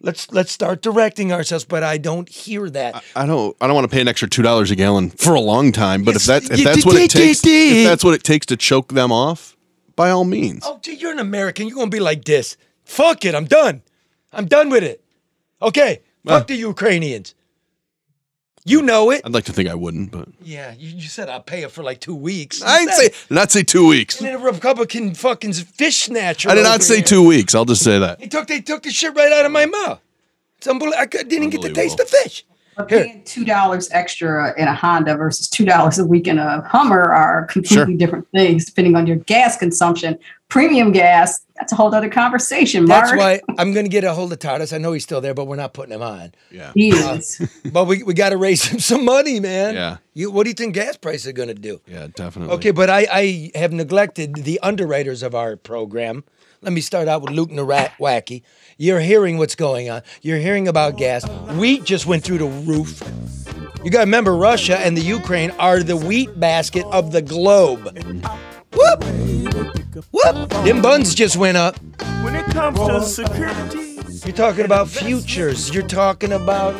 Let's 0.00 0.30
let's 0.30 0.52
start 0.52 0.80
directing 0.80 1.32
ourselves, 1.32 1.64
but 1.64 1.82
I 1.82 1.98
don't 1.98 2.28
hear 2.28 2.70
that. 2.70 3.02
I 3.16 3.26
don't. 3.26 3.56
I 3.60 3.66
don't 3.66 3.74
want 3.74 3.90
to 3.90 3.94
pay 3.94 4.00
an 4.00 4.06
extra 4.06 4.28
two 4.28 4.42
dollars 4.42 4.70
a 4.70 4.76
gallon 4.76 5.10
for 5.10 5.34
a 5.34 5.40
long 5.40 5.72
time. 5.72 6.04
But 6.04 6.14
if 6.14 6.24
that 6.24 6.44
if 6.44 6.62
that's 6.62 6.86
what 6.86 6.94
it 6.94 7.10
takes, 7.10 7.42
if 7.44 7.84
that's 7.84 8.04
what 8.04 8.14
it 8.14 8.22
takes 8.22 8.46
to 8.46 8.56
choke 8.56 8.92
them 8.92 9.10
off, 9.10 9.56
by 9.96 10.10
all 10.10 10.24
means. 10.24 10.62
Oh, 10.64 10.78
dude, 10.80 11.00
you're 11.00 11.10
an 11.10 11.18
American. 11.18 11.66
You're 11.66 11.76
gonna 11.76 11.90
be 11.90 11.98
like 11.98 12.24
this. 12.24 12.56
Fuck 12.84 13.24
it. 13.24 13.34
I'm 13.34 13.46
done. 13.46 13.82
I'm 14.32 14.46
done 14.46 14.70
with 14.70 14.84
it. 14.84 15.02
Okay. 15.60 16.02
Fuck 16.26 16.46
the 16.46 16.54
Ukrainians. 16.56 17.34
You 18.64 18.82
know 18.82 19.10
it. 19.10 19.22
I'd 19.24 19.32
like 19.32 19.44
to 19.44 19.52
think 19.52 19.70
I 19.70 19.74
wouldn't, 19.74 20.10
but 20.10 20.28
Yeah, 20.42 20.74
you, 20.78 20.90
you 20.90 21.08
said 21.08 21.30
I'll 21.30 21.40
pay 21.40 21.62
it 21.62 21.70
for 21.70 21.82
like 21.82 22.00
two 22.00 22.14
weeks. 22.14 22.62
I 22.62 22.80
didn't 22.84 22.94
say 22.96 23.10
not 23.30 23.50
say 23.50 23.62
two 23.62 23.86
weeks. 23.86 24.20
And 24.20 24.28
then 24.28 24.34
a 24.34 24.38
Republican 24.38 25.14
fucking 25.14 25.54
fish 25.54 26.04
snatcher. 26.04 26.50
I 26.50 26.54
did 26.54 26.64
not 26.64 26.82
say 26.82 26.96
here. 26.96 27.04
two 27.04 27.26
weeks. 27.26 27.54
I'll 27.54 27.64
just 27.64 27.82
say 27.82 27.98
that. 27.98 28.20
He 28.20 28.28
took 28.28 28.46
they 28.46 28.60
took 28.60 28.82
the 28.82 28.90
shit 28.90 29.16
right 29.16 29.32
out 29.32 29.46
of 29.46 29.52
my 29.52 29.64
mouth. 29.64 30.00
It's 30.58 30.66
unbelievable. 30.66 31.00
I 31.00 31.06
didn't 31.06 31.50
get 31.50 31.62
to 31.62 31.72
taste 31.72 31.96
the 31.96 32.04
fish. 32.04 32.44
But 32.78 32.88
paying 32.88 33.24
two 33.24 33.44
dollars 33.44 33.88
extra 33.90 34.54
in 34.56 34.68
a 34.68 34.74
Honda 34.74 35.16
versus 35.16 35.48
two 35.48 35.64
dollars 35.64 35.98
a 35.98 36.04
week 36.04 36.28
in 36.28 36.38
a 36.38 36.62
Hummer 36.68 37.12
are 37.12 37.46
completely 37.46 37.76
Sure. 37.76 37.96
different 37.96 38.28
things 38.30 38.64
depending 38.66 38.94
on 38.94 39.06
your 39.06 39.16
gas 39.16 39.56
consumption. 39.56 40.16
Premium 40.48 40.92
gas, 40.92 41.40
that's 41.56 41.72
a 41.72 41.74
whole 41.74 41.92
other 41.92 42.08
conversation, 42.08 42.86
Mark. 42.86 43.04
That's 43.04 43.18
why 43.18 43.40
I'm 43.58 43.72
going 43.74 43.84
to 43.84 43.90
get 43.90 44.04
a 44.04 44.14
hold 44.14 44.32
of 44.32 44.38
Taras. 44.38 44.72
I 44.72 44.78
know 44.78 44.92
he's 44.92 45.02
still 45.02 45.20
there, 45.20 45.34
but 45.34 45.46
we're 45.46 45.56
not 45.56 45.74
putting 45.74 45.92
him 45.92 46.02
on. 46.02 46.32
Yeah. 46.50 46.72
He 46.74 46.92
uh, 46.92 47.16
is. 47.16 47.60
but 47.72 47.84
we, 47.84 48.02
we 48.04 48.14
got 48.14 48.30
to 48.30 48.38
raise 48.38 48.64
him 48.64 48.78
some 48.78 49.04
money, 49.04 49.40
man. 49.40 49.74
Yeah. 49.74 49.96
You, 50.14 50.30
what 50.30 50.44
do 50.44 50.50
you 50.50 50.54
think 50.54 50.74
gas 50.74 50.96
prices 50.96 51.26
are 51.26 51.32
going 51.32 51.48
to 51.48 51.54
do? 51.54 51.80
Yeah, 51.86 52.06
definitely. 52.14 52.54
Okay, 52.54 52.70
but 52.70 52.88
I, 52.88 53.06
I 53.10 53.50
have 53.56 53.72
neglected 53.72 54.36
the 54.36 54.58
underwriters 54.60 55.22
of 55.22 55.34
our 55.34 55.56
program. 55.56 56.24
Let 56.60 56.72
me 56.72 56.80
start 56.80 57.06
out 57.08 57.22
with 57.22 57.30
Luke 57.30 57.50
Nowacki. 57.50 58.42
You're 58.78 59.00
hearing 59.00 59.38
what's 59.38 59.54
going 59.54 59.90
on. 59.90 60.02
You're 60.22 60.38
hearing 60.38 60.66
about 60.66 60.96
gas. 60.96 61.24
Wheat 61.56 61.84
just 61.84 62.06
went 62.06 62.24
through 62.24 62.38
the 62.38 62.46
roof. 62.46 63.00
You 63.84 63.90
got 63.92 63.98
to 63.98 64.04
remember, 64.04 64.34
Russia 64.36 64.76
and 64.78 64.96
the 64.96 65.00
Ukraine 65.00 65.52
are 65.52 65.82
the 65.84 65.96
wheat 65.96 66.38
basket 66.40 66.84
of 66.90 67.12
the 67.12 67.22
globe. 67.22 67.84
Whoop! 68.74 69.04
Whoop! 70.10 70.48
Them 70.64 70.82
buns 70.82 71.14
just 71.14 71.36
went 71.36 71.56
up. 71.56 71.76
When 72.22 72.34
it 72.34 72.44
comes 72.46 72.78
to 72.78 73.02
security, 73.02 74.00
You're 74.26 74.34
talking 74.36 74.64
about 74.64 74.88
futures. 74.88 75.72
You're 75.72 75.86
talking 75.86 76.32
about 76.32 76.74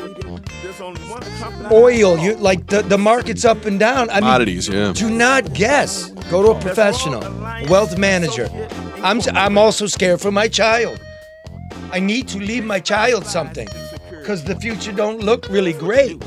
there's 0.62 0.80
only 0.80 1.00
one 1.02 1.22
company. 1.22 1.68
oil. 1.74 2.18
You 2.18 2.34
like 2.34 2.66
the, 2.66 2.82
the 2.82 2.98
market's 2.98 3.44
up 3.44 3.64
and 3.64 3.78
down. 3.78 4.10
I 4.10 4.14
mean, 4.14 4.22
Commodities, 4.22 4.68
yeah. 4.68 4.92
Do 4.92 5.08
not 5.08 5.52
guess. 5.54 6.10
Go 6.30 6.42
to 6.42 6.50
a 6.50 6.60
professional, 6.60 7.20
wealth 7.68 7.96
manager. 7.96 8.48
I'm 9.02 9.20
I'm 9.34 9.58
also 9.58 9.86
scared 9.86 10.20
for 10.20 10.30
my 10.30 10.48
child. 10.48 11.00
I 11.92 12.00
need 12.00 12.28
to 12.28 12.38
leave 12.38 12.64
my 12.64 12.80
child 12.80 13.26
something 13.26 13.68
because 14.10 14.44
the 14.44 14.56
future 14.56 14.92
don't 14.92 15.20
look 15.20 15.48
really 15.48 15.72
great. 15.72 16.22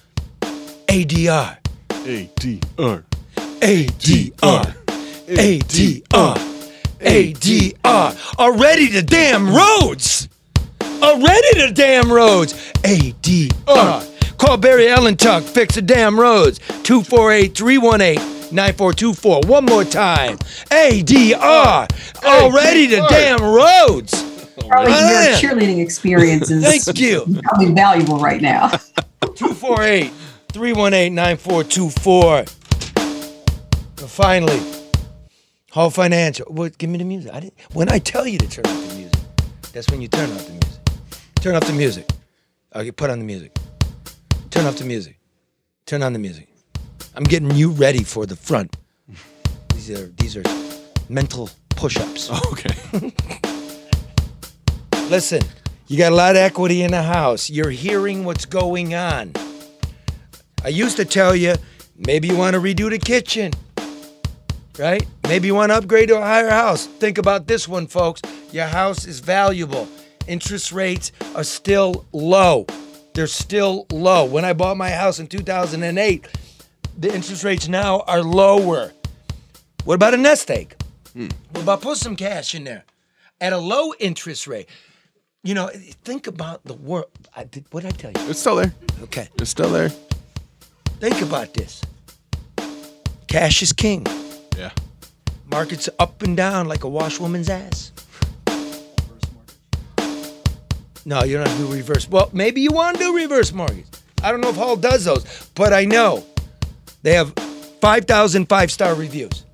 ADR. 0.87 1.57
ADR. 1.89 3.03
ADR. 3.59 4.75
ADR. 5.27 6.35
ADR. 6.99 8.39
Already 8.39 8.87
the 8.87 9.01
damn 9.01 9.47
roads. 9.53 10.29
Already 11.01 11.67
the 11.67 11.71
damn 11.73 12.11
roads. 12.11 12.53
ADR. 12.83 14.37
Call 14.37 14.57
Barry 14.57 14.89
Allen 14.89 15.17
Tuck. 15.17 15.43
Fix 15.43 15.75
the 15.75 15.81
damn 15.81 16.19
roads. 16.19 16.59
248 16.83 17.55
318 17.55 18.38
9424. 18.51 19.41
One 19.47 19.65
more 19.65 19.83
time. 19.83 20.37
ADR. 20.69 21.87
Already 22.23 22.85
the 22.87 23.05
damn 23.09 23.41
roads. 23.41 24.23
Probably 24.67 24.91
your 24.91 24.99
cheerleading 25.39 25.81
experience 25.81 26.51
is 26.51 26.63
Thank 26.85 26.99
you. 26.99 27.25
probably 27.43 27.73
valuable 27.73 28.19
right 28.19 28.41
now. 28.41 28.69
248 29.21 30.11
318 30.51 31.15
9424. 31.15 32.45
Finally, 34.07 34.59
Hall 35.71 35.89
Financial. 35.89 36.45
What, 36.47 36.77
give 36.77 36.89
me 36.89 36.97
the 36.97 37.03
music. 37.05 37.33
I 37.33 37.39
didn't, 37.41 37.53
when 37.73 37.89
I 37.89 37.99
tell 37.99 38.27
you 38.27 38.37
to 38.39 38.49
turn 38.49 38.65
off 38.65 38.87
the 38.89 38.95
music, 38.95 39.19
that's 39.71 39.89
when 39.89 40.01
you 40.01 40.07
turn 40.07 40.29
off 40.31 40.45
the 40.45 40.51
music. 40.51 40.69
Turn 41.35 41.55
off 41.55 41.65
the 41.65 41.73
music. 41.73 42.09
Okay, 42.75 42.91
put 42.91 43.09
on 43.09 43.19
the 43.19 43.25
music. 43.25 43.55
Turn 44.49 44.65
off 44.65 44.77
the 44.77 44.85
music. 44.85 45.17
Turn 45.85 46.03
on 46.03 46.13
the 46.13 46.19
music. 46.19 46.48
I'm 47.19 47.25
getting 47.25 47.51
you 47.51 47.71
ready 47.71 48.05
for 48.05 48.25
the 48.25 48.37
front. 48.37 48.77
These 49.73 49.91
are 49.91 50.07
these 50.19 50.37
are 50.37 50.43
mental 51.09 51.49
push-ups. 51.75 52.31
Okay. 52.53 53.11
Listen, 55.09 55.41
you 55.87 55.97
got 55.97 56.13
a 56.13 56.15
lot 56.15 56.31
of 56.31 56.37
equity 56.37 56.81
in 56.81 56.91
the 56.91 57.03
house. 57.03 57.49
You're 57.49 57.71
hearing 57.71 58.23
what's 58.23 58.45
going 58.45 58.95
on. 58.95 59.33
I 60.63 60.69
used 60.69 60.95
to 60.95 61.03
tell 61.03 61.35
you, 61.35 61.55
maybe 61.97 62.29
you 62.29 62.37
want 62.37 62.53
to 62.53 62.61
redo 62.61 62.89
the 62.89 62.99
kitchen, 62.99 63.51
right? 64.77 65.05
Maybe 65.27 65.47
you 65.47 65.55
want 65.55 65.73
to 65.73 65.75
upgrade 65.75 66.07
to 66.07 66.19
a 66.19 66.21
higher 66.21 66.49
house. 66.49 66.85
Think 66.85 67.17
about 67.17 67.47
this 67.47 67.67
one, 67.67 67.87
folks. 67.87 68.21
Your 68.53 68.67
house 68.67 69.05
is 69.05 69.19
valuable. 69.19 69.89
Interest 70.25 70.71
rates 70.71 71.11
are 71.35 71.43
still 71.43 72.05
low. 72.13 72.65
They're 73.13 73.27
still 73.27 73.87
low. 73.91 74.23
When 74.23 74.45
I 74.45 74.53
bought 74.53 74.77
my 74.77 74.91
house 74.91 75.19
in 75.19 75.27
2008, 75.27 76.25
the 76.99 77.15
interest 77.15 77.45
rates 77.45 77.69
now 77.69 78.01
are 78.01 78.21
lower. 78.21 78.91
What 79.85 79.95
about 79.95 80.13
a 80.13 80.17
nest 80.17 80.51
egg? 80.51 80.75
Hmm. 81.13 81.29
What 81.51 81.63
about 81.63 81.81
put 81.81 81.97
some 81.97 82.15
cash 82.15 82.53
in 82.53 82.65
there 82.65 82.83
at 83.39 83.53
a 83.53 83.57
low 83.57 83.93
interest 83.99 84.47
rate? 84.47 84.67
You 85.41 85.53
know, 85.53 85.69
think 86.03 86.27
about 86.27 86.65
the 86.65 86.73
world. 86.73 87.09
I 87.33 87.45
did, 87.45 87.65
what 87.71 87.83
did 87.83 87.93
I 87.93 87.97
tell 87.97 88.11
you? 88.11 88.29
It's 88.29 88.39
still 88.39 88.57
there. 88.57 88.73
Okay. 89.03 89.29
It's 89.39 89.49
still 89.49 89.69
there. 89.69 89.89
Think 90.99 91.21
about 91.21 91.53
this. 91.53 91.81
Cash 93.27 93.61
is 93.61 93.71
king. 93.71 94.05
Yeah. 94.57 94.71
Markets 95.49 95.87
up 95.99 96.21
and 96.21 96.35
down 96.35 96.67
like 96.67 96.83
a 96.83 96.89
washwoman's 96.89 97.49
ass. 97.49 97.93
No, 101.05 101.23
you 101.23 101.37
don't 101.37 101.47
have 101.47 101.57
to 101.57 101.65
do 101.65 101.71
reverse. 101.71 102.09
Well, 102.09 102.29
maybe 102.33 102.59
you 102.59 102.71
want 102.71 102.97
to 102.97 103.03
do 103.03 103.15
reverse 103.15 103.53
mortgage. 103.53 103.85
I 104.21 104.31
don't 104.31 104.41
know 104.41 104.49
if 104.49 104.57
Hall 104.57 104.75
does 104.75 105.05
those, 105.05 105.49
but 105.55 105.71
I 105.71 105.85
know 105.85 106.25
they 107.01 107.13
have 107.13 107.33
5,000 107.81 108.47
five 108.47 108.71
star 108.71 108.93
reviews. 108.95 109.45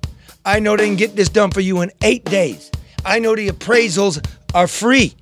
I 0.44 0.58
know 0.60 0.76
they 0.76 0.86
can 0.86 0.96
get 0.96 1.16
this 1.16 1.28
done 1.28 1.50
for 1.50 1.60
you 1.60 1.80
in 1.82 1.90
eight 2.02 2.24
days. 2.24 2.70
I 3.04 3.18
know 3.18 3.34
the 3.34 3.48
appraisals 3.48 4.24
are 4.54 4.66
free. 4.66 5.14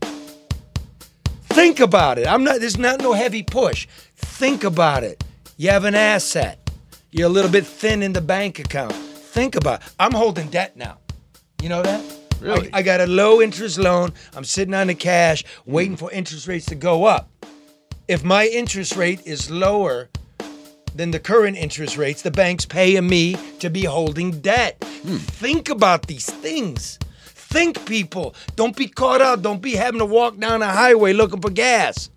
Think 1.45 1.81
about 1.81 2.19
it. 2.19 2.27
I'm 2.27 2.45
not. 2.45 2.61
There's 2.61 2.79
not 2.79 3.01
no 3.01 3.13
heavy 3.13 3.43
push. 3.43 3.87
Think 4.17 4.65
about 4.65 5.05
it. 5.05 5.23
You 5.57 5.71
have 5.71 5.85
an 5.85 5.95
asset. 5.95 6.59
You're 7.11 7.27
a 7.27 7.31
little 7.31 7.51
bit 7.51 7.65
thin 7.65 8.03
in 8.03 8.13
the 8.13 8.21
bank 8.21 8.59
account. 8.59 8.93
Think 8.93 9.55
about. 9.55 9.81
I'm 10.01 10.13
holding 10.13 10.49
debt 10.49 10.77
now. 10.77 10.99
You 11.63 11.69
know 11.69 11.83
that? 11.83 12.05
Really? 12.41 12.73
I, 12.73 12.79
I 12.79 12.83
got 12.83 13.01
a 13.01 13.07
low 13.07 13.41
interest 13.41 13.79
loan. 13.79 14.13
I'm 14.35 14.45
sitting 14.45 14.75
on 14.75 14.89
the 14.89 14.95
cash, 14.95 15.45
waiting 15.65 15.93
hmm. 15.93 15.99
for 15.99 16.11
interest 16.11 16.49
rates 16.49 16.67
to 16.67 16.75
go 16.75 17.05
up. 17.05 17.31
If 18.09 18.25
my 18.25 18.47
interest 18.47 18.97
rate 18.97 19.21
is 19.25 19.51
lower 19.51 20.11
than 20.95 21.11
the 21.11 21.21
current 21.21 21.57
interest 21.57 21.97
rates, 21.97 22.23
the 22.23 22.31
bank's 22.31 22.65
paying 22.65 23.09
me 23.09 23.37
to 23.59 23.71
be 23.71 23.85
holding 23.85 24.41
debt. 24.41 24.83
Hmm. 24.83 25.17
Think 25.17 25.69
about 25.69 26.07
these 26.07 26.27
things. 26.27 26.99
Think, 27.25 27.85
people. 27.87 28.35
Don't 28.57 28.77
be 28.77 28.89
caught 28.89 29.21
out. 29.21 29.43
Don't 29.43 29.63
be 29.63 29.75
having 29.75 30.01
to 30.01 30.07
walk 30.07 30.39
down 30.39 30.63
a 30.63 30.67
highway 30.67 31.13
looking 31.13 31.41
for 31.41 31.51
gas. 31.51 32.11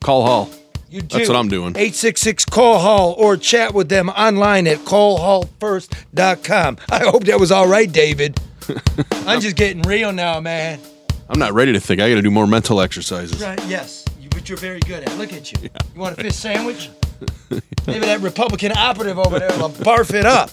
Call 0.00 0.26
Hall. 0.26 0.50
You 0.88 1.02
do. 1.02 1.18
That's 1.18 1.28
what 1.28 1.36
I'm 1.36 1.48
doing. 1.48 1.76
866 1.76 2.46
call 2.46 2.80
hall 2.80 3.14
or 3.16 3.36
chat 3.36 3.72
with 3.72 3.88
them 3.88 4.08
online 4.08 4.66
at 4.66 4.78
callhallfirst.com. 4.78 6.78
I 6.90 6.98
hope 7.04 7.24
that 7.24 7.38
was 7.38 7.52
all 7.52 7.68
right, 7.68 7.90
David. 7.90 8.40
I'm 9.12 9.40
just 9.40 9.54
getting 9.54 9.82
real 9.82 10.12
now, 10.12 10.40
man. 10.40 10.80
I'm 11.28 11.38
not 11.38 11.52
ready 11.52 11.72
to 11.74 11.80
think. 11.80 12.00
I 12.00 12.08
got 12.08 12.16
to 12.16 12.22
do 12.22 12.30
more 12.32 12.48
mental 12.48 12.80
exercises. 12.80 13.40
Right, 13.40 13.64
yes. 13.68 14.04
You, 14.20 14.28
but 14.30 14.48
you're 14.48 14.58
very 14.58 14.80
good 14.80 15.04
at 15.04 15.12
it. 15.12 15.16
Look 15.16 15.32
at 15.32 15.52
you. 15.52 15.70
You 15.94 16.00
want 16.00 16.18
a 16.18 16.22
fish 16.22 16.34
sandwich? 16.34 16.90
Maybe 17.86 18.00
that 18.06 18.20
Republican 18.20 18.72
operative 18.72 19.18
over 19.18 19.38
there 19.38 19.50
will 19.58 19.70
barf 19.70 20.12
it 20.14 20.26
up. 20.26 20.50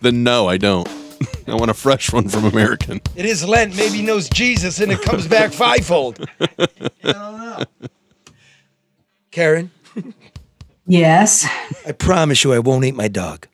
Then 0.00 0.22
no, 0.24 0.48
I 0.48 0.56
don't. 0.58 0.88
I 1.46 1.54
want 1.54 1.70
a 1.70 1.74
fresh 1.74 2.12
one 2.12 2.28
from 2.28 2.44
American. 2.44 3.00
It 3.14 3.24
is 3.26 3.46
Lent. 3.46 3.76
Maybe 3.76 3.98
he 3.98 4.02
knows 4.02 4.28
Jesus 4.28 4.80
and 4.80 4.90
it 4.90 5.00
comes 5.02 5.26
back 5.28 5.52
fivefold. 5.52 6.26
I 6.40 6.66
don't 7.04 7.38
know. 7.38 7.62
Karen, 9.30 9.70
Yes. 10.86 11.46
I 11.86 11.92
promise 11.92 12.42
you 12.42 12.52
I 12.52 12.58
won't 12.58 12.84
eat 12.84 12.94
my 12.94 13.08
dog. 13.08 13.46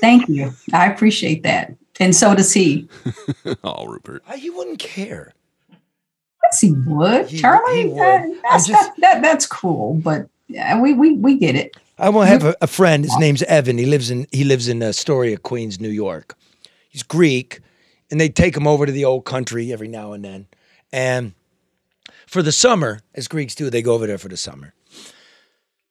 Thank 0.00 0.28
you. 0.28 0.52
I 0.72 0.86
appreciate 0.90 1.44
that. 1.44 1.74
And 2.00 2.14
so 2.16 2.34
does 2.34 2.52
he. 2.52 2.88
oh, 3.62 3.86
Rupert. 3.86 4.22
Ah, 4.28 4.32
he 4.32 4.50
wouldn't 4.50 4.80
care. 4.80 5.32
Yes, 6.42 6.60
he 6.60 6.72
would. 6.72 7.28
He- 7.28 7.38
Charlie, 7.38 7.82
he 7.82 7.88
would. 7.88 7.98
that- 7.98 8.40
that's, 8.42 8.66
that, 8.68 8.92
that, 8.98 9.22
that's 9.22 9.46
cool, 9.46 9.94
but 9.94 10.28
yeah, 10.52 10.80
we, 10.80 10.92
we, 10.92 11.12
we 11.12 11.38
get 11.38 11.54
it. 11.54 11.76
I 11.98 12.08
will 12.08 12.22
have 12.22 12.44
a, 12.44 12.56
a 12.60 12.66
friend. 12.66 13.04
His 13.04 13.16
name's 13.18 13.42
Evan. 13.44 13.78
He 13.78 13.86
lives 13.86 14.10
in 14.10 14.26
he 14.32 14.44
lives 14.44 14.68
in 14.68 14.82
uh, 14.82 14.86
Astoria, 14.86 15.36
Queens, 15.36 15.80
New 15.80 15.88
York. 15.88 16.36
He's 16.88 17.02
Greek, 17.02 17.60
and 18.10 18.20
they 18.20 18.28
take 18.28 18.56
him 18.56 18.66
over 18.66 18.86
to 18.86 18.92
the 18.92 19.04
old 19.04 19.24
country 19.24 19.72
every 19.72 19.88
now 19.88 20.12
and 20.12 20.24
then. 20.24 20.46
And 20.92 21.32
for 22.26 22.42
the 22.42 22.52
summer, 22.52 23.00
as 23.14 23.28
Greeks 23.28 23.54
do, 23.54 23.70
they 23.70 23.82
go 23.82 23.94
over 23.94 24.06
there 24.06 24.18
for 24.18 24.28
the 24.28 24.36
summer. 24.36 24.74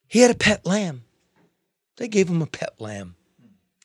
He 0.07 0.19
had 0.19 0.31
a 0.31 0.35
pet 0.35 0.65
lamb. 0.65 1.03
They 1.97 2.07
gave 2.07 2.27
him 2.27 2.41
a 2.41 2.47
pet 2.47 2.79
lamb. 2.79 3.15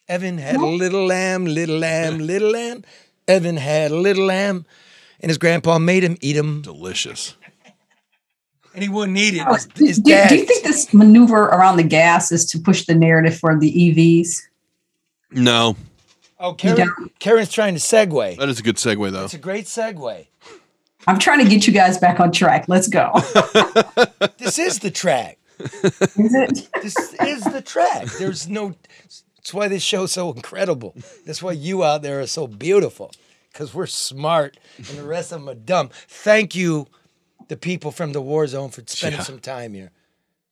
Evan 0.08 0.38
had 0.38 0.56
a 0.56 0.66
little 0.66 1.06
lamb, 1.06 1.44
little 1.44 1.78
lamb, 1.78 2.18
little 2.18 2.50
lamb. 2.50 2.84
Evan 3.28 3.56
had 3.56 3.90
a 3.90 3.96
little 3.96 4.24
lamb, 4.24 4.64
and 5.20 5.30
his 5.30 5.38
grandpa 5.38 5.78
made 5.78 6.02
him 6.02 6.16
eat 6.20 6.36
him. 6.36 6.62
Delicious. 6.62 7.36
And 8.76 8.82
he 8.82 8.90
wouldn't 8.90 9.16
eat 9.16 9.34
it. 9.34 9.42
Oh, 9.48 9.54
His, 9.54 9.68
his 9.74 9.98
do, 9.98 10.14
do 10.28 10.36
you 10.36 10.44
think 10.44 10.62
this 10.62 10.92
maneuver 10.92 11.44
around 11.44 11.78
the 11.78 11.82
gas 11.82 12.30
is 12.30 12.44
to 12.50 12.58
push 12.58 12.84
the 12.84 12.94
narrative 12.94 13.36
for 13.36 13.58
the 13.58 13.72
EVs? 13.72 14.42
No. 15.30 15.76
oh, 16.38 16.52
Karen, 16.52 16.92
Karen's 17.18 17.50
trying 17.50 17.72
to 17.74 17.80
segue. 17.80 18.36
That 18.36 18.50
is 18.50 18.60
a 18.60 18.62
good 18.62 18.76
segue, 18.76 19.10
though. 19.12 19.24
It's 19.24 19.32
a 19.32 19.38
great 19.38 19.64
segue. 19.64 20.26
I'm 21.08 21.18
trying 21.18 21.42
to 21.42 21.48
get 21.48 21.66
you 21.66 21.72
guys 21.72 21.96
back 21.96 22.20
on 22.20 22.32
track. 22.32 22.66
Let's 22.68 22.88
go. 22.88 23.12
This 24.38 24.58
is 24.58 24.78
the 24.78 24.90
track. 24.90 25.38
Is 25.58 26.34
it? 26.34 26.68
This 26.82 27.14
is 27.14 27.42
the 27.44 27.62
track. 27.64 28.06
There's 28.18 28.46
no. 28.48 28.74
That's 29.36 29.54
why 29.54 29.68
this 29.68 29.82
show's 29.82 30.12
so 30.12 30.32
incredible. 30.32 30.94
That's 31.24 31.42
why 31.42 31.52
you 31.52 31.82
out 31.82 32.02
there 32.02 32.20
are 32.20 32.26
so 32.26 32.46
beautiful, 32.46 33.10
because 33.52 33.72
we're 33.74 33.86
smart 33.86 34.56
and 34.76 34.86
the 34.86 35.04
rest 35.04 35.32
of 35.32 35.40
them 35.40 35.48
are 35.48 35.54
dumb. 35.54 35.90
Thank 36.08 36.54
you, 36.54 36.86
the 37.48 37.56
people 37.56 37.90
from 37.90 38.12
the 38.12 38.20
war 38.20 38.46
zone, 38.46 38.70
for 38.70 38.82
spending 38.86 39.20
Yeah. 39.20 39.24
some 39.24 39.38
time 39.38 39.74
here. 39.74 39.92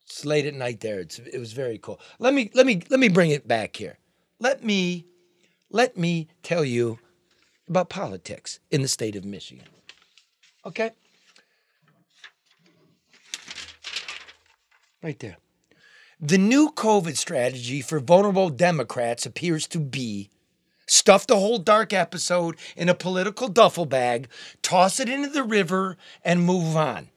It's 0.05 0.23
late 0.25 0.45
at 0.45 0.53
night 0.53 0.81
there. 0.81 0.99
It's, 0.99 1.19
it 1.19 1.39
was 1.39 1.53
very 1.53 1.77
cool. 1.79 1.99
Let 2.19 2.33
me 2.33 2.51
let 2.53 2.65
me 2.65 2.81
let 2.89 2.99
me 2.99 3.09
bring 3.09 3.31
it 3.31 3.47
back 3.47 3.75
here. 3.75 3.97
Let 4.39 4.63
me 4.63 5.05
let 5.71 5.97
me 5.97 6.27
tell 6.43 6.63
you 6.63 6.99
about 7.67 7.89
politics 7.89 8.59
in 8.69 8.81
the 8.83 8.87
state 8.87 9.15
of 9.15 9.25
Michigan. 9.25 9.65
Okay. 10.65 10.91
Right 15.01 15.19
there. 15.19 15.37
The 16.19 16.37
new 16.37 16.71
COVID 16.71 17.17
strategy 17.17 17.81
for 17.81 17.99
vulnerable 17.99 18.49
Democrats 18.49 19.25
appears 19.25 19.67
to 19.67 19.79
be 19.79 20.29
stuff 20.85 21.27
the 21.27 21.37
whole 21.37 21.59
dark 21.59 21.93
episode 21.93 22.55
in 22.75 22.89
a 22.89 22.93
political 22.93 23.47
duffel 23.47 23.85
bag, 23.85 24.27
toss 24.61 24.99
it 24.99 25.09
into 25.09 25.29
the 25.29 25.43
river, 25.43 25.97
and 26.23 26.45
move 26.45 26.75
on. 26.75 27.09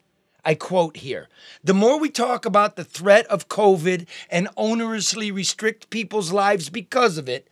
I 0.44 0.54
quote 0.54 0.98
here 0.98 1.28
The 1.62 1.74
more 1.74 1.98
we 1.98 2.08
talk 2.10 2.46
about 2.46 2.76
the 2.76 2.84
threat 2.84 3.26
of 3.26 3.48
COVID 3.48 4.06
and 4.30 4.48
onerously 4.56 5.30
restrict 5.32 5.90
people's 5.90 6.32
lives 6.32 6.70
because 6.70 7.18
of 7.18 7.28
it, 7.28 7.48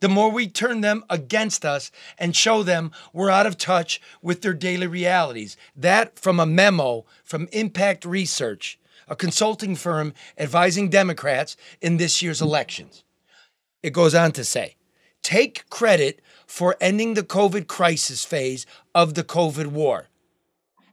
the 0.00 0.08
more 0.08 0.30
we 0.30 0.48
turn 0.48 0.80
them 0.80 1.04
against 1.10 1.64
us 1.64 1.90
and 2.18 2.34
show 2.34 2.62
them 2.62 2.92
we're 3.12 3.30
out 3.30 3.46
of 3.46 3.58
touch 3.58 4.00
with 4.22 4.42
their 4.42 4.54
daily 4.54 4.86
realities. 4.86 5.56
That 5.76 6.18
from 6.18 6.40
a 6.40 6.46
memo 6.46 7.04
from 7.24 7.48
Impact 7.52 8.04
Research, 8.04 8.78
a 9.08 9.16
consulting 9.16 9.74
firm 9.74 10.14
advising 10.38 10.88
Democrats 10.88 11.56
in 11.80 11.96
this 11.96 12.22
year's 12.22 12.40
elections. 12.40 13.04
It 13.82 13.92
goes 13.92 14.14
on 14.14 14.32
to 14.32 14.44
say 14.44 14.76
take 15.22 15.68
credit 15.70 16.20
for 16.46 16.76
ending 16.80 17.14
the 17.14 17.22
COVID 17.22 17.66
crisis 17.66 18.24
phase 18.24 18.66
of 18.94 19.14
the 19.14 19.24
COVID 19.24 19.66
war 19.68 20.08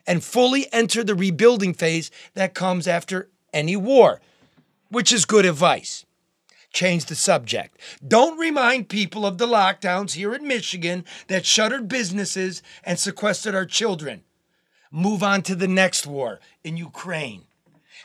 and 0.08 0.24
fully 0.24 0.68
enter 0.72 1.04
the 1.04 1.16
rebuilding 1.16 1.74
phase 1.74 2.12
that 2.34 2.54
comes 2.54 2.88
after 2.88 3.30
any 3.54 3.76
war, 3.76 4.22
which 4.90 5.12
is 5.12 5.26
good 5.26 5.46
advice. 5.46 6.06
Change 6.74 7.06
the 7.06 7.16
subject. 7.16 7.78
Don't 8.06 8.38
remind 8.38 8.90
people 8.90 9.26
of 9.26 9.38
the 9.38 9.48
lockdowns 9.48 10.14
here 10.14 10.34
in 10.34 10.46
Michigan 10.46 11.06
that 11.28 11.46
shuttered 11.46 11.88
businesses 11.88 12.62
and 12.84 13.00
sequestered 13.00 13.56
our 13.56 13.66
children. 13.66 14.24
Move 14.92 15.24
on 15.24 15.42
to 15.44 15.56
the 15.56 15.70
next 15.70 16.06
war 16.06 16.40
in 16.64 16.76
Ukraine. 16.76 17.44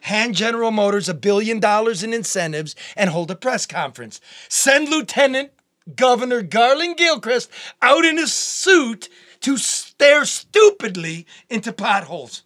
Hand 0.02 0.34
General 0.34 0.70
Motors 0.70 1.08
a 1.08 1.14
billion 1.14 1.58
dollars 1.58 2.02
in 2.02 2.14
incentives 2.14 2.74
and 2.96 3.10
hold 3.10 3.30
a 3.30 3.34
press 3.34 3.66
conference. 3.66 4.20
Send 4.48 4.88
Lieutenant 4.88 5.50
Governor 5.94 6.42
Garlin 6.42 6.96
Gilchrist 6.96 7.50
out 7.80 8.04
in 8.04 8.18
a 8.18 8.26
suit 8.26 9.08
to 9.40 9.56
stare 9.56 10.24
stupidly 10.24 11.26
into 11.48 11.72
potholes. 11.72 12.42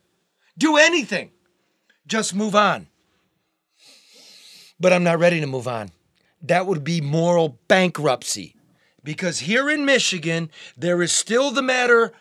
Do 0.56 0.76
anything. 0.76 1.30
Just 2.06 2.34
move 2.34 2.54
on. 2.54 2.86
But 4.78 4.92
I'm 4.92 5.04
not 5.04 5.18
ready 5.18 5.40
to 5.40 5.46
move 5.46 5.66
on. 5.66 5.90
That 6.42 6.66
would 6.66 6.84
be 6.84 7.00
moral 7.00 7.58
bankruptcy. 7.68 8.54
Because 9.02 9.40
here 9.40 9.68
in 9.68 9.84
Michigan, 9.84 10.50
there 10.76 11.02
is 11.02 11.12
still 11.12 11.50
the 11.50 11.62
matter 11.62 12.12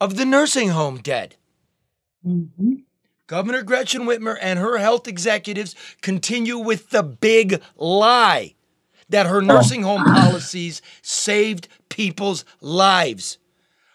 of 0.00 0.16
the 0.16 0.24
nursing 0.24 0.70
home 0.70 0.98
dead. 0.98 1.36
Mm-hmm. 2.26 2.72
Governor 3.26 3.62
Gretchen 3.62 4.02
Whitmer 4.02 4.36
and 4.40 4.58
her 4.58 4.78
health 4.78 5.08
executives 5.08 5.74
continue 6.02 6.58
with 6.58 6.90
the 6.90 7.02
big 7.02 7.62
lie 7.76 8.54
that 9.08 9.26
her 9.26 9.38
oh. 9.38 9.40
nursing 9.40 9.82
home 9.82 10.04
policies 10.04 10.82
saved 11.02 11.68
people's 11.88 12.44
lives. 12.60 13.38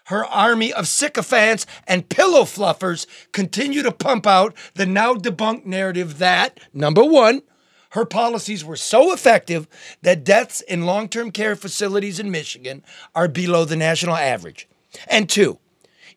Her 0.06 0.24
army 0.24 0.72
of 0.72 0.88
sycophants 0.88 1.66
and 1.86 2.08
pillow 2.08 2.42
fluffers 2.42 3.06
continue 3.32 3.82
to 3.82 3.92
pump 3.92 4.26
out 4.26 4.56
the 4.74 4.86
now 4.86 5.14
debunked 5.14 5.66
narrative 5.66 6.18
that, 6.18 6.58
number 6.74 7.04
one, 7.04 7.42
her 7.90 8.04
policies 8.04 8.64
were 8.64 8.76
so 8.76 9.12
effective 9.12 9.68
that 10.02 10.24
deaths 10.24 10.60
in 10.62 10.86
long 10.86 11.08
term 11.08 11.30
care 11.30 11.54
facilities 11.54 12.18
in 12.18 12.30
Michigan 12.30 12.82
are 13.14 13.28
below 13.28 13.64
the 13.64 13.76
national 13.76 14.16
average. 14.16 14.68
And 15.06 15.28
two, 15.28 15.58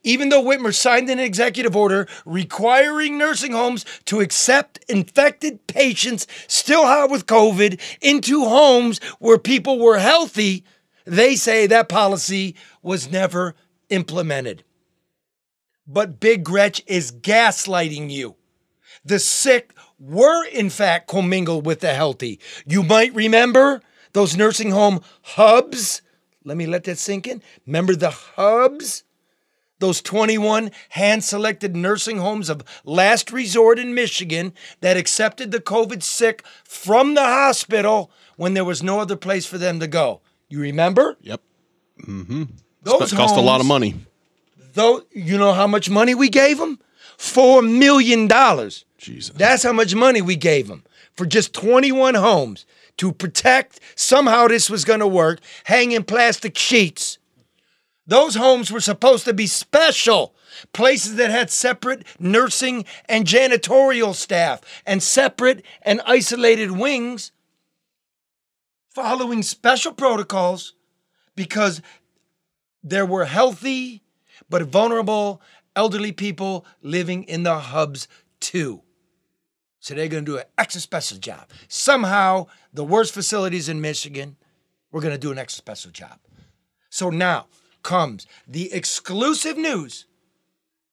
even 0.04 0.30
though 0.30 0.44
Whitmer 0.44 0.74
signed 0.74 1.10
an 1.10 1.20
executive 1.20 1.76
order 1.76 2.08
requiring 2.26 3.18
nursing 3.18 3.54
homes 3.54 3.86
to 4.06 4.20
accept 4.20 4.84
infected 4.88 5.66
patients 5.68 6.28
still 6.48 6.86
hot 6.86 7.10
with 7.10 7.26
COVID 7.26 7.80
into 8.02 8.46
homes 8.46 9.00
where 9.20 9.38
people 9.38 9.80
were 9.80 9.98
healthy, 9.98 10.64
they 11.06 11.36
say 11.36 11.68
that 11.68 11.90
policy 11.90 12.56
was 12.82 13.12
never 13.12 13.56
implemented. 13.90 14.64
But 15.88 16.20
Big 16.20 16.44
Gretch 16.44 16.82
is 16.88 17.12
gaslighting 17.12 18.10
you. 18.10 18.36
The 19.04 19.20
sick 19.20 19.74
were, 20.00 20.46
in 20.46 20.70
fact, 20.70 21.08
commingled 21.08 21.66
with 21.66 21.82
the 21.82 21.94
healthy. 21.94 22.40
You 22.66 22.84
might 22.84 23.14
remember 23.14 23.82
those 24.14 24.38
nursing 24.38 24.72
home 24.72 25.02
hubs. 25.22 26.02
Let 26.46 26.56
me 26.56 26.68
let 26.68 26.86
that 26.86 26.98
sink 26.98 27.28
in. 27.28 27.42
Remember 27.66 27.96
the 27.96 28.12
hubs? 28.12 29.04
Those 29.84 30.02
21 30.02 30.72
hand 30.92 31.26
selected 31.26 31.76
nursing 31.76 32.18
homes 32.18 32.48
of 32.48 32.64
last 32.86 33.34
resort 33.34 33.78
in 33.78 33.94
Michigan 33.94 34.54
that 34.80 34.96
accepted 34.96 35.52
the 35.52 35.60
COVID 35.60 36.02
sick 36.02 36.42
from 36.64 37.16
the 37.16 37.26
hospital 37.26 38.10
when 38.38 38.54
there 38.54 38.64
was 38.64 38.82
no 38.82 39.02
other 39.02 39.18
place 39.18 39.46
for 39.46 39.58
them 39.58 39.82
to 39.82 39.88
go. 39.88 40.22
You 40.48 40.62
remember? 40.62 41.18
Yep. 41.20 41.42
Mm-hmm. 42.02 42.44
Those 42.84 43.12
cost 43.12 43.36
a 43.36 43.42
lot 43.42 43.60
of 43.60 43.66
money. 43.66 43.96
Though 44.74 45.02
you 45.12 45.38
know 45.38 45.52
how 45.52 45.68
much 45.68 45.90
money 45.90 46.16
we 46.16 46.30
gave 46.30 46.60
them? 46.60 46.80
Four 47.18 47.62
million 47.62 48.30
dollars. 48.30 48.86
Jesus. 48.98 49.36
That's 49.36 49.64
how 49.64 49.74
much 49.74 49.94
money 49.94 50.22
we 50.22 50.38
gave 50.38 50.70
them 50.70 50.86
for 51.14 51.26
just 51.26 51.54
21 51.54 52.16
homes 52.16 52.66
to 53.00 53.12
protect. 53.12 53.82
Somehow 53.96 54.48
this 54.48 54.70
was 54.70 54.86
going 54.86 55.02
to 55.02 55.08
work. 55.08 55.42
Hanging 55.66 56.06
plastic 56.06 56.58
sheets 56.58 57.18
Those 58.06 58.36
homes 58.36 58.72
were 58.72 58.82
supposed 58.82 59.26
to 59.26 59.34
be 59.34 59.48
special, 59.48 60.36
places 60.74 61.16
that 61.16 61.32
had 61.32 61.50
separate 61.50 62.06
nursing 62.20 62.86
and 63.08 63.26
janitorial 63.26 64.14
staff 64.14 64.62
and 64.86 65.02
separate 65.02 65.64
and 65.82 66.02
isolated 66.06 66.72
wings, 66.72 67.32
following 68.90 69.42
special 69.42 69.94
protocols 69.94 70.74
because 71.36 71.82
there 72.84 73.06
were 73.06 73.26
healthy 73.26 74.04
but 74.50 74.64
vulnerable 74.64 75.42
elderly 75.76 76.12
people 76.12 76.66
living 76.82 77.24
in 77.24 77.44
the 77.44 77.58
hubs 77.58 78.08
too. 78.40 78.84
So 79.80 79.94
they're 79.94 80.08
going 80.08 80.26
to 80.26 80.32
do 80.32 80.38
an 80.38 80.46
extra 80.58 80.80
special 80.80 81.18
job. 81.18 81.50
Somehow, 81.68 82.48
the 82.74 82.86
worst 82.86 83.14
facilities 83.14 83.68
in 83.68 83.82
Michigan, 83.82 84.38
we're 84.92 85.02
going 85.02 85.14
to 85.14 85.18
do 85.18 85.32
an 85.32 85.38
extra 85.38 85.58
special 85.58 85.92
job. 85.92 86.20
So 86.90 87.10
now 87.10 87.48
comes 87.84 88.26
the 88.48 88.74
exclusive 88.74 89.58
news, 89.58 90.06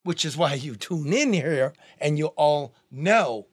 which 0.03 0.25
is 0.25 0.37
why 0.37 0.55
you 0.55 0.75
tune 0.77 1.13
in 1.13 1.33
here 1.33 1.73
and 2.01 2.19
you 2.19 2.27
all 2.29 2.75
know. 2.91 3.47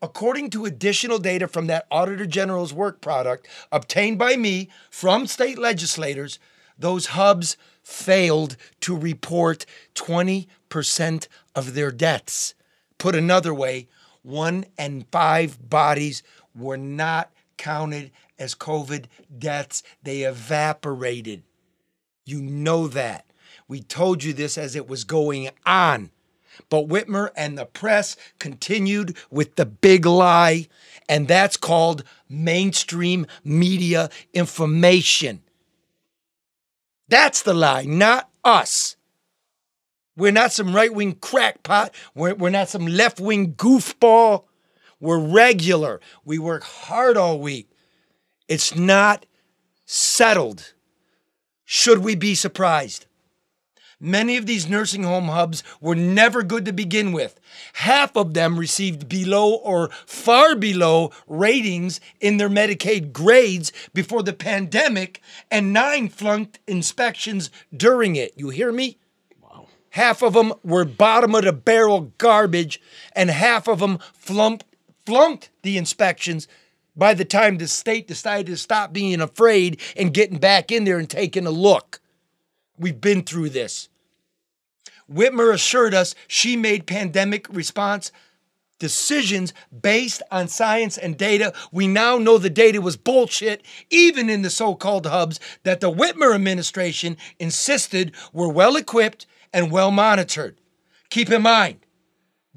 According 0.00 0.50
to 0.50 0.64
additional 0.64 1.18
data 1.18 1.48
from 1.48 1.66
that 1.66 1.86
Auditor 1.90 2.26
General's 2.26 2.72
work 2.72 3.00
product 3.00 3.48
obtained 3.72 4.18
by 4.18 4.36
me 4.36 4.68
from 4.90 5.26
state 5.26 5.58
legislators, 5.58 6.38
those 6.78 7.06
hubs 7.06 7.56
failed 7.82 8.56
to 8.80 8.96
report 8.96 9.66
20% 9.96 11.26
of 11.56 11.74
their 11.74 11.90
deaths. 11.90 12.54
Put 12.98 13.16
another 13.16 13.52
way, 13.52 13.88
one 14.22 14.66
and 14.76 15.06
five 15.10 15.68
bodies 15.68 16.22
were 16.54 16.76
not 16.76 17.32
counted 17.56 18.12
as 18.38 18.54
COVID 18.54 19.06
deaths. 19.36 19.82
They 20.02 20.22
evaporated. 20.22 21.42
You 22.28 22.42
know 22.42 22.88
that. 22.88 23.24
We 23.68 23.80
told 23.80 24.22
you 24.22 24.34
this 24.34 24.58
as 24.58 24.76
it 24.76 24.86
was 24.86 25.04
going 25.04 25.48
on. 25.64 26.10
But 26.68 26.88
Whitmer 26.88 27.30
and 27.34 27.56
the 27.56 27.64
press 27.64 28.16
continued 28.38 29.16
with 29.30 29.56
the 29.56 29.64
big 29.64 30.04
lie, 30.04 30.68
and 31.08 31.26
that's 31.26 31.56
called 31.56 32.04
mainstream 32.28 33.26
media 33.44 34.10
information. 34.34 35.42
That's 37.08 37.40
the 37.40 37.54
lie, 37.54 37.84
not 37.84 38.28
us. 38.44 38.96
We're 40.14 40.30
not 40.30 40.52
some 40.52 40.76
right 40.76 40.92
wing 40.92 41.14
crackpot. 41.14 41.94
We're, 42.14 42.34
we're 42.34 42.50
not 42.50 42.68
some 42.68 42.86
left 42.86 43.20
wing 43.20 43.54
goofball. 43.54 44.44
We're 45.00 45.18
regular. 45.18 46.00
We 46.26 46.38
work 46.38 46.64
hard 46.64 47.16
all 47.16 47.38
week. 47.40 47.70
It's 48.48 48.74
not 48.74 49.24
settled. 49.86 50.74
Should 51.70 51.98
we 51.98 52.14
be 52.14 52.34
surprised? 52.34 53.04
Many 54.00 54.38
of 54.38 54.46
these 54.46 54.70
nursing 54.70 55.02
home 55.02 55.28
hubs 55.28 55.62
were 55.82 55.94
never 55.94 56.42
good 56.42 56.64
to 56.64 56.72
begin 56.72 57.12
with. 57.12 57.38
Half 57.74 58.16
of 58.16 58.32
them 58.32 58.58
received 58.58 59.06
below 59.06 59.52
or 59.52 59.90
far 60.06 60.56
below 60.56 61.12
ratings 61.26 62.00
in 62.22 62.38
their 62.38 62.48
Medicaid 62.48 63.12
grades 63.12 63.70
before 63.92 64.22
the 64.22 64.32
pandemic, 64.32 65.20
and 65.50 65.74
nine 65.74 66.08
flunked 66.08 66.58
inspections 66.66 67.50
during 67.76 68.16
it. 68.16 68.32
You 68.34 68.48
hear 68.48 68.72
me? 68.72 68.96
Wow. 69.42 69.66
Half 69.90 70.22
of 70.22 70.32
them 70.32 70.54
were 70.64 70.86
bottom 70.86 71.34
of 71.34 71.44
the 71.44 71.52
barrel 71.52 72.12
garbage, 72.16 72.80
and 73.12 73.28
half 73.28 73.68
of 73.68 73.80
them 73.80 73.98
flunked, 74.14 74.64
flunked 75.04 75.50
the 75.60 75.76
inspections 75.76 76.48
by 76.98 77.14
the 77.14 77.24
time 77.24 77.56
the 77.56 77.68
state 77.68 78.08
decided 78.08 78.46
to 78.48 78.56
stop 78.56 78.92
being 78.92 79.20
afraid 79.20 79.80
and 79.96 80.12
getting 80.12 80.38
back 80.38 80.70
in 80.70 80.84
there 80.84 80.98
and 80.98 81.08
taking 81.08 81.46
a 81.46 81.50
look. 81.50 82.00
We've 82.76 83.00
been 83.00 83.22
through 83.22 83.50
this. 83.50 83.88
Whitmer 85.10 85.54
assured 85.54 85.94
us 85.94 86.14
she 86.26 86.56
made 86.56 86.86
pandemic 86.86 87.46
response 87.48 88.12
decisions 88.78 89.52
based 89.82 90.22
on 90.30 90.48
science 90.48 90.98
and 90.98 91.16
data. 91.16 91.52
We 91.72 91.86
now 91.86 92.18
know 92.18 92.38
the 92.38 92.50
data 92.50 92.80
was 92.80 92.96
bullshit, 92.96 93.62
even 93.90 94.28
in 94.28 94.42
the 94.42 94.50
so 94.50 94.74
called 94.74 95.06
hubs 95.06 95.40
that 95.64 95.80
the 95.80 95.90
Whitmer 95.90 96.34
administration 96.34 97.16
insisted 97.38 98.12
were 98.32 98.48
well 98.48 98.76
equipped 98.76 99.26
and 99.52 99.70
well 99.70 99.90
monitored. 99.90 100.60
Keep 101.10 101.30
in 101.30 101.42
mind, 101.42 101.78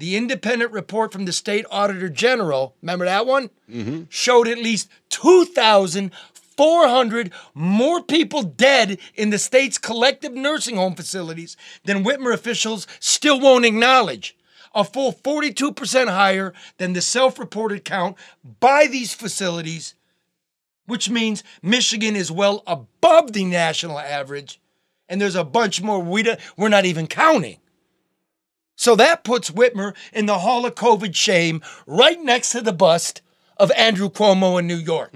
the 0.02 0.16
independent 0.16 0.72
report 0.72 1.12
from 1.12 1.26
the 1.26 1.32
state 1.32 1.64
auditor 1.70 2.08
general, 2.08 2.74
remember 2.82 3.04
that 3.04 3.24
one? 3.24 3.50
Mm-hmm. 3.70 4.02
Showed 4.08 4.48
at 4.48 4.58
least 4.58 4.88
2,400 5.10 7.30
more 7.54 8.02
people 8.02 8.42
dead 8.42 8.98
in 9.14 9.30
the 9.30 9.38
state's 9.38 9.78
collective 9.78 10.32
nursing 10.32 10.74
home 10.74 10.96
facilities 10.96 11.56
than 11.84 12.02
Whitmer 12.02 12.34
officials 12.34 12.88
still 12.98 13.38
won't 13.38 13.64
acknowledge. 13.64 14.36
A 14.74 14.82
full 14.82 15.12
42% 15.12 16.08
higher 16.08 16.52
than 16.78 16.94
the 16.94 17.00
self 17.00 17.38
reported 17.38 17.84
count 17.84 18.16
by 18.58 18.88
these 18.88 19.14
facilities, 19.14 19.94
which 20.86 21.10
means 21.10 21.44
Michigan 21.62 22.16
is 22.16 22.32
well 22.32 22.64
above 22.66 23.34
the 23.34 23.44
national 23.44 24.00
average, 24.00 24.60
and 25.08 25.20
there's 25.20 25.36
a 25.36 25.44
bunch 25.44 25.80
more 25.80 26.00
we 26.00 26.24
don't, 26.24 26.40
we're 26.56 26.70
not 26.70 26.86
even 26.86 27.06
counting. 27.06 27.58
So 28.82 28.96
that 28.96 29.22
puts 29.22 29.48
Whitmer 29.48 29.94
in 30.12 30.26
the 30.26 30.40
Hall 30.40 30.66
of 30.66 30.74
COVID 30.74 31.14
shame 31.14 31.62
right 31.86 32.20
next 32.20 32.50
to 32.50 32.60
the 32.60 32.72
bust 32.72 33.22
of 33.56 33.70
Andrew 33.76 34.10
Cuomo 34.10 34.58
in 34.58 34.66
New 34.66 34.74
York. 34.74 35.12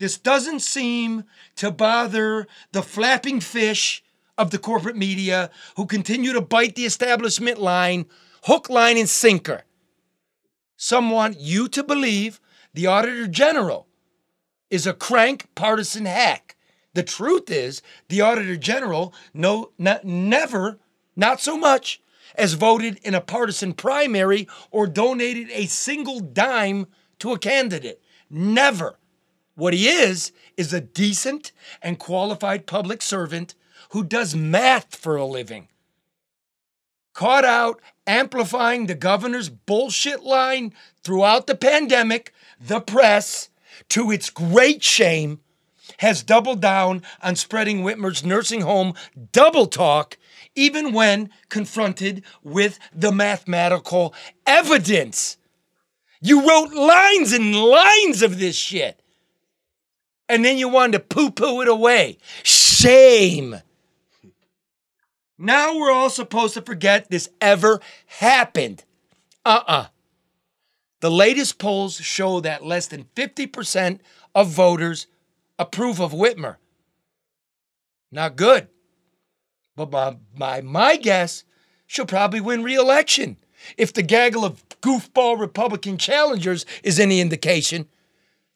This 0.00 0.18
doesn't 0.18 0.58
seem 0.58 1.26
to 1.54 1.70
bother 1.70 2.48
the 2.72 2.82
flapping 2.82 3.38
fish 3.38 4.02
of 4.36 4.50
the 4.50 4.58
corporate 4.58 4.96
media 4.96 5.48
who 5.76 5.86
continue 5.86 6.32
to 6.32 6.40
bite 6.40 6.74
the 6.74 6.86
establishment 6.86 7.60
line, 7.60 8.06
hook, 8.42 8.68
line, 8.68 8.98
and 8.98 9.08
sinker. 9.08 9.62
Some 10.76 11.10
want 11.10 11.38
you 11.38 11.68
to 11.68 11.84
believe 11.84 12.40
the 12.72 12.88
Auditor 12.88 13.28
General 13.28 13.86
is 14.70 14.88
a 14.88 14.92
crank 14.92 15.54
partisan 15.54 16.06
hack. 16.06 16.56
The 16.94 17.04
truth 17.04 17.48
is, 17.48 17.80
the 18.08 18.22
Auditor 18.22 18.56
General 18.56 19.14
no, 19.32 19.70
never, 19.78 20.80
not 21.14 21.40
so 21.40 21.56
much, 21.56 22.00
as 22.34 22.54
voted 22.54 22.98
in 23.02 23.14
a 23.14 23.20
partisan 23.20 23.72
primary 23.72 24.48
or 24.70 24.86
donated 24.86 25.50
a 25.50 25.66
single 25.66 26.20
dime 26.20 26.86
to 27.18 27.32
a 27.32 27.38
candidate. 27.38 28.00
Never. 28.28 28.98
What 29.54 29.74
he 29.74 29.88
is, 29.88 30.32
is 30.56 30.72
a 30.72 30.80
decent 30.80 31.52
and 31.80 31.98
qualified 31.98 32.66
public 32.66 33.02
servant 33.02 33.54
who 33.90 34.02
does 34.02 34.34
math 34.34 34.96
for 34.96 35.16
a 35.16 35.24
living. 35.24 35.68
Caught 37.12 37.44
out 37.44 37.80
amplifying 38.06 38.86
the 38.86 38.96
governor's 38.96 39.48
bullshit 39.48 40.24
line 40.24 40.74
throughout 41.04 41.46
the 41.46 41.54
pandemic, 41.54 42.32
the 42.60 42.80
press, 42.80 43.50
to 43.90 44.10
its 44.10 44.30
great 44.30 44.82
shame, 44.82 45.40
has 45.98 46.22
doubled 46.22 46.60
down 46.60 47.02
on 47.22 47.36
spreading 47.36 47.82
Whitmer's 47.82 48.24
nursing 48.24 48.62
home 48.62 48.94
double 49.32 49.66
talk, 49.66 50.18
even 50.54 50.92
when 50.92 51.30
confronted 51.48 52.22
with 52.42 52.78
the 52.94 53.12
mathematical 53.12 54.14
evidence. 54.46 55.36
You 56.20 56.48
wrote 56.48 56.72
lines 56.72 57.32
and 57.32 57.54
lines 57.54 58.22
of 58.22 58.38
this 58.38 58.56
shit 58.56 59.00
and 60.28 60.44
then 60.44 60.58
you 60.58 60.68
wanted 60.68 60.92
to 60.92 61.00
poo 61.00 61.30
poo 61.30 61.60
it 61.60 61.68
away. 61.68 62.18
Shame. 62.42 63.56
Now 65.36 65.76
we're 65.76 65.92
all 65.92 66.10
supposed 66.10 66.54
to 66.54 66.62
forget 66.62 67.10
this 67.10 67.28
ever 67.40 67.80
happened. 68.06 68.84
Uh 69.44 69.62
uh 69.66 69.86
The 71.00 71.10
latest 71.10 71.58
polls 71.58 71.96
show 71.96 72.40
that 72.40 72.64
less 72.64 72.86
than 72.86 73.04
50% 73.16 74.00
of 74.34 74.48
voters 74.48 75.06
approve 75.58 76.00
of 76.00 76.12
Whitmer. 76.12 76.56
Not 78.10 78.36
good. 78.36 78.68
But 79.76 79.86
by, 79.86 80.16
by 80.36 80.60
my 80.60 80.96
guess, 80.96 81.44
she'll 81.86 82.06
probably 82.06 82.40
win 82.40 82.62
re 82.62 82.74
election. 82.74 83.36
If 83.76 83.92
the 83.92 84.02
gaggle 84.02 84.44
of 84.44 84.62
goofball 84.80 85.38
Republican 85.38 85.98
challengers 85.98 86.66
is 86.82 87.00
any 87.00 87.20
indication, 87.20 87.88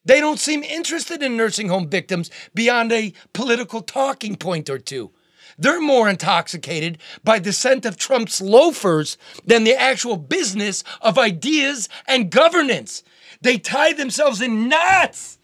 they 0.04 0.20
don't 0.20 0.38
seem 0.38 0.62
interested 0.62 1.22
in 1.22 1.36
nursing 1.36 1.68
home 1.68 1.88
victims 1.88 2.30
beyond 2.54 2.92
a 2.92 3.12
political 3.32 3.82
talking 3.82 4.36
point 4.36 4.70
or 4.70 4.78
two. 4.78 5.10
They're 5.58 5.80
more 5.80 6.08
intoxicated 6.08 6.98
by 7.24 7.40
the 7.40 7.52
scent 7.52 7.84
of 7.84 7.96
Trump's 7.96 8.40
loafers 8.40 9.18
than 9.44 9.64
the 9.64 9.74
actual 9.74 10.16
business 10.16 10.84
of 11.00 11.18
ideas 11.18 11.88
and 12.06 12.30
governance. 12.30 13.02
They 13.40 13.58
tie 13.58 13.92
themselves 13.92 14.40
in 14.40 14.68
knots 14.68 15.38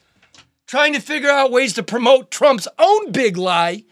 trying 0.67 0.93
to 0.93 1.01
figure 1.01 1.31
out 1.31 1.51
ways 1.51 1.73
to 1.75 1.83
promote 1.83 2.31
Trump's 2.31 2.69
own 2.79 3.13
big 3.13 3.37
lie 3.37 3.85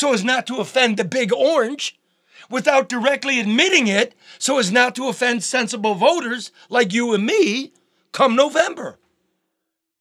so 0.00 0.14
as 0.14 0.24
not 0.24 0.46
to 0.46 0.56
offend 0.56 0.96
the 0.96 1.04
big 1.04 1.30
orange 1.30 2.00
without 2.48 2.88
directly 2.88 3.38
admitting 3.38 3.86
it 3.86 4.14
so 4.38 4.58
as 4.58 4.72
not 4.72 4.94
to 4.94 5.08
offend 5.08 5.44
sensible 5.44 5.94
voters 5.94 6.50
like 6.70 6.94
you 6.94 7.12
and 7.12 7.26
me 7.26 7.74
come 8.10 8.34
November. 8.34 8.98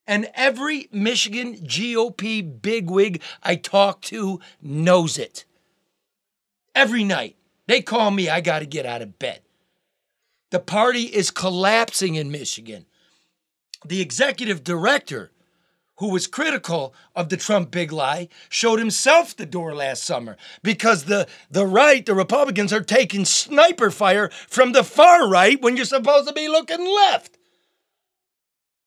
And 0.07 0.29
every 0.33 0.87
Michigan 0.93 1.57
GOP 1.57 2.61
bigwig 2.61 3.21
I 3.43 3.57
talk 3.57 4.01
to 4.03 4.39
knows 4.61 5.17
it. 5.17 5.43
Every 6.73 7.03
night. 7.03 7.35
They 7.67 7.81
call 7.81 8.09
me, 8.09 8.29
I 8.29 8.39
got 8.39 8.59
to 8.59 8.65
get 8.65 8.85
out 8.85 9.01
of 9.01 9.19
bed. 9.19 9.41
The 10.49 10.59
party 10.59 11.03
is 11.03 11.29
collapsing 11.29 12.15
in 12.15 12.31
Michigan. 12.31 12.85
The 13.85 14.01
executive 14.01 14.63
director, 14.63 15.31
who 15.99 16.09
was 16.09 16.27
critical 16.27 16.93
of 17.15 17.29
the 17.29 17.37
Trump 17.37 17.71
big 17.71 17.91
lie, 17.91 18.29
showed 18.49 18.79
himself 18.79 19.35
the 19.35 19.45
door 19.45 19.75
last 19.75 20.03
summer 20.03 20.37
because 20.63 21.03
the, 21.03 21.27
the 21.51 21.65
right, 21.65 22.05
the 22.05 22.15
Republicans, 22.15 22.73
are 22.73 22.81
taking 22.81 23.25
sniper 23.25 23.91
fire 23.91 24.29
from 24.47 24.71
the 24.71 24.83
far 24.83 25.29
right 25.29 25.61
when 25.61 25.75
you're 25.75 25.85
supposed 25.85 26.27
to 26.27 26.33
be 26.33 26.47
looking 26.47 26.85
left. 26.85 27.37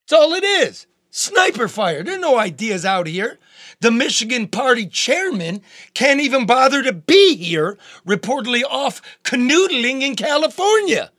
That's 0.09 0.21
all 0.21 0.33
it 0.33 0.45
is. 0.45 0.87
Sniper 1.11 1.69
fire. 1.69 2.03
There 2.03 2.17
are 2.17 2.21
no 2.21 2.39
ideas 2.39 2.87
out 2.87 3.07
here. 3.07 3.39
The 3.81 3.91
Michigan 3.91 4.49
Party 4.49 4.87
chairman 4.87 5.61
can't 5.93 6.21
even 6.21 6.47
bother 6.47 6.83
to 6.83 6.93
be 6.93 7.37
here, 7.37 7.77
reportedly 8.07 8.63
off 8.69 9.03
canoodling 9.23 10.01
in 10.01 10.17
California. 10.17 11.11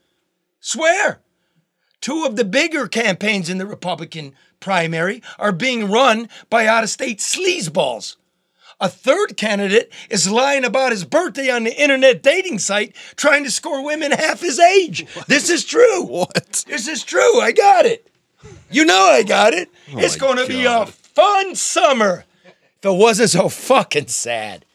Swear. 0.60 1.22
Two 2.04 2.26
of 2.26 2.36
the 2.36 2.44
bigger 2.44 2.90
campaigns 2.90 3.50
in 3.50 3.60
the 3.60 3.66
Republican 3.66 4.34
primary 4.60 5.24
are 5.40 5.54
being 5.54 5.90
run 5.90 6.28
by 6.50 6.68
out 6.68 6.84
of 6.84 6.90
state 6.90 7.20
sleazeballs. 7.20 8.18
A 8.82 8.90
third 8.90 9.38
candidate 9.38 9.90
is 10.10 10.30
lying 10.30 10.66
about 10.66 10.92
his 10.92 11.06
birthday 11.06 11.50
on 11.50 11.64
the 11.64 11.82
internet 11.82 12.22
dating 12.22 12.60
site, 12.60 12.94
trying 13.16 13.46
to 13.46 13.52
score 13.52 13.86
women 13.86 14.12
half 14.12 14.42
his 14.42 14.60
age. 14.60 15.06
This 15.28 15.50
is 15.50 15.64
true. 15.64 16.04
What? 16.04 16.66
This 16.68 16.90
is 16.90 17.06
true. 17.06 17.40
I 17.40 17.54
got 17.54 17.86
it. 17.86 18.06
You 18.70 18.84
know 18.84 19.06
I 19.06 19.24
got 19.24 19.54
it. 19.54 19.70
Oh 19.94 20.00
it's 20.00 20.18
going 20.18 20.36
to 20.36 20.46
be 20.46 20.66
a 20.66 20.86
fun 20.86 21.56
summer. 21.56 22.26
If 22.44 22.84
it 22.84 22.98
wasn't 22.98 23.30
so 23.30 23.48
fucking 23.48 24.08
sad. 24.08 24.66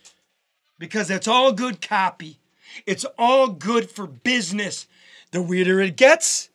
Because 0.79 1.11
it's 1.11 1.29
all 1.29 1.53
good 1.53 1.83
copy. 1.83 2.39
It's 2.87 3.05
all 3.19 3.49
good 3.49 3.91
for 3.91 4.07
business. 4.07 4.87
The 5.31 5.43
weirder 5.43 5.83
it 5.83 5.97
gets, 5.97 6.48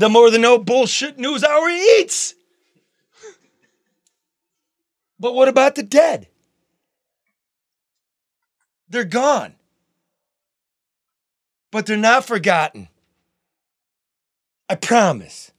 the 0.00 0.08
more 0.08 0.30
the 0.30 0.38
no 0.38 0.56
bullshit 0.56 1.18
news 1.18 1.44
hour 1.44 1.68
eats. 1.68 2.34
But 5.18 5.34
what 5.34 5.48
about 5.48 5.74
the 5.74 5.82
dead? 5.82 6.26
They're 8.88 9.04
gone. 9.04 9.54
But 11.70 11.84
they're 11.84 11.98
not 11.98 12.24
forgotten. 12.24 12.88
I 14.70 14.76
promise. 14.76 15.52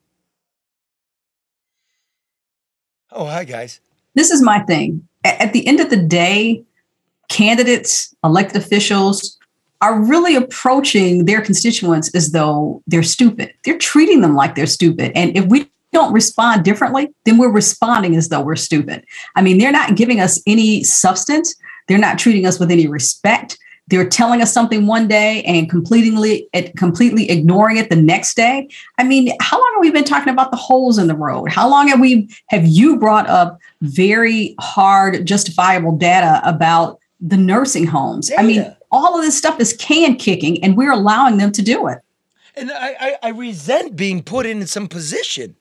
Oh, 3.11 3.25
hi, 3.27 3.43
guys. 3.43 3.79
this 4.15 4.31
is 4.31 4.41
my 4.41 4.59
thing. 4.61 5.07
At 5.23 5.53
the 5.53 5.67
end 5.67 5.79
of 5.79 5.91
the 5.91 6.01
day, 6.01 6.63
candidates, 7.29 8.15
elected 8.23 8.59
officials 8.63 9.37
are 9.81 9.99
really 9.99 10.35
approaching 10.35 11.25
their 11.25 11.41
constituents 11.41 12.13
as 12.15 12.31
though 12.31 12.81
they're 12.87 13.03
stupid. 13.03 13.53
They're 13.65 13.77
treating 13.77 14.21
them 14.21 14.35
like 14.35 14.55
they're 14.55 14.67
stupid. 14.67 15.11
And 15.15 15.35
if 15.35 15.45
we 15.45 15.69
don't 15.91 16.13
respond 16.13 16.63
differently, 16.63 17.09
then 17.25 17.37
we're 17.37 17.51
responding 17.51 18.15
as 18.15 18.29
though 18.29 18.41
we're 18.41 18.55
stupid. 18.55 19.03
I 19.35 19.41
mean, 19.41 19.57
they're 19.57 19.71
not 19.71 19.95
giving 19.95 20.19
us 20.19 20.41
any 20.47 20.83
substance. 20.83 21.55
They're 21.87 21.97
not 21.97 22.19
treating 22.19 22.45
us 22.45 22.59
with 22.59 22.71
any 22.71 22.87
respect. 22.87 23.57
They're 23.87 24.07
telling 24.07 24.41
us 24.41 24.53
something 24.53 24.87
one 24.87 25.09
day 25.09 25.43
and 25.43 25.69
completely 25.69 26.47
completely 26.77 27.29
ignoring 27.29 27.75
it 27.75 27.89
the 27.89 27.97
next 27.97 28.35
day. 28.35 28.69
I 28.97 29.03
mean, 29.03 29.35
how 29.41 29.57
long 29.57 29.71
have 29.73 29.81
we 29.81 29.91
been 29.91 30.05
talking 30.05 30.31
about 30.31 30.51
the 30.51 30.57
holes 30.57 30.97
in 30.97 31.07
the 31.07 31.15
road? 31.15 31.51
How 31.51 31.69
long 31.69 31.89
have 31.89 31.99
we 31.99 32.29
have 32.47 32.65
you 32.65 32.97
brought 32.97 33.27
up 33.27 33.59
very 33.81 34.55
hard, 34.61 35.25
justifiable 35.25 35.97
data 35.97 36.39
about 36.45 37.00
the 37.21 37.37
nursing 37.37 37.87
homes? 37.87 38.31
I 38.37 38.41
mean, 38.43 38.75
all 38.91 39.15
of 39.17 39.23
this 39.23 39.37
stuff 39.37 39.59
is 39.59 39.73
can 39.73 40.15
kicking, 40.17 40.63
and 40.63 40.75
we're 40.75 40.91
allowing 40.91 41.37
them 41.37 41.51
to 41.53 41.61
do 41.61 41.87
it. 41.87 41.99
And 42.55 42.71
I, 42.71 42.95
I, 42.99 43.15
I 43.23 43.29
resent 43.29 43.95
being 43.95 44.23
put 44.23 44.45
in 44.45 44.65
some 44.67 44.87
position. 44.87 45.55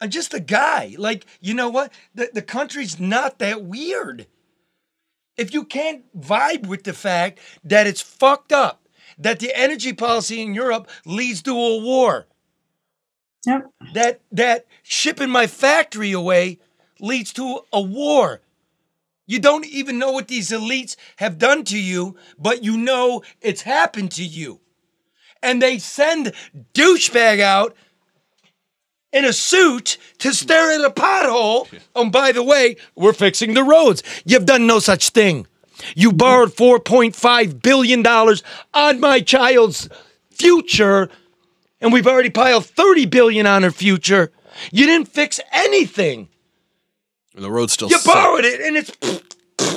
I'm 0.00 0.10
just 0.10 0.32
a 0.34 0.40
guy. 0.40 0.94
Like, 0.98 1.26
you 1.40 1.54
know 1.54 1.68
what? 1.68 1.92
The, 2.14 2.30
the 2.32 2.42
country's 2.42 2.98
not 2.98 3.38
that 3.40 3.64
weird. 3.64 4.26
If 5.36 5.52
you 5.52 5.64
can't 5.64 6.04
vibe 6.18 6.66
with 6.66 6.84
the 6.84 6.92
fact 6.92 7.40
that 7.64 7.86
it's 7.86 8.00
fucked 8.00 8.52
up, 8.52 8.88
that 9.18 9.40
the 9.40 9.56
energy 9.56 9.92
policy 9.92 10.40
in 10.40 10.54
Europe 10.54 10.88
leads 11.04 11.42
to 11.42 11.50
a 11.52 11.78
war, 11.82 12.26
Yep. 13.46 13.66
that 13.92 14.20
that 14.32 14.66
shipping 14.82 15.28
my 15.28 15.46
factory 15.46 16.12
away 16.12 16.58
leads 16.98 17.32
to 17.34 17.60
a 17.72 17.80
war. 17.80 18.40
You 19.26 19.38
don't 19.38 19.66
even 19.66 19.98
know 19.98 20.12
what 20.12 20.28
these 20.28 20.50
elites 20.50 20.96
have 21.16 21.38
done 21.38 21.64
to 21.64 21.78
you, 21.78 22.16
but 22.38 22.62
you 22.62 22.76
know 22.76 23.22
it's 23.40 23.62
happened 23.62 24.12
to 24.12 24.24
you. 24.24 24.60
And 25.42 25.60
they 25.60 25.78
send 25.78 26.32
douchebag 26.74 27.40
out 27.40 27.74
in 29.12 29.24
a 29.24 29.32
suit 29.32 29.96
to 30.18 30.34
stare 30.34 30.72
at 30.72 30.84
a 30.84 30.90
pothole. 30.90 31.68
Oh, 31.96 32.10
by 32.10 32.32
the 32.32 32.42
way, 32.42 32.76
we're 32.96 33.12
fixing 33.12 33.54
the 33.54 33.62
roads. 33.62 34.02
You've 34.24 34.46
done 34.46 34.66
no 34.66 34.80
such 34.80 35.10
thing. 35.10 35.46
You 35.94 36.12
borrowed 36.12 36.50
$4.5 36.50 37.62
billion 37.62 38.04
on 38.04 39.00
my 39.00 39.20
child's 39.20 39.88
future, 40.30 41.08
and 41.80 41.92
we've 41.92 42.06
already 42.06 42.30
piled 42.30 42.66
30 42.66 43.06
billion 43.06 43.46
on 43.46 43.62
her 43.62 43.70
future. 43.70 44.32
You 44.72 44.86
didn't 44.86 45.08
fix 45.08 45.38
anything. 45.52 46.28
The 47.34 47.50
road 47.50 47.70
still 47.70 47.88
You 47.88 47.98
suck. 47.98 48.14
borrowed 48.14 48.44
it, 48.44 48.60
and 48.60 48.76
it's 48.76 48.92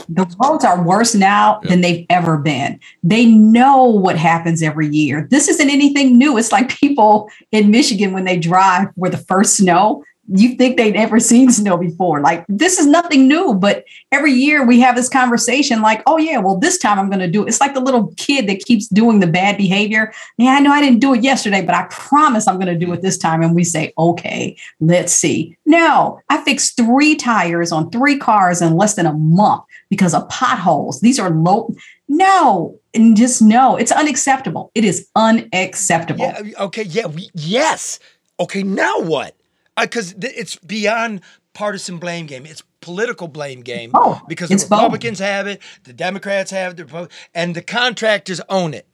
The 0.09 0.35
roads 0.43 0.63
are 0.63 0.81
worse 0.83 1.15
now 1.15 1.59
than 1.63 1.81
they've 1.81 2.05
ever 2.09 2.37
been. 2.37 2.79
They 3.03 3.25
know 3.25 3.83
what 3.85 4.17
happens 4.17 4.61
every 4.63 4.87
year. 4.87 5.27
This 5.29 5.47
isn't 5.47 5.69
anything 5.69 6.17
new. 6.17 6.37
It's 6.37 6.51
like 6.51 6.69
people 6.69 7.29
in 7.51 7.71
Michigan 7.71 8.13
when 8.13 8.23
they 8.25 8.37
drive 8.37 8.87
where 8.95 9.11
the 9.11 9.17
first 9.17 9.57
snow, 9.57 10.03
you 10.27 10.55
think 10.55 10.77
they'd 10.77 10.93
never 10.93 11.19
seen 11.19 11.49
snow 11.51 11.77
before. 11.77 12.19
Like 12.21 12.45
this 12.49 12.79
is 12.79 12.85
nothing 12.85 13.27
new, 13.27 13.53
but 13.53 13.85
every 14.11 14.33
year 14.33 14.65
we 14.65 14.79
have 14.81 14.95
this 14.95 15.09
conversation 15.09 15.81
like, 15.81 16.03
oh 16.05 16.17
yeah, 16.17 16.37
well 16.37 16.57
this 16.57 16.77
time 16.77 16.99
I'm 16.99 17.09
going 17.09 17.19
to 17.19 17.27
do 17.27 17.43
it. 17.43 17.47
It's 17.47 17.61
like 17.61 17.73
the 17.73 17.79
little 17.79 18.13
kid 18.17 18.47
that 18.47 18.59
keeps 18.59 18.87
doing 18.87 19.19
the 19.19 19.27
bad 19.27 19.57
behavior. 19.57 20.13
Yeah, 20.37 20.51
I 20.51 20.59
know 20.59 20.71
I 20.71 20.81
didn't 20.81 20.99
do 20.99 21.13
it 21.13 21.23
yesterday, 21.23 21.61
but 21.61 21.75
I 21.75 21.87
promise 21.89 22.47
I'm 22.47 22.59
going 22.59 22.67
to 22.67 22.85
do 22.85 22.91
it 22.93 23.01
this 23.01 23.17
time. 23.17 23.41
And 23.41 23.55
we 23.55 23.63
say, 23.63 23.93
okay, 23.97 24.57
let's 24.79 25.13
see. 25.13 25.55
No, 25.65 26.19
I 26.29 26.43
fixed 26.43 26.75
three 26.77 27.15
tires 27.15 27.71
on 27.71 27.89
three 27.89 28.17
cars 28.17 28.61
in 28.61 28.75
less 28.75 28.95
than 28.95 29.05
a 29.05 29.13
month 29.13 29.63
because 29.89 30.13
of 30.13 30.27
potholes. 30.29 30.99
These 30.99 31.19
are 31.19 31.29
low. 31.29 31.73
No, 32.09 32.79
and 32.93 33.15
just 33.15 33.41
no, 33.41 33.75
it's 33.75 33.91
unacceptable. 33.91 34.71
It 34.75 34.83
is 34.83 35.07
unacceptable. 35.15 36.25
Yeah, 36.25 36.41
okay, 36.61 36.83
yeah, 36.83 37.07
we, 37.07 37.29
yes. 37.33 37.99
Okay, 38.39 38.63
now 38.63 38.99
what? 39.01 39.36
Uh, 39.77 39.83
because 39.83 40.15
it's 40.19 40.55
beyond 40.57 41.21
partisan 41.53 41.97
blame 41.97 42.25
game. 42.25 42.45
It's 42.45 42.63
political 42.81 43.27
blame 43.27 43.61
game 43.61 43.91
Oh, 43.93 44.21
because 44.27 44.49
the. 44.49 44.63
Republicans 44.63 45.19
have 45.19 45.47
it, 45.47 45.61
the 45.83 45.93
Democrats 45.93 46.51
have 46.51 46.73
it, 46.77 46.87
the 46.87 47.09
and 47.33 47.55
the 47.55 47.61
contractors 47.61 48.41
own 48.49 48.73
it. 48.73 48.87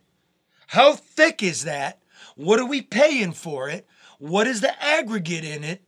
How 0.68 0.94
thick 0.94 1.42
is 1.42 1.64
that? 1.64 2.00
What 2.36 2.60
are 2.60 2.66
we 2.66 2.82
paying 2.82 3.32
for 3.34 3.70
it? 3.70 3.88
What 4.20 4.48
is 4.48 4.62
the 4.62 4.82
aggregate 4.84 5.44
in 5.44 5.64
it? 5.64 5.82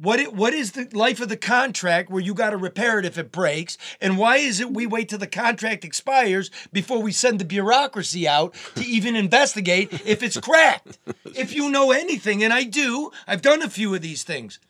What 0.00 0.20
it, 0.20 0.32
what 0.32 0.54
is 0.54 0.72
the 0.72 0.88
life 0.92 1.20
of 1.20 1.28
the 1.28 1.36
contract 1.36 2.08
where 2.08 2.22
you 2.22 2.32
got 2.32 2.50
to 2.50 2.56
repair 2.56 3.00
it 3.00 3.04
if 3.04 3.18
it 3.18 3.32
breaks? 3.32 3.76
And 4.00 4.16
why 4.16 4.36
is 4.36 4.60
it 4.60 4.70
we 4.70 4.86
wait 4.86 5.08
till 5.08 5.18
the 5.18 5.26
contract 5.26 5.84
expires 5.84 6.52
before 6.72 7.02
we 7.02 7.10
send 7.10 7.40
the 7.40 7.44
bureaucracy 7.44 8.28
out 8.28 8.54
to 8.76 8.84
even 8.84 9.16
investigate 9.16 9.92
if 10.06 10.22
it's 10.22 10.38
cracked? 10.38 10.98
if 11.24 11.52
you 11.52 11.68
know 11.68 11.90
anything, 11.90 12.44
and 12.44 12.52
I 12.52 12.62
do, 12.62 13.10
I've 13.26 13.42
done 13.42 13.60
a 13.60 13.68
few 13.68 13.92
of 13.92 14.00
these 14.00 14.22
things. 14.22 14.60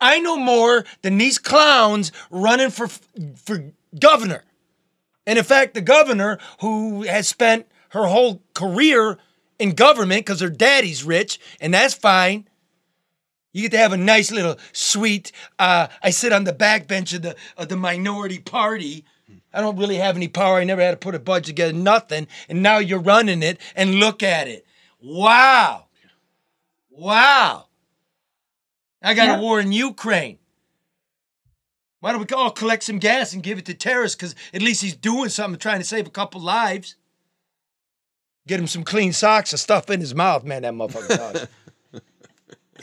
I 0.00 0.18
know 0.18 0.36
more 0.36 0.84
than 1.02 1.18
these 1.18 1.38
clowns 1.38 2.10
running 2.30 2.70
for 2.70 2.88
for 2.88 3.72
governor. 3.98 4.42
And 5.24 5.38
in 5.38 5.44
fact, 5.44 5.74
the 5.74 5.80
governor 5.80 6.38
who 6.60 7.02
has 7.02 7.28
spent 7.28 7.66
her 7.90 8.06
whole 8.06 8.42
career 8.54 9.18
in 9.58 9.74
government 9.74 10.26
because 10.26 10.40
her 10.40 10.50
daddy's 10.50 11.04
rich, 11.04 11.38
and 11.60 11.72
that's 11.72 11.94
fine. 11.94 12.48
You 13.54 13.62
get 13.62 13.70
to 13.70 13.78
have 13.78 13.92
a 13.92 13.96
nice 13.96 14.32
little 14.32 14.56
sweet. 14.72 15.30
Uh, 15.60 15.86
I 16.02 16.10
sit 16.10 16.32
on 16.32 16.42
the 16.42 16.52
back 16.52 16.88
bench 16.88 17.12
of 17.14 17.22
the 17.22 17.36
of 17.56 17.68
the 17.68 17.76
minority 17.76 18.40
party. 18.40 19.04
I 19.52 19.60
don't 19.60 19.76
really 19.78 19.96
have 19.96 20.16
any 20.16 20.26
power. 20.26 20.56
I 20.58 20.64
never 20.64 20.82
had 20.82 20.90
to 20.90 20.96
put 20.96 21.14
a 21.14 21.20
budget 21.20 21.46
together, 21.46 21.72
nothing. 21.72 22.26
And 22.48 22.64
now 22.64 22.78
you're 22.78 22.98
running 22.98 23.44
it, 23.44 23.60
and 23.76 23.94
look 23.94 24.24
at 24.24 24.48
it. 24.48 24.66
Wow, 25.00 25.86
wow. 26.90 27.66
I 29.00 29.14
got 29.14 29.28
Yeah. 29.28 29.36
a 29.36 29.40
war 29.40 29.60
in 29.60 29.70
Ukraine. 29.70 30.38
Why 32.00 32.10
don't 32.12 32.28
we 32.28 32.36
all 32.36 32.50
collect 32.50 32.82
some 32.82 32.98
gas 32.98 33.32
and 33.32 33.42
give 33.42 33.58
it 33.58 33.66
to 33.66 33.74
terrorists? 33.74 34.16
Because 34.16 34.34
at 34.52 34.62
least 34.62 34.82
he's 34.82 34.96
doing 34.96 35.28
something, 35.28 35.60
trying 35.60 35.78
to 35.78 35.86
save 35.86 36.06
a 36.08 36.10
couple 36.10 36.40
lives. 36.40 36.96
Get 38.48 38.58
him 38.60 38.66
some 38.66 38.82
clean 38.82 39.12
socks 39.12 39.52
and 39.52 39.60
stuff 39.60 39.88
in 39.90 40.00
his 40.00 40.14
mouth, 40.14 40.42
man. 40.44 40.62
That 40.62 40.74
motherfucker. 40.74 41.46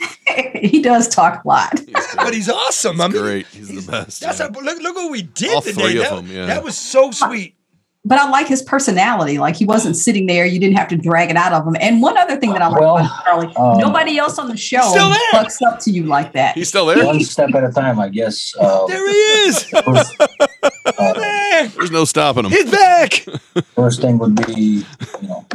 he 0.54 0.80
does 0.82 1.08
talk 1.08 1.44
a 1.44 1.48
lot. 1.48 1.80
but 2.16 2.34
he's 2.34 2.48
awesome. 2.48 3.00
I 3.00 3.08
mean, 3.08 3.22
Great. 3.22 3.46
He's 3.48 3.68
the 3.84 3.90
best. 3.90 4.20
that's 4.20 4.40
a, 4.40 4.48
look. 4.48 4.80
Look 4.82 4.94
what 4.96 5.10
we 5.10 5.22
did 5.22 5.54
All 5.54 5.60
today. 5.62 5.72
three 5.82 5.96
of 5.98 6.04
that, 6.04 6.16
them, 6.16 6.26
yeah. 6.30 6.46
that 6.46 6.62
was 6.64 6.76
so 6.76 7.10
sweet. 7.10 7.56
But 8.04 8.18
I 8.18 8.28
like 8.30 8.48
his 8.48 8.62
personality. 8.62 9.38
Like 9.38 9.54
he 9.54 9.64
wasn't 9.64 9.94
sitting 9.96 10.26
there. 10.26 10.44
You 10.44 10.58
didn't 10.58 10.76
have 10.76 10.88
to 10.88 10.96
drag 10.96 11.30
it 11.30 11.36
out 11.36 11.52
of 11.52 11.64
him. 11.64 11.76
And 11.80 12.02
one 12.02 12.18
other 12.18 12.36
thing 12.36 12.52
that 12.52 12.60
I 12.60 12.66
like 12.66 12.80
Well, 12.80 12.96
about 12.98 13.24
Charlie, 13.24 13.54
um, 13.54 13.78
nobody 13.78 14.18
else 14.18 14.40
on 14.40 14.48
the 14.48 14.56
show 14.56 14.80
Still 14.90 15.10
there. 15.10 15.18
bucks 15.30 15.62
up 15.62 15.78
to 15.80 15.90
you 15.92 16.02
like 16.06 16.32
that. 16.32 16.56
He's 16.56 16.68
still 16.68 16.84
there. 16.86 17.06
One 17.06 17.20
step 17.20 17.50
at 17.54 17.62
a 17.62 17.70
time, 17.70 18.00
I 18.00 18.08
guess. 18.08 18.52
Uh, 18.58 18.86
There 18.88 19.08
he 19.08 19.14
is. 19.14 19.62
first, 19.84 20.20
uh, 20.20 21.68
There's 21.76 21.92
no 21.92 22.04
stopping 22.04 22.44
him. 22.46 22.50
He's 22.50 22.68
back. 22.72 23.24
first 23.76 24.00
thing 24.00 24.18
would 24.18 24.34
be, 24.46 24.84
you 25.22 25.28
know, 25.28 25.46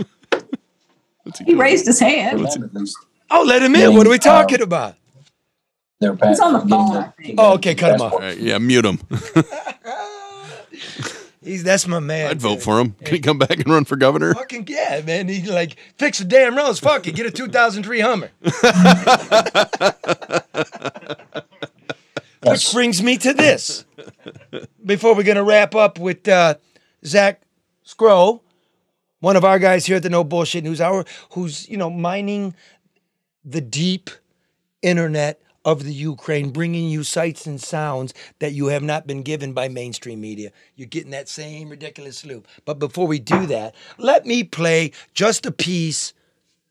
He 1.45 1.53
raised 1.53 1.85
his 1.85 1.99
hand. 1.99 2.39
them 2.47 2.63
at 2.63 2.73
least 2.73 2.95
Oh, 3.29 3.43
let 3.43 3.61
him 3.61 3.75
in. 3.75 3.95
What 3.95 4.07
are 4.07 4.09
we 4.09 4.19
talking 4.19 4.61
about? 4.61 4.95
their 5.99 6.15
He's 6.15 6.39
on 6.39 6.53
the 6.53 6.59
phone, 6.59 6.97
I 6.97 7.11
think. 7.21 7.35
Oh, 7.37 7.53
okay, 7.55 7.75
cut 7.75 7.95
him 7.95 8.01
off. 8.01 8.13
All 8.13 8.19
right, 8.19 8.37
yeah, 8.37 8.57
mute 8.57 8.85
him. 8.85 8.99
He's 11.43 11.63
that's 11.63 11.87
my 11.87 11.99
man. 11.99 12.29
I'd 12.29 12.41
vote 12.41 12.61
for 12.61 12.79
him. 12.79 12.91
Can 13.05 13.15
he 13.15 13.21
come 13.21 13.37
back 13.37 13.51
and 13.51 13.67
run 13.67 13.85
for 13.85 13.95
governor? 13.95 14.33
Fucking 14.33 14.65
yeah, 14.67 15.01
man. 15.05 15.29
He 15.29 15.41
like 15.43 15.77
fix 15.97 16.19
the 16.19 16.25
damn 16.25 16.57
roads. 16.57 16.79
Fuck 16.79 17.07
it. 17.07 17.15
Get 17.15 17.25
a 17.25 17.31
2003 17.31 17.99
Hummer. 18.01 18.31
Which 22.43 22.71
brings 22.73 23.01
me 23.01 23.17
to 23.17 23.33
this. 23.33 23.85
Before 24.85 25.15
we're 25.15 25.23
gonna 25.23 25.43
wrap 25.43 25.73
up 25.73 25.99
with 25.99 26.27
uh, 26.27 26.55
Zach 27.05 27.41
Scroll, 27.83 28.43
one 29.21 29.37
of 29.37 29.45
our 29.45 29.57
guys 29.57 29.85
here 29.85 29.97
at 29.97 30.03
the 30.03 30.09
No 30.09 30.25
Bullshit 30.25 30.65
News 30.65 30.81
Hour, 30.81 31.05
who's 31.31 31.69
you 31.69 31.77
know 31.77 31.89
mining 31.89 32.55
the 33.47 33.61
deep 33.61 34.09
internet 34.81 35.41
of 35.63 35.83
the 35.83 35.93
Ukraine, 35.93 36.51
bringing 36.51 36.89
you 36.89 37.03
sights 37.03 37.45
and 37.45 37.59
sounds 37.59 38.13
that 38.39 38.53
you 38.53 38.67
have 38.67 38.83
not 38.83 39.07
been 39.07 39.21
given 39.21 39.53
by 39.53 39.67
mainstream 39.67 40.21
media. 40.21 40.51
You're 40.75 40.87
getting 40.87 41.11
that 41.11 41.27
same 41.27 41.69
ridiculous 41.69 42.25
loop. 42.25 42.47
But 42.65 42.79
before 42.79 43.07
we 43.07 43.19
do 43.19 43.45
that, 43.47 43.75
let 43.97 44.25
me 44.25 44.43
play 44.43 44.91
just 45.13 45.45
a 45.45 45.51
piece 45.51 46.13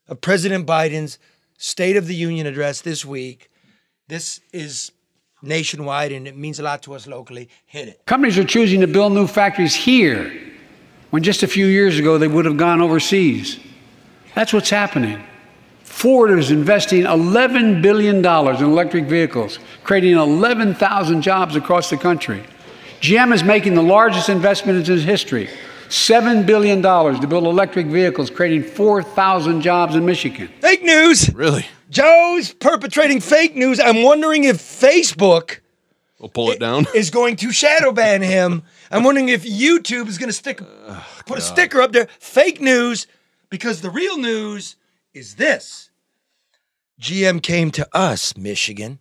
of 0.07 0.21
President 0.21 0.65
Biden's 0.65 1.19
State 1.57 1.95
of 1.95 2.07
the 2.07 2.15
Union 2.15 2.47
address 2.47 2.81
this 2.81 3.03
week. 3.03 3.51
This 4.07 4.41
is 4.53 4.91
nationwide 5.41 6.11
and 6.11 6.27
it 6.27 6.35
means 6.35 6.59
a 6.59 6.63
lot 6.63 6.81
to 6.83 6.93
us 6.93 7.07
locally. 7.07 7.49
Hit 7.65 7.87
it. 7.87 8.05
Companies 8.05 8.37
are 8.37 8.43
choosing 8.43 8.81
to 8.81 8.87
build 8.87 9.13
new 9.13 9.27
factories 9.27 9.75
here 9.75 10.31
when 11.09 11.23
just 11.23 11.43
a 11.43 11.47
few 11.47 11.67
years 11.67 11.99
ago 11.99 12.17
they 12.17 12.27
would 12.27 12.45
have 12.45 12.57
gone 12.57 12.81
overseas. 12.81 13.59
That's 14.33 14.53
what's 14.53 14.69
happening. 14.69 15.23
Ford 15.87 16.29
is 16.37 16.51
investing 16.51 17.05
$11 17.05 17.81
billion 17.81 18.17
in 18.17 18.63
electric 18.63 19.05
vehicles, 19.05 19.57
creating 19.83 20.15
11,000 20.15 21.23
jobs 21.23 21.55
across 21.55 21.89
the 21.89 21.97
country. 21.97 22.43
GM 23.01 23.33
is 23.33 23.43
making 23.43 23.73
the 23.73 23.81
largest 23.81 24.29
investment 24.29 24.87
in 24.87 24.95
its 24.95 25.03
history 25.03 25.49
$7 25.89 26.45
billion 26.45 26.83
to 26.83 27.27
build 27.27 27.45
electric 27.45 27.87
vehicles, 27.87 28.29
creating 28.29 28.61
4,000 28.61 29.61
jobs 29.61 29.95
in 29.95 30.05
Michigan. 30.05 30.49
Fake 30.59 30.83
news. 30.83 31.33
Really? 31.33 31.65
Joe's 31.89 32.53
perpetrating 32.53 33.19
fake 33.19 33.55
news. 33.55 33.79
I'm 33.79 34.03
wondering 34.03 34.43
if 34.43 34.57
Facebook 34.57 35.61
We'll 36.19 36.29
pull 36.29 36.51
it 36.51 36.59
down. 36.59 36.85
is 36.93 37.09
going 37.09 37.37
to 37.37 37.51
shadow 37.51 37.91
ban 37.91 38.21
him. 38.21 38.63
I'm 38.91 39.03
wondering 39.03 39.29
if 39.29 39.45
YouTube 39.45 40.07
is 40.09 40.19
going 40.19 40.29
to 40.29 40.33
stick 40.33 40.61
put 41.25 41.39
a 41.39 41.41
sticker 41.41 41.81
up 41.81 41.91
there, 41.91 42.07
fake 42.19 42.61
news, 42.61 43.07
because 43.49 43.81
the 43.81 43.89
real 43.89 44.17
news 44.17 44.75
is 45.17 45.35
this. 45.35 45.89
GM 47.01 47.41
came 47.43 47.71
to 47.71 47.87
us, 47.95 48.35
Michigan, 48.37 48.99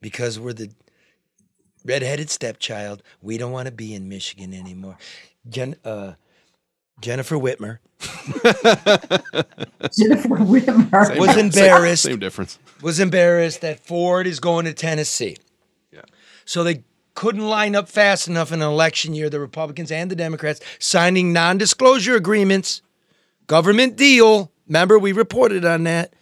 because 0.00 0.38
we're 0.38 0.52
the 0.52 0.70
redheaded 1.84 2.30
stepchild. 2.30 3.02
We 3.20 3.38
don't 3.38 3.52
want 3.52 3.66
to 3.66 3.72
be 3.72 3.94
in 3.94 4.08
Michigan 4.08 4.54
anymore. 4.54 4.96
Jen, 5.48 5.74
uh, 5.84 6.12
Jennifer 7.00 7.34
Whitmer 7.36 7.78
Jennifer 9.98 10.36
Whitmer. 10.38 11.06
Same- 11.06 11.18
was 11.18 11.30
same- 11.30 11.38
embarrassed. 11.46 12.02
Same 12.04 12.18
difference. 12.20 12.58
was 12.80 13.00
embarrassed 13.00 13.60
that 13.62 13.84
Ford 13.84 14.26
is 14.26 14.38
going 14.38 14.66
to 14.66 14.72
Tennessee. 14.72 15.36
Yeah. 15.92 16.02
So 16.44 16.62
they 16.62 16.84
couldn't 17.14 17.42
line 17.42 17.74
up 17.74 17.88
fast 17.88 18.28
enough 18.28 18.52
in 18.52 18.62
an 18.62 18.68
election 18.68 19.14
year, 19.14 19.28
the 19.28 19.40
Republicans 19.40 19.90
and 19.90 20.10
the 20.10 20.16
Democrats 20.16 20.60
signing 20.78 21.32
non 21.32 21.58
disclosure 21.58 22.14
agreements, 22.14 22.82
government 23.48 23.96
deal. 23.96 24.51
Remember, 24.72 24.98
we 24.98 25.12
reported 25.12 25.66
on 25.66 25.82
that. 25.84 26.14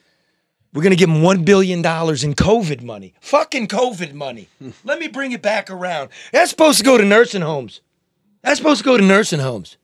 We're 0.74 0.82
going 0.82 0.90
to 0.90 0.96
give 0.96 1.08
them 1.08 1.22
$1 1.22 1.44
billion 1.44 1.78
in 1.78 1.84
COVID 1.84 2.82
money. 2.82 3.14
Fucking 3.20 3.68
COVID 3.68 4.12
money. 4.12 4.48
Let 4.84 4.98
me 4.98 5.06
bring 5.06 5.30
it 5.30 5.40
back 5.40 5.70
around. 5.70 6.10
That's 6.32 6.50
supposed 6.50 6.78
to 6.78 6.84
go 6.84 6.98
to 6.98 7.04
nursing 7.04 7.42
homes. 7.42 7.80
That's 8.42 8.58
supposed 8.58 8.78
to 8.80 8.84
go 8.84 8.96
to 8.96 9.04
nursing 9.04 9.38
homes. 9.38 9.76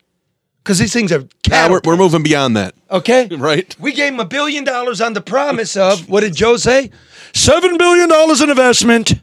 Because 0.65 0.81
these 0.81 0.93
things 0.93 1.13
are 1.13 1.29
Nah, 1.49 1.71
we're, 1.71 1.81
we're 1.85 1.97
moving 1.97 2.25
beyond 2.25 2.57
that. 2.57 2.75
Okay. 2.91 3.29
Right? 3.39 3.77
We 3.79 3.93
gave 3.93 4.13
him 4.15 4.19
a 4.19 4.25
billion 4.25 4.65
dollars 4.65 5.01
on 5.01 5.13
the 5.13 5.21
promise 5.21 5.77
of 5.77 6.09
what 6.09 6.23
did 6.23 6.35
Joe 6.35 6.57
say? 6.57 6.91
Seven 7.35 7.79
billion 7.79 8.09
dollars 8.09 8.41
in 8.41 8.51
investment 8.51 9.15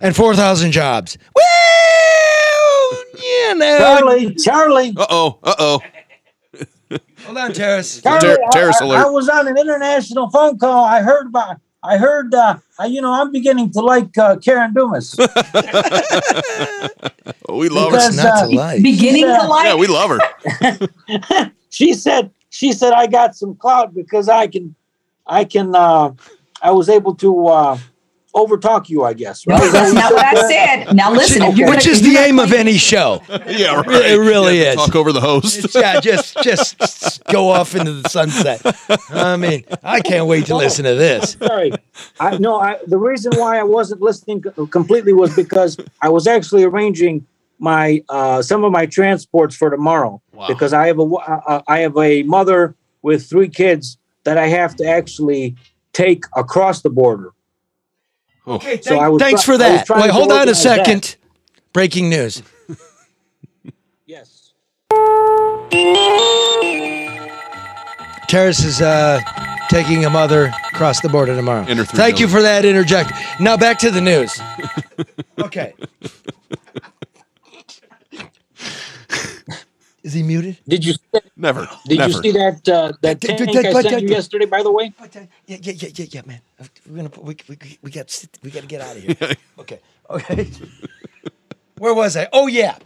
and 0.00 0.14
four 0.14 0.36
thousand 0.36 0.70
jobs. 0.70 1.18
Well, 1.34 3.04
you 3.18 3.54
know. 3.56 3.78
Charlie, 3.78 4.34
Charlie, 4.36 4.94
Uh 4.96 5.06
oh. 5.10 5.38
Uh 5.42 5.54
oh. 5.58 5.80
Hold 7.30 7.38
on, 7.38 7.52
Taras. 7.52 8.02
Charlie, 8.02 8.20
Ter- 8.20 8.38
I- 8.44 8.50
terrorist 8.50 8.82
I, 8.82 8.84
alert. 8.86 9.06
I 9.06 9.08
was 9.08 9.28
on 9.28 9.46
an 9.46 9.56
international 9.56 10.28
phone 10.30 10.58
call. 10.58 10.84
I 10.84 11.00
heard 11.00 11.28
about. 11.28 11.58
I 11.80 11.96
heard. 11.96 12.34
Uh, 12.34 12.56
I, 12.76 12.86
you 12.86 13.00
know, 13.00 13.12
I'm 13.12 13.30
beginning 13.30 13.70
to 13.70 13.80
like 13.82 14.18
uh, 14.18 14.36
Karen 14.38 14.74
Dumas. 14.74 15.14
Oh, 17.48 17.56
we 17.56 17.68
love 17.68 17.90
Because, 17.92 18.16
her. 18.16 18.22
Not 18.24 18.38
uh, 18.42 18.48
to 18.48 18.56
like. 18.56 18.82
Beginning 18.82 19.22
Yeah. 19.22 19.38
to 19.38 19.46
like. 19.46 19.64
Yeah, 19.66 19.74
we 19.76 19.86
love 19.86 20.10
her. 20.10 21.52
she 21.70 21.94
said. 21.94 22.32
She 22.52 22.72
said 22.72 22.92
I 22.92 23.06
got 23.06 23.36
some 23.36 23.54
clout 23.54 23.94
because 23.94 24.28
I 24.28 24.48
can. 24.48 24.74
I 25.24 25.44
can. 25.44 25.72
Uh, 25.74 26.12
I 26.60 26.72
was 26.72 26.88
able 26.88 27.14
to 27.16 27.46
uh, 27.46 27.78
overtalk 28.34 28.88
you. 28.88 29.04
I 29.04 29.12
guess. 29.14 29.46
No, 29.46 29.56
Right? 29.56 29.72
that's 29.72 29.92
not 29.92 30.12
what 30.12 30.24
I 30.24 30.48
said. 30.48 30.94
Now 30.94 31.12
listen, 31.12 31.42
if 31.42 31.56
you're 31.56 31.68
Which 31.68 31.80
gonna- 31.84 31.92
is 31.92 32.02
the 32.02 32.16
aim 32.16 32.38
of 32.38 32.52
any 32.52 32.76
show. 32.92 33.22
Yeah, 33.28 33.80
right. 33.82 34.10
It 34.12 34.18
really 34.18 34.60
Yeah, 34.62 34.70
is. 34.70 34.76
Talk 34.76 34.94
over 34.96 35.12
the 35.12 35.20
host. 35.20 35.66
yeah, 35.74 36.00
just 36.00 36.36
just 36.42 37.24
go 37.24 37.48
off 37.48 37.74
into 37.74 37.92
the 37.92 38.08
sunset. 38.08 38.60
I 39.10 39.36
mean, 39.36 39.64
I 39.82 40.00
can't 40.00 40.26
wait 40.26 40.46
to 40.46 40.56
listen 40.56 40.84
to 40.84 40.94
this. 40.94 41.36
Sorry, 41.40 41.72
I 42.18 42.38
no. 42.38 42.60
I, 42.60 42.78
the 42.86 42.98
reason 42.98 43.32
why 43.36 43.58
I 43.58 43.62
wasn't 43.62 44.00
listening 44.00 44.42
completely 44.70 45.12
was 45.12 45.34
because 45.36 45.76
I 46.02 46.08
was 46.08 46.26
actually 46.26 46.64
arranging 46.64 47.26
my 47.58 48.02
uh, 48.08 48.40
some 48.42 48.64
of 48.64 48.72
my 48.72 48.86
transports 48.86 49.54
for 49.54 49.68
tomorrow 49.70 50.22
Wow. 50.32 50.46
because 50.48 50.72
I 50.72 50.86
have 50.86 50.96
a 50.98 51.02
w- 51.02 51.16
uh, 51.18 51.40
uh, 51.46 51.62
I 51.68 51.80
have 51.80 51.96
a 51.98 52.22
mother 52.22 52.74
with 53.02 53.28
three 53.28 53.48
kids 53.48 53.98
that 54.24 54.38
I 54.38 54.46
have 54.48 54.76
to 54.76 54.84
actually 54.86 55.56
take 55.92 56.24
across 56.36 56.80
the 56.82 56.88
border. 56.90 57.32
Okay, 58.50 58.80
So 58.82 58.98
I 58.98 59.08
was 59.08 59.20
thanks 59.20 59.42
try- 59.44 59.56
for 59.58 59.62
I 59.64 59.70
was 59.78 59.84
that. 59.86 60.00
Wait, 60.00 60.10
hold 60.10 60.30
on 60.32 60.36
a 60.38 60.40
organize 60.40 60.62
that. 60.64 60.84
second. 60.86 61.16
Breaking 61.72 62.08
news. 62.10 62.42
Yes. 64.06 64.52
Taras 68.28 68.58
is 68.64 68.80
uh, 68.80 69.20
taking 69.68 70.04
a 70.04 70.10
mother 70.10 70.52
across 70.72 71.00
the 71.00 71.08
border 71.08 71.36
tomorrow. 71.36 71.64
Enter 71.68 71.84
through 71.84 71.96
Thank 71.96 72.18
you 72.18 72.26
for 72.26 72.42
that 72.42 72.64
interject. 72.64 73.12
Now 73.38 73.56
back 73.56 73.78
to 73.80 73.90
the 73.92 74.00
news. 74.00 74.40
Okay. 75.38 75.74
Is 80.02 80.14
he 80.14 80.22
muted? 80.22 80.56
Did 80.66 80.84
you 80.84 80.94
Never. 81.36 81.68
did 81.86 81.98
Never. 81.98 82.10
you 82.12 82.22
see 82.22 82.30
that 82.32 82.66
uh, 82.68 82.92
that 83.02 83.20
Did- 83.20 83.36
tank 83.38 83.52
did- 83.52 83.66
I 83.66 83.72
but- 83.72 83.82
sent 83.84 84.02
you 84.02 84.08
yesterday? 84.08 84.46
By 84.46 84.62
the 84.62 84.72
way, 84.72 84.92
But, 84.98 85.14
uh, 85.16 85.20
yeah, 85.46 85.58
yeah, 85.60 85.72
yeah, 85.76 85.88
yeah, 85.94 86.06
yeah, 86.10 86.22
man. 86.24 86.40
We're 86.88 86.96
gonna 86.96 87.10
we, 87.20 87.36
we, 87.48 87.78
we 87.82 87.90
got 87.90 88.10
sit- 88.10 88.38
we 88.42 88.50
got 88.50 88.62
to 88.62 88.66
get 88.66 88.80
out 88.80 88.96
of 88.96 89.02
here. 89.02 89.36
Okay, 89.58 89.78
okay. 90.08 90.48
Where 91.78 91.94
was 91.94 92.16
I? 92.16 92.28
Oh 92.32 92.46
yeah. 92.46 92.76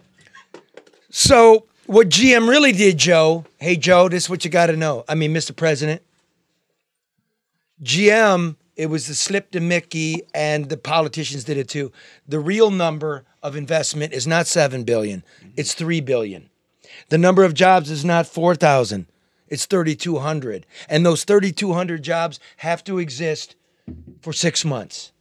So 1.11 1.66
what 1.86 2.09
GM 2.09 2.49
really 2.49 2.73
did, 2.73 2.99
Joe? 2.99 3.45
Hey 3.59 3.77
Joe, 3.77 4.09
this 4.09 4.24
is 4.24 4.31
what 4.31 4.45
you 4.45 4.51
got 4.51 4.66
to 4.66 4.77
know. 4.77 5.05
I 5.09 5.15
mean, 5.15 5.32
Mr. 5.32 5.55
President. 5.55 6.03
GM, 7.82 8.57
it 8.77 8.86
was 8.86 9.07
the 9.09 9.15
slip 9.15 9.51
to 9.53 9.61
Mickey, 9.61 10.23
and 10.35 10.69
the 10.69 10.77
politicians 10.77 11.45
did 11.45 11.59
it 11.59 11.69
too. 11.69 11.93
The 12.27 12.39
real 12.41 12.70
number 12.70 13.24
of 13.43 13.57
investment 13.57 14.12
is 14.12 14.27
not 14.27 14.47
seven 14.47 14.85
billion; 14.85 15.23
it's 15.57 15.74
three 15.74 16.01
billion. 16.01 16.49
The 17.09 17.19
number 17.19 17.45
of 17.45 17.55
jobs 17.55 17.91
is 17.91 18.05
not 18.05 18.27
4,000, 18.27 19.07
it's 19.49 19.66
3,200. 19.66 20.66
And 20.89 21.05
those 21.05 21.25
3,200 21.25 22.03
jobs 22.03 22.41
have 22.59 22.83
to 22.85 22.99
exist 22.99 23.57
for 24.21 24.33
six 24.33 24.65
months. 24.65 25.12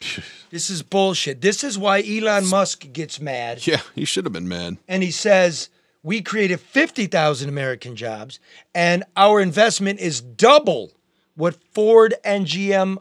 This 0.50 0.68
is 0.68 0.82
bullshit. 0.82 1.40
This 1.40 1.64
is 1.64 1.78
why 1.78 2.02
Elon 2.02 2.46
Musk 2.46 2.92
gets 2.92 3.18
mad 3.18 3.66
Yeah, 3.66 3.80
he 3.94 4.04
should 4.04 4.26
have 4.26 4.32
been 4.34 4.48
mad. 4.48 4.76
and 4.86 5.02
he 5.02 5.10
says, 5.10 5.70
We 6.02 6.20
created 6.20 6.60
50,000 6.60 7.48
American 7.48 7.96
jobs 7.96 8.38
and 8.74 9.02
our 9.16 9.40
investment 9.40 9.98
is 10.00 10.20
double 10.20 10.92
what 11.36 11.56
Ford 11.72 12.12
and 12.22 12.44
GM 12.46 12.98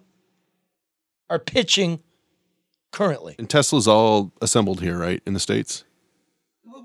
are 1.30 1.40
pitching 1.40 2.00
currently. 2.92 3.36
And 3.38 3.50
Tesla's 3.50 3.86
all 3.86 4.32
assembled 4.42 4.80
here, 4.80 4.98
right, 4.98 5.22
in 5.26 5.34
the 5.34 5.40
states. 5.42 5.84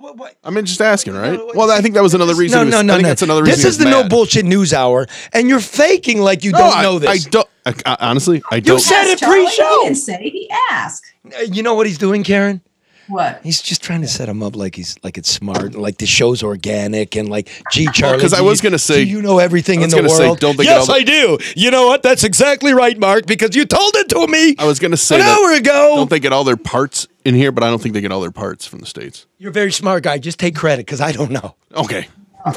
What, 0.06 0.16
what? 0.18 0.36
I 0.44 0.50
mean, 0.50 0.64
just 0.64 0.80
asking, 0.80 1.14
right? 1.14 1.36
Well, 1.56 1.68
I 1.68 1.80
think 1.80 1.94
that 1.94 2.02
was 2.02 2.14
another 2.14 2.36
reason. 2.36 2.56
No, 2.58 2.62
he 2.62 2.66
was- 2.66 2.74
no, 2.76 2.82
no, 2.82 2.92
I 2.92 2.96
think 2.98 3.02
no. 3.02 3.08
that's 3.08 3.22
another 3.22 3.42
reason. 3.42 3.56
This 3.56 3.64
is 3.64 3.78
was 3.78 3.78
the 3.78 3.90
no 3.90 4.08
bullshit 4.08 4.44
news 4.44 4.72
hour, 4.72 5.08
and 5.32 5.48
you're 5.48 5.58
faking 5.58 6.20
like 6.20 6.44
you 6.44 6.52
No, 6.52 6.58
don't 6.58 6.76
I- 6.76 6.82
know 6.82 6.98
this. 7.00 7.26
I 7.26 7.28
don't. 7.28 7.48
I, 7.66 7.74
I- 7.84 7.96
honestly, 8.00 8.40
I 8.52 8.56
You 8.56 8.60
don't. 8.60 8.74
You 8.76 8.78
said 8.84 9.06
it 9.12 9.20
pre-show. 9.20 9.78
He 9.82 9.88
didn't 9.88 9.96
say. 9.96 10.30
He 10.30 10.48
asked. 10.70 11.04
Uh, 11.36 11.40
You 11.50 11.64
know 11.64 11.74
what 11.74 11.88
he's 11.88 11.98
doing, 11.98 12.22
Karen? 12.22 12.60
What? 13.08 13.40
He's 13.44 13.60
just 13.62 13.82
trying 13.82 14.00
to 14.02 14.08
set 14.08 14.28
him 14.28 14.42
up 14.42 14.56
like 14.56 14.74
he's 14.76 14.96
like 15.04 15.16
it's 15.18 15.30
smart, 15.30 15.74
like 15.76 15.98
the 15.98 16.06
show's 16.06 16.42
organic, 16.42 17.14
and 17.16 17.28
like, 17.28 17.48
gee, 17.72 17.88
Charlie. 17.92 18.16
Because 18.16 18.32
I 18.32 18.40
was 18.42 18.60
gonna 18.60 18.78
say- 18.80 19.04
do 19.04 19.10
you 19.10 19.22
know 19.22 19.38
everything 19.40 19.80
I 19.80 19.84
in 19.84 19.90
the 19.90 19.96
gonna 19.96 20.08
say, 20.08 20.26
world. 20.26 20.38
don't 20.40 20.56
they 20.56 20.64
get 20.64 20.70
yes, 20.78 20.88
all 20.88 20.94
the- 20.94 21.00
I 21.00 21.02
do. 21.04 21.38
You 21.56 21.70
know 21.72 21.86
what? 21.88 22.02
That's 22.04 22.22
exactly 22.24 22.72
right, 22.74 22.96
Mark, 22.98 23.26
because 23.26 23.54
you 23.56 23.64
told 23.64 23.94
it 23.96 24.08
to 24.10 24.26
me. 24.28 24.54
I 24.58 24.66
was 24.66 24.78
going 24.80 24.90
to 24.92 24.96
say 24.96 25.16
an 25.16 25.20
that. 25.22 25.38
hour 25.38 25.52
ago. 25.52 25.94
Don't 25.96 26.10
they 26.10 26.20
get 26.20 26.32
all 26.32 26.44
their 26.44 26.56
parts 26.56 27.06
in 27.26 27.34
here? 27.34 27.52
But 27.52 27.64
I 27.64 27.68
don't 27.70 27.80
think 27.82 27.94
they 27.94 28.00
get 28.00 28.12
all 28.12 28.20
their 28.20 28.30
parts 28.30 28.66
from 28.66 28.78
the 28.78 28.86
states. 28.86 29.26
You're 29.38 29.50
a 29.50 29.52
very 29.52 29.72
smart 29.72 30.02
guy. 30.04 30.18
Just 30.18 30.38
take 30.38 30.54
credit, 30.56 30.86
because 30.86 31.00
I 31.00 31.12
don't 31.12 31.30
know. 31.30 31.56
Okay, 31.74 32.08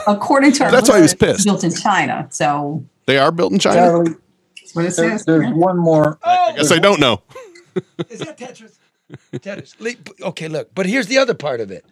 According 0.08 0.52
to 0.54 0.66
our 0.66 0.72
That's 0.72 0.88
why 0.90 0.98
he 0.98 1.02
was 1.02 1.14
pissed. 1.16 1.46
built 1.46 1.64
in 1.64 1.74
China. 1.74 2.28
So 2.32 2.86
they 3.08 3.18
are 3.18 3.32
built 3.32 3.52
in 3.52 3.60
China. 3.60 3.76
Charlie, 3.78 4.12
that's 4.56 4.76
what 4.76 4.86
it 4.86 4.96
there- 4.96 5.18
says. 5.18 5.26
there's 5.26 5.52
one 5.54 5.78
more. 5.78 6.20
Oh! 6.24 6.30
I 6.30 6.56
guess 6.56 6.72
I 6.72 6.78
don't 6.80 7.00
know. 7.00 7.22
Is 8.10 8.20
that 8.20 8.38
Tetris? 8.38 8.78
Tetris. 9.34 10.22
Okay, 10.22 10.48
look, 10.48 10.74
but 10.76 10.86
here's 10.86 11.08
the 11.08 11.18
other 11.18 11.34
part 11.34 11.60
of 11.60 11.72
it. 11.72 11.84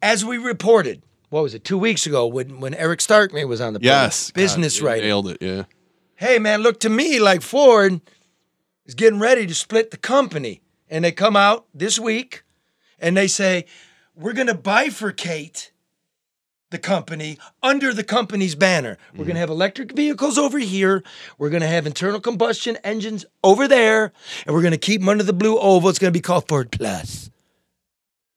As 0.00 0.24
we 0.24 0.38
reported, 0.38 1.02
what 1.28 1.42
was 1.42 1.54
it, 1.54 1.62
two 1.64 1.78
weeks 1.78 2.06
ago 2.06 2.26
when, 2.26 2.58
when 2.60 2.72
Eric 2.74 3.00
Starkman 3.00 3.48
was 3.48 3.60
on 3.60 3.74
the 3.74 3.80
Yes, 3.82 4.30
God, 4.30 4.40
business 4.40 4.80
you 4.80 4.86
writer. 4.86 5.02
nailed 5.02 5.28
it. 5.28 5.38
Yeah. 5.42 5.64
Hey, 6.16 6.38
man, 6.38 6.62
look 6.62 6.80
to 6.80 6.88
me 6.88 7.18
like 7.20 7.42
Ford 7.42 8.00
is 8.86 8.94
getting 8.94 9.18
ready 9.20 9.46
to 9.46 9.54
split 9.54 9.90
the 9.90 9.96
company. 9.98 10.61
And 10.92 11.02
they 11.02 11.10
come 11.10 11.36
out 11.36 11.64
this 11.72 11.98
week 11.98 12.42
and 13.00 13.16
they 13.16 13.26
say, 13.26 13.64
we're 14.14 14.34
going 14.34 14.48
to 14.48 14.54
bifurcate 14.54 15.70
the 16.68 16.78
company 16.78 17.38
under 17.62 17.94
the 17.94 18.04
company's 18.04 18.54
banner. 18.54 18.98
We're 19.12 19.24
going 19.24 19.28
to 19.28 19.32
mm-hmm. 19.32 19.40
have 19.40 19.48
electric 19.48 19.92
vehicles 19.92 20.36
over 20.36 20.58
here. 20.58 21.02
We're 21.38 21.48
going 21.48 21.62
to 21.62 21.66
have 21.66 21.86
internal 21.86 22.20
combustion 22.20 22.76
engines 22.84 23.24
over 23.42 23.66
there. 23.66 24.12
And 24.44 24.54
we're 24.54 24.60
going 24.60 24.72
to 24.72 24.78
keep 24.78 25.00
them 25.00 25.08
under 25.08 25.24
the 25.24 25.32
blue 25.32 25.58
oval. 25.58 25.88
It's 25.88 25.98
going 25.98 26.12
to 26.12 26.16
be 26.16 26.20
called 26.20 26.46
Ford 26.46 26.70
Plus. 26.70 27.30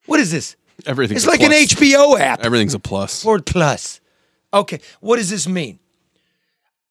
What 0.06 0.22
is 0.22 0.32
this? 0.32 0.56
Everything's 0.86 1.26
It's 1.26 1.28
like 1.28 1.42
an. 1.42 1.52
HBO 1.52 2.18
app. 2.18 2.40
Everything's 2.40 2.74
a 2.74 2.80
plus. 2.80 3.22
Ford 3.22 3.46
Plus. 3.46 4.00
Okay, 4.54 4.80
what 5.02 5.18
does 5.18 5.30
this 5.30 5.46
mean? 5.46 5.80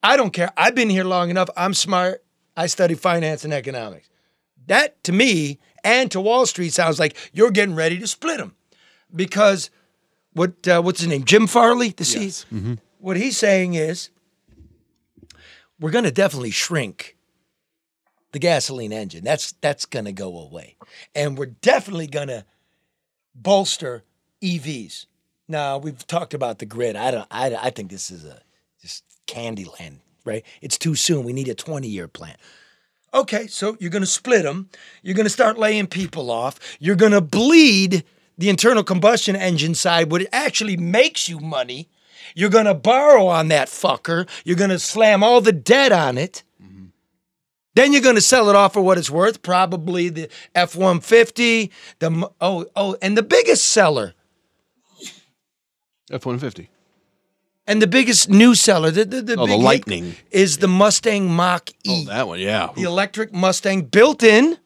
I 0.03 0.19
don't 0.19 0.32
care. 0.32 0.53
I've 0.59 0.74
been 0.74 0.91
here 0.91 1.05
long 1.05 1.31
enough. 1.31 1.49
I'm 1.57 1.73
smart. 1.73 2.23
I 2.55 2.66
study 2.66 2.95
finance 2.95 3.45
and 3.45 3.55
economics. 3.55 4.11
That 4.66 5.03
to 5.05 5.12
me 5.12 5.59
and 5.82 6.11
to 6.11 6.20
Wall 6.20 6.47
Street 6.47 6.73
sounds 6.73 6.99
like 6.99 7.16
you're 7.32 7.51
getting 7.51 7.74
ready 7.74 7.99
to 7.99 8.07
split 8.07 8.39
them 8.39 8.55
because 9.15 9.70
what 10.32 10.66
uh, 10.66 10.82
what's 10.82 11.01
his 11.01 11.09
name? 11.09 11.24
Jim 11.24 11.47
Farley, 11.47 11.91
the 11.91 12.05
C. 12.05 12.27
Mm-hmm. 12.27 12.74
What 12.99 13.16
he's 13.16 13.36
saying 13.36 13.74
is 13.74 14.11
we're 15.78 15.91
going 15.91 16.05
to 16.05 16.12
definitely 16.12 16.51
shrink 16.51 17.16
the 18.32 18.39
gasoline 18.39 18.93
engine. 18.93 19.24
That's 19.24 19.53
that's 19.61 19.86
going 19.86 20.07
to 20.07 20.12
go 20.12 20.39
away, 20.39 20.77
and 21.15 21.39
we're 21.39 21.47
definitely 21.47 22.07
going 22.07 22.28
to 22.28 22.45
bolster 23.35 24.03
EVs. 24.43 25.07
Now 25.47 25.78
we've 25.78 26.07
talked 26.07 26.35
about 26.35 26.59
the 26.59 26.66
grid. 26.66 26.97
I 26.97 27.11
don't. 27.11 27.28
I, 27.31 27.55
I 27.55 27.70
think 27.70 27.91
this 27.91 28.11
is 28.11 28.24
a 28.24 28.41
just 28.81 29.05
candy 29.27 29.66
land, 29.78 30.01
right? 30.24 30.45
It's 30.61 30.78
too 30.78 30.95
soon. 30.95 31.24
We 31.24 31.32
need 31.32 31.49
a 31.49 31.55
twenty 31.55 31.89
year 31.89 32.09
plan. 32.09 32.36
Okay, 33.15 33.47
so 33.47 33.77
you're 33.78 33.91
going 33.91 34.03
to 34.03 34.07
split 34.07 34.43
them. 34.43 34.69
You're 35.03 35.15
going 35.15 35.24
to 35.24 35.31
start 35.31 35.57
laying 35.57 35.86
people 35.86 36.31
off. 36.32 36.59
You're 36.81 36.97
going 36.97 37.12
to 37.12 37.20
bleed 37.20 38.03
the 38.36 38.49
internal 38.49 38.82
combustion 38.82 39.36
engine 39.36 39.77
side, 39.77 40.11
what 40.11 40.27
actually 40.32 40.77
makes 40.77 41.28
you 41.28 41.39
money. 41.39 41.89
You're 42.35 42.51
going 42.51 42.65
to 42.65 42.74
borrow 42.74 43.28
on 43.28 43.49
that 43.49 43.69
fucker. 43.69 44.28
You're 44.45 44.57
going 44.57 44.70
to 44.70 44.81
slam 44.81 45.23
all 45.23 45.41
the 45.41 45.53
debt 45.53 45.93
on 45.93 46.19
it. 46.19 46.43
Mm-hmm. 46.61 46.86
Then 47.77 47.93
you're 47.93 48.03
going 48.03 48.16
to 48.16 48.20
sell 48.20 48.51
it 48.51 48.57
off 48.57 48.73
for 48.73 48.82
what 48.82 48.99
it's 48.99 49.11
worth, 49.11 49.43
probably 49.43 50.09
the 50.09 50.28
F 50.55 50.74
150. 50.74 51.70
The 52.01 52.31
oh 52.41 52.66
oh, 52.74 52.97
and 53.01 53.16
the 53.16 53.23
biggest 53.23 53.66
seller 53.66 54.15
F 56.11 56.27
one 56.27 56.39
fifty. 56.39 56.69
And 57.66 57.81
the 57.81 57.86
biggest 57.86 58.28
new 58.28 58.55
seller, 58.55 58.91
the 58.91 59.05
the, 59.05 59.23
the, 59.23 59.32
Oh, 59.36 59.47
the 59.47 59.53
big 59.53 59.59
hit 59.59 59.65
Lightning. 59.65 60.15
is 60.31 60.59
the 60.59 60.69
Mustang 60.69 61.31
Mach 61.31 61.70
E. 61.85 62.05
Oh, 62.07 62.11
that 62.11 62.27
one. 62.28 62.39
Yeah. 62.41 62.70
the 62.77 62.82
electric 62.85 63.32
Mustang 63.32 63.82
built 63.82 64.23
in 64.23 64.59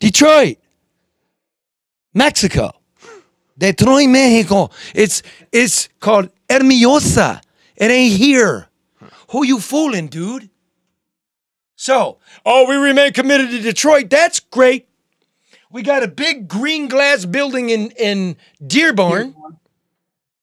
Detroit, 0.00 0.58
Mexico. 2.14 2.72
Detroit, 3.58 4.08
Mexico. 4.08 4.70
It's 4.94 5.22
it's 5.52 5.88
called 6.00 6.30
Hermosa. 6.48 7.40
It 7.76 7.90
ain't 7.90 8.16
here. 8.16 8.68
Who 9.30 9.44
you 9.44 9.58
fooling, 9.60 10.06
dude? 10.08 10.48
So, 11.76 12.18
oh, 12.44 12.68
we 12.68 12.76
remain 12.76 13.12
committed 13.12 13.50
to 13.50 13.60
Detroit. 13.60 14.10
That's 14.10 14.40
great. 14.40 14.88
We 15.70 15.82
got 15.82 16.02
a 16.02 16.08
big 16.08 16.48
green 16.48 16.88
glass 16.88 17.24
building 17.24 17.70
in 17.70 17.90
in 17.92 18.36
Dearborn, 18.64 19.34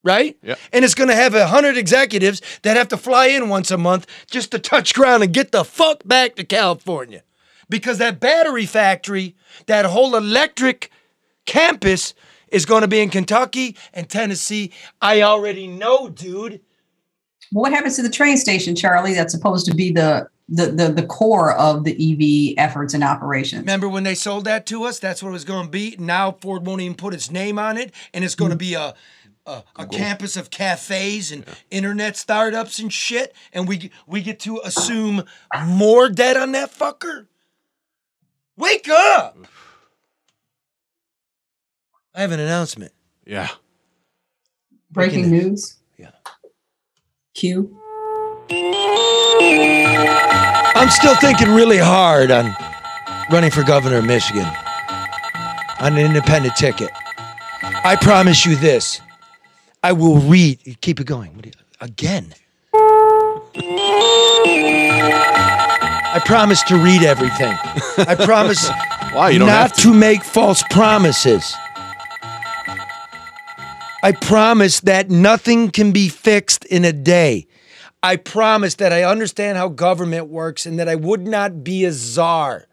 right? 0.06 0.38
Yeah. 0.42 0.56
And 0.72 0.86
it's 0.86 0.96
going 0.96 1.10
to 1.10 1.16
have 1.16 1.34
a 1.34 1.48
hundred 1.48 1.76
executives 1.76 2.42
that 2.62 2.78
have 2.78 2.88
to 2.90 2.98
fly 2.98 3.26
in 3.26 3.50
once 3.50 3.72
a 3.72 3.78
month 3.78 4.08
just 4.30 4.52
to 4.52 4.60
touch 4.60 4.94
ground 4.94 5.24
and 5.24 5.34
get 5.34 5.52
the 5.52 5.66
fuck 5.66 6.08
back 6.08 6.36
to 6.36 6.46
California, 6.46 7.24
because 7.68 7.98
that 7.98 8.22
battery 8.22 8.68
factory, 8.68 9.36
that 9.66 9.86
whole 9.86 10.16
electric 10.16 10.92
campus, 11.46 12.14
is 12.50 12.66
going 12.66 12.84
to 12.84 12.88
be 12.88 13.02
in 13.02 13.10
Kentucky 13.10 13.76
and 13.94 14.08
Tennessee. 14.08 14.72
I 15.02 15.24
already 15.24 15.68
know, 15.68 16.08
dude. 16.08 16.62
What 17.52 17.74
happens 17.74 17.96
to 17.98 18.04
the 18.04 18.10
train 18.10 18.38
station, 18.38 18.76
Charlie? 18.76 19.14
That's 19.14 19.34
supposed 19.34 19.66
to 19.66 19.76
be 19.76 19.92
the 19.92 20.30
the 20.48 20.68
the, 20.68 20.90
the 20.90 21.06
core 21.08 21.54
of 21.54 21.84
the 21.84 21.94
EV 21.94 22.64
efforts 22.64 22.94
and 22.94 23.04
operations. 23.04 23.62
Remember 23.62 23.90
when 23.90 24.04
they 24.04 24.16
sold 24.16 24.46
that 24.46 24.66
to 24.68 24.84
us? 24.84 25.00
That's 25.00 25.24
what 25.24 25.30
it 25.30 25.34
was 25.34 25.46
going 25.46 25.66
to 25.66 25.72
be. 25.72 25.96
Now 25.98 26.32
Ford 26.32 26.66
won't 26.66 26.82
even 26.82 26.96
put 26.96 27.14
its 27.14 27.32
name 27.32 27.58
on 27.58 27.78
it, 27.78 27.92
and 28.14 28.24
it's 28.24 28.36
going 28.36 28.52
to 28.52 28.56
mm-hmm. 28.56 28.60
be 28.60 28.74
a 28.76 28.94
Uh, 29.48 29.62
a, 29.76 29.84
a 29.84 29.88
campus 29.88 30.36
of 30.36 30.50
cafes 30.50 31.32
and 31.32 31.46
internet 31.70 32.18
startups 32.18 32.80
and 32.80 32.92
shit. 32.92 33.36
And 33.54 33.68
we 33.68 33.92
we 34.08 34.22
get 34.22 34.40
to 34.42 34.60
assume 34.64 35.24
more 35.66 36.10
debt 36.10 36.36
on 36.36 36.52
that 36.54 36.72
fucker. 36.72 37.28
Wake 38.58 38.90
up! 38.90 39.38
I 42.16 42.22
have 42.22 42.32
an 42.32 42.40
announcement. 42.40 42.94
Yeah. 43.26 43.50
Breaking 44.90 45.30
Breaking 45.30 45.50
news. 45.50 45.78
Yeah. 45.98 46.12
Q. 47.34 47.78
I'm 50.78 50.90
still 50.90 51.16
thinking 51.16 51.50
really 51.54 51.78
hard 51.78 52.32
on 52.32 52.56
running 53.32 53.52
for 53.52 53.64
governor 53.64 53.98
of 53.98 54.06
Michigan 54.06 54.48
on 55.80 55.94
an 55.94 56.00
independent 56.00 56.56
ticket. 56.56 56.92
I 57.64 57.98
promise 58.00 58.46
you 58.46 58.56
this. 58.56 59.02
I 59.86 59.92
will 59.92 60.18
read. 60.18 60.78
Keep 60.82 61.00
it 61.00 61.06
going. 61.06 61.36
What 61.36 61.46
you- 61.46 61.52
Again. 61.80 62.34
I 66.16 66.20
promise 66.26 66.64
to 66.64 66.76
read 66.76 67.04
everything. 67.04 67.56
I 68.00 68.16
promise 68.16 68.68
Why 69.14 69.30
you 69.30 69.38
don't 69.38 69.48
not 69.48 69.76
to? 69.76 69.82
to 69.82 69.94
make 69.94 70.24
false 70.24 70.64
promises. 70.72 71.54
I 74.02 74.12
promise 74.20 74.80
that 74.80 75.12
nothing 75.12 75.70
can 75.70 75.92
be 75.92 76.10
fixed 76.10 76.66
in 76.66 76.84
a 76.84 76.92
day. 76.92 77.46
I 78.02 78.16
promise 78.16 78.74
that 78.76 78.92
I 78.92 79.04
understand 79.04 79.56
how 79.60 79.68
government 79.70 80.30
works 80.30 80.66
and 80.66 80.80
that 80.80 80.90
I 80.90 80.96
would 80.96 81.28
not 81.28 81.64
be 81.64 81.86
a 81.86 81.92
czar. 81.92 82.66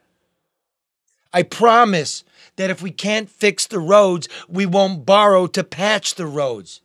I 1.31 1.43
promise 1.43 2.25
that 2.57 2.71
if 2.71 2.81
we 2.81 2.91
can't 2.91 3.29
fix 3.29 3.67
the 3.67 3.81
roads, 3.81 4.31
we 4.49 4.65
won't 4.65 5.05
borrow 5.05 5.47
to 5.49 5.63
patch 5.63 6.15
the 6.15 6.27
roads. 6.27 6.81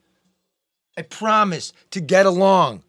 I 0.98 1.04
promise 1.04 1.74
to 1.92 2.02
get 2.02 2.26
along. 2.26 2.82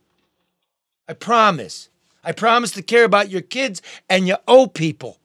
I 1.07 1.13
promise. 1.13 1.91
I 2.25 2.33
promise 2.33 2.71
to 2.73 2.83
care 2.83 3.05
about 3.05 3.31
your 3.31 3.43
kids 3.43 3.83
and 4.09 4.27
your 4.27 4.39
old 4.49 4.75
people. 4.75 5.19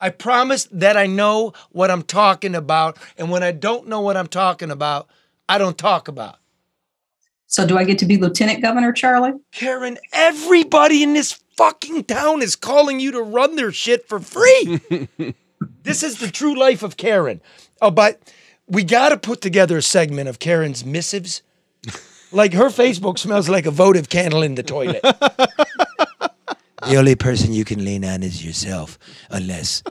I 0.00 0.10
promise 0.10 0.64
that 0.72 0.96
I 0.96 1.06
know 1.06 1.52
what 1.70 1.90
I'm 1.90 2.02
talking 2.02 2.56
about. 2.56 2.98
And 3.16 3.30
when 3.30 3.44
I 3.44 3.52
don't 3.52 3.88
know 3.88 4.00
what 4.00 4.16
I'm 4.16 4.26
talking 4.26 4.70
about, 4.70 5.08
I 5.48 5.58
don't 5.58 5.78
talk 5.78 6.08
about. 6.08 6.38
So 7.46 7.66
do 7.66 7.78
I 7.78 7.84
get 7.84 7.98
to 8.00 8.06
be 8.06 8.16
lieutenant 8.16 8.60
governor, 8.60 8.92
Charlie? 8.92 9.32
Karen, 9.52 9.98
everybody 10.12 11.02
in 11.02 11.14
this 11.14 11.40
fucking 11.56 12.04
town 12.04 12.42
is 12.42 12.56
calling 12.56 13.00
you 13.00 13.12
to 13.12 13.22
run 13.22 13.56
their 13.56 13.72
shit 13.72 14.06
for 14.06 14.20
free. 14.20 14.80
this 15.82 16.02
is 16.02 16.18
the 16.18 16.30
true 16.30 16.56
life 16.56 16.82
of 16.82 16.96
Karen. 16.96 17.40
Oh, 17.80 17.90
but 17.90 18.20
we 18.66 18.84
got 18.84 19.08
to 19.08 19.16
put 19.16 19.40
together 19.40 19.78
a 19.78 19.82
segment 19.82 20.28
of 20.28 20.38
Karen's 20.38 20.84
missives 20.84 21.42
Like 22.30 22.52
her 22.52 22.66
Facebook 22.66 23.18
smells 23.18 23.48
like 23.48 23.66
a 23.66 23.70
votive 23.70 24.08
candle 24.08 24.42
in 24.42 24.54
the 24.54 24.62
toilet. 24.62 25.00
the 25.02 26.96
only 26.96 27.14
person 27.14 27.52
you 27.52 27.64
can 27.64 27.84
lean 27.84 28.04
on 28.04 28.22
is 28.22 28.44
yourself, 28.44 28.98
unless 29.30 29.82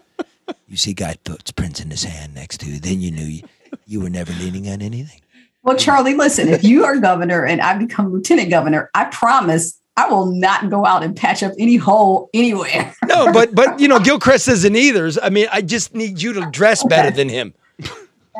you 0.67 0.77
see 0.77 0.93
Guy 0.93 1.17
footprints 1.25 1.79
in 1.79 1.89
his 1.89 2.03
hand 2.03 2.35
next 2.35 2.59
to 2.59 2.67
you. 2.67 2.79
Then 2.79 3.01
you 3.01 3.11
knew 3.11 3.25
you, 3.25 3.43
you 3.85 4.01
were 4.01 4.09
never 4.09 4.31
leaning 4.33 4.69
on 4.69 4.81
anything. 4.81 5.21
Well, 5.63 5.75
Charlie, 5.75 6.13
listen, 6.13 6.47
if 6.47 6.63
you 6.63 6.85
are 6.85 6.97
governor 6.97 7.45
and 7.45 7.59
I 7.59 7.77
become 7.77 8.13
lieutenant 8.13 8.49
governor, 8.49 8.89
I 8.93 9.05
promise 9.05 9.79
I 9.97 10.07
will 10.07 10.27
not 10.27 10.69
go 10.69 10.85
out 10.85 11.03
and 11.03 11.15
patch 11.15 11.41
up 11.41 11.53
any 11.57 11.75
hole 11.75 12.29
anywhere. 12.33 12.93
No, 13.05 13.33
but 13.33 13.55
but 13.55 13.79
you 13.79 13.87
know, 13.87 13.99
Gilchrist 14.03 14.47
isn't 14.47 14.75
either. 14.75 15.11
I 15.21 15.29
mean, 15.29 15.47
I 15.51 15.61
just 15.61 15.95
need 15.95 16.21
you 16.21 16.33
to 16.33 16.49
dress 16.51 16.83
better 16.83 17.09
than 17.09 17.29
him. 17.29 17.53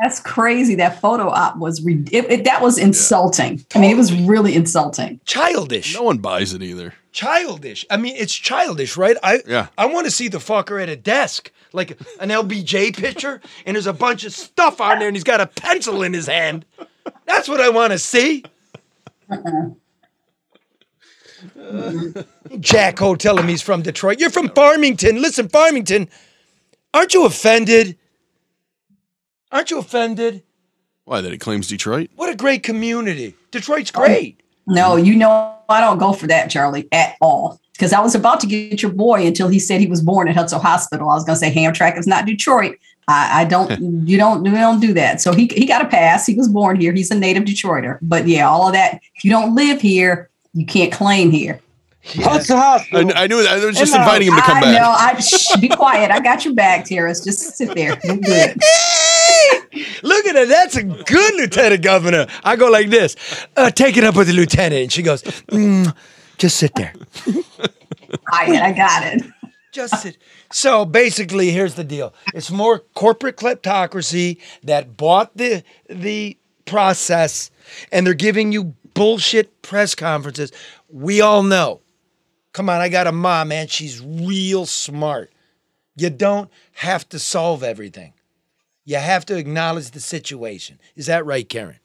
That's 0.02 0.20
crazy. 0.20 0.74
That 0.76 1.00
photo 1.00 1.28
op 1.28 1.56
was 1.56 1.82
re- 1.84 2.04
it, 2.12 2.30
it- 2.30 2.44
that 2.44 2.62
was 2.62 2.78
insulting. 2.78 3.64
I 3.74 3.78
mean, 3.80 3.90
it 3.90 3.96
was 3.96 4.12
really 4.14 4.54
insulting. 4.54 5.20
Childish. 5.24 5.94
No 5.94 6.02
one 6.04 6.18
buys 6.18 6.52
it 6.54 6.62
either. 6.62 6.94
Childish. 7.12 7.84
I 7.90 7.96
mean, 7.96 8.14
it's 8.16 8.34
childish, 8.34 8.96
right? 8.96 9.16
I 9.22 9.40
Yeah. 9.46 9.68
I 9.76 9.86
want 9.86 10.04
to 10.06 10.10
see 10.10 10.28
the 10.28 10.38
fucker 10.38 10.80
at 10.80 10.88
a 10.88 10.94
desk, 10.96 11.50
like 11.72 11.98
an 12.20 12.28
LBJ 12.30 12.96
picture, 12.96 13.40
and 13.66 13.74
there's 13.74 13.86
a 13.88 13.92
bunch 13.92 14.24
of 14.24 14.32
stuff 14.32 14.80
on 14.80 14.98
there, 15.00 15.08
and 15.08 15.16
he's 15.16 15.24
got 15.24 15.40
a 15.40 15.46
pencil 15.46 16.02
in 16.02 16.12
his 16.12 16.26
hand. 16.26 16.64
That's 17.26 17.48
what 17.48 17.60
I 17.60 17.70
want 17.70 17.92
to 17.92 17.98
see. 17.98 18.44
Uh-huh. 19.30 19.70
Jacko 22.60 23.14
telling 23.14 23.46
me 23.46 23.52
he's 23.52 23.62
from 23.62 23.82
Detroit. 23.82 24.18
You're 24.20 24.30
from 24.30 24.48
Farmington. 24.50 25.20
Listen, 25.20 25.48
Farmington, 25.48 26.08
aren't 26.94 27.14
you 27.14 27.24
offended? 27.26 27.96
Aren't 29.50 29.70
you 29.70 29.78
offended? 29.78 30.42
Why 31.04 31.20
that 31.22 31.32
it 31.32 31.38
claims 31.38 31.68
Detroit? 31.68 32.10
What 32.16 32.30
a 32.30 32.36
great 32.36 32.62
community. 32.62 33.34
Detroit's 33.50 33.90
great. 33.90 34.42
No, 34.66 34.96
you 34.96 35.16
know 35.16 35.54
I 35.68 35.80
don't 35.80 35.98
go 35.98 36.12
for 36.12 36.26
that, 36.26 36.50
Charlie, 36.50 36.86
at 36.92 37.16
all. 37.20 37.58
Because 37.72 37.92
I 37.92 38.00
was 38.00 38.14
about 38.14 38.40
to 38.40 38.46
get 38.46 38.82
your 38.82 38.90
boy 38.90 39.24
until 39.26 39.48
he 39.48 39.58
said 39.58 39.80
he 39.80 39.86
was 39.86 40.02
born 40.02 40.28
at 40.28 40.34
Hutzel 40.36 40.60
Hospital. 40.60 41.08
I 41.08 41.14
was 41.14 41.24
going 41.24 41.38
to 41.38 41.40
say 41.40 41.54
Hamtramck 41.54 41.96
is 41.96 42.06
not 42.06 42.26
Detroit. 42.26 42.76
I, 43.06 43.42
I 43.42 43.44
don't. 43.44 43.70
you 44.06 44.18
don't. 44.18 44.44
You 44.44 44.50
don't 44.50 44.80
do 44.80 44.92
that. 44.94 45.20
So 45.20 45.32
he 45.32 45.46
he 45.46 45.64
got 45.64 45.80
a 45.82 45.88
pass. 45.88 46.26
He 46.26 46.34
was 46.34 46.48
born 46.48 46.78
here. 46.78 46.92
He's 46.92 47.10
a 47.10 47.14
native 47.14 47.44
Detroiter. 47.44 47.98
But 48.02 48.26
yeah, 48.26 48.48
all 48.48 48.66
of 48.66 48.74
that. 48.74 49.00
If 49.14 49.24
you 49.24 49.30
don't 49.30 49.54
live 49.54 49.80
here, 49.80 50.28
you 50.52 50.66
can't 50.66 50.92
claim 50.92 51.30
here. 51.30 51.60
Hutzel 52.04 52.56
Hospital. 52.56 53.12
I, 53.14 53.24
I 53.24 53.26
knew 53.28 53.42
that. 53.42 53.60
I 53.60 53.64
was 53.64 53.78
just 53.78 53.94
And, 53.94 54.02
inviting 54.02 54.28
him 54.28 54.34
to 54.34 54.42
come 54.42 54.58
I 54.58 54.60
back. 54.60 54.80
No, 54.80 54.90
I 54.90 55.18
shh, 55.20 55.56
be 55.60 55.68
quiet. 55.68 56.10
I 56.10 56.20
got 56.20 56.44
your 56.44 56.54
back, 56.54 56.86
Taras. 56.86 57.24
Just 57.24 57.56
sit 57.56 57.74
there. 57.74 57.98
You're 58.04 58.16
good. 58.16 58.56
Look 60.02 60.26
at 60.26 60.36
her. 60.36 60.46
That's 60.46 60.76
a 60.76 60.82
good 60.82 61.34
lieutenant 61.36 61.82
governor. 61.82 62.26
I 62.44 62.56
go 62.56 62.70
like 62.70 62.90
this. 62.90 63.16
Uh, 63.56 63.70
take 63.70 63.96
it 63.96 64.04
up 64.04 64.16
with 64.16 64.28
the 64.28 64.32
lieutenant. 64.32 64.82
And 64.82 64.92
she 64.92 65.02
goes, 65.02 65.22
"Mm, 65.22 65.94
just 66.38 66.56
sit 66.56 66.74
there. 66.74 66.92
Quiet. 68.26 68.62
I 68.62 68.72
got 68.72 69.06
it. 69.06 69.22
Just 69.72 70.02
sit. 70.02 70.16
So 70.50 70.84
basically, 70.84 71.50
here's 71.50 71.74
the 71.74 71.84
deal. 71.84 72.14
It's 72.34 72.50
more 72.50 72.80
corporate 72.94 73.36
kleptocracy 73.36 74.40
that 74.64 74.96
bought 74.96 75.36
the 75.36 75.62
the 75.88 76.38
process, 76.64 77.50
and 77.92 78.06
they're 78.06 78.14
giving 78.14 78.52
you 78.52 78.74
bullshit 78.94 79.62
press 79.62 79.94
conferences. 79.94 80.52
We 80.88 81.20
all 81.20 81.42
know. 81.42 81.80
Come 82.52 82.70
on, 82.70 82.80
I 82.80 82.88
got 82.88 83.06
a 83.06 83.12
mom, 83.12 83.48
man. 83.48 83.68
She's 83.68 84.00
real 84.00 84.66
smart. 84.66 85.32
You 85.96 86.10
don't 86.10 86.50
have 86.72 87.08
to 87.10 87.18
solve 87.18 87.62
everything. 87.62 88.14
You 88.88 88.96
have 88.96 89.26
to 89.26 89.36
acknowledge 89.36 89.90
the 89.90 90.00
situation. 90.00 90.80
Is 90.96 91.04
that 91.08 91.26
right, 91.26 91.46
Karen? 91.46 91.76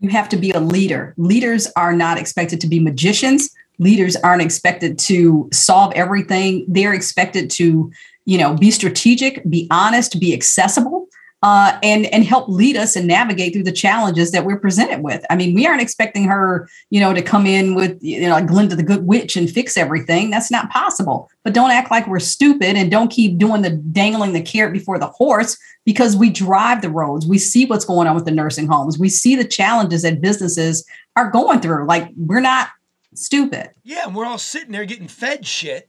You 0.00 0.08
have 0.08 0.28
to 0.30 0.36
be 0.36 0.50
a 0.50 0.58
leader. 0.58 1.14
Leaders 1.16 1.70
are 1.76 1.92
not 1.92 2.18
expected 2.18 2.60
to 2.62 2.66
be 2.66 2.80
magicians. 2.80 3.54
Leaders 3.78 4.16
aren't 4.16 4.42
expected 4.42 4.98
to 4.98 5.48
solve 5.52 5.92
everything. 5.92 6.64
They're 6.66 6.94
expected 6.94 7.48
to, 7.50 7.92
you 8.24 8.38
know, 8.38 8.54
be 8.56 8.72
strategic, 8.72 9.48
be 9.48 9.68
honest, 9.70 10.18
be 10.18 10.34
accessible, 10.34 11.06
uh, 11.42 11.78
and 11.82 12.06
and 12.06 12.24
help 12.24 12.48
lead 12.48 12.76
us 12.76 12.96
and 12.96 13.06
navigate 13.06 13.52
through 13.52 13.62
the 13.62 13.72
challenges 13.72 14.32
that 14.32 14.44
we're 14.44 14.58
presented 14.58 15.02
with. 15.02 15.24
I 15.30 15.36
mean, 15.36 15.54
we 15.54 15.66
aren't 15.66 15.80
expecting 15.80 16.24
her, 16.24 16.68
you 16.90 16.98
know, 16.98 17.14
to 17.14 17.22
come 17.22 17.46
in 17.46 17.74
with, 17.74 17.96
you 18.02 18.22
know, 18.22 18.30
like 18.30 18.46
Glinda 18.46 18.74
the 18.74 18.82
Good 18.82 19.06
Witch 19.06 19.36
and 19.36 19.48
fix 19.48 19.76
everything. 19.76 20.30
That's 20.30 20.50
not 20.50 20.70
possible. 20.70 21.30
But 21.44 21.54
don't 21.54 21.70
act 21.70 21.90
like 21.90 22.08
we're 22.08 22.18
stupid 22.18 22.76
and 22.76 22.90
don't 22.90 23.10
keep 23.10 23.38
doing 23.38 23.62
the 23.62 23.70
dangling 23.70 24.32
the 24.32 24.42
carrot 24.42 24.72
before 24.72 24.98
the 24.98 25.06
horse 25.06 25.56
because 25.84 26.16
we 26.16 26.28
drive 26.28 26.82
the 26.82 26.90
roads. 26.90 27.26
We 27.26 27.38
see 27.38 27.66
what's 27.66 27.84
going 27.84 28.08
on 28.08 28.16
with 28.16 28.24
the 28.24 28.32
nursing 28.32 28.66
homes. 28.66 28.98
We 28.98 29.08
see 29.08 29.36
the 29.36 29.44
challenges 29.44 30.02
that 30.02 30.20
businesses 30.20 30.84
are 31.14 31.30
going 31.30 31.60
through. 31.60 31.86
Like 31.86 32.10
we're 32.16 32.40
not 32.40 32.68
stupid. 33.14 33.70
Yeah, 33.84 34.06
and 34.06 34.14
we're 34.14 34.26
all 34.26 34.38
sitting 34.38 34.72
there 34.72 34.84
getting 34.84 35.08
fed 35.08 35.46
shit, 35.46 35.88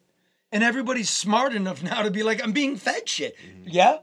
and 0.51 0.63
everybody's 0.63 1.09
smart 1.09 1.53
enough 1.53 1.81
now 1.81 2.03
to 2.03 2.11
be 2.11 2.21
like, 2.21 2.43
I'm 2.43 2.51
being 2.51 2.75
fed 2.75 3.09
shit. 3.09 3.35
Yeah? 3.65 3.97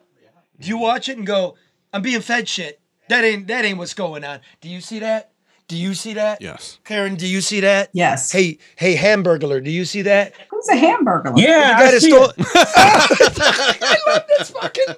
Do 0.61 0.69
you 0.69 0.78
watch 0.78 1.09
it 1.09 1.16
and 1.19 1.27
go, 1.27 1.57
I'm 1.93 2.03
being 2.03 2.20
fed 2.20 2.49
shit? 2.49 2.81
That 3.09 3.24
ain't 3.24 3.47
that 3.49 3.65
ain't 3.65 3.78
what's 3.78 3.95
going 3.95 4.24
on. 4.24 4.41
Do 4.61 4.69
you 4.69 4.81
see 4.81 4.99
that? 5.01 5.31
Do 5.69 5.77
you 5.77 5.95
see 5.95 6.15
that? 6.15 6.41
Yes. 6.41 6.78
Karen, 6.85 7.16
do 7.16 7.27
you 7.27 7.41
see 7.41 7.61
that? 7.61 7.91
Yes. 7.93 8.31
Hey, 8.31 8.59
hey, 8.77 8.95
Hamburglar, 8.97 9.62
do 9.65 9.70
you 9.70 9.85
see 9.85 10.03
that? 10.03 10.33
Who's 10.49 10.69
a 10.69 10.77
hamburger? 10.77 11.33
The 11.33 11.41
guy 11.43 11.91
that 11.91 12.01
stole- 12.01 12.33
I 12.55 13.97
love 14.07 14.24
this 14.28 14.51
fucking 14.51 14.95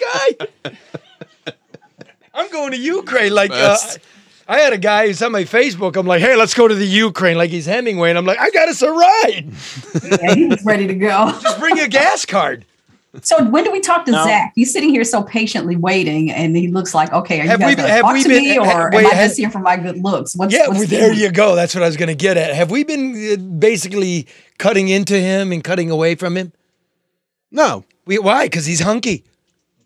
guy. 0.65 0.75
I'm 2.35 2.51
going 2.51 2.73
to 2.73 2.79
Ukraine. 2.79 3.33
Like, 3.35 3.51
uh, 3.51 3.77
I 4.47 4.59
had 4.59 4.73
a 4.73 4.79
guy 4.79 5.07
who's 5.07 5.23
on 5.23 5.33
my 5.33 5.45
Facebook. 5.45 5.97
I'm 5.97 6.07
like, 6.07 6.21
hey, 6.21 6.37
let's 6.37 6.55
go 6.55 6.69
to 6.69 6.75
the 6.75 6.87
Ukraine. 6.87 7.37
Like 7.39 7.51
he's 7.51 7.67
Hemingway. 7.67 8.11
And 8.11 8.19
I'm 8.19 8.27
like, 8.27 8.39
I 8.39 8.51
got 8.51 8.69
us 8.69 8.83
a 8.83 8.91
ride. 8.91 9.51
Yeah, 10.05 10.35
he 10.35 10.47
was 10.47 10.63
ready 10.65 10.87
to 10.87 10.95
go. 10.95 11.33
Just 11.43 11.59
bring 11.59 11.79
a 11.81 11.89
gas 11.89 12.25
card. 12.25 12.65
So 13.23 13.45
when 13.45 13.65
do 13.65 13.71
we 13.73 13.81
talk 13.81 14.05
to 14.07 14.13
No. 14.13 14.25
Zach? 14.25 14.53
He's 14.55 14.73
sitting 14.73 14.91
here 14.91 15.05
so 15.05 15.23
patiently 15.23 15.77
waiting, 15.77 16.31
and 16.31 16.57
he 16.57 16.69
looks 16.69 16.95
like, 16.95 17.13
okay, 17.13 17.41
are 17.41 17.45
you 17.45 17.49
Have 17.51 17.61
guys 17.61 17.69
we 17.71 17.75
going 17.75 17.77
been- 17.77 17.85
to 17.87 17.93
have 17.93 18.03
talk 18.03 18.13
we 18.15 18.23
to 18.23 18.29
been- 18.29 18.43
me, 18.45 18.59
or 18.59 18.65
ha- 18.67 18.87
am 18.93 18.95
I 18.95 19.03
has- 19.15 19.29
just 19.31 19.39
here 19.41 19.51
for 19.51 19.59
my 19.61 19.77
good 19.77 20.03
looks? 20.03 20.37
What's, 20.37 20.53
yeah, 20.53 20.67
what's 20.69 20.79
well, 20.81 20.87
the- 20.89 20.97
there 20.97 21.13
you 21.13 21.31
go. 21.31 21.55
That's 21.55 21.75
what 21.75 21.83
I 21.83 21.87
was 21.87 21.97
going 21.97 22.09
to 22.09 22.15
get 22.15 22.37
at. 22.37 22.55
Have 22.55 22.71
we 22.71 22.85
been 22.85 23.33
uh, 23.33 23.37
basically 23.59 24.27
cutting 24.59 24.89
into 24.89 25.19
him 25.19 25.53
and 25.53 25.63
cutting 25.63 25.91
away 25.91 26.15
from 26.15 26.37
him? 26.37 26.53
No. 27.51 27.85
We, 28.07 28.19
why? 28.19 28.47
Because 28.47 28.67
he's 28.67 28.81
hunky. 28.81 29.25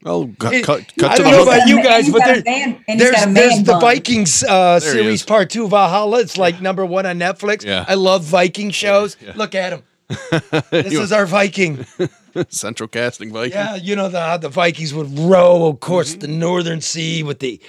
Oh, 0.04 0.32
cut, 0.40 0.52
It- 0.52 0.64
cut, 0.64 0.82
cut 0.98 1.10
I 1.12 1.16
don't 1.16 1.30
know 1.30 1.42
about 1.44 1.68
you 1.68 1.80
guys, 1.82 2.10
but 2.10 2.18
got 2.18 2.26
there- 2.26 2.42
man- 2.44 2.84
and 2.88 3.00
he's 3.00 3.10
there's 3.10 3.14
got 3.24 3.28
a 3.28 3.32
there's 3.34 3.62
the. 3.62 3.78
Vikings 3.78 4.42
uh, 4.42 4.80
There 4.80 4.92
series 4.92 5.22
part 5.24 5.48
two 5.50 5.68
Valhalla. 5.68 6.18
It's 6.20 6.36
like 6.36 6.60
number 6.60 6.84
one 6.84 7.06
on 7.06 7.18
Netflix. 7.20 7.64
Yeah. 7.64 7.84
I 7.86 7.94
love 7.94 8.24
Viking 8.24 8.70
shows. 8.70 9.16
Look 9.36 9.54
at 9.54 9.72
him. 9.74 9.82
This 10.70 10.92
is 10.92 11.12
our 11.12 11.24
Viking. 11.24 11.86
Central 12.48 12.88
Casting 12.88 13.32
Viking. 13.32 13.52
Yeah, 13.52 13.76
you 13.76 13.96
know 13.96 14.08
the, 14.08 14.20
how 14.20 14.36
the 14.36 14.48
Vikings 14.48 14.94
would 14.94 15.18
row, 15.18 15.66
of 15.66 15.80
course, 15.80 16.14
the 16.14 16.28
Northern 16.28 16.80
Sea 16.80 17.22
with 17.22 17.40
the 17.40 17.60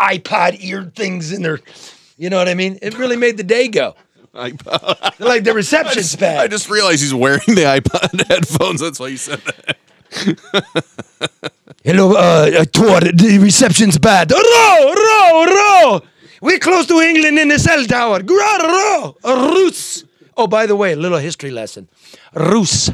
iPod 0.00 0.62
ear 0.62 0.90
things 0.94 1.32
in 1.32 1.42
their. 1.42 1.60
You 2.16 2.30
know 2.30 2.38
what 2.38 2.48
I 2.48 2.54
mean? 2.54 2.78
It 2.82 2.98
really 2.98 3.16
made 3.16 3.36
the 3.36 3.44
day 3.44 3.68
go. 3.68 3.94
iPod. 4.34 5.18
Like 5.18 5.44
the 5.44 5.50
I 5.50 5.54
reception's 5.54 6.10
just, 6.10 6.20
bad. 6.20 6.38
I 6.38 6.46
just 6.46 6.70
realized 6.70 7.02
he's 7.02 7.14
wearing 7.14 7.40
the 7.46 7.62
iPod 7.62 8.26
headphones. 8.28 8.80
That's 8.80 9.00
why 9.00 9.08
you 9.08 9.16
said 9.16 9.40
that. 9.40 9.76
Hello, 11.84 12.12
uh, 12.12 12.50
uh, 12.60 12.64
Tor, 12.66 13.00
the 13.00 13.38
reception's 13.40 13.98
bad. 13.98 14.30
Row, 14.30 14.94
row, 14.94 15.44
row. 15.46 16.00
We're 16.42 16.58
close 16.58 16.86
to 16.86 17.00
England 17.00 17.38
in 17.38 17.48
the 17.48 17.58
cell 17.58 17.84
tower. 17.84 18.22
Gra- 18.22 18.62
Row, 18.62 19.16
Rus. 19.24 20.04
Oh, 20.36 20.46
by 20.46 20.66
the 20.66 20.76
way, 20.76 20.92
a 20.92 20.96
little 20.96 21.18
history 21.18 21.50
lesson. 21.50 21.88
Rus 22.34 22.90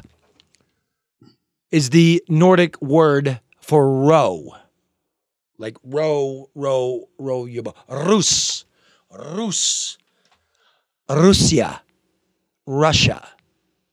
is 1.70 1.90
the 1.90 2.22
Nordic 2.28 2.80
word 2.80 3.40
for 3.60 3.90
row. 3.90 4.51
Like 5.59 5.76
row, 5.82 6.51
row, 6.55 7.09
row 7.18 7.44
your 7.47 7.62
boat. 7.64 7.76
Rus. 7.88 8.64
Rus. 9.10 9.98
Russia. 11.09 11.82
Russia. 12.66 13.28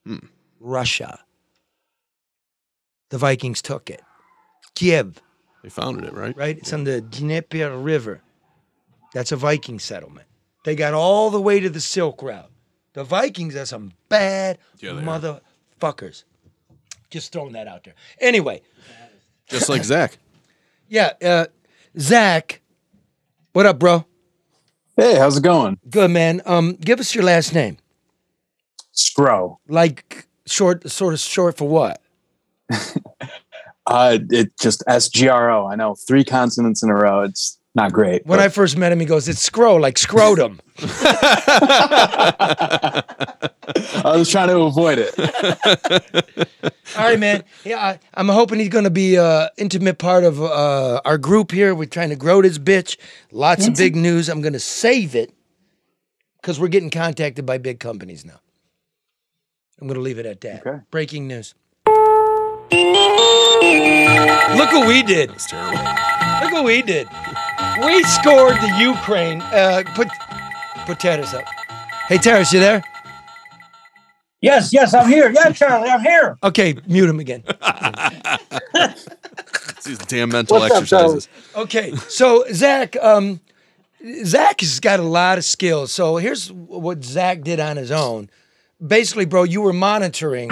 Hmm. 0.05 0.17
Russia. 0.59 1.19
The 3.09 3.17
Vikings 3.17 3.61
took 3.61 3.89
it. 3.89 4.01
Kiev. 4.75 5.21
They 5.61 5.69
founded 5.69 6.05
it, 6.05 6.13
right? 6.13 6.35
Right? 6.35 6.57
It's 6.57 6.73
on 6.73 6.83
the 6.83 6.99
Dnieper 6.99 7.77
River. 7.77 8.21
That's 9.13 9.31
a 9.31 9.35
Viking 9.35 9.79
settlement. 9.79 10.27
They 10.65 10.75
got 10.75 10.93
all 10.93 11.29
the 11.29 11.39
way 11.39 11.59
to 11.59 11.69
the 11.69 11.79
Silk 11.79 12.21
Route. 12.21 12.49
The 12.93 13.03
Vikings 13.03 13.55
are 13.55 13.65
some 13.65 13.93
bad 14.09 14.57
Yeah, 14.79 14.91
motherfuckers. 14.91 16.23
Just 17.13 17.31
throwing 17.31 17.53
that 17.53 17.67
out 17.67 17.83
there. 17.83 17.93
Anyway, 18.19 18.63
Just 19.47 19.69
like 19.69 19.83
Zach. 19.83 20.17
yeah, 20.89 21.11
uh, 21.23 21.45
Zach, 21.95 22.59
what 23.51 23.67
up, 23.67 23.77
bro? 23.77 24.03
Hey, 24.97 25.15
how's 25.19 25.37
it 25.37 25.43
going? 25.43 25.77
Good, 25.87 26.09
man. 26.09 26.41
Um, 26.43 26.73
give 26.73 26.99
us 26.99 27.13
your 27.13 27.23
last 27.23 27.53
name. 27.53 27.77
Scro. 28.93 29.59
Like 29.67 30.25
short, 30.47 30.89
sort 30.89 31.13
of 31.13 31.19
short 31.19 31.55
for 31.55 31.69
what? 31.69 32.01
Uh, 33.85 34.17
it 34.29 34.57
just 34.61 34.81
S 34.87 35.09
G 35.09 35.27
R 35.27 35.51
O. 35.51 35.67
I 35.67 35.75
know 35.75 35.93
three 35.93 36.23
consonants 36.23 36.81
in 36.83 36.89
a 36.89 36.95
row. 36.95 37.19
It's 37.23 37.59
not 37.75 37.91
great. 37.91 38.25
When 38.25 38.39
I 38.39 38.49
first 38.49 38.77
met 38.77 38.91
him, 38.91 38.99
he 38.99 39.05
goes, 39.05 39.27
"It's 39.27 39.41
scro 39.41 39.75
like 39.75 39.97
scrotum." 39.97 40.59
I 44.05 44.17
was 44.17 44.29
trying 44.29 44.49
to 44.49 44.59
avoid 44.59 44.99
it. 44.99 45.13
All 46.97 47.05
right, 47.05 47.19
man. 47.19 47.43
Yeah, 47.63 47.79
I, 47.79 47.99
I'm 48.13 48.29
hoping 48.29 48.59
he's 48.59 48.69
going 48.69 48.83
to 48.83 48.91
be 48.91 49.15
an 49.15 49.49
intimate 49.57 49.97
part 49.97 50.23
of 50.23 50.41
uh, 50.41 51.01
our 51.05 51.17
group 51.17 51.51
here. 51.51 51.73
We're 51.73 51.85
trying 51.85 52.09
to 52.09 52.15
grow 52.15 52.41
this 52.41 52.59
bitch. 52.59 52.97
Lots 53.31 53.67
of 53.67 53.75
big 53.75 53.95
news. 53.95 54.29
I'm 54.29 54.41
going 54.41 54.53
to 54.53 54.59
save 54.59 55.15
it 55.15 55.33
because 56.41 56.59
we're 56.59 56.67
getting 56.67 56.89
contacted 56.91 57.45
by 57.45 57.57
big 57.57 57.79
companies 57.79 58.25
now. 58.25 58.39
I'm 59.81 59.87
going 59.87 59.95
to 59.95 60.01
leave 60.01 60.19
it 60.19 60.25
at 60.25 60.41
that. 60.41 60.89
Breaking 60.91 61.27
news. 61.27 61.55
Look 62.71 64.71
what 64.71 64.87
we 64.87 65.03
did. 65.03 65.29
That's 65.29 65.47
terrible. 65.47 65.77
Look 66.43 66.51
what 66.51 66.65
we 66.65 66.81
did. 66.81 67.07
We 67.81 68.03
scored 68.03 68.57
the 68.61 68.75
Ukraine. 68.79 69.41
Uh, 69.41 69.83
put 69.95 70.07
put 70.85 70.99
Taras 70.99 71.33
up. 71.33 71.45
Hey, 72.07 72.17
Taras, 72.17 72.51
you 72.53 72.59
there? 72.59 72.83
Yes, 74.41 74.73
yes, 74.73 74.93
I'm 74.93 75.07
here. 75.09 75.31
Yeah, 75.31 75.51
Charlie, 75.53 75.89
I'm 75.89 76.01
here. 76.01 76.37
Okay, 76.43 76.75
mute 76.85 77.09
him 77.09 77.19
again. 77.19 77.43
These 79.85 79.97
damn 79.99 80.29
mental 80.29 80.59
What's 80.59 80.71
up, 80.73 80.81
exercises. 80.83 81.29
Okay, 81.55 81.95
so 82.09 82.45
Zach, 82.51 82.95
um, 83.01 83.39
Zach 84.25 84.59
has 84.59 84.79
got 84.79 84.99
a 84.99 85.03
lot 85.03 85.37
of 85.37 85.45
skills. 85.45 85.91
So 85.91 86.17
here's 86.17 86.51
what 86.51 87.03
Zach 87.03 87.41
did 87.41 87.59
on 87.59 87.77
his 87.77 87.91
own. 87.91 88.29
Basically, 88.85 89.25
bro, 89.25 89.43
you 89.43 89.61
were 89.61 89.73
monitoring 89.73 90.51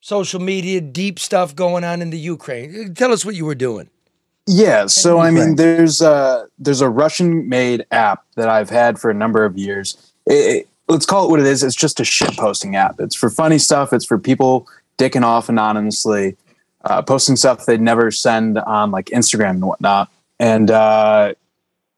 social 0.00 0.40
media, 0.40 0.80
deep 0.80 1.18
stuff 1.18 1.54
going 1.54 1.84
on 1.84 2.02
in 2.02 2.10
the 2.10 2.18
Ukraine. 2.18 2.94
Tell 2.94 3.12
us 3.12 3.24
what 3.24 3.36
you 3.36 3.44
were 3.44 3.54
doing. 3.54 3.88
Yeah, 4.46 4.86
so 4.86 5.18
I 5.18 5.30
mean, 5.30 5.56
there's 5.56 6.00
a 6.00 6.46
there's 6.58 6.80
a 6.80 6.88
Russian-made 6.88 7.84
app 7.90 8.24
that 8.36 8.48
I've 8.48 8.70
had 8.70 8.98
for 8.98 9.10
a 9.10 9.14
number 9.14 9.44
of 9.44 9.56
years. 9.58 9.96
It, 10.26 10.32
it- 10.32 10.68
let's 10.88 11.04
call 11.04 11.24
it 11.26 11.30
what 11.30 11.40
it 11.40 11.46
is. 11.46 11.64
It's 11.64 11.74
just 11.74 11.98
a 11.98 12.04
shit 12.04 12.36
posting 12.36 12.76
app. 12.76 13.00
It's 13.00 13.16
for 13.16 13.28
funny 13.28 13.58
stuff. 13.58 13.92
It's 13.92 14.04
for 14.04 14.18
people 14.18 14.68
dicking 14.98 15.24
off 15.24 15.48
anonymously, 15.48 16.36
uh, 16.84 17.02
posting 17.02 17.34
stuff 17.34 17.66
they'd 17.66 17.80
never 17.80 18.12
send 18.12 18.56
on 18.58 18.92
like 18.92 19.06
Instagram 19.06 19.50
and 19.50 19.66
whatnot. 19.66 20.08
And 20.38 20.70
uh, 20.70 21.34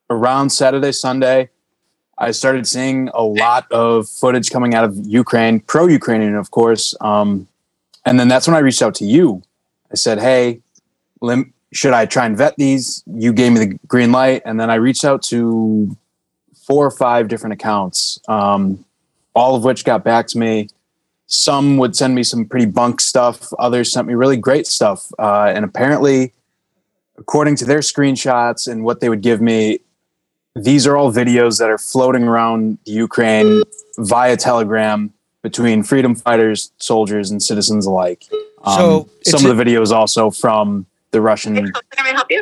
around 0.09 0.49
Saturday, 0.51 0.93
Sunday, 0.93 1.51
I 2.17 2.31
started 2.31 2.67
seeing 2.67 3.11
a 3.13 3.23
lot 3.23 3.71
of 3.71 4.09
footage 4.09 4.51
coming 4.51 4.75
out 4.75 4.85
of 4.85 4.97
Ukraine, 5.07 5.61
pro-Ukrainian, 5.61 6.35
of 6.35 6.51
course. 6.51 6.95
Um, 7.03 7.47
and 8.07 8.19
then 8.19 8.29
that's 8.29 8.47
when 8.49 8.57
I 8.57 8.61
reached 8.61 8.81
out 8.81 8.95
to 8.97 9.05
you. 9.05 9.43
I 9.93 9.97
said, 9.97 10.19
"Hey, 10.19 10.61
lim- 11.21 11.53
should 11.73 11.93
I 11.93 12.07
try 12.07 12.27
and 12.27 12.37
vet 12.37 12.57
these? 12.57 13.03
You 13.07 13.33
gave 13.33 13.53
me 13.53 13.59
the 13.59 13.79
green 13.87 14.13
light, 14.13 14.43
and 14.45 14.59
then 14.59 14.71
I 14.71 14.77
reached 14.77 15.05
out 15.05 15.23
to 15.25 15.97
four 16.67 16.87
or 16.87 16.91
five 16.91 17.29
different 17.29 17.55
accounts, 17.55 18.21
um, 18.29 18.85
all 19.35 19.55
of 19.55 19.65
which 19.65 19.85
got 19.85 20.05
back 20.05 20.27
to 20.29 20.39
me. 20.39 20.69
Some 21.27 21.77
would 21.77 21.95
send 21.95 22.15
me 22.15 22.23
some 22.23 22.47
pretty 22.47 22.67
bunk 22.67 23.01
stuff. 23.01 23.53
Others 23.59 23.93
sent 23.93 24.07
me 24.07 24.15
really 24.15 24.37
great 24.37 24.67
stuff. 24.67 25.13
Uh, 25.19 25.53
and 25.55 25.65
apparently, 25.65 26.33
according 27.19 27.57
to 27.57 27.65
their 27.67 27.81
screenshots 27.81 28.71
and 28.71 28.83
what 28.85 29.01
they 29.01 29.09
would 29.09 29.21
give 29.21 29.41
me, 29.41 29.81
these 30.57 30.87
are 30.87 30.97
all 30.97 31.13
videos 31.13 31.59
that 31.59 31.69
are 31.69 31.79
floating 31.79 32.25
around 32.25 32.79
Ukraine 32.87 33.63
via 33.99 34.37
Telegram 34.37 35.13
between 35.43 35.83
freedom 35.83 36.15
fighters, 36.15 36.73
soldiers, 36.79 37.31
and 37.31 37.43
citizens 37.43 37.87
alike. 37.87 38.25
Um, 38.65 38.77
So, 38.77 39.09
some 39.25 39.47
of 39.47 39.57
the 39.57 39.63
videos 39.63 39.93
also 39.93 40.31
from 40.31 40.87
the 41.11 41.21
Russian 41.21 41.73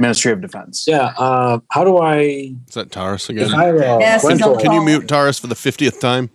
Ministry 0.01 0.33
of 0.33 0.41
Defense. 0.41 0.87
Yeah. 0.87 1.15
Uh, 1.17 1.61
how 1.71 1.85
do 1.85 1.99
I? 1.99 2.55
Is 2.69 2.75
that 2.75 2.91
Taras 2.91 3.29
again? 3.29 3.47
If 3.47 3.55
I, 3.55 3.71
uh, 3.71 3.99
Yes, 3.99 4.25
went 4.25 4.41
Can 4.61 4.73
you 4.73 4.85
mute 4.85 5.09
Taras 5.09 5.39
for 5.39 5.47
the 5.47 5.55
fiftieth 5.55 6.01
time? 6.01 6.31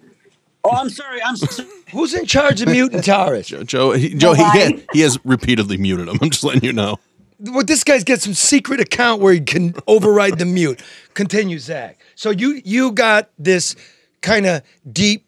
Oh, 0.63 0.71
I'm 0.71 0.89
sorry. 0.89 1.21
I'm 1.23 1.35
sorry. 1.35 1.67
Who's 1.91 2.13
in 2.13 2.25
charge 2.25 2.61
of 2.61 2.69
muting 2.69 3.01
Taras? 3.01 3.47
Joe, 3.47 3.63
Joe, 3.63 3.91
he, 3.91 4.13
Joe 4.13 4.33
he, 4.33 4.43
he, 4.51 4.85
he 4.93 4.99
has 5.01 5.19
repeatedly 5.25 5.77
muted 5.77 6.07
him. 6.07 6.19
I'm 6.21 6.29
just 6.29 6.43
letting 6.43 6.63
you 6.63 6.73
know. 6.73 6.99
Well, 7.39 7.63
this 7.63 7.83
guy's 7.83 8.03
got 8.03 8.21
some 8.21 8.35
secret 8.35 8.79
account 8.79 9.21
where 9.21 9.33
he 9.33 9.41
can 9.41 9.73
override 9.87 10.37
the 10.37 10.45
mute. 10.45 10.81
Continue, 11.15 11.57
Zach. 11.57 11.99
So 12.15 12.29
you 12.29 12.61
you 12.63 12.91
got 12.91 13.29
this 13.39 13.75
kind 14.21 14.45
of 14.45 14.61
deep, 14.91 15.25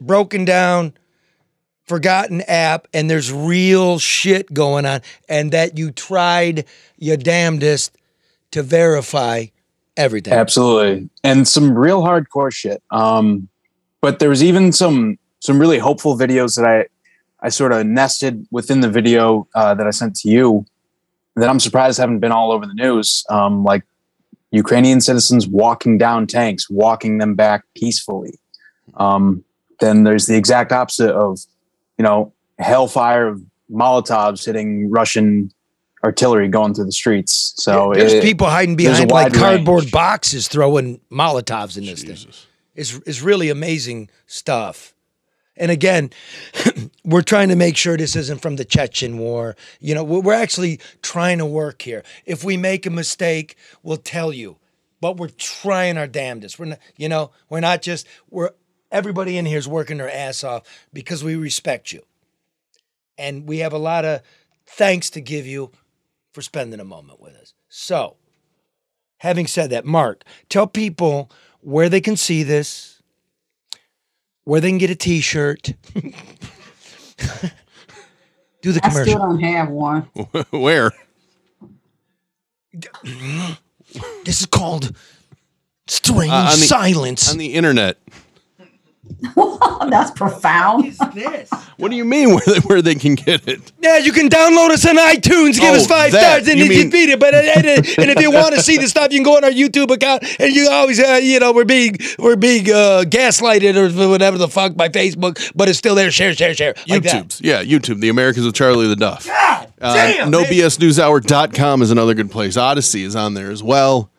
broken 0.00 0.44
down, 0.44 0.94
forgotten 1.86 2.42
app, 2.42 2.88
and 2.92 3.08
there's 3.08 3.32
real 3.32 3.98
shit 3.98 4.52
going 4.52 4.86
on, 4.86 5.00
and 5.28 5.52
that 5.52 5.78
you 5.78 5.90
tried 5.90 6.64
your 6.98 7.16
damnedest 7.16 7.96
to 8.52 8.62
verify 8.62 9.46
everything. 9.96 10.32
Absolutely. 10.32 11.08
And 11.24 11.46
some 11.46 11.76
real 11.76 12.02
hardcore 12.02 12.52
shit. 12.52 12.82
Um, 12.90 13.48
but 14.00 14.18
there 14.18 14.28
was 14.28 14.42
even 14.42 14.72
some 14.72 15.18
some 15.40 15.58
really 15.58 15.78
hopeful 15.78 16.16
videos 16.16 16.56
that 16.56 16.64
I 16.64 16.86
I 17.40 17.50
sort 17.50 17.72
of 17.72 17.86
nested 17.86 18.46
within 18.50 18.80
the 18.80 18.90
video 18.90 19.46
uh, 19.54 19.74
that 19.74 19.86
I 19.86 19.90
sent 19.90 20.16
to 20.16 20.28
you 20.28 20.66
that 21.36 21.48
I'm 21.48 21.60
surprised 21.60 21.98
haven't 21.98 22.20
been 22.20 22.32
all 22.32 22.50
over 22.50 22.66
the 22.66 22.74
news. 22.74 23.24
Um, 23.28 23.62
like 23.62 23.84
Ukrainian 24.50 25.00
citizens 25.00 25.46
walking 25.46 25.98
down 25.98 26.26
tanks, 26.26 26.68
walking 26.68 27.18
them 27.18 27.34
back 27.34 27.64
peacefully. 27.74 28.38
Um, 28.94 29.44
then 29.80 30.04
there's 30.04 30.26
the 30.26 30.36
exact 30.36 30.72
opposite 30.72 31.14
of, 31.14 31.40
you 31.98 32.02
know, 32.02 32.32
hellfire 32.58 33.28
of 33.28 33.42
Molotovs 33.70 34.44
hitting 34.44 34.90
Russian 34.90 35.50
artillery 36.04 36.48
going 36.48 36.74
through 36.74 36.84
the 36.84 36.92
streets. 36.92 37.54
So 37.56 37.92
There's 37.94 38.12
it- 38.12 38.22
people 38.22 38.46
hiding 38.48 38.76
behind 38.76 39.10
like 39.10 39.10
wide 39.10 39.32
range. 39.32 39.42
cardboard 39.42 39.90
boxes 39.90 40.48
throwing 40.48 41.00
Molotovs 41.10 41.76
in 41.76 41.84
this 41.86 42.02
thing. 42.02 42.32
It's, 42.74 42.94
it's 43.06 43.22
really 43.22 43.48
amazing 43.48 44.10
stuff. 44.26 44.92
And 45.56 45.70
again, 45.70 46.10
we're 47.04 47.22
trying 47.22 47.48
to 47.48 47.56
make 47.56 47.76
sure 47.78 47.96
this 47.96 48.14
isn't 48.14 48.42
from 48.42 48.56
the 48.56 48.64
Chechen 48.64 49.16
war. 49.18 49.56
You 49.80 49.94
know, 49.94 50.04
we're 50.04 50.20
we're 50.20 50.34
actually 50.34 50.80
trying 51.00 51.38
to 51.38 51.46
work 51.46 51.80
here. 51.80 52.02
If 52.26 52.44
we 52.44 52.58
make 52.58 52.84
a 52.84 52.90
mistake, 52.90 53.56
we'll 53.82 53.96
tell 53.96 54.34
you. 54.34 54.58
But 55.00 55.16
we're 55.16 55.28
trying 55.28 55.96
our 55.96 56.06
damnedest. 56.06 56.58
We're 56.58 56.66
not, 56.66 56.78
you 56.98 57.08
know, 57.08 57.30
we're 57.48 57.60
not 57.60 57.80
just 57.80 58.06
we're 58.30 58.50
everybody 58.90 59.36
in 59.38 59.46
here 59.46 59.58
is 59.58 59.68
working 59.68 59.98
their 59.98 60.10
ass 60.12 60.42
off 60.44 60.62
because 60.92 61.22
we 61.24 61.34
respect 61.36 61.92
you. 61.92 62.02
And 63.18 63.46
we 63.48 63.58
have 63.58 63.72
a 63.72 63.78
lot 63.78 64.04
of 64.04 64.20
thanks 64.66 65.08
to 65.10 65.20
give 65.20 65.46
you 65.46 65.70
for 66.32 66.42
spending 66.42 66.80
a 66.80 66.84
moment 66.84 67.20
with 67.20 67.34
us. 67.34 67.54
So, 67.68 68.16
having 69.18 69.46
said 69.46 69.70
that, 69.70 69.84
Mark, 69.86 70.22
tell 70.48 70.66
people 70.66 71.30
where 71.60 71.88
they 71.88 72.00
can 72.00 72.16
see 72.16 72.42
this, 72.42 73.00
where 74.44 74.60
they 74.60 74.68
can 74.68 74.78
get 74.78 74.90
a 74.90 74.94
t-shirt. 74.94 75.72
Do 78.62 78.72
the 78.72 78.80
I 78.84 78.88
still 78.90 79.18
don't 79.18 79.40
have 79.40 79.68
one. 79.68 80.02
Where? 80.50 80.92
This 84.24 84.40
is 84.40 84.46
called 84.46 84.94
strange 85.86 86.32
Uh, 86.32 86.36
on 86.36 86.58
the- 86.60 86.66
silence. 86.66 87.30
on 87.30 87.38
the 87.38 87.54
internet. 87.54 87.98
That's 89.90 90.10
profound. 90.12 90.94
What 91.78 91.90
do 91.90 91.96
you 91.96 92.04
mean 92.04 92.30
where 92.30 92.42
they, 92.46 92.58
where 92.60 92.82
they 92.82 92.94
can 92.94 93.14
get 93.14 93.46
it? 93.48 93.72
Yeah, 93.80 93.98
you 93.98 94.12
can 94.12 94.28
download 94.28 94.70
us 94.70 94.86
on 94.86 94.96
iTunes, 94.96 95.54
give 95.60 95.70
Oh, 95.72 95.76
us 95.76 95.86
five 95.86 96.12
that. 96.12 96.42
stars, 96.44 96.48
and 96.48 96.58
You 96.58 96.64
you 96.64 96.70
mean- 96.70 96.90
defeat 96.90 97.08
it. 97.10 97.20
But 97.20 97.34
and, 97.34 97.66
and, 97.66 97.86
and 97.98 98.10
if 98.10 98.20
you 98.20 98.30
want 98.30 98.54
to 98.54 98.60
see 98.62 98.76
the 98.76 98.88
stuff, 98.88 99.12
you 99.12 99.18
can 99.18 99.24
go 99.24 99.36
on 99.36 99.44
our 99.44 99.50
YouTube 99.50 99.90
account, 99.90 100.22
and 100.40 100.52
you 100.54 100.68
always, 100.70 101.00
uh, 101.00 101.20
you 101.22 101.38
know, 101.40 101.52
we're 101.52 101.64
being 101.64 101.96
we're 102.18 102.36
being 102.36 102.66
uh, 102.70 103.04
gaslighted 103.06 103.76
or 103.76 104.08
whatever 104.08 104.38
the 104.38 104.48
fuck 104.48 104.74
by 104.76 104.88
Facebook, 104.88 105.52
but 105.54 105.68
it's 105.68 105.78
still 105.78 105.94
there. 105.94 106.10
Share, 106.10 106.34
share, 106.34 106.54
share. 106.54 106.74
Like 106.88 107.02
that. 107.04 107.24
YouTube's. 107.26 107.40
Yeah, 107.42 107.62
YouTube. 107.64 108.00
The 108.00 108.08
Americans 108.08 108.46
with 108.46 108.54
Charlie 108.54 108.86
LeDuff. 108.94 109.26
God 109.26 109.72
Uh, 109.80 109.94
damn, 109.94 110.30
man. 110.30 110.42
NoBSNewsHour.com 110.44 111.82
is 111.82 111.90
another 111.90 112.14
good 112.14 112.30
place. 112.30 112.56
Odysee 112.56 113.02
is 113.04 113.14
on 113.16 113.34
there 113.34 113.50
as 113.50 113.62
well. 113.62 114.10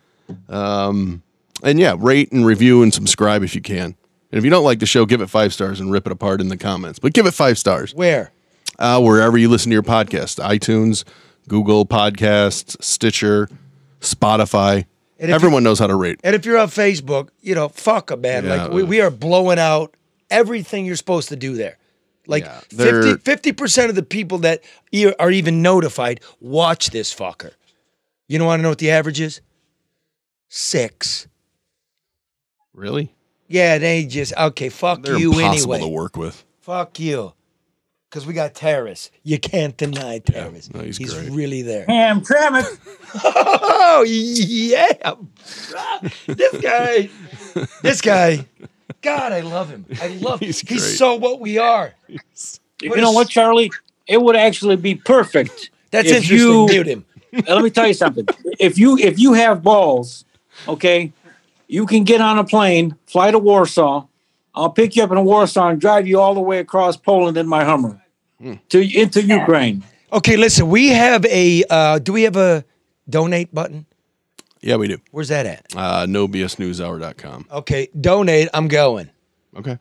Um, 0.49 1.23
and 1.63 1.79
yeah, 1.79 1.95
rate 1.97 2.31
and 2.31 2.45
review 2.45 2.83
and 2.83 2.93
subscribe 2.93 3.43
if 3.43 3.55
you 3.55 3.61
can. 3.61 3.95
And 4.31 4.37
if 4.37 4.43
you 4.43 4.49
don't 4.49 4.63
like 4.63 4.79
the 4.79 4.85
show, 4.85 5.05
give 5.05 5.21
it 5.21 5.29
five 5.29 5.53
stars 5.53 5.79
and 5.79 5.91
rip 5.91 6.05
it 6.05 6.11
apart 6.11 6.41
in 6.41 6.49
the 6.49 6.57
comments. 6.57 6.99
But 6.99 7.13
give 7.13 7.25
it 7.25 7.33
five 7.33 7.57
stars. 7.57 7.93
Where? 7.95 8.31
Uh, 8.77 9.01
wherever 9.01 9.37
you 9.37 9.49
listen 9.49 9.69
to 9.69 9.73
your 9.73 9.83
podcast 9.83 10.43
iTunes, 10.43 11.03
Google 11.47 11.85
Podcasts, 11.85 12.75
Stitcher, 12.83 13.49
Spotify. 14.01 14.85
Everyone 15.19 15.63
knows 15.63 15.79
how 15.79 15.87
to 15.87 15.95
rate. 15.95 16.19
And 16.23 16.35
if 16.35 16.45
you're 16.45 16.57
on 16.57 16.67
Facebook, 16.67 17.29
you 17.41 17.55
know, 17.55 17.69
fuck 17.69 18.11
a 18.11 18.17
man. 18.17 18.45
Yeah. 18.45 18.65
Like 18.65 18.71
we, 18.71 18.83
we 18.83 19.01
are 19.01 19.09
blowing 19.09 19.57
out 19.57 19.95
everything 20.29 20.85
you're 20.85 20.95
supposed 20.97 21.29
to 21.29 21.35
do 21.35 21.55
there. 21.55 21.77
Like 22.27 22.45
they're- 22.69 23.17
50 23.17 23.53
percent 23.53 23.89
of 23.89 23.95
the 23.95 24.03
people 24.03 24.39
that 24.39 24.61
e- 24.91 25.13
are 25.17 25.31
even 25.31 25.61
notified 25.61 26.19
watch 26.41 26.89
this 26.91 27.15
fucker. 27.15 27.51
You 28.27 28.37
don't 28.37 28.45
want 28.45 28.59
to 28.59 28.63
know 28.63 28.69
what 28.69 28.77
the 28.79 28.91
average 28.91 29.21
is? 29.21 29.39
Six. 30.49 31.27
Really? 32.73 33.13
Yeah, 33.47 33.77
they 33.77 34.05
just 34.05 34.33
okay. 34.35 34.69
Fuck 34.69 35.03
They're 35.03 35.17
you 35.17 35.31
impossible 35.33 35.73
anyway. 35.75 35.89
to 35.89 35.93
work 35.95 36.17
with. 36.17 36.43
Fuck 36.61 36.99
you. 36.99 37.33
because 38.09 38.25
we 38.25 38.33
got 38.33 38.53
terrorists. 38.55 39.11
You 39.23 39.39
can't 39.39 39.75
deny 39.77 40.19
Taras. 40.19 40.73
no, 40.73 40.81
he's, 40.81 40.97
he's 40.97 41.15
really 41.29 41.61
there. 41.61 41.85
Hamtramck. 41.87 42.65
Oh 43.23 44.03
yeah, 44.07 45.13
this 46.27 46.61
guy, 46.61 47.09
this 47.81 48.01
guy. 48.01 48.45
God, 49.01 49.31
I 49.31 49.39
love 49.41 49.69
him. 49.69 49.85
I 50.01 50.07
love. 50.07 50.39
He's, 50.39 50.61
great. 50.63 50.79
so 50.79 51.15
what 51.15 51.39
we 51.39 51.57
are. 51.57 51.93
You 52.81 52.95
know 52.97 53.11
what, 53.11 53.29
Charlie? 53.29 53.71
It 54.07 54.21
would 54.21 54.35
actually 54.35 54.75
be 54.75 54.95
perfect. 54.95 55.69
That's 55.91 56.09
if 56.09 56.23
interesting. 56.23 56.37
You, 56.37 56.65
Mute 56.67 56.87
him. 56.87 57.05
Let 57.47 57.63
me 57.63 57.69
tell 57.69 57.87
you 57.87 57.93
something. 57.93 58.27
If 58.59 58.77
you 58.77 58.97
if 58.97 59.19
you 59.19 59.33
have 59.33 59.63
balls, 59.63 60.25
okay, 60.67 61.11
you 61.67 61.85
can 61.85 62.03
get 62.03 62.21
on 62.21 62.37
a 62.39 62.43
plane, 62.43 62.95
fly 63.05 63.31
to 63.31 63.39
Warsaw. 63.39 64.07
I'll 64.55 64.71
pick 64.71 64.95
you 64.95 65.03
up 65.03 65.11
in 65.11 65.23
Warsaw 65.23 65.69
and 65.69 65.79
drive 65.79 66.07
you 66.07 66.19
all 66.19 66.33
the 66.33 66.41
way 66.41 66.59
across 66.59 66.97
Poland 66.97 67.37
in 67.37 67.47
my 67.47 67.63
Hummer 67.63 68.01
to 68.69 68.99
into 68.99 69.21
Ukraine. 69.21 69.83
Okay, 70.11 70.37
listen. 70.37 70.69
We 70.69 70.87
have 70.89 71.25
a. 71.25 71.63
Uh, 71.69 71.99
do 71.99 72.13
we 72.13 72.23
have 72.23 72.37
a 72.37 72.63
donate 73.09 73.53
button? 73.53 73.85
Yeah, 74.61 74.77
we 74.77 74.87
do. 74.87 74.97
Where's 75.11 75.27
that 75.27 75.45
at? 75.45 75.65
Uh, 75.75 76.05
nobsnewshour.com. 76.05 77.47
Okay, 77.51 77.89
donate. 77.99 78.49
I'm 78.53 78.67
going. 78.67 79.09
Okay. 79.55 79.77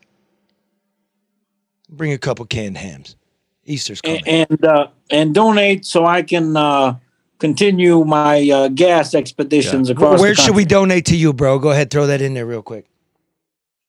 Bring 1.88 2.12
a 2.12 2.18
couple 2.18 2.44
canned 2.44 2.76
hams. 2.76 3.16
Easter's 3.64 4.00
coming. 4.00 4.22
and 4.26 4.46
and, 4.50 4.64
uh, 4.64 4.88
and 5.10 5.34
donate 5.34 5.84
so 5.84 6.04
I 6.04 6.22
can 6.22 6.56
uh, 6.56 6.96
continue 7.38 8.04
my 8.04 8.48
uh, 8.50 8.68
gas 8.68 9.14
expeditions 9.14 9.90
across. 9.90 10.20
Where 10.20 10.34
the 10.34 10.40
should 10.40 10.56
we 10.56 10.64
donate 10.64 11.06
to 11.06 11.16
you, 11.16 11.32
bro? 11.32 11.58
Go 11.58 11.70
ahead, 11.70 11.90
throw 11.90 12.06
that 12.06 12.20
in 12.20 12.34
there 12.34 12.46
real 12.46 12.62
quick. 12.62 12.86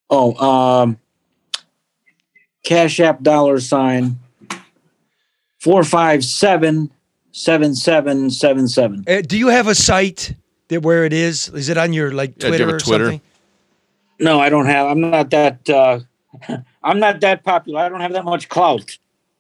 Oh, 0.10 0.36
um, 0.36 0.98
Cash 2.64 3.00
App 3.00 3.22
dollar 3.22 3.60
sign 3.60 4.20
four 5.60 5.84
five 5.84 6.24
seven 6.24 6.92
seven 7.32 7.76
seven 7.76 8.30
seven 8.30 8.68
seven. 8.68 9.04
Uh, 9.08 9.22
do 9.22 9.38
you 9.38 9.48
have 9.48 9.68
a 9.68 9.76
site 9.76 10.36
that 10.70 10.82
where 10.82 11.06
it 11.06 11.14
is? 11.14 11.50
Is 11.50 11.70
it 11.70 11.78
on 11.78 11.94
your 11.94 12.12
like 12.12 12.34
Yeah, 12.38 12.50
you 12.50 12.58
Twitter 12.58 12.76
or 12.76 12.80
Twitter? 12.80 13.06
something? 13.06 13.22
No, 14.20 14.40
I 14.40 14.50
don't 14.50 14.66
have. 14.66 14.88
I'm 14.88 15.02
not 15.02 15.30
that. 15.32 15.70
Uh, 15.70 16.00
I'm 16.84 17.00
not 17.00 17.20
that 17.22 17.44
popular. 17.44 17.82
I 17.82 17.90
don't 17.90 18.02
have 18.02 18.14
that 18.14 18.26
much 18.26 18.50
clout. 18.50 18.98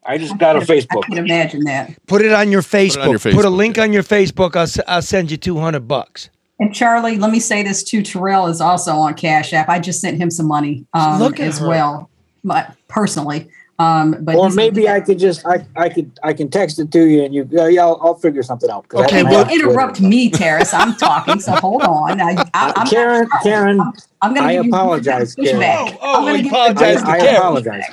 I 0.07 0.17
just 0.17 0.37
got 0.37 0.55
a 0.55 0.59
Facebook. 0.59 1.03
I 1.03 1.07
can 1.09 1.17
imagine 1.17 1.63
that. 1.65 1.93
Put 2.07 2.21
it 2.21 2.31
on 2.31 2.51
your 2.51 2.61
Facebook. 2.61 3.03
on 3.03 3.09
your 3.09 3.19
Put 3.19 3.33
a 3.33 3.37
Facebook, 3.49 3.55
link 3.55 3.77
on 3.77 3.93
your 3.93 4.03
Facebook. 4.03 4.55
I'll, 4.55 4.63
s- 4.63 4.79
I'll 4.87 5.01
send 5.01 5.29
you 5.31 5.37
two 5.37 5.57
hundred 5.59 5.87
bucks. 5.87 6.29
And 6.59 6.73
Charlie, 6.73 7.17
let 7.17 7.31
me 7.31 7.39
say 7.39 7.61
this 7.61 7.83
too. 7.83 8.01
Terrell 8.01 8.47
is 8.47 8.61
also 8.61 8.93
on 8.93 9.13
Cash 9.13 9.53
App. 9.53 9.69
I 9.69 9.79
just 9.79 10.01
sent 10.01 10.17
him 10.17 10.31
some 10.31 10.47
money 10.47 10.85
um, 10.93 11.19
Look 11.19 11.39
as 11.39 11.59
her. 11.59 11.67
well, 11.67 12.09
but 12.43 12.71
personally. 12.87 13.47
Um, 13.79 14.15
but 14.21 14.35
or 14.35 14.49
maybe 14.49 14.89
I 14.89 15.01
could 15.01 15.19
just 15.19 15.45
I, 15.45 15.63
I 15.75 15.89
could 15.89 16.09
I 16.23 16.33
can 16.33 16.49
text 16.49 16.79
it 16.79 16.89
to 16.93 17.05
you 17.07 17.23
and 17.23 17.31
you 17.35 17.47
uh, 17.59 17.65
yeah 17.67 17.81
I'll, 17.83 17.99
I'll 18.01 18.15
figure 18.15 18.41
something 18.41 18.71
out. 18.71 18.87
Okay, 18.91 19.21
don't 19.21 19.29
well, 19.29 19.37
have 19.43 19.49
Twitter. 19.49 19.69
interrupt 19.69 20.01
me, 20.01 20.31
Taras. 20.31 20.73
I'm 20.73 20.95
talking, 20.95 21.39
so 21.39 21.51
hold 21.51 21.83
on. 21.83 22.19
I, 22.19 22.43
I, 22.55 22.73
I'm 22.75 22.87
Karen 22.87 23.29
Karen 23.43 23.79
I'm 24.23 24.33
gonna 24.33 24.47
I 24.47 24.53
apologize, 24.53 25.35
Karen. 25.35 25.61
pushback. 25.61 25.97
Oh, 26.01 26.15
I'm 26.17 26.25
gonna 26.25 26.37
he 26.37 26.43
give 26.43 26.45
you 26.45 26.57
apologized 26.57 27.05
pushback. 27.05 27.19
Karen. 27.19 27.35
apologize. 27.35 27.83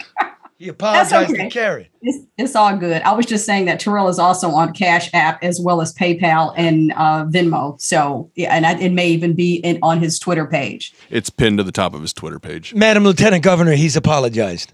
He 0.64 0.70
apologized 0.70 1.30
okay. 1.30 1.44
to 1.44 1.50
Karen. 1.50 1.86
It's, 2.00 2.26
it's 2.38 2.56
all 2.56 2.74
good. 2.78 3.02
I 3.02 3.12
was 3.12 3.26
just 3.26 3.44
saying 3.44 3.66
that 3.66 3.78
Terrell 3.80 4.08
is 4.08 4.18
also 4.18 4.48
on 4.48 4.72
Cash 4.72 5.10
App 5.12 5.44
as 5.44 5.60
well 5.60 5.82
as 5.82 5.92
PayPal 5.92 6.54
and 6.56 6.90
uh, 6.92 7.26
Venmo. 7.26 7.78
So 7.78 8.30
yeah, 8.34 8.56
and 8.56 8.64
I, 8.64 8.78
it 8.78 8.90
may 8.90 9.08
even 9.08 9.34
be 9.34 9.56
in, 9.56 9.78
on 9.82 10.00
his 10.00 10.18
Twitter 10.18 10.46
page. 10.46 10.94
It's 11.10 11.28
pinned 11.28 11.58
to 11.58 11.64
the 11.64 11.70
top 11.70 11.92
of 11.92 12.00
his 12.00 12.14
Twitter 12.14 12.38
page. 12.38 12.74
Madam 12.74 13.04
Lieutenant 13.04 13.44
Governor, 13.44 13.72
he's 13.72 13.94
apologized. 13.94 14.72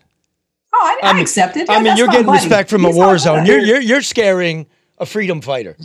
Oh, 0.73 0.99
I, 1.03 1.11
I 1.11 1.21
accept 1.21 1.57
it. 1.57 1.69
I 1.69 1.83
mean, 1.83 1.97
you're 1.97 2.07
getting 2.07 2.27
buddy. 2.27 2.39
respect 2.39 2.71
from 2.71 2.85
a 2.85 2.91
war 2.93 3.19
zone. 3.19 3.45
You're, 3.45 3.59
you're 3.59 3.81
you're 3.81 4.03
scaring 4.03 4.67
a 4.99 5.07
freedom 5.07 5.41
fighter. 5.41 5.77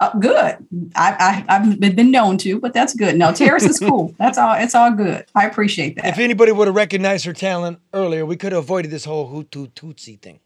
Uh, 0.00 0.18
good. 0.18 0.56
I, 0.96 1.44
I 1.48 1.56
I've 1.56 1.78
been 1.78 2.10
known 2.10 2.38
to, 2.38 2.58
but 2.58 2.72
that's 2.72 2.94
good. 2.94 3.16
No, 3.16 3.32
Taras 3.34 3.64
is 3.64 3.78
cool. 3.78 4.14
That's 4.18 4.38
all. 4.38 4.54
It's 4.54 4.74
all 4.74 4.90
good. 4.92 5.26
I 5.34 5.46
appreciate 5.46 5.96
that. 5.96 6.06
If 6.06 6.18
anybody 6.18 6.52
would 6.52 6.68
have 6.68 6.74
recognized 6.74 7.26
her 7.26 7.34
talent 7.34 7.80
earlier, 7.92 8.24
we 8.24 8.36
could 8.36 8.52
have 8.52 8.64
avoided 8.64 8.90
this 8.90 9.04
whole 9.04 9.30
Hutu 9.30 9.70
Tutsi 9.72 10.18
thing. 10.20 10.40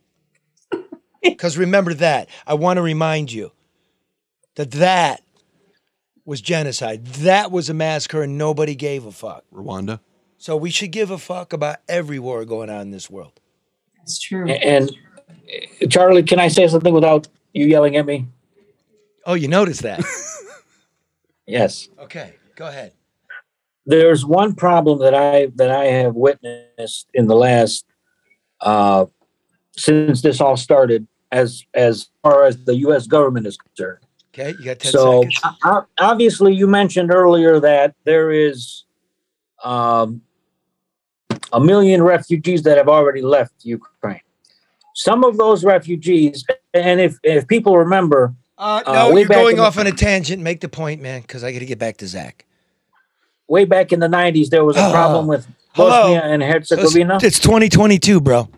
Because 1.22 1.56
remember 1.56 1.94
that. 1.94 2.28
I 2.46 2.52
want 2.52 2.76
to 2.76 2.82
remind 2.82 3.32
you 3.32 3.52
that 4.56 4.72
that 4.72 5.22
was 6.26 6.42
genocide. 6.42 7.06
That 7.06 7.50
was 7.50 7.70
a 7.70 7.74
massacre, 7.74 8.22
and 8.22 8.36
nobody 8.36 8.74
gave 8.74 9.06
a 9.06 9.12
fuck. 9.12 9.44
Rwanda. 9.50 10.00
So 10.36 10.54
we 10.54 10.68
should 10.68 10.90
give 10.90 11.10
a 11.10 11.16
fuck 11.16 11.54
about 11.54 11.76
every 11.88 12.18
war 12.18 12.44
going 12.44 12.68
on 12.68 12.82
in 12.82 12.90
this 12.90 13.08
world. 13.08 13.40
That's 13.96 14.20
true. 14.20 14.46
And 14.50 14.90
uh, 15.80 15.86
Charlie, 15.86 16.24
can 16.24 16.38
I 16.38 16.48
say 16.48 16.68
something 16.68 16.92
without 16.92 17.28
you 17.54 17.66
yelling 17.66 17.96
at 17.96 18.04
me? 18.04 18.26
Oh, 19.26 19.34
you 19.34 19.48
noticed 19.48 19.82
that? 19.82 20.04
Yes. 21.46 21.88
okay, 21.98 22.36
go 22.56 22.66
ahead. 22.66 22.92
There's 23.84 24.24
one 24.24 24.54
problem 24.54 25.00
that 25.00 25.14
I 25.14 25.52
that 25.56 25.70
I 25.70 25.84
have 25.84 26.14
witnessed 26.14 27.08
in 27.12 27.26
the 27.26 27.36
last 27.36 27.84
uh, 28.62 29.04
since 29.76 30.22
this 30.22 30.40
all 30.40 30.56
started, 30.56 31.06
as 31.30 31.62
as 31.74 32.08
far 32.22 32.44
as 32.46 32.64
the 32.64 32.76
U.S. 32.76 33.06
government 33.06 33.46
is 33.46 33.58
concerned. 33.58 33.98
Okay, 34.32 34.54
you 34.58 34.64
got 34.64 34.78
10 34.78 34.92
so 34.92 35.20
seconds. 35.20 35.40
o- 35.64 35.86
obviously, 36.00 36.54
you 36.54 36.66
mentioned 36.66 37.12
earlier 37.12 37.60
that 37.60 37.94
there 38.04 38.30
is 38.30 38.84
um, 39.62 40.22
a 41.52 41.60
million 41.60 42.02
refugees 42.02 42.62
that 42.62 42.78
have 42.78 42.88
already 42.88 43.20
left 43.20 43.52
Ukraine. 43.64 44.20
Some 44.94 45.24
of 45.24 45.36
those 45.36 45.62
refugees, 45.62 46.42
and 46.72 47.00
if 47.00 47.18
if 47.22 47.46
people 47.46 47.76
remember, 47.76 48.34
Uh, 48.56 48.82
uh, 48.86 48.92
no, 48.92 49.12
way 49.14 49.20
you're 49.22 49.28
going 49.28 49.50
in 49.52 49.56
the- 49.56 49.62
off 49.62 49.78
on 49.78 49.86
a 49.86 49.92
tangent. 49.92 50.42
Make 50.42 50.60
the 50.60 50.68
point, 50.68 51.00
man, 51.02 51.22
because 51.22 51.42
I 51.42 51.52
got 51.52 51.58
to 51.60 51.66
get 51.66 51.78
back 51.78 51.96
to 51.98 52.06
Zach. 52.06 52.44
way 53.48 53.64
back 53.66 53.92
in 53.92 54.00
the 54.00 54.08
'90s, 54.08 54.48
there 54.50 54.64
was 54.64 54.76
a 54.76 54.86
Oh. 54.86 54.90
problem 54.90 55.26
with 55.26 55.46
Hello? 55.72 55.90
Bosnia 55.90 56.22
and 56.22 56.42
Herzegovina. 56.42 57.16
It's, 57.16 57.24
it's 57.24 57.38
2022, 57.40 58.20
bro. 58.20 58.48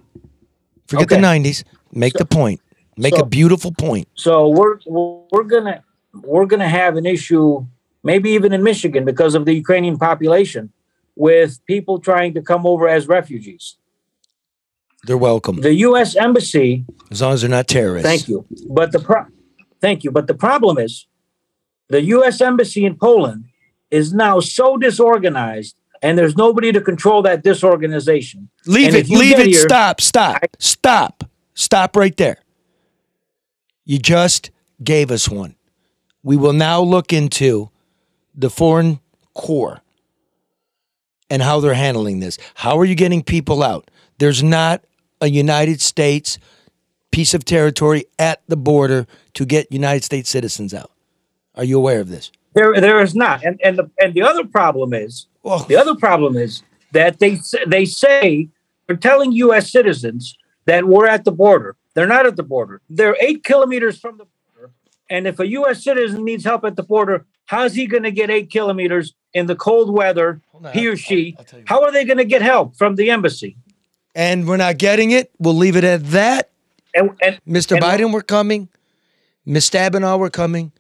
Forget 0.86 1.09
the 1.09 1.16
90s. 1.16 1.64
Make 1.93 2.12
the 2.14 2.24
point. 2.27 2.60
Make 2.97 3.14
so- 3.16 3.23
a 3.23 3.27
beautiful 3.27 3.73
point. 3.73 4.06
So 4.14 4.48
we're 4.48 4.78
we're 4.86 5.43
gonna 5.44 5.82
we're 6.23 6.47
gonna 6.47 6.68
have 6.68 6.97
an 6.97 7.05
issue, 7.06 7.66
maybe 8.05 8.31
even 8.31 8.52
in 8.52 8.62
Michigan, 8.62 9.05
because 9.05 9.35
of 9.35 9.44
the 9.44 9.55
Ukrainian 9.55 9.98
population, 9.98 10.70
with 11.16 11.59
people 11.66 11.98
trying 11.98 12.32
to 12.35 12.43
come 12.43 12.64
over 12.66 12.86
as 12.89 13.09
refugees. 13.09 13.77
They're 15.05 15.16
welcome. 15.18 15.60
The 15.60 15.74
U.S. 15.89 16.16
embassy. 16.16 16.85
As 17.10 17.20
long 17.23 17.32
as 17.35 17.40
they're 17.43 17.51
not 17.51 17.66
terrorists. 17.68 18.09
Thank 18.09 18.28
you. 18.28 18.44
But 18.68 18.93
the 18.93 18.98
pro- 19.01 19.27
thank 19.87 20.03
you. 20.05 20.11
But 20.11 20.27
the 20.27 20.35
problem 20.35 20.79
is, 20.79 21.07
the 21.89 22.03
U.S. 22.17 22.41
embassy 22.41 22.85
in 22.85 22.97
Poland 22.97 23.45
is 23.91 24.13
now 24.13 24.41
so 24.41 24.77
disorganized, 24.77 25.77
and 26.03 26.19
there's 26.19 26.37
nobody 26.37 26.73
to 26.73 26.81
control 26.81 27.23
that 27.23 27.45
disorganization. 27.45 28.49
Leave 28.67 28.89
And 28.89 28.97
it. 28.97 29.09
Leave 29.09 29.39
it. 29.39 29.47
here- 29.47 29.61
stop. 29.61 30.01
Stop. 30.01 30.43
stop. 30.59 31.25
Stop 31.55 31.95
right 31.97 32.17
there. 32.17 32.39
You 33.85 33.99
just 34.01 34.51
gave 34.83 35.13
us 35.13 35.29
one. 35.29 35.55
We 36.25 36.37
will 36.37 36.53
now 36.53 36.81
look 36.81 37.13
into 37.13 37.71
the 38.35 38.51
foreign 38.51 38.99
core 39.35 39.81
and 41.31 41.41
how 41.41 41.61
they're 41.61 41.75
handling 41.75 42.19
this. 42.19 42.39
How 42.57 42.77
are 42.81 42.85
you 42.85 42.97
getting 42.97 43.23
people 43.23 43.63
out? 43.63 43.89
There's 44.19 44.43
not 44.43 44.83
a 45.21 45.29
United 45.31 45.81
States 45.81 46.39
piece 47.17 47.33
of 47.33 47.47
territory 47.47 48.05
at 48.19 48.43
the 48.47 48.59
border 48.59 49.07
to 49.33 49.47
get 49.47 49.73
United 49.73 50.05
States 50.05 50.29
citizens 50.29 50.75
out. 50.75 50.91
Are 51.55 51.65
you 51.65 51.79
aware 51.79 51.99
of 51.99 52.11
this? 52.11 52.31
There, 52.53 52.79
there 52.79 53.01
is 53.01 53.15
not, 53.15 53.43
and 53.43 53.59
and 53.65 53.79
the 53.79 53.91
and 53.99 54.13
the 54.13 54.21
other 54.21 54.45
problem 54.45 54.93
is 54.93 55.27
oh. 55.43 55.65
the 55.65 55.77
other 55.77 55.95
problem 55.95 56.37
is 56.37 56.63
that 56.93 57.19
they 57.19 57.41
they 57.67 57.87
say 57.87 58.51
they're 58.87 58.97
telling 58.97 59.33
U.S. 59.33 59.73
citizens 59.73 60.37
that 60.67 60.85
we're 60.85 61.07
at 61.07 61.25
the 61.25 61.33
border. 61.33 61.75
They're 61.95 62.07
not 62.07 62.27
at 62.27 62.37
the 62.37 62.43
border. 62.43 62.83
They're 62.91 63.17
eight 63.23 63.45
kilometers 63.45 63.99
from 63.99 64.19
the 64.19 64.27
border, 64.27 64.73
and 65.09 65.27
if 65.27 65.41
a 65.41 65.47
U.S. 65.61 65.83
citizen 65.83 66.23
needs 66.23 66.45
help 66.45 66.67
at 66.67 66.77
the 66.77 66.83
border, 66.83 67.25
how's 67.47 67.73
he 67.73 67.87
going 67.87 68.03
to 68.03 68.11
get 68.11 68.29
eight 68.29 68.51
kilometers 68.51 69.15
in 69.33 69.47
the 69.47 69.57
cold 69.57 69.91
weather? 69.91 70.43
He 70.75 70.87
or 70.87 70.97
she. 70.97 71.35
How 71.65 71.83
are 71.83 71.93
they 71.93 72.05
going 72.05 72.19
to 72.19 72.27
get 72.27 72.43
help 72.43 72.77
from 72.77 72.97
the 72.97 73.11
embassy? 73.11 73.57
And 74.15 74.47
we're 74.47 74.59
not 74.59 74.77
getting 74.77 75.13
it. 75.13 75.31
We'll 75.39 75.55
leave 75.55 75.77
it 75.77 75.85
at 75.85 76.05
that. 76.11 76.51
And, 76.97 77.40
Mr. 77.47 77.73
and- 77.73 77.82
Biden, 77.85 78.12
we're 78.12 78.23
coming. 78.23 78.68
Ms. 79.44 79.70
Stabenow, 79.70 80.18
we're 80.18 80.31
coming. 80.31 80.73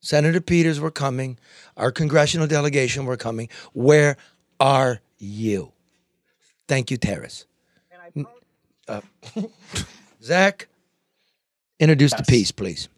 Senator 0.00 0.40
Peters, 0.40 0.80
we're 0.80 0.90
coming. 0.90 1.38
Our 1.76 1.92
congressional 1.92 2.46
delegation, 2.48 3.04
we're 3.04 3.16
coming. 3.16 3.48
Where 3.72 4.16
are 4.58 5.00
you? 5.18 5.72
Thank 6.66 6.90
you, 6.90 6.96
Taras. 6.96 7.46
Uh, 8.88 9.00
Zach, 10.22 10.66
introduce 11.78 12.12
the 12.14 12.24
piece, 12.24 12.50
please. 12.50 12.88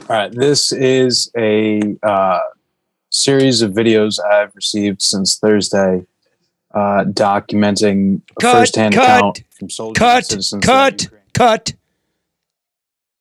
All 0.00 0.16
right, 0.16 0.32
this 0.32 0.72
is 0.72 1.30
a 1.36 1.96
uh, 2.02 2.40
series 3.10 3.62
of 3.62 3.72
videos 3.72 4.18
I've 4.24 4.54
received 4.54 5.02
since 5.02 5.38
Thursday 5.38 6.06
uh, 6.74 7.04
documenting 7.04 8.22
a 8.38 8.40
firsthand 8.40 8.94
cut, 8.94 9.18
account 9.18 9.42
from 9.62 9.70
soldiers 9.70 10.00
and 10.02 10.08
Cut, 10.10 10.24
citizens. 10.26 10.64
cut, 10.64 11.08
cut. 11.34 11.72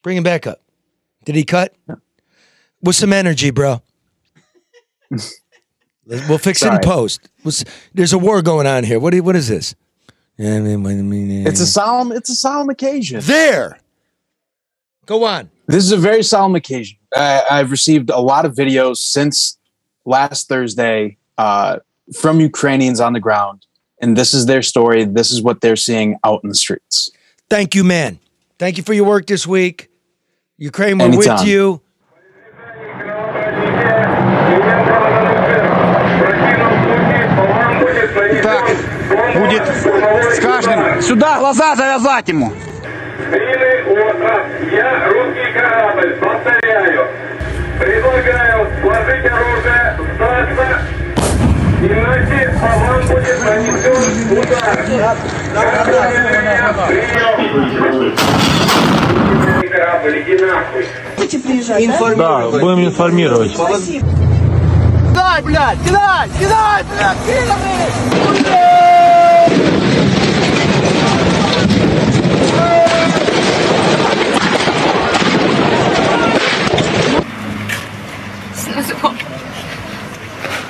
Bring 0.02 0.18
him 0.18 0.24
back 0.24 0.48
up. 0.48 0.60
Did 1.24 1.36
he 1.36 1.44
cut? 1.44 1.76
With 2.82 2.96
some 2.96 3.14
energy, 3.14 3.52
bro. 3.52 3.84
we'll 6.08 6.40
fix 6.40 6.64
it 6.64 6.74
in 6.74 6.80
post. 6.80 7.30
There's 7.94 8.14
a 8.14 8.18
war 8.18 8.42
going 8.42 8.66
on 8.66 8.84
here. 8.84 9.00
What, 9.00 9.12
do- 9.12 9.22
what 9.22 9.36
is 9.36 9.48
this? 9.50 9.76
Yeah, 10.38 10.56
I 10.56 10.60
mean, 10.62 10.84
I 10.88 10.94
mean, 11.04 11.46
It's 11.46 11.60
a 11.60 11.68
solemn. 11.68 12.12
It's 12.12 12.32
a 12.32 12.36
solemn 12.36 12.70
occasion. 12.72 13.20
There. 13.22 13.78
Go 15.06 15.24
on. 15.26 15.52
This 15.68 15.84
is 15.84 15.92
a 15.92 15.98
very 15.98 16.24
solemn 16.24 16.56
occasion. 16.56 16.98
I, 17.16 17.44
I've 17.52 17.70
received 17.70 18.10
a 18.10 18.20
lot 18.20 18.46
of 18.46 18.56
videos 18.56 18.98
since 18.98 19.60
last 20.06 20.48
Thursday 20.48 21.18
uh, 21.38 21.80
from 22.16 22.40
Ukrainians 22.40 23.00
on 23.00 23.14
the 23.14 23.20
ground, 23.20 23.68
and 24.01 24.17
this 24.17 24.35
is 24.35 24.47
their 24.47 24.63
story. 24.63 25.05
This 25.05 25.31
is 25.31 25.43
what 25.43 25.61
they're 25.61 25.77
seeing 25.77 26.17
out 26.25 26.41
in 26.43 26.49
the 26.49 26.55
streets. 26.55 27.11
Thank 27.49 27.75
you, 27.75 27.85
man. 27.85 28.19
Thank 28.59 28.77
you 28.77 28.83
for 28.83 28.93
your 28.95 29.05
work 29.05 29.27
this 29.27 29.47
week. 29.47 29.91
Ukraine, 30.59 30.99
we're 30.99 31.07
Anytime. 31.07 31.39
with 31.39 31.47
you. 31.49 31.81
Так, 38.43 38.65
будет 39.35 39.63
с 39.67 40.41
каждым. 40.41 41.03
Сюда 41.03 41.39
глаза 41.39 41.77
завязать 41.77 42.29
ему. 42.29 42.53
Я 44.73 45.09
русский 45.09 45.53
корабль, 45.53 46.17
повторяю. 46.21 47.09
Предлагаю 47.79 48.69
сложить 48.81 49.27
оружие, 49.27 49.99
сдаться, 50.15 50.81
иначе 51.82 52.54
по 52.60 52.68
вам 52.68 53.02
будет 53.08 53.44
нанесен 53.44 54.38
удар. 54.38 54.78
Иди 60.04 60.36
нахуй. 60.38 62.16
Да, 62.16 62.50
будем 62.50 62.86
информировать. 62.86 63.52
Кидай, 63.52 65.42
блядь, 65.44 65.78
кидай, 65.84 66.30
кидай, 66.40 66.84
блядь, 66.84 67.18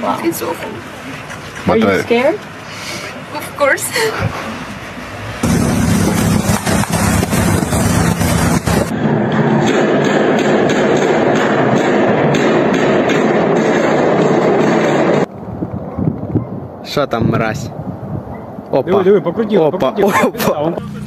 Wow. 0.01 0.19
It's 0.23 0.41
awful. 0.41 1.00
Are 1.67 1.77
you 1.77 2.01
scared? 2.01 2.39
Of 3.33 3.45
course. 3.57 3.85
Що 16.85 17.07
там, 17.07 17.29
мразь? 17.29 17.69
Опа. 18.71 18.89
Диви, 18.91 19.03
диви, 19.03 19.21
покрутіло, 19.21 19.67
Опа, 19.67 19.91
покрутіло. 19.91 20.13
опа. 20.49 20.53
А 20.65 21.00